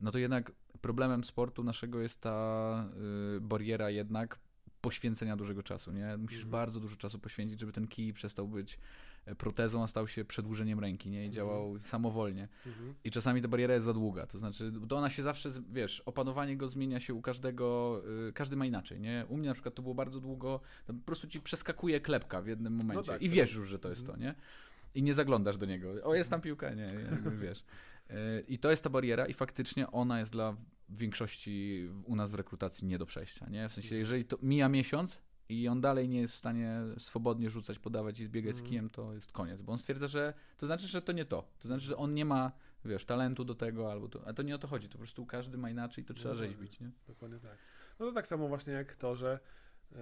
no 0.00 0.10
to 0.10 0.18
jednak 0.18 0.52
problemem 0.80 1.24
sportu 1.24 1.64
naszego 1.64 2.00
jest 2.00 2.20
ta 2.20 2.88
y, 3.36 3.40
bariera 3.40 3.90
jednak 3.90 4.38
poświęcenia 4.88 5.36
dużego 5.36 5.62
czasu, 5.62 5.92
nie? 5.92 6.16
Musisz 6.16 6.38
Mhm. 6.44 6.50
bardzo 6.52 6.80
dużo 6.80 6.96
czasu 6.96 7.18
poświęcić, 7.18 7.60
żeby 7.60 7.72
ten 7.72 7.88
kij 7.88 8.12
przestał 8.12 8.48
być 8.48 8.78
e, 9.26 9.34
protezą, 9.34 9.82
a 9.82 9.86
stał 9.86 10.08
się 10.08 10.24
przedłużeniem 10.24 10.80
ręki, 10.80 11.10
nie? 11.10 11.18
I 11.22 11.26
Mhm. 11.26 11.32
działał 11.32 11.78
samowolnie. 11.82 12.48
Mhm. 12.66 12.94
I 13.04 13.10
czasami 13.10 13.42
ta 13.42 13.48
bariera 13.48 13.74
jest 13.74 13.86
za 13.86 13.92
długa, 13.92 14.26
to 14.26 14.38
znaczy, 14.38 14.72
to 14.88 14.96
ona 14.96 15.10
się 15.10 15.22
zawsze, 15.22 15.50
wiesz, 15.72 16.00
opanowanie 16.00 16.56
go 16.56 16.68
zmienia 16.68 17.00
się 17.00 17.14
u 17.14 17.22
każdego, 17.22 18.00
y, 18.28 18.32
każdy 18.32 18.56
ma 18.56 18.66
inaczej, 18.66 19.00
nie? 19.00 19.26
U 19.28 19.36
mnie 19.36 19.48
na 19.48 19.54
przykład 19.54 19.74
to 19.74 19.82
było 19.82 19.94
bardzo 19.94 20.20
długo, 20.20 20.60
po 20.86 20.92
prostu 20.94 21.28
ci 21.28 21.40
przeskakuje 21.40 22.00
klepka 22.00 22.42
w 22.42 22.46
jednym 22.46 22.72
momencie 22.74 23.12
tak, 23.12 23.22
i 23.22 23.28
to- 23.28 23.34
wiesz 23.34 23.54
już, 23.54 23.68
że 23.68 23.78
to 23.78 23.88
jest 23.90 24.06
to, 24.06 24.16
nie? 24.16 24.34
I 24.94 25.02
nie 25.02 25.14
zaglądasz 25.14 25.56
do 25.56 25.66
niego, 25.66 25.88
o 26.04 26.14
jest 26.14 26.30
tam 26.30 26.40
piłka, 26.40 26.74
nie, 26.74 26.82
jakby 27.10 27.36
wiesz. 27.36 27.64
Y, 28.10 28.14
I 28.48 28.58
to 28.58 28.70
jest 28.70 28.84
ta 28.84 28.90
bariera 28.90 29.26
i 29.26 29.32
faktycznie 29.32 29.90
ona 29.90 30.18
jest 30.18 30.32
dla 30.32 30.56
większości 30.88 31.88
u 32.04 32.16
nas 32.16 32.30
w 32.30 32.34
rekrutacji 32.34 32.86
nie 32.88 32.98
do 32.98 33.06
przejścia, 33.06 33.46
nie? 33.50 33.68
W 33.68 33.72
sensie, 33.72 33.88
Mhm. 33.88 34.00
jeżeli 34.00 34.24
to 34.24 34.38
mija 34.42 34.68
miesiąc 34.68 35.20
i 35.48 35.68
on 35.68 35.80
dalej 35.80 36.08
nie 36.08 36.20
jest 36.20 36.34
w 36.34 36.36
stanie 36.36 36.80
swobodnie 36.98 37.50
rzucać, 37.50 37.78
podawać 37.78 38.20
i 38.20 38.24
zbiegać 38.24 38.54
z 38.54 38.58
Mhm. 38.58 38.70
kijem, 38.70 38.90
to 38.90 39.14
jest 39.14 39.32
koniec, 39.32 39.62
bo 39.62 39.72
on 39.72 39.78
stwierdza, 39.78 40.06
że 40.06 40.34
to 40.58 40.66
znaczy, 40.66 40.86
że 40.86 41.02
to 41.02 41.12
nie 41.12 41.24
to. 41.24 41.48
To 41.58 41.68
znaczy, 41.68 41.84
że 41.84 41.96
on 41.96 42.14
nie 42.14 42.24
ma, 42.24 42.52
wiesz, 42.84 43.04
talentu 43.04 43.44
do 43.44 43.54
tego 43.54 43.92
albo 43.92 44.08
to. 44.08 44.26
A 44.28 44.32
to 44.32 44.42
nie 44.42 44.54
o 44.54 44.58
to 44.58 44.68
chodzi, 44.68 44.88
to 44.88 44.92
po 44.92 44.98
prostu 44.98 45.26
każdy 45.26 45.58
ma 45.58 45.70
inaczej, 45.70 46.04
to 46.04 46.14
trzeba 46.14 46.34
No 46.34 46.40
tak. 46.40 46.48
rzeźbić, 46.48 46.80
nie? 46.80 46.90
Dokładnie 47.06 47.38
tak. 47.38 47.56
No 48.00 48.06
to 48.06 48.12
tak 48.12 48.26
samo 48.26 48.48
właśnie 48.48 48.72
jak 48.72 48.96
to, 48.96 49.14
że 49.16 49.38
Yy, 49.92 49.98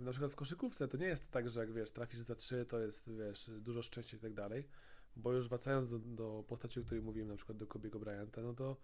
na 0.00 0.10
przykład 0.10 0.32
w 0.32 0.36
koszykówce 0.36 0.88
to 0.88 0.96
nie 0.96 1.06
jest 1.06 1.30
tak, 1.30 1.50
że 1.50 1.60
jak 1.60 1.72
wiesz, 1.72 1.90
trafisz 1.90 2.20
za 2.20 2.34
trzy, 2.34 2.66
to 2.66 2.80
jest 2.80 3.10
wiesz, 3.12 3.50
dużo 3.60 3.82
szczęścia 3.82 4.16
i 4.16 4.20
tak 4.20 4.34
dalej, 4.34 4.68
bo 5.16 5.32
już 5.32 5.48
wracając 5.48 5.90
do, 5.90 5.98
do 5.98 6.44
postaci, 6.48 6.80
o 6.80 6.82
której 6.82 7.02
mówiłem, 7.02 7.28
na 7.28 7.36
przykład 7.36 7.58
do 7.58 7.66
Kobiego 7.66 7.98
Bryanta, 7.98 8.42
no 8.42 8.54
to 8.54 8.76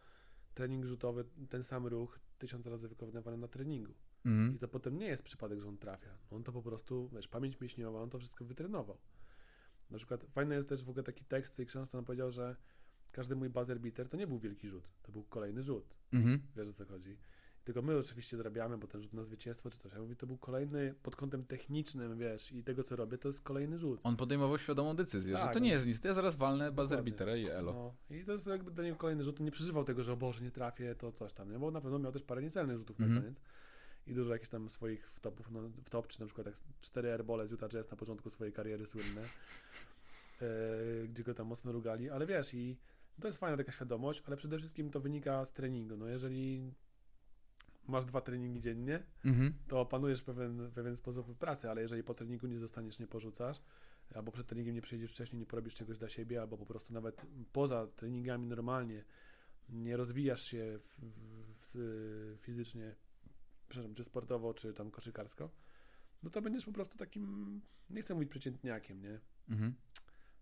trening 0.54 0.84
rzutowy, 0.84 1.24
ten 1.48 1.64
sam 1.64 1.86
ruch 1.86 2.20
tysiąc 2.38 2.66
razy 2.66 2.88
wykonywany 2.88 3.36
na 3.36 3.48
treningu. 3.48 3.94
Mhm. 4.24 4.56
I 4.56 4.58
to 4.58 4.68
potem 4.68 4.98
nie 4.98 5.06
jest 5.06 5.22
przypadek, 5.22 5.60
że 5.60 5.68
on 5.68 5.78
trafia. 5.78 6.18
On 6.30 6.44
to 6.44 6.52
po 6.52 6.62
prostu, 6.62 7.08
wiesz, 7.12 7.28
pamięć 7.28 7.60
mięśniowa, 7.60 8.02
on 8.02 8.10
to 8.10 8.18
wszystko 8.18 8.44
wytrenował. 8.44 8.98
Na 9.90 9.98
przykład 9.98 10.24
fajny 10.24 10.54
jest 10.54 10.68
też 10.68 10.84
w 10.84 10.88
ogóle 10.88 11.04
taki 11.04 11.24
tekst 11.24 11.56
tej 11.56 11.66
książce, 11.66 11.98
on 11.98 12.04
powiedział, 12.04 12.30
że 12.30 12.56
każdy 13.12 13.36
mój 13.36 13.50
buzzer 13.50 13.80
beater 13.80 14.08
to 14.08 14.16
nie 14.16 14.26
był 14.26 14.38
wielki 14.38 14.68
rzut, 14.68 14.88
to 15.02 15.12
był 15.12 15.24
kolejny 15.24 15.62
rzut. 15.62 15.96
Mhm. 16.12 16.42
Wiesz 16.56 16.68
o 16.68 16.72
co 16.72 16.86
chodzi. 16.86 17.18
Tylko 17.64 17.82
my 17.82 17.98
oczywiście 17.98 18.36
dorabiamy, 18.36 18.78
bo 18.78 18.86
ten 18.86 19.02
rzut 19.02 19.12
na 19.12 19.24
zwycięstwo 19.24 19.70
czy 19.70 19.78
coś. 19.78 19.92
Ja 19.92 20.00
mówię, 20.00 20.16
to 20.16 20.26
był 20.26 20.36
kolejny 20.38 20.94
pod 21.02 21.16
kątem 21.16 21.44
technicznym, 21.44 22.18
wiesz, 22.18 22.52
i 22.52 22.62
tego 22.64 22.82
co 22.84 22.96
robię, 22.96 23.18
to 23.18 23.28
jest 23.28 23.40
kolejny 23.40 23.78
rzut. 23.78 24.00
On 24.02 24.16
podejmował 24.16 24.58
świadomą 24.58 24.96
decyzję, 24.96 25.36
że 25.36 25.44
Tak, 25.44 25.52
to 25.52 25.58
nie 25.58 25.68
on- 25.70 25.72
jest 25.72 25.86
nic, 25.86 26.00
to 26.00 26.08
ja 26.08 26.14
zaraz 26.14 26.36
walnę 26.36 26.72
beatera 26.72 27.36
i 27.36 27.46
elo. 27.48 27.72
No, 27.72 28.16
I 28.16 28.24
to 28.24 28.32
jest 28.32 28.46
jakby 28.46 28.70
dla 28.70 28.84
niego 28.84 28.96
kolejny 28.96 29.24
rzut. 29.24 29.40
On 29.40 29.44
nie 29.44 29.50
przeżywał 29.52 29.84
tego, 29.84 30.02
że 30.04 30.12
o 30.12 30.16
Boże, 30.16 30.44
nie 30.44 30.50
trafię, 30.50 30.94
to 30.94 31.12
coś 31.12 31.32
tam, 31.32 31.52
nie? 31.52 31.58
Bo 31.58 31.70
na 31.70 31.80
pewno 31.80 31.98
miał 31.98 32.12
też 32.12 32.22
parę 32.22 32.42
niecelnych 32.42 32.78
rzutów 32.78 33.00
Mhm. 33.00 33.14
na 33.16 33.20
koniec. 33.22 33.40
I 34.06 34.14
dużo 34.14 34.32
jakichś 34.32 34.50
tam 34.50 34.68
swoich 34.68 35.10
wtopów, 35.10 35.50
no, 35.50 35.60
wtop, 35.84 36.06
czy 36.06 36.20
na 36.20 36.26
przykład 36.26 36.46
jak 36.46 36.56
cztery 36.80 37.12
airbole 37.12 37.46
z 37.46 37.52
Utah 37.52 37.68
Jazz 37.70 37.90
na 37.90 37.96
początku 37.96 38.30
swojej 38.30 38.52
kariery 38.52 38.86
słynne, 38.86 39.22
e, 40.42 41.08
gdzie 41.08 41.22
go 41.24 41.34
tam 41.34 41.46
mocno 41.46 41.72
rugali, 41.72 42.10
ale 42.10 42.26
wiesz, 42.26 42.54
i 42.54 42.76
to 43.20 43.28
jest 43.28 43.38
fajna 43.38 43.56
taka 43.56 43.72
świadomość, 43.72 44.22
ale 44.26 44.36
przede 44.36 44.58
wszystkim 44.58 44.90
to 44.90 45.00
wynika 45.00 45.44
z 45.44 45.52
treningu. 45.52 45.96
No 45.96 46.06
jeżeli 46.06 46.72
masz 47.88 48.04
dwa 48.04 48.20
treningi 48.20 48.60
dziennie, 48.60 49.02
Mhm. 49.24 49.52
to 49.68 49.80
opanujesz 49.80 50.22
pewien, 50.22 50.70
pewien 50.74 50.96
sposób 50.96 51.38
pracy, 51.38 51.70
ale 51.70 51.82
jeżeli 51.82 52.02
po 52.02 52.14
treningu 52.14 52.46
nie 52.46 52.58
zostaniesz, 52.58 52.98
nie 52.98 53.06
porzucasz, 53.06 53.60
albo 54.14 54.32
przed 54.32 54.46
treningiem 54.46 54.74
nie 54.74 54.82
przyjdziesz 54.82 55.10
wcześniej, 55.12 55.40
nie 55.40 55.46
porobisz 55.46 55.74
czegoś 55.74 55.98
dla 55.98 56.08
siebie, 56.08 56.40
albo 56.40 56.58
po 56.58 56.66
prostu 56.66 56.92
nawet 56.94 57.26
poza 57.52 57.86
treningami 57.86 58.46
normalnie 58.46 59.04
nie 59.68 59.96
rozwijasz 59.96 60.42
się 60.42 60.78
w, 60.78 60.88
w, 60.98 61.70
w, 61.74 62.38
fizycznie, 62.40 62.94
przepraszam, 63.68 63.94
czy 63.94 64.04
sportowo, 64.04 64.54
czy 64.54 64.74
tam 64.74 64.90
koszykarsko, 64.90 65.50
no 66.22 66.30
to 66.30 66.42
będziesz 66.42 66.64
po 66.64 66.72
prostu 66.72 66.98
takim, 66.98 67.60
nie 67.90 68.02
chcę 68.02 68.14
mówić 68.14 68.30
przeciętniakiem, 68.30 69.02
nie? 69.02 69.20
Mhm. 69.48 69.74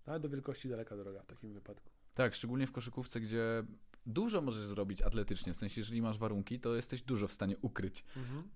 Ale 0.06 0.20
do 0.20 0.28
wielkości 0.28 0.68
daleka 0.68 0.96
droga 0.96 1.22
w 1.22 1.26
takim 1.26 1.52
wypadku. 1.54 1.90
Tak, 2.14 2.34
szczególnie 2.34 2.66
w 2.66 2.72
koszykówce, 2.72 3.20
gdzie 3.20 3.64
dużo 4.06 4.40
możesz 4.40 4.66
zrobić 4.66 5.02
atletycznie, 5.02 5.54
w 5.54 5.56
sensie 5.56 5.80
jeżeli 5.80 6.02
masz 6.02 6.18
warunki, 6.18 6.60
to 6.60 6.76
jesteś 6.76 7.02
dużo 7.02 7.28
w 7.28 7.32
stanie 7.32 7.56
ukryć, 7.58 8.04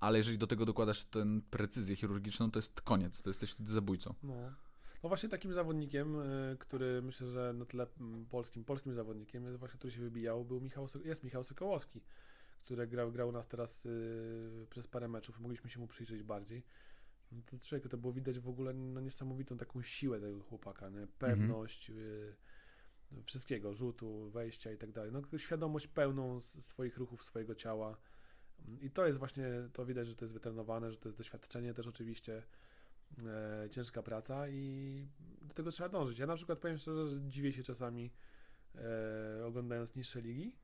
ale 0.00 0.18
jeżeli 0.18 0.38
do 0.38 0.46
tego 0.46 0.66
dokładasz 0.66 1.04
tę 1.04 1.40
precyzję 1.50 1.96
chirurgiczną, 1.96 2.50
to 2.50 2.58
jest 2.58 2.80
koniec, 2.80 3.22
to 3.22 3.30
jesteś 3.30 3.50
wtedy 3.50 3.72
zabójcą. 3.72 4.14
No. 4.22 4.34
no 5.02 5.08
właśnie 5.08 5.28
takim 5.28 5.52
zawodnikiem, 5.52 6.20
y, 6.20 6.56
który 6.58 7.02
myślę, 7.02 7.26
że 7.26 7.52
na 7.52 7.64
tle 7.64 7.86
polskim, 8.30 8.64
polskim 8.64 8.94
zawodnikiem, 8.94 9.44
jest 9.44 9.58
właśnie, 9.58 9.78
który 9.78 9.92
się 9.92 10.00
wybijał, 10.00 10.44
był 10.44 10.60
Michał, 10.60 10.88
jest 11.04 11.24
Michał 11.24 11.44
Sokołowski, 11.44 12.00
który 12.64 12.86
grał, 12.86 13.12
grał 13.12 13.28
u 13.28 13.32
nas 13.32 13.48
teraz 13.48 13.86
y, 13.86 14.66
przez 14.70 14.86
parę 14.86 15.08
meczów, 15.08 15.40
mogliśmy 15.40 15.70
się 15.70 15.80
mu 15.80 15.86
przyjrzeć 15.86 16.22
bardziej. 16.22 16.62
No 17.32 17.42
to 17.46 17.58
człowieku, 17.58 17.88
to 17.88 17.98
było 17.98 18.12
widać 18.12 18.38
w 18.38 18.48
ogóle 18.48 18.72
no, 18.74 19.00
niesamowitą 19.00 19.56
taką 19.56 19.82
siłę 19.82 20.20
tego 20.20 20.40
chłopaka, 20.40 20.88
nie? 20.88 21.06
pewność 21.18 21.90
y, 21.90 22.34
wszystkiego, 23.24 23.74
rzutu, 23.74 24.30
wejścia 24.30 24.72
i 24.72 24.78
tak 24.78 24.92
dalej. 24.92 25.12
No, 25.12 25.38
świadomość 25.38 25.86
pełną 25.86 26.40
swoich 26.40 26.96
ruchów, 26.96 27.24
swojego 27.24 27.54
ciała. 27.54 27.96
I 28.80 28.90
to 28.90 29.06
jest 29.06 29.18
właśnie, 29.18 29.46
to 29.72 29.86
widać, 29.86 30.06
że 30.06 30.14
to 30.14 30.24
jest 30.24 30.32
wytrenowane, 30.32 30.90
że 30.90 30.96
to 30.96 31.08
jest 31.08 31.18
doświadczenie 31.18 31.74
też 31.74 31.86
oczywiście, 31.86 32.42
e, 33.26 33.70
ciężka 33.70 34.02
praca 34.02 34.48
i 34.48 35.08
do 35.42 35.54
tego 35.54 35.70
trzeba 35.70 35.88
dążyć. 35.88 36.18
Ja 36.18 36.26
na 36.26 36.36
przykład 36.36 36.58
powiem 36.58 36.78
szczerze, 36.78 37.08
że 37.08 37.20
dziwię 37.28 37.52
się 37.52 37.62
czasami 37.62 38.10
e, 38.74 39.44
oglądając 39.46 39.96
niższe 39.96 40.20
ligi 40.20 40.56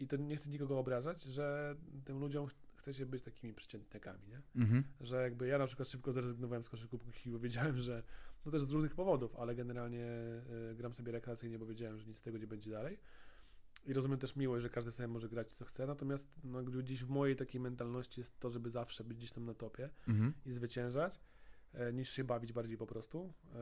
i 0.00 0.06
to 0.06 0.16
nie 0.16 0.36
chcę 0.36 0.50
nikogo 0.50 0.78
obrażać, 0.78 1.22
że 1.22 1.76
tym 2.04 2.18
ludziom 2.20 2.46
ch- 2.46 2.54
chce 2.76 2.94
się 2.94 3.06
być 3.06 3.22
takimi 3.22 3.54
przeciętnikami, 3.54 4.28
nie? 4.28 4.42
Mhm. 4.56 4.84
Że 5.00 5.22
jakby 5.22 5.46
ja 5.46 5.58
na 5.58 5.66
przykład 5.66 5.88
szybko 5.88 6.12
zrezygnowałem 6.12 6.64
z 6.64 6.68
koszykówki, 6.68 7.30
bo 7.30 7.38
wiedziałem, 7.38 7.78
że 7.78 8.02
no 8.46 8.52
też 8.52 8.62
z 8.62 8.70
różnych 8.70 8.94
powodów, 8.94 9.36
ale 9.36 9.54
generalnie 9.54 10.06
e, 10.06 10.74
gram 10.74 10.94
sobie 10.94 11.12
rekreacyjnie, 11.12 11.58
bo 11.58 11.66
wiedziałem, 11.66 11.98
że 11.98 12.06
nic 12.06 12.18
z 12.18 12.22
tego 12.22 12.38
nie 12.38 12.46
będzie 12.46 12.70
dalej. 12.70 12.98
I 13.84 13.92
rozumiem 13.92 14.18
też 14.18 14.36
miłość, 14.36 14.62
że 14.62 14.70
każdy 14.70 14.92
sobie 14.92 15.08
może 15.08 15.28
grać 15.28 15.54
co 15.54 15.64
chce, 15.64 15.86
natomiast 15.86 16.28
no, 16.44 16.62
gdzieś 16.62 17.04
w 17.04 17.08
mojej 17.08 17.36
takiej 17.36 17.60
mentalności 17.60 18.20
jest 18.20 18.40
to, 18.40 18.50
żeby 18.50 18.70
zawsze 18.70 19.04
być 19.04 19.18
gdzieś 19.18 19.32
tam 19.32 19.44
na 19.44 19.54
topie 19.54 19.90
Mhm. 20.08 20.32
i 20.46 20.52
zwyciężać, 20.52 21.20
e, 21.72 21.92
niż 21.92 22.10
się 22.10 22.24
bawić 22.24 22.52
bardziej 22.52 22.76
po 22.78 22.86
prostu. 22.86 23.32
E, 23.54 23.58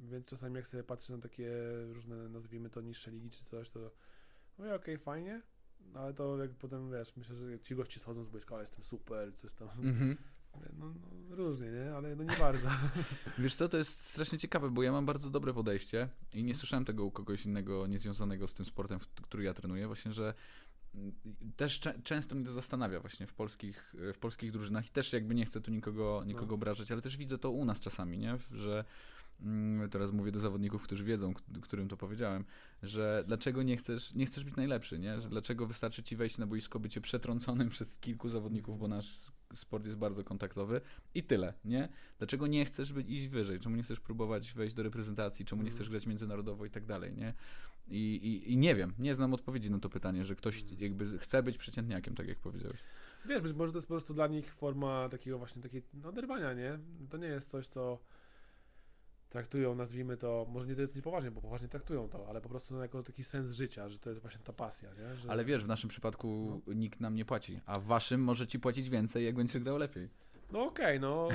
więc 0.00 0.26
czasami 0.26 0.56
jak 0.56 0.66
sobie 0.66 0.84
patrzę 0.84 1.12
na 1.12 1.22
takie 1.22 1.50
różne, 1.92 2.28
nazwijmy 2.28 2.70
to 2.70 2.80
niższe 2.80 3.10
ligi 3.10 3.30
czy 3.30 3.44
coś, 3.44 3.70
to 3.70 3.90
mówię, 4.58 4.74
okej, 4.74 4.98
fajnie, 4.98 5.42
no 5.80 6.00
ale 6.00 6.14
to 6.14 6.38
jak 6.38 6.50
potem, 6.50 6.90
wiesz, 6.90 7.16
myślę, 7.16 7.36
że 7.36 7.60
ci 7.60 7.74
goście 7.74 8.00
schodzą 8.00 8.24
z 8.24 8.28
boiska, 8.28 8.54
ale 8.54 8.62
jestem 8.62 8.84
super, 8.84 9.34
coś 9.34 9.54
tam. 9.54 9.68
Mhm. 9.68 10.16
No, 10.78 10.94
no 11.30 11.36
różnie, 11.36 11.70
nie? 11.70 11.94
Ale 11.94 12.16
no 12.16 12.22
nie 12.24 12.36
bardzo. 12.36 12.68
Wiesz 13.38 13.54
co, 13.54 13.68
to 13.68 13.76
jest 13.78 14.06
strasznie 14.06 14.38
ciekawe, 14.38 14.70
bo 14.70 14.82
ja 14.82 14.92
mam 14.92 15.06
bardzo 15.06 15.30
dobre 15.30 15.54
podejście 15.54 16.08
i 16.34 16.44
nie 16.44 16.54
słyszałem 16.54 16.84
tego 16.84 17.04
u 17.04 17.10
kogoś 17.10 17.46
innego 17.46 17.86
niezwiązanego 17.86 18.48
z 18.48 18.54
tym 18.54 18.66
sportem, 18.66 18.98
który 19.22 19.44
ja 19.44 19.54
trenuję, 19.54 19.86
właśnie, 19.86 20.12
że 20.12 20.34
mm, 20.94 21.12
też 21.56 21.80
często 22.04 22.34
mnie 22.34 22.44
to 22.44 22.52
zastanawia 22.52 23.00
właśnie 23.00 23.26
w 23.26 23.34
polskich, 23.34 23.94
w 24.14 24.18
polskich 24.18 24.52
drużynach 24.52 24.86
i 24.86 24.90
też 24.90 25.12
jakby 25.12 25.34
nie 25.34 25.44
chcę 25.46 25.60
tu 25.60 25.70
nikogo, 25.70 26.22
nikogo 26.26 26.46
No. 26.46 26.54
obrażać, 26.54 26.92
ale 26.92 27.02
też 27.02 27.16
widzę 27.16 27.38
to 27.38 27.50
u 27.50 27.64
nas 27.64 27.80
czasami, 27.80 28.18
nie? 28.18 28.38
Że 28.50 28.84
mm, 29.40 29.90
teraz 29.90 30.12
mówię 30.12 30.32
do 30.32 30.40
zawodników, 30.40 30.82
którzy 30.82 31.04
wiedzą, 31.04 31.34
którym 31.62 31.88
to 31.88 31.96
powiedziałem, 31.96 32.44
że 32.82 33.24
dlaczego 33.26 33.62
nie 33.62 33.76
chcesz, 33.76 34.14
nie 34.14 34.26
chcesz 34.26 34.44
być 34.44 34.56
najlepszy, 34.56 34.98
nie? 34.98 35.20
Że 35.20 35.28
dlaczego 35.28 35.66
wystarczy 35.66 36.02
ci 36.02 36.16
wejść 36.16 36.38
na 36.38 36.46
boisko, 36.46 36.80
bycie 36.80 37.00
przetrąconym 37.00 37.68
przez 37.74 37.98
kilku 37.98 38.28
zawodników, 38.28 38.78
bo 38.78 38.88
nasz 38.88 39.32
sport 39.54 39.86
jest 39.86 39.98
bardzo 39.98 40.24
kontaktowy 40.24 40.80
i 41.14 41.22
tyle, 41.22 41.54
nie? 41.64 41.88
Dlaczego 42.18 42.46
nie 42.46 42.64
chcesz 42.64 42.92
być, 42.92 43.10
iść 43.10 43.28
wyżej? 43.28 43.60
Czemu 43.60 43.76
nie 43.76 43.82
chcesz 43.82 44.00
próbować 44.00 44.52
wejść 44.52 44.74
do 44.74 44.82
reprezentacji? 44.82 45.44
Czemu 45.44 45.62
nie 45.62 45.68
Mhm. 45.68 45.76
chcesz 45.76 45.90
grać 45.90 46.06
międzynarodowo 46.06 46.64
i 46.64 46.70
tak 46.70 46.84
dalej, 46.86 47.14
nie? 47.14 47.34
I, 47.88 47.96
i, 48.14 48.52
I 48.52 48.56
nie 48.56 48.74
wiem, 48.74 48.92
nie 48.98 49.14
znam 49.14 49.34
odpowiedzi 49.34 49.70
na 49.70 49.78
to 49.78 49.88
pytanie, 49.88 50.24
że 50.24 50.34
ktoś 50.36 50.62
Mhm. 50.62 50.80
jakby 50.80 51.18
chce 51.18 51.42
być 51.42 51.58
przeciętniakiem, 51.58 52.14
tak 52.14 52.28
jak 52.28 52.38
powiedziałeś. 52.38 52.80
Wiesz, 53.26 53.40
być 53.40 53.52
może 53.52 53.72
to 53.72 53.78
jest 53.78 53.88
po 53.88 53.94
prostu 53.94 54.14
dla 54.14 54.26
nich 54.26 54.54
forma 54.54 55.08
takiego 55.08 55.38
właśnie 55.38 55.62
takiej 55.62 55.82
no, 55.94 56.08
oderwania, 56.08 56.54
nie? 56.54 56.78
To 57.10 57.16
nie 57.16 57.26
jest 57.26 57.50
coś, 57.50 57.66
co 57.66 57.98
traktują, 59.32 59.74
nazwijmy 59.74 60.16
to, 60.16 60.46
może 60.48 60.66
nie 60.66 60.74
to 60.74 60.80
jest 60.80 60.94
niepoważnie, 60.96 61.30
bo 61.30 61.40
poważnie 61.40 61.68
traktują 61.68 62.08
to, 62.08 62.28
ale 62.28 62.40
po 62.40 62.48
prostu 62.48 62.74
no, 62.74 62.82
jako 62.82 63.02
taki 63.02 63.24
sens 63.24 63.50
życia, 63.50 63.88
że 63.88 63.98
to 63.98 64.10
jest 64.10 64.22
właśnie 64.22 64.40
ta 64.44 64.52
pasja, 64.52 64.88
nie? 64.94 65.16
Że, 65.16 65.30
Ale 65.30 65.44
wiesz, 65.44 65.64
w 65.64 65.68
naszym 65.68 65.88
przypadku 65.90 66.60
nikt 66.66 67.00
nam 67.00 67.14
nie 67.14 67.24
płaci, 67.24 67.60
a 67.66 67.78
w 67.80 67.84
waszym 67.84 68.20
może 68.20 68.46
ci 68.46 68.60
płacić 68.60 68.88
więcej, 68.88 69.24
jak 69.24 69.34
będziesz 69.34 69.62
grał 69.62 69.78
lepiej. 69.78 70.08
No 70.52 70.64
okej, 70.64 71.00
no. 71.00 71.28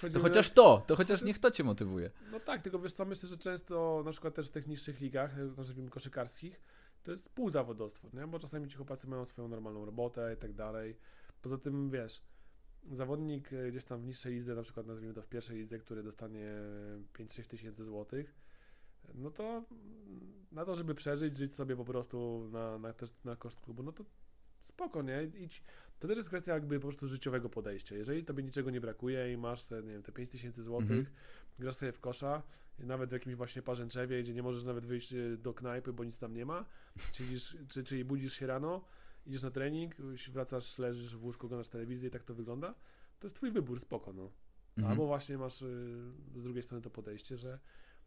To 0.00 0.06
Chodzimy- 0.06 0.20
chociaż 0.22 0.50
to, 0.50 0.82
to 0.86 0.96
chociaż 0.96 1.22
niech 1.24 1.38
to 1.38 1.50
cię 1.50 1.64
motywuje. 1.64 2.10
No 2.32 2.40
tak, 2.40 2.62
tylko 2.62 2.78
wiesz 2.78 2.92
co, 2.92 3.04
myślę, 3.04 3.28
że 3.28 3.38
często 3.38 4.02
na 4.04 4.10
przykład 4.10 4.34
też 4.34 4.48
w 4.48 4.50
tych 4.52 4.66
niższych 4.66 5.00
ligach, 5.00 5.38
e, 5.38 5.44
nazwijmy 5.56 5.90
koszykarskich, 5.90 6.60
to 7.02 7.12
jest 7.12 7.28
półzawodowstwo, 7.28 8.08
nie? 8.12 8.26
Bo 8.26 8.38
czasami 8.38 8.68
ci 8.68 8.76
chłopacy 8.76 9.08
mają 9.08 9.24
swoją 9.24 9.48
normalną 9.48 9.84
robotę 9.84 10.34
i 10.34 10.36
tak 10.36 10.52
dalej. 10.52 10.96
Poza 11.42 11.58
tym, 11.58 11.90
wiesz, 11.90 12.22
zawodnik 12.92 13.52
e, 13.52 13.70
gdzieś 13.70 13.84
tam 13.84 14.00
w 14.00 14.06
niższej 14.06 14.34
lidze, 14.34 14.54
na 14.54 14.62
przykład 14.62 14.86
nazwijmy 14.86 15.14
to 15.14 15.22
w 15.22 15.26
pierwszej 15.28 15.56
lidze, 15.58 15.78
który 15.78 16.02
dostanie 16.02 16.46
5-6 17.18 17.46
tysięcy 17.46 17.84
złotych, 17.84 18.34
no 19.14 19.30
to 19.30 19.64
na 20.52 20.64
to, 20.64 20.74
żeby 20.74 20.94
przeżyć, 20.94 21.36
żyć 21.36 21.54
sobie 21.54 21.76
po 21.76 21.84
prostu 21.84 22.48
na, 22.52 22.78
na, 22.78 22.92
też 22.92 23.10
na 23.24 23.36
koszt 23.36 23.60
klubu, 23.60 23.82
no 23.82 23.92
to 23.92 24.04
spoko, 24.62 25.02
nie? 25.02 25.30
Idź. 25.38 25.62
To 25.98 26.08
też 26.08 26.16
jest 26.16 26.28
kwestia 26.28 26.54
jakby 26.54 26.80
po 26.80 26.86
prostu 26.88 27.08
życiowego 27.08 27.48
podejścia. 27.48 27.96
Jeżeli 27.96 28.24
tobie 28.24 28.42
niczego 28.42 28.70
nie 28.70 28.80
brakuje 28.80 29.32
i 29.32 29.36
masz, 29.36 29.62
sobie, 29.62 29.82
nie 29.82 29.92
wiem, 29.92 30.02
te 30.02 30.12
5 30.12 30.30
tysięcy 30.30 30.62
złotych, 30.62 30.90
Mhm. 30.90 31.06
grasz 31.58 31.76
sobie 31.76 31.92
w 31.92 32.00
kosza, 32.00 32.42
nawet 32.78 33.10
w 33.10 33.12
jakimś 33.12 33.34
właśnie 33.34 33.62
parzęczewie, 33.62 34.22
gdzie 34.22 34.34
nie 34.34 34.42
możesz 34.42 34.64
nawet 34.64 34.86
wyjść 34.86 35.12
e, 35.12 35.36
do 35.36 35.54
knajpy, 35.54 35.92
bo 35.92 36.04
nic 36.04 36.18
tam 36.18 36.34
nie 36.34 36.46
ma, 36.46 36.64
czyli, 37.12 37.40
czy, 37.68 37.84
czyli 37.84 38.04
budzisz 38.04 38.32
się 38.34 38.46
rano, 38.46 38.84
idziesz 39.26 39.42
na 39.42 39.50
trening, 39.50 39.94
wracasz, 40.32 40.78
leżysz 40.78 41.16
w 41.16 41.24
łóżku, 41.24 41.46
oglądasz 41.46 41.68
telewizję 41.68 42.08
i 42.08 42.10
tak 42.10 42.24
to 42.24 42.34
wygląda, 42.34 42.74
to 43.18 43.26
jest 43.26 43.36
twój 43.36 43.50
wybór, 43.50 43.80
spoko, 43.80 44.12
no. 44.12 44.30
Mhm. 44.76 44.90
Albo 44.90 45.06
właśnie 45.06 45.38
masz 45.38 45.62
y, 45.62 45.66
z 46.36 46.42
drugiej 46.42 46.62
strony 46.62 46.82
to 46.82 46.90
podejście, 46.90 47.36
że 47.36 47.58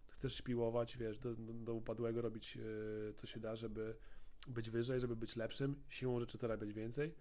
chcesz 0.07 0.35
szpiłować, 0.35 0.97
wiesz, 0.97 1.19
do, 1.19 1.35
do, 1.35 1.53
do 1.53 1.73
upadłego 1.73 2.21
robić 2.21 2.57
y, 2.57 3.13
co 3.15 3.27
się 3.27 3.39
da, 3.39 3.55
żeby 3.55 3.95
być 4.47 4.69
wyżej, 4.69 4.99
żeby 4.99 5.15
być 5.15 5.35
lepszym, 5.35 5.83
siłą 5.89 6.19
rzeczy 6.19 6.37
zarabiać 6.37 6.73
więcej. 6.73 7.15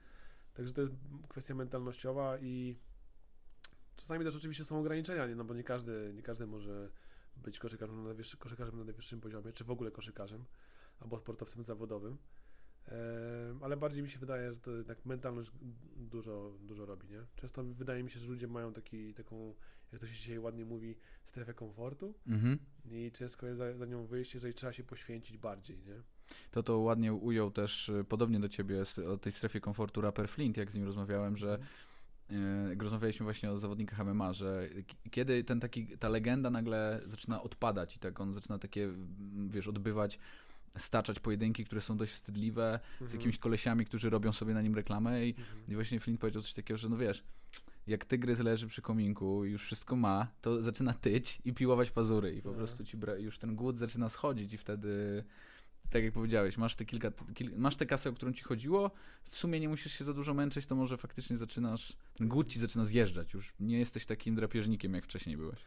Także 0.55 0.73
to 0.73 0.81
jest 0.81 0.95
kwestia 1.29 1.55
mentalnościowa 1.55 2.39
i 2.39 2.77
czasami 3.97 4.25
też 4.25 4.37
oczywiście 4.37 4.65
są 4.65 4.79
ograniczenia, 4.79 5.27
nie? 5.27 5.35
no 5.35 5.45
bo 5.45 5.55
nie 5.55 5.65
każdy, 5.65 6.13
nie 6.15 6.23
każdy 6.23 6.47
może 6.47 6.91
być 7.37 7.59
koszykarzem 7.59 7.97
na, 7.97 8.03
najwyższy, 8.03 8.37
koszykarzem 8.37 8.79
na 8.79 8.85
najwyższym 8.85 9.21
poziomie, 9.21 9.53
czy 9.53 9.65
w 9.65 9.71
ogóle 9.71 9.91
koszykarzem, 9.91 10.45
albo 11.01 11.19
sportowcem 11.19 11.63
zawodowym. 11.63 12.19
E, 12.89 12.95
ale 13.61 13.77
bardziej 13.77 14.03
mi 14.03 14.11
się 14.11 14.19
wydaje, 14.19 14.51
że 14.51 14.57
to 14.61 14.71
jednak 14.71 15.07
mentalność 15.07 15.51
dużo, 15.97 16.53
dużo 16.63 16.87
robi, 16.87 17.09
nie? 17.09 17.21
Często 17.37 17.65
wydaje 17.65 18.03
mi 18.03 18.11
się, 18.11 18.21
że 18.21 18.27
ludzie 18.29 18.49
mają 18.49 18.73
taki, 18.73 19.15
taką, 19.15 19.55
jak 19.93 20.01
to 20.01 20.07
się 20.07 20.13
dzisiaj 20.15 20.39
ładnie 20.39 20.65
mówi, 20.65 20.97
strefę 21.25 21.55
komfortu 21.55 22.15
Mhm. 22.27 22.59
i 22.91 23.11
ciężko 23.15 23.47
jest 23.47 23.59
za, 23.59 23.75
za 23.75 23.87
nią 23.87 24.07
wyjść, 24.07 24.35
jeżeli 24.35 24.55
trzeba 24.55 24.73
się 24.73 24.85
poświęcić 24.85 25.39
bardziej, 25.39 25.79
nie? 25.79 26.03
To 26.51 26.63
to 26.63 26.79
ładnie 26.79 27.13
ujął 27.13 27.51
też 27.51 27.89
y, 27.89 28.05
podobnie 28.09 28.41
do 28.41 28.49
ciebie 28.49 28.83
o 29.09 29.17
tej 29.17 29.33
strefie 29.33 29.61
komfortu 29.61 30.01
raper 30.01 30.29
Flint, 30.29 30.57
jak 30.57 30.71
z 30.73 30.75
nim 30.75 30.85
rozmawiałem, 30.85 31.37
że 31.37 31.59
y, 32.31 32.35
jak 32.69 32.83
rozmawialiśmy 32.83 33.25
właśnie 33.25 33.51
o 33.51 33.59
zawodnikach 33.59 33.99
MMA, 34.07 34.33
że 34.33 34.69
kiedy 35.11 35.45
ten 35.45 35.61
taki, 35.61 35.99
ta 35.99 36.09
legenda 36.09 36.51
nagle 36.51 37.01
zaczyna 37.07 37.43
odpadać 37.43 37.97
i 37.97 37.99
tak 37.99 38.21
on 38.21 38.35
zaczyna 38.35 38.59
takie, 38.59 38.89
wiesz, 39.49 39.69
odbywać, 39.69 40.19
staczać 40.77 41.21
pojedynki, 41.21 41.65
które 41.65 41.81
są 41.81 41.97
dość 41.97 42.13
wstydliwe, 42.13 42.81
z 42.99 43.03
Mhm. 43.03 43.19
jakimiś 43.19 43.39
kolesiami, 43.39 43.85
którzy 43.87 44.11
robią 44.11 44.33
sobie 44.33 44.55
na 44.55 44.63
nim 44.63 44.75
reklamę 44.75 45.27
i, 45.27 45.31
Mhm. 45.39 45.63
i 45.69 45.75
właśnie 45.75 46.01
Flint 46.01 46.21
powiedział 46.21 46.43
coś 46.43 46.53
takiego, 46.53 46.79
że 46.79 46.89
no 46.89 46.97
wiesz, 46.97 47.25
jak 47.87 48.05
tygrys 48.05 48.39
leży 48.41 48.67
przy 48.67 48.83
kominku 48.83 49.45
i 49.45 49.51
już 49.51 49.63
wszystko 49.65 49.97
ma, 49.97 50.29
to 50.41 50.63
zaczyna 50.63 50.93
tyć 50.93 51.39
i 51.45 51.53
piłować 51.53 51.91
pazury 51.91 52.35
i 52.37 52.43
po 52.43 52.49
No. 52.51 52.55
prostu 52.55 52.85
ci 52.85 52.97
już 53.19 53.39
ten 53.39 53.57
głód 53.57 53.79
zaczyna 53.79 54.09
schodzić 54.09 54.53
i 54.53 54.59
wtedy 54.59 55.25
tak 55.91 56.05
jak 56.05 56.13
powiedziałeś, 56.13 56.57
masz 56.59 56.75
te 56.75 56.85
kilka, 56.85 57.11
kil, 57.35 57.51
masz 57.57 57.77
tę 57.77 57.87
kasę, 57.87 58.11
o 58.11 58.13
którą 58.13 58.33
ci 58.33 58.43
chodziło, 58.43 58.91
w 59.25 59.37
sumie 59.37 59.61
nie 59.61 59.69
musisz 59.69 59.93
się 59.93 60.05
za 60.05 60.13
dużo 60.15 60.35
męczyć, 60.35 60.67
to 60.67 60.75
może 60.77 60.97
faktycznie 60.97 61.37
zaczynasz, 61.37 61.97
ten 62.15 62.29
głód 62.29 62.49
ci 62.49 62.61
zaczyna 62.61 62.85
zjeżdżać, 62.85 63.35
już 63.35 63.53
nie 63.61 63.79
jesteś 63.79 64.07
takim 64.07 64.35
drapieżnikiem, 64.35 64.95
jak 64.95 65.05
wcześniej 65.05 65.37
byłeś. 65.37 65.59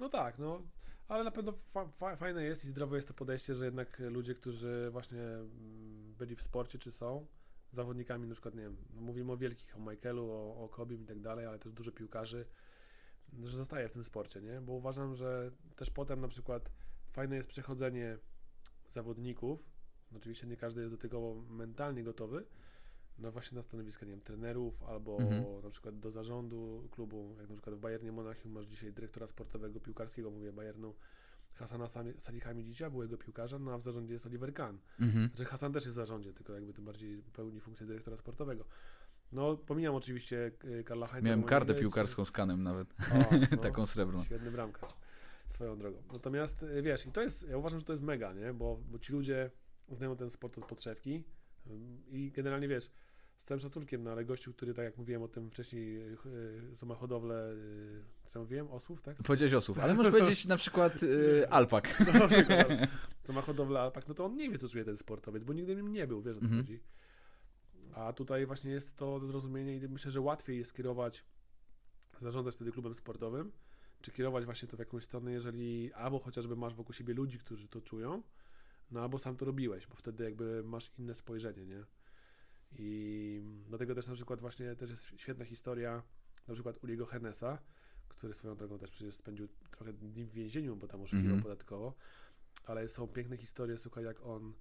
No 0.00 0.08
tak, 0.08 0.38
no, 0.38 0.62
ale 1.10 1.24
na 1.24 1.30
pewno 1.30 1.52
fa 1.52 1.88
fa 1.88 2.16
fajne 2.16 2.44
jest 2.44 2.64
i 2.64 2.68
zdrowe 2.68 2.96
jest 2.96 3.08
to 3.08 3.14
podejście, 3.14 3.54
że 3.54 3.64
jednak 3.64 3.98
ludzie, 3.98 4.34
którzy 4.34 4.88
właśnie 4.92 5.22
mm, 5.22 6.14
byli 6.18 6.36
w 6.36 6.42
sporcie 6.42 6.78
czy 6.78 6.92
są 6.92 7.26
zawodnikami, 7.72 8.26
na 8.28 8.34
przykład, 8.34 8.54
nie 8.54 8.62
wiem, 8.62 8.76
no 8.94 9.00
mówimy 9.00 9.32
o 9.32 9.36
wielkich, 9.36 9.76
o 9.76 9.80
Michaelu, 9.80 10.30
o, 10.30 10.64
o 10.64 10.68
Kobim 10.68 11.02
i 11.02 11.06
tak 11.06 11.20
dalej, 11.20 11.46
ale 11.46 11.58
też 11.58 11.72
dużo 11.72 11.92
piłkarzy, 11.92 12.46
że 13.44 13.56
zostaje 13.56 13.88
w 13.88 13.92
tym 13.92 14.04
sporcie, 14.04 14.40
nie? 14.42 14.60
Bo 14.60 14.72
uważam, 14.72 15.14
że 15.14 15.50
też 15.76 15.90
potem 15.90 16.20
na 16.20 16.28
przykład 16.28 16.70
fajne 17.12 17.36
jest 17.36 17.48
przechodzenie 17.48 18.18
zawodników, 18.88 19.64
oczywiście 20.16 20.46
nie 20.46 20.56
każdy 20.56 20.80
jest 20.80 20.94
do 20.94 20.98
tego 20.98 21.34
mentalnie 21.34 22.04
gotowy, 22.04 22.44
no 23.18 23.32
właśnie 23.32 23.56
na 23.56 23.62
stanowiska, 23.62 24.06
nie 24.06 24.12
wiem, 24.12 24.20
trenerów 24.20 24.82
albo 24.82 25.18
Mhm. 25.18 25.62
na 25.62 25.70
przykład 25.70 25.98
do 25.98 26.10
zarządu 26.10 26.88
klubu, 26.90 27.34
jak 27.38 27.48
na 27.48 27.54
przykład 27.54 27.76
w 27.76 27.78
Bayernie 27.78 28.12
Monachium 28.12 28.52
masz 28.52 28.66
dzisiaj 28.66 28.92
dyrektora 28.92 29.26
sportowego, 29.26 29.80
piłkarskiego, 29.80 30.30
mówię 30.30 30.52
Bayernu, 30.52 30.94
Hasana 31.54 31.88
Salihamidzicia, 32.18 32.90
byłego 32.90 33.18
piłkarza, 33.18 33.58
no 33.58 33.72
a 33.72 33.78
w 33.78 33.82
zarządzie 33.82 34.12
jest 34.12 34.26
Oliver 34.26 34.54
Kahn. 34.54 34.76
Mhm. 35.00 35.28
Znaczy 35.28 35.44
Hasan 35.44 35.72
też 35.72 35.84
jest 35.84 35.94
w 35.94 35.96
zarządzie, 35.96 36.32
tylko 36.32 36.52
jakby 36.52 36.72
tym 36.72 36.84
bardziej 36.84 37.22
pełni 37.32 37.60
funkcję 37.60 37.86
dyrektora 37.86 38.16
sportowego. 38.16 38.64
No, 39.32 39.56
pomijam 39.56 39.94
oczywiście 39.94 40.52
y, 40.64 40.84
Karla 40.84 41.06
Heinza. 41.06 41.26
Miałem 41.26 41.42
kartę 41.42 41.74
piłkarską 41.74 42.24
z 42.24 42.30
kanem 42.30 42.62
nawet, 42.62 42.92
O, 42.92 43.34
no, 43.50 43.56
taką 43.56 43.86
srebrną. 43.86 44.24
Świetny 44.24 44.50
bramkarz, 44.50 44.94
swoją 45.46 45.78
drogą. 45.78 46.02
Natomiast 46.12 46.62
y, 46.62 46.82
wiesz, 46.82 47.06
i 47.06 47.12
to 47.12 47.22
jest, 47.22 47.48
ja 47.48 47.56
uważam, 47.56 47.78
że 47.80 47.86
to 47.86 47.92
jest 47.92 48.02
mega, 48.02 48.32
nie? 48.32 48.52
Bo, 48.52 48.80
bo 48.90 48.98
ci 48.98 49.12
ludzie 49.12 49.50
znają 49.88 50.16
ten 50.16 50.30
sport 50.30 50.58
od 50.58 50.66
podszewki 50.66 51.24
i 52.10 52.32
generalnie 52.34 52.68
wiesz, 52.68 52.90
z 53.36 53.44
całym 53.44 53.60
szacunkiem, 53.60 54.02
no 54.02 54.10
ale 54.10 54.24
gościu, 54.24 54.52
który 54.52 54.74
tak 54.74 54.84
jak 54.84 54.98
mówiłem 54.98 55.22
o 55.22 55.28
tym 55.28 55.50
wcześniej, 55.50 55.98
y, 56.02 56.16
co 56.76 56.86
ma 56.86 56.94
hodowlę, 56.94 57.52
y, 57.52 58.02
co 58.26 58.38
ja 58.38 58.42
mówiłem, 58.42 58.68
osłów, 58.70 59.02
tak? 59.02 59.16
Powiedziałeś 59.26 59.54
osób, 59.54 59.78
ale 59.78 59.94
możesz 59.94 60.12
powiedzieć 60.12 60.46
na 60.46 60.56
przykład 60.56 61.02
y, 61.02 61.46
alpak. 61.50 61.98
No, 62.14 62.28
co 63.22 63.32
ma 63.32 63.42
hodowlę 63.42 63.80
alpak, 63.80 64.08
no 64.08 64.14
to 64.14 64.24
on 64.24 64.36
nie 64.36 64.50
wie, 64.50 64.58
co 64.58 64.68
czuje 64.68 64.84
ten 64.84 64.96
sportowiec, 64.96 65.44
bo 65.44 65.52
nigdy 65.52 65.76
nim 65.76 65.92
nie 65.92 66.06
był, 66.06 66.22
wiesz 66.22 66.36
o 66.36 66.40
co 66.40 66.44
Mhm. 66.46 66.62
chodzi. 66.62 66.80
A 67.94 68.12
tutaj 68.12 68.46
właśnie 68.46 68.70
jest 68.70 68.96
to 68.96 69.20
zrozumienie 69.26 69.76
i 69.76 69.88
myślę, 69.88 70.10
że 70.10 70.20
łatwiej 70.20 70.58
jest 70.58 70.74
kierować, 70.74 71.24
zarządzać 72.20 72.54
wtedy 72.54 72.72
klubem 72.72 72.94
sportowym, 72.94 73.52
czy 74.00 74.10
kierować 74.10 74.44
właśnie 74.44 74.68
to 74.68 74.76
w 74.76 74.80
jakąś 74.80 75.04
stronę, 75.04 75.32
jeżeli 75.32 75.92
albo 75.92 76.18
chociażby 76.18 76.56
masz 76.56 76.74
wokół 76.74 76.92
siebie 76.94 77.14
ludzi, 77.14 77.38
którzy 77.38 77.68
to 77.68 77.80
czują, 77.80 78.22
no 78.90 79.00
albo 79.02 79.18
sam 79.18 79.36
to 79.36 79.44
robiłeś, 79.44 79.86
bo 79.86 79.94
wtedy 79.94 80.24
jakby 80.24 80.62
masz 80.64 80.90
inne 80.98 81.14
spojrzenie, 81.14 81.66
nie? 81.66 81.84
I 82.78 83.42
dlatego 83.68 83.94
też 83.94 84.08
na 84.08 84.14
przykład 84.14 84.40
właśnie 84.40 84.76
też 84.76 84.90
jest 84.90 85.06
świetna 85.16 85.44
historia 85.44 86.02
na 86.48 86.54
przykład 86.54 86.84
Uliego 86.84 87.06
Hernesa, 87.06 87.58
który 88.08 88.34
swoją 88.34 88.56
drogą 88.56 88.78
też 88.78 88.90
przecież 88.90 89.14
spędził 89.14 89.48
trochę 89.70 89.92
dni 89.92 90.24
w 90.24 90.32
więzieniu, 90.32 90.76
bo 90.76 90.88
tam 90.88 91.00
oszukiwał 91.00 91.34
Mhm. 91.36 91.42
podatkowo, 91.42 91.94
ale 92.64 92.88
są 92.88 93.08
piękne 93.08 93.36
historie, 93.36 93.78
słuchaj, 93.78 94.04
jak 94.04 94.26
on 94.26 94.54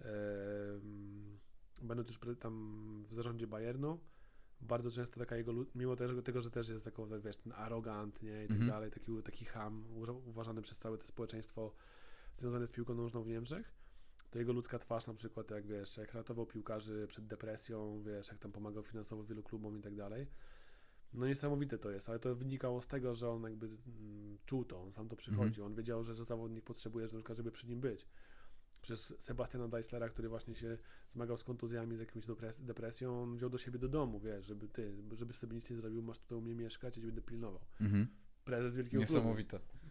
em, 0.00 1.38
będąc 1.82 2.08
już 2.08 2.18
tam 2.40 3.04
w 3.08 3.14
zarządzie 3.14 3.46
Bayernu, 3.46 4.00
bardzo 4.60 4.90
często 4.90 5.20
taka 5.20 5.36
jego, 5.36 5.52
mimo 5.74 5.96
tego, 5.96 6.22
tego 6.22 6.42
że 6.42 6.50
też 6.50 6.68
jest 6.68 6.84
taką, 6.84 7.20
wiesz, 7.20 7.36
ten 7.36 7.52
arogant, 7.52 8.22
nie, 8.22 8.44
i 8.44 8.48
tak 8.48 8.56
Mhm. 8.56 8.70
dalej, 8.70 8.90
taki, 8.90 9.22
taki 9.22 9.44
ham, 9.44 9.84
uważany 10.26 10.62
przez 10.62 10.78
całe 10.78 10.98
to 10.98 11.06
społeczeństwo 11.06 11.74
związane 12.36 12.66
z 12.66 12.70
piłką 12.70 12.94
nożną 12.94 13.22
w 13.22 13.26
Niemczech, 13.26 13.74
to 14.30 14.38
jego 14.38 14.52
ludzka 14.52 14.78
twarz 14.78 15.06
na 15.06 15.14
przykład, 15.14 15.50
jak 15.50 15.66
wiesz, 15.66 15.96
jak 15.96 16.14
ratował 16.14 16.46
piłkarzy 16.46 17.06
przed 17.08 17.26
depresją, 17.26 18.02
wiesz, 18.02 18.28
jak 18.28 18.38
tam 18.38 18.52
pomagał 18.52 18.82
finansowo 18.82 19.24
wielu 19.24 19.42
klubom 19.42 19.78
i 19.78 19.80
tak 19.82 19.94
dalej. 19.94 20.26
No 21.12 21.26
niesamowite 21.26 21.78
to 21.78 21.90
jest, 21.90 22.08
ale 22.08 22.18
to 22.18 22.34
wynikało 22.34 22.82
z 22.82 22.86
tego, 22.86 23.14
że 23.14 23.30
on 23.30 23.42
jakby 23.42 23.66
mm, 23.66 24.38
czuł 24.46 24.64
to, 24.64 24.82
on 24.82 24.92
sam 24.92 25.08
to 25.08 25.16
przychodził, 25.16 25.64
on 25.64 25.74
wiedział, 25.74 26.04
że, 26.04 26.14
że 26.14 26.24
zawodnik 26.24 26.64
potrzebuje, 26.64 27.08
że 27.08 27.16
na 27.16 27.20
przykład, 27.20 27.36
żeby 27.38 27.52
przy 27.52 27.66
nim 27.66 27.80
być. 27.80 28.06
Przez 28.82 29.14
Sebastiana 29.22 29.68
Deislera, 29.68 30.08
który 30.08 30.28
właśnie 30.28 30.54
się 30.54 30.78
zmagał 31.12 31.36
z 31.36 31.44
kontuzjami, 31.44 31.96
z 31.96 32.00
depres- 32.00 32.60
depresją, 32.60 33.22
on 33.22 33.36
wziął 33.36 33.50
do 33.50 33.58
siebie 33.58 33.78
do 33.78 33.88
domu, 33.88 34.20
wiesz, 34.20 34.46
żeby 34.46 34.68
ty, 34.68 34.92
żeby 35.12 35.32
sobie 35.32 35.54
nic 35.56 35.70
nie 35.70 35.76
zrobił, 35.76 36.02
masz 36.02 36.18
tutaj 36.18 36.38
u 36.38 36.40
mnie 36.40 36.54
mieszkać, 36.54 36.96
ja 36.96 37.02
cię 37.02 37.06
będę 37.06 37.22
pilnował. 37.22 37.60
Mhm. 37.80 38.06
Prezes 38.44 38.74
wielkiego 38.74 39.00
klubu. 39.06 39.28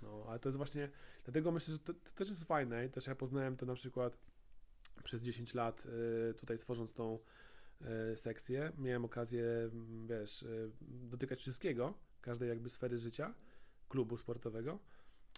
No, 0.03 0.25
ale 0.27 0.39
to 0.39 0.49
jest 0.49 0.57
właśnie, 0.57 0.89
dlatego 1.23 1.51
myślę, 1.51 1.73
że 1.73 1.79
to, 1.79 1.93
to 1.93 2.11
też 2.15 2.29
jest 2.29 2.43
fajne 2.43 2.85
i 2.85 2.89
też 2.89 3.07
ja 3.07 3.15
poznałem 3.15 3.57
to 3.57 3.65
na 3.65 3.75
przykład 3.75 4.17
przez 5.03 5.23
10 5.23 5.53
lat 5.53 5.85
y, 5.85 6.33
tutaj 6.33 6.57
tworząc 6.57 6.93
tą 6.93 7.19
y, 8.11 8.15
sekcję. 8.15 8.71
Miałem 8.77 9.05
okazję, 9.05 9.45
mm, 9.45 10.07
wiesz, 10.07 10.43
y, 10.43 10.71
dotykać 10.81 11.39
wszystkiego, 11.39 11.93
każdej 12.21 12.49
jakby 12.49 12.69
sfery 12.69 12.97
życia, 12.97 13.33
klubu 13.89 14.17
sportowego. 14.17 14.79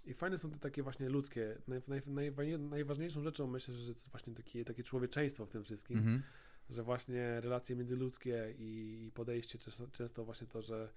I 0.06 0.14
fajne 0.14 0.38
są 0.38 0.52
te 0.52 0.60
takie 0.60 0.84
właśnie 0.84 1.10
ludzkie. 1.10 1.58
Naj, 1.68 1.82
naj, 1.88 2.32
naj, 2.32 2.60
najważniejszą 2.60 3.24
rzeczą 3.24 3.48
myślę, 3.48 3.74
że 3.74 3.90
jest 3.90 4.10
właśnie 4.10 4.36
takie, 4.36 4.66
takie 4.66 4.84
człowieczeństwo 4.84 5.46
w 5.46 5.50
tym 5.50 5.64
wszystkim 5.64 5.98
Mhm. 5.98 6.24
że 6.70 6.84
właśnie 6.84 7.42
relacje 7.42 7.76
międzyludzkie 7.76 8.54
i, 8.58 9.04
i 9.08 9.12
podejście, 9.12 9.60
często 9.92 10.26
właśnie 10.26 10.48
to, 10.48 10.62
że 10.62 10.90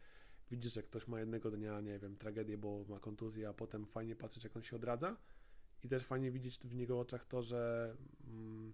widzisz, 0.50 0.72
że 0.74 0.82
ktoś 0.82 1.08
ma 1.08 1.20
jednego 1.20 1.50
dnia, 1.50 1.80
nie 1.80 1.98
wiem, 1.98 2.16
tragedię, 2.16 2.58
bo 2.58 2.84
ma 2.88 3.00
kontuzję, 3.00 3.48
a 3.48 3.52
potem 3.52 3.86
fajnie 3.86 4.16
patrzeć, 4.16 4.44
jak 4.44 4.56
on 4.56 4.62
się 4.62 4.76
odradza 4.76 5.16
i 5.84 5.88
też 5.88 6.04
fajnie 6.04 6.30
widzieć 6.30 6.58
w 6.64 6.72
jego 6.72 7.00
oczach 7.00 7.24
to, 7.24 7.42
że 7.42 7.94
mm, 8.26 8.72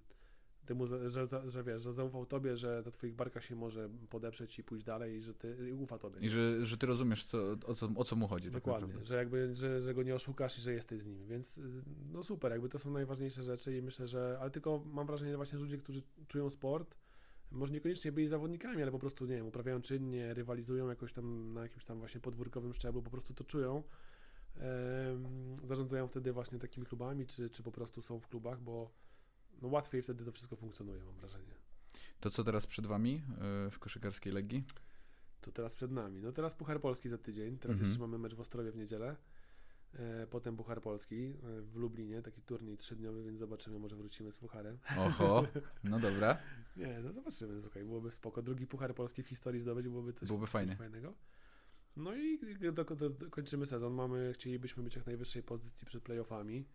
ty 0.67 0.75
mu, 0.75 0.87
za- 0.87 1.11
że, 1.11 1.27
że, 1.27 1.51
że 1.51 1.65
wiesz, 1.65 1.83
że 1.83 1.93
zaufał 1.93 2.27
tobie, 2.27 2.57
że 2.57 2.83
na 2.85 2.91
twoich 2.91 3.15
barkach 3.15 3.45
się 3.45 3.55
może 3.57 3.89
podeprzeć 4.11 4.59
i 4.59 4.65
pójść 4.65 4.85
dalej 4.85 5.17
i 5.17 5.23
że 5.23 5.35
ty 5.35 5.57
i 5.69 5.73
ufa 5.73 5.99
tobie. 5.99 6.21
I 6.21 6.29
że, 6.29 6.67
że 6.67 6.77
ty 6.79 6.87
rozumiesz, 6.87 7.25
co, 7.25 7.39
o, 7.67 7.75
co, 7.75 7.89
o 7.97 8.05
co 8.05 8.17
mu 8.17 8.29
chodzi. 8.29 8.45
tak 8.45 8.53
Dokładnie, 8.53 8.87
naprawdę. 8.87 9.07
że 9.07 9.17
jakby, 9.17 9.55
że, 9.55 9.83
że 9.83 9.95
go 9.95 10.03
nie 10.03 10.15
oszukasz 10.15 10.59
i 10.59 10.61
że 10.61 10.73
jesteś 10.73 11.01
z 11.01 11.07
nim, 11.07 11.27
więc 11.27 11.59
y, 11.59 11.83
no 12.13 12.23
super, 12.23 12.53
jakby 12.53 12.69
to 12.69 12.79
są 12.79 12.91
najważniejsze 12.91 13.43
rzeczy 13.43 13.77
i 13.77 13.83
myślę, 13.83 14.09
że, 14.09 14.39
ale 14.41 14.51
tylko 14.51 14.83
mam 14.87 15.07
wrażenie 15.07 15.31
że 15.31 15.37
właśnie, 15.37 15.59
ludzie, 15.59 15.79
którzy 15.79 16.03
czują 16.29 16.51
sport, 16.51 16.97
może 17.55 17.73
niekoniecznie 17.73 18.13
byli 18.13 18.29
zawodnikami, 18.29 18.83
ale 18.83 18.91
po 18.93 18.99
prostu, 18.99 19.27
nie 19.27 19.37
wiem, 19.37 19.47
uprawiają 19.47 19.83
czynnie, 19.83 20.35
rywalizują 20.35 20.89
jakoś 20.89 21.13
tam 21.13 21.53
na 21.53 21.63
jakimś 21.63 21.85
tam 21.85 21.99
właśnie 21.99 22.21
podwórkowym 22.21 22.75
szczeblu, 22.75 23.03
po 23.03 23.11
prostu 23.11 23.35
to 23.35 23.45
czują, 23.45 23.83
zarządzają 25.65 26.09
wtedy 26.09 26.33
właśnie 26.33 26.59
takimi 26.59 26.87
klubami, 26.87 27.27
czy, 27.27 27.51
czy 27.51 27.63
po 27.63 27.73
prostu 27.73 28.03
są 28.03 28.21
w 28.21 28.29
klubach, 28.29 28.61
bo 28.61 28.91
no 29.63 29.69
łatwiej 29.69 30.03
wtedy 30.03 30.25
to 30.25 30.33
wszystko 30.33 30.57
funkcjonuje, 30.57 31.05
mam 31.05 31.15
wrażenie. 31.15 31.55
To 32.21 32.31
co 32.31 32.45
teraz 32.45 32.67
przed 32.67 32.87
wami 32.87 33.23
y, 33.67 33.71
w 33.71 33.79
koszykarskiej 33.79 34.33
Legii? 34.33 34.65
To 35.41 35.53
teraz 35.53 35.75
przed 35.75 35.91
nami. 35.91 36.23
No 36.23 36.33
teraz 36.33 36.55
Puchar 36.55 36.81
Polski 36.81 37.09
za 37.09 37.19
tydzień. 37.19 37.59
Teraz 37.59 37.75
Mhm. 37.75 37.89
jeszcze 37.89 38.01
mamy 38.01 38.19
mecz 38.19 38.35
w 38.35 38.41
Ostrowie 38.41 38.71
w 38.73 38.77
niedzielę. 38.77 39.17
E, 39.99 40.27
potem 40.27 40.57
Puchar 40.57 40.81
Polski 40.83 41.17
e, 41.25 41.61
w 41.63 41.77
Lublinie, 41.77 42.23
taki 42.23 42.43
turniej 42.43 42.77
trzydniowy, 42.77 43.25
więc 43.25 43.39
zobaczymy, 43.39 43.79
może 43.79 43.97
wrócimy 43.97 44.33
z 44.33 44.37
Pucharem. 44.37 44.79
Oho, 44.99 45.45
no 45.85 46.01
dobra. 46.01 46.39
Nie, 46.77 47.01
no 47.03 47.13
zobaczymy, 47.13 47.61
słuchaj, 47.63 47.85
byłoby 47.85 48.13
spoko. 48.13 48.43
Drugi 48.43 48.67
Puchar 48.67 48.95
Polski 48.95 49.23
w 49.23 49.29
historii 49.29 49.61
zdobyć 49.61 49.89
byłoby 49.89 50.13
coś, 50.13 50.27
Byłoby 50.29 50.47
coś 50.47 50.53
fajnie. 50.53 50.77
fajnego. 50.77 51.15
No 51.97 52.15
i 52.15 52.39
do, 52.73 52.85
do, 52.85 53.11
do, 53.11 53.31
kończymy 53.31 53.67
sezon. 53.67 53.93
Mamy, 53.95 54.33
chcielibyśmy 54.35 54.83
być 54.83 54.97
jak 54.97 55.07
najwyższej 55.07 55.43
pozycji 55.43 55.87
przed 55.87 56.03
playoffami, 56.03 56.69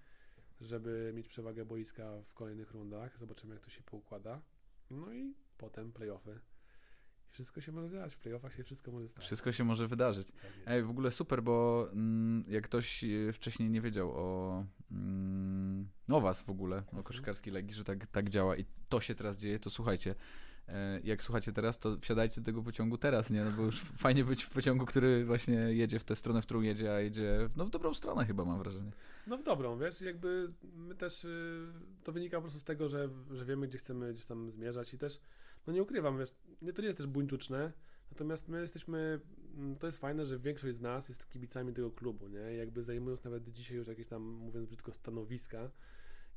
żeby 0.61 1.11
mieć 1.15 1.27
przewagę 1.27 1.65
boiska 1.65 2.21
w 2.25 2.33
kolejnych 2.33 2.71
rundach. 2.71 3.17
Zobaczymy, 3.17 3.53
jak 3.53 3.63
to 3.63 3.69
się 3.69 3.81
poukłada. 3.83 4.41
No 4.89 5.13
i 5.13 5.33
potem 5.57 5.91
playoffy. 5.91 6.39
Wszystko 7.31 7.61
się 7.61 7.71
może 7.71 7.89
dziać, 7.89 8.15
w 8.15 8.17
playoffach 8.17 8.55
się 8.55 8.63
wszystko 8.63 8.91
może 8.91 9.07
stać. 9.07 9.23
Wszystko 9.23 9.51
się 9.51 9.63
może 9.63 9.87
wydarzyć. 9.87 10.31
Pewnie. 10.31 10.67
Ej, 10.67 10.83
w 10.83 10.89
ogóle 10.89 11.11
super, 11.11 11.43
bo 11.43 11.87
mm, 11.91 12.43
jak 12.47 12.63
ktoś 12.63 13.03
e, 13.03 13.33
wcześniej 13.33 13.69
nie 13.69 13.81
wiedział 13.81 14.11
o, 14.11 14.65
mm, 14.91 15.89
o 16.09 16.21
was 16.21 16.41
w 16.41 16.49
ogóle, 16.49 16.83
o 16.99 17.03
koszykarskiej 17.03 17.53
Legii, 17.53 17.73
że 17.73 17.83
tak, 17.83 18.07
tak 18.07 18.29
działa 18.29 18.57
i 18.57 18.65
to 18.89 19.01
się 19.01 19.15
teraz 19.15 19.37
dzieje, 19.37 19.59
to 19.59 19.69
słuchajcie, 19.69 20.15
e, 20.67 20.99
jak 21.03 21.23
słuchacie 21.23 21.53
teraz, 21.53 21.79
to 21.79 21.97
wsiadajcie 21.99 22.41
do 22.41 22.45
tego 22.45 22.63
pociągu 22.63 22.97
teraz, 22.97 23.29
nie? 23.29 23.43
No 23.43 23.51
bo 23.51 23.63
już 23.63 23.81
fajnie 24.05 24.23
być 24.23 24.43
w 24.43 24.49
pociągu, 24.49 24.85
który 24.85 25.25
właśnie 25.25 25.55
jedzie 25.55 25.99
w 25.99 26.03
tę 26.03 26.15
stronę, 26.15 26.41
w 26.41 26.45
którą 26.45 26.61
jedzie, 26.61 26.95
a 26.95 26.99
jedzie 26.99 27.49
no, 27.55 27.65
w 27.65 27.69
dobrą 27.69 27.93
stronę 27.93 28.25
chyba, 28.25 28.45
mam 28.45 28.59
wrażenie. 28.59 28.91
No 29.27 29.37
w 29.37 29.43
dobrą, 29.43 29.77
wiesz, 29.77 30.01
jakby 30.01 30.53
my 30.75 30.95
też, 30.95 31.25
y, 31.25 31.67
to 32.03 32.11
wynika 32.11 32.37
po 32.37 32.41
prostu 32.41 32.59
z 32.59 32.63
tego, 32.63 32.87
że, 32.87 33.09
że 33.31 33.45
wiemy, 33.45 33.67
gdzie 33.67 33.77
chcemy 33.77 34.13
gdzieś 34.13 34.25
tam 34.25 34.51
zmierzać 34.51 34.93
i 34.93 34.97
też, 34.97 35.21
no 35.67 35.73
nie 35.73 35.81
ukrywam, 35.83 36.19
wiesz, 36.19 36.35
nie, 36.61 36.73
to 36.73 36.81
nie 36.81 36.87
jest 36.87 36.97
też 36.97 37.07
buńczuczne, 37.07 37.73
natomiast 38.11 38.47
my 38.47 38.61
jesteśmy, 38.61 39.19
mm, 39.55 39.75
to 39.75 39.87
jest 39.87 39.99
fajne, 39.99 40.25
że 40.25 40.39
większość 40.39 40.75
z 40.75 40.81
nas 40.81 41.09
jest 41.09 41.29
kibicami 41.29 41.73
tego 41.73 41.91
klubu, 41.91 42.27
nie, 42.27 42.39
jakby 42.39 42.83
zajmując 42.83 43.23
nawet 43.23 43.49
dzisiaj 43.49 43.77
już 43.77 43.87
jakieś 43.87 44.07
tam, 44.07 44.21
mówiąc 44.21 44.67
brzydko, 44.67 44.93
stanowiska, 44.93 45.71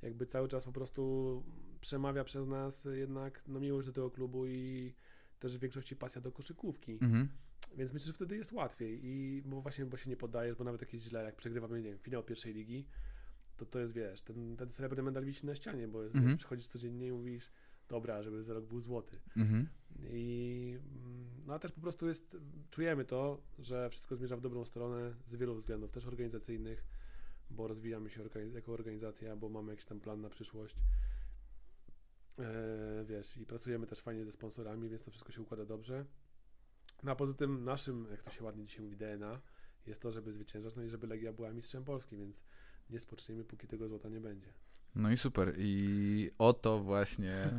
jakby 0.03 0.27
cały 0.27 0.49
czas 0.49 0.65
po 0.65 0.73
prostu 0.73 1.43
przemawia 1.81 2.25
przez 2.25 2.47
nas 2.47 2.89
jednak 2.93 3.43
no 3.49 3.61
miłość 3.61 3.87
do 3.87 3.93
tego 3.93 4.11
klubu 4.11 4.47
i 4.47 4.95
też 5.39 5.59
w 5.59 5.61
większości 5.61 5.97
pasja 5.97 6.21
do 6.21 6.33
koszykówki. 6.33 6.93
Mhm. 6.93 7.29
Więc 7.77 7.93
myślę, 7.93 8.07
że 8.07 8.13
wtedy 8.13 8.37
jest 8.37 8.53
łatwiej 8.53 9.01
i 9.05 9.43
bo 9.47 9.61
właśnie, 9.61 9.87
bo 9.87 9.97
się 9.97 10.11
nie 10.11 10.17
poddajesz, 10.17 10.57
bo 10.57 10.65
nawet 10.65 10.81
jak 10.81 10.93
jest 10.93 11.05
źle, 11.05 11.25
jak 11.25 11.37
przegrywamy, 11.37 11.83
nie 11.83 11.91
wiem, 11.91 11.99
finał 11.99 12.23
pierwszej 12.23 12.55
ligi, 12.55 12.87
to 13.57 13.67
to 13.67 13.79
jest, 13.79 13.93
wiesz, 13.93 14.23
ten, 14.23 14.57
ten 14.57 14.73
srebrny 14.73 15.03
medal 15.03 15.25
wisi 15.25 15.47
na 15.47 15.55
ścianie, 15.55 15.89
bo 15.89 16.03
jest, 16.03 16.15
Mhm. 16.15 16.33
wiesz, 16.33 16.39
przychodzisz 16.39 16.67
codziennie 16.67 17.07
i 17.07 17.13
mówisz, 17.13 17.51
dobra, 17.93 18.23
żeby 18.23 18.43
za 18.43 18.55
rok 18.55 18.65
był 18.65 18.81
złoty. 18.81 19.21
Mhm. 19.37 19.69
I 20.11 20.79
mm, 20.95 21.27
no 21.47 21.55
a 21.55 21.59
też 21.59 21.73
po 21.73 21.81
prostu 21.81 22.09
jest, 22.09 22.37
czujemy 22.71 23.05
to, 23.05 23.43
że 23.59 23.91
wszystko 23.91 24.17
zmierza 24.17 24.37
w 24.37 24.41
dobrą 24.41 24.65
stronę 24.65 25.15
z 25.27 25.37
wielu 25.37 25.55
względów, 25.55 25.91
też 25.91 26.07
organizacyjnych, 26.07 26.85
bo 27.51 27.69
rozwijamy 27.69 28.11
się 28.11 28.25
organiz- 28.25 28.55
jako 28.55 28.73
organizacja, 28.73 29.37
bo 29.37 29.49
mamy 29.49 29.73
jakiś 29.73 29.87
tam 29.87 30.01
plan 30.01 30.21
na 30.21 30.31
przyszłość. 30.31 30.77
E, 32.39 33.05
wiesz, 33.05 33.37
i 33.37 33.47
pracujemy 33.47 33.87
też 33.87 34.01
fajnie 34.01 34.25
ze 34.25 34.33
sponsorami, 34.33 34.89
więc 34.89 35.03
to 35.03 35.11
wszystko 35.11 35.33
się 35.33 35.43
układa 35.43 35.65
dobrze. 35.65 36.05
No 37.03 37.13
a 37.13 37.17
poza 37.17 37.35
tym 37.35 37.65
naszym, 37.65 38.07
jak 38.11 38.23
to 38.23 38.31
się 38.31 38.45
ładnie 38.45 38.65
dzisiaj 38.65 38.85
mówi, 38.85 38.97
DNA 38.97 39.41
jest 39.87 40.03
to, 40.03 40.13
żeby 40.13 40.33
zwyciężać, 40.33 40.77
no 40.77 40.83
i 40.83 40.89
żeby 40.89 41.07
Legia 41.07 41.33
była 41.33 41.53
mistrzem 41.53 41.85
Polski, 41.85 42.17
więc 42.17 42.45
nie 42.91 43.01
spoczniemy, 43.01 43.45
póki 43.45 43.67
tego 43.67 43.89
złota 43.89 44.09
nie 44.09 44.21
będzie. 44.21 44.53
No 44.95 45.11
i 45.11 45.17
super. 45.17 45.55
I 45.59 46.31
o 46.39 46.53
to 46.53 46.79
właśnie 46.81 47.51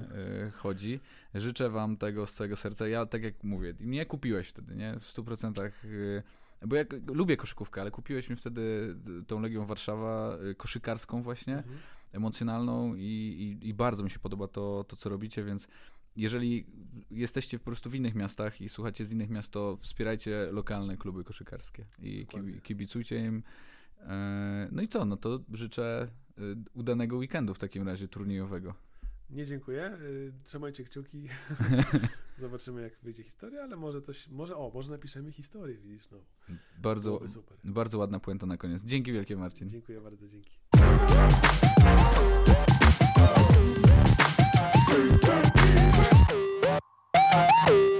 y, 0.47 0.51
chodzi. 0.51 0.99
Życzę 1.35 1.69
wam 1.69 1.97
tego 1.97 2.27
z 2.27 2.33
całego 2.33 2.55
serca. 2.55 2.87
Ja, 2.87 3.05
tak 3.05 3.23
jak 3.23 3.43
mówię, 3.43 3.73
mnie 3.79 4.05
kupiłeś 4.05 4.47
wtedy, 4.47 4.75
nie? 4.75 4.99
W 4.99 5.13
100%. 5.13 5.71
Y, 5.85 6.23
bo 6.67 6.75
ja 6.75 6.83
lubię 7.07 7.37
koszykówkę, 7.37 7.81
ale 7.81 7.91
kupiłeś 7.91 8.29
mi 8.29 8.35
wtedy 8.35 8.95
y, 9.21 9.25
tą 9.25 9.39
Legią 9.41 9.65
Warszawa 9.65 10.37
koszykarską 10.57 11.23
właśnie, 11.23 11.57
Mhm. 11.57 11.77
emocjonalną 12.11 12.95
i, 12.95 13.01
i, 13.61 13.67
i 13.69 13.73
bardzo 13.73 14.03
mi 14.03 14.09
się 14.09 14.19
podoba 14.19 14.47
to, 14.47 14.85
to, 14.87 14.95
co 14.95 15.09
robicie, 15.09 15.43
więc 15.43 15.67
jeżeli 16.15 16.65
jesteście 17.11 17.59
po 17.59 17.65
prostu 17.65 17.89
w 17.89 17.95
innych 17.95 18.15
miastach 18.15 18.61
i 18.61 18.69
słuchacie 18.69 19.05
z 19.05 19.11
innych 19.11 19.29
miast, 19.29 19.51
to 19.53 19.77
wspierajcie 19.77 20.47
lokalne 20.51 20.97
kluby 20.97 21.23
koszykarskie 21.23 21.85
i 21.99 22.25
Dokładnie. 22.25 22.61
kibicujcie 22.61 23.25
im. 23.25 23.43
E, 23.99 24.67
No 24.71 24.81
i 24.81 24.87
co, 24.87 25.05
no 25.05 25.17
to 25.17 25.39
życzę 25.53 26.07
Y, 26.39 26.55
udanego 26.73 27.17
weekendu 27.17 27.53
w 27.53 27.59
takim 27.59 27.87
razie 27.87 28.07
turniejowego. 28.07 28.73
Nie 29.29 29.45
dziękuję. 29.45 29.97
Y, 30.01 30.33
trzymajcie 30.45 30.83
kciuki. 30.83 31.29
Zobaczymy, 32.37 32.81
jak 32.81 32.93
wyjdzie 33.03 33.23
historia, 33.23 33.63
ale 33.63 33.75
może 33.75 34.01
coś. 34.01 34.27
Może 34.27 34.57
o, 34.57 34.71
może 34.73 34.91
napiszemy 34.91 35.31
historię, 35.31 35.77
widzisz, 35.77 36.09
no. 36.11 36.17
Bardzo, 36.81 37.21
bardzo 37.63 37.97
ładna 37.97 38.19
puenta 38.19 38.45
na 38.45 38.57
koniec. 38.57 38.83
Dzięki 38.83 39.11
wielkie, 39.11 39.37
Marcin. 39.37 39.69
Dziękuję 39.69 40.01
bardzo, 40.01 40.27
dzięki. 40.27 40.59
Thank 47.43 47.69
you. 47.69 47.92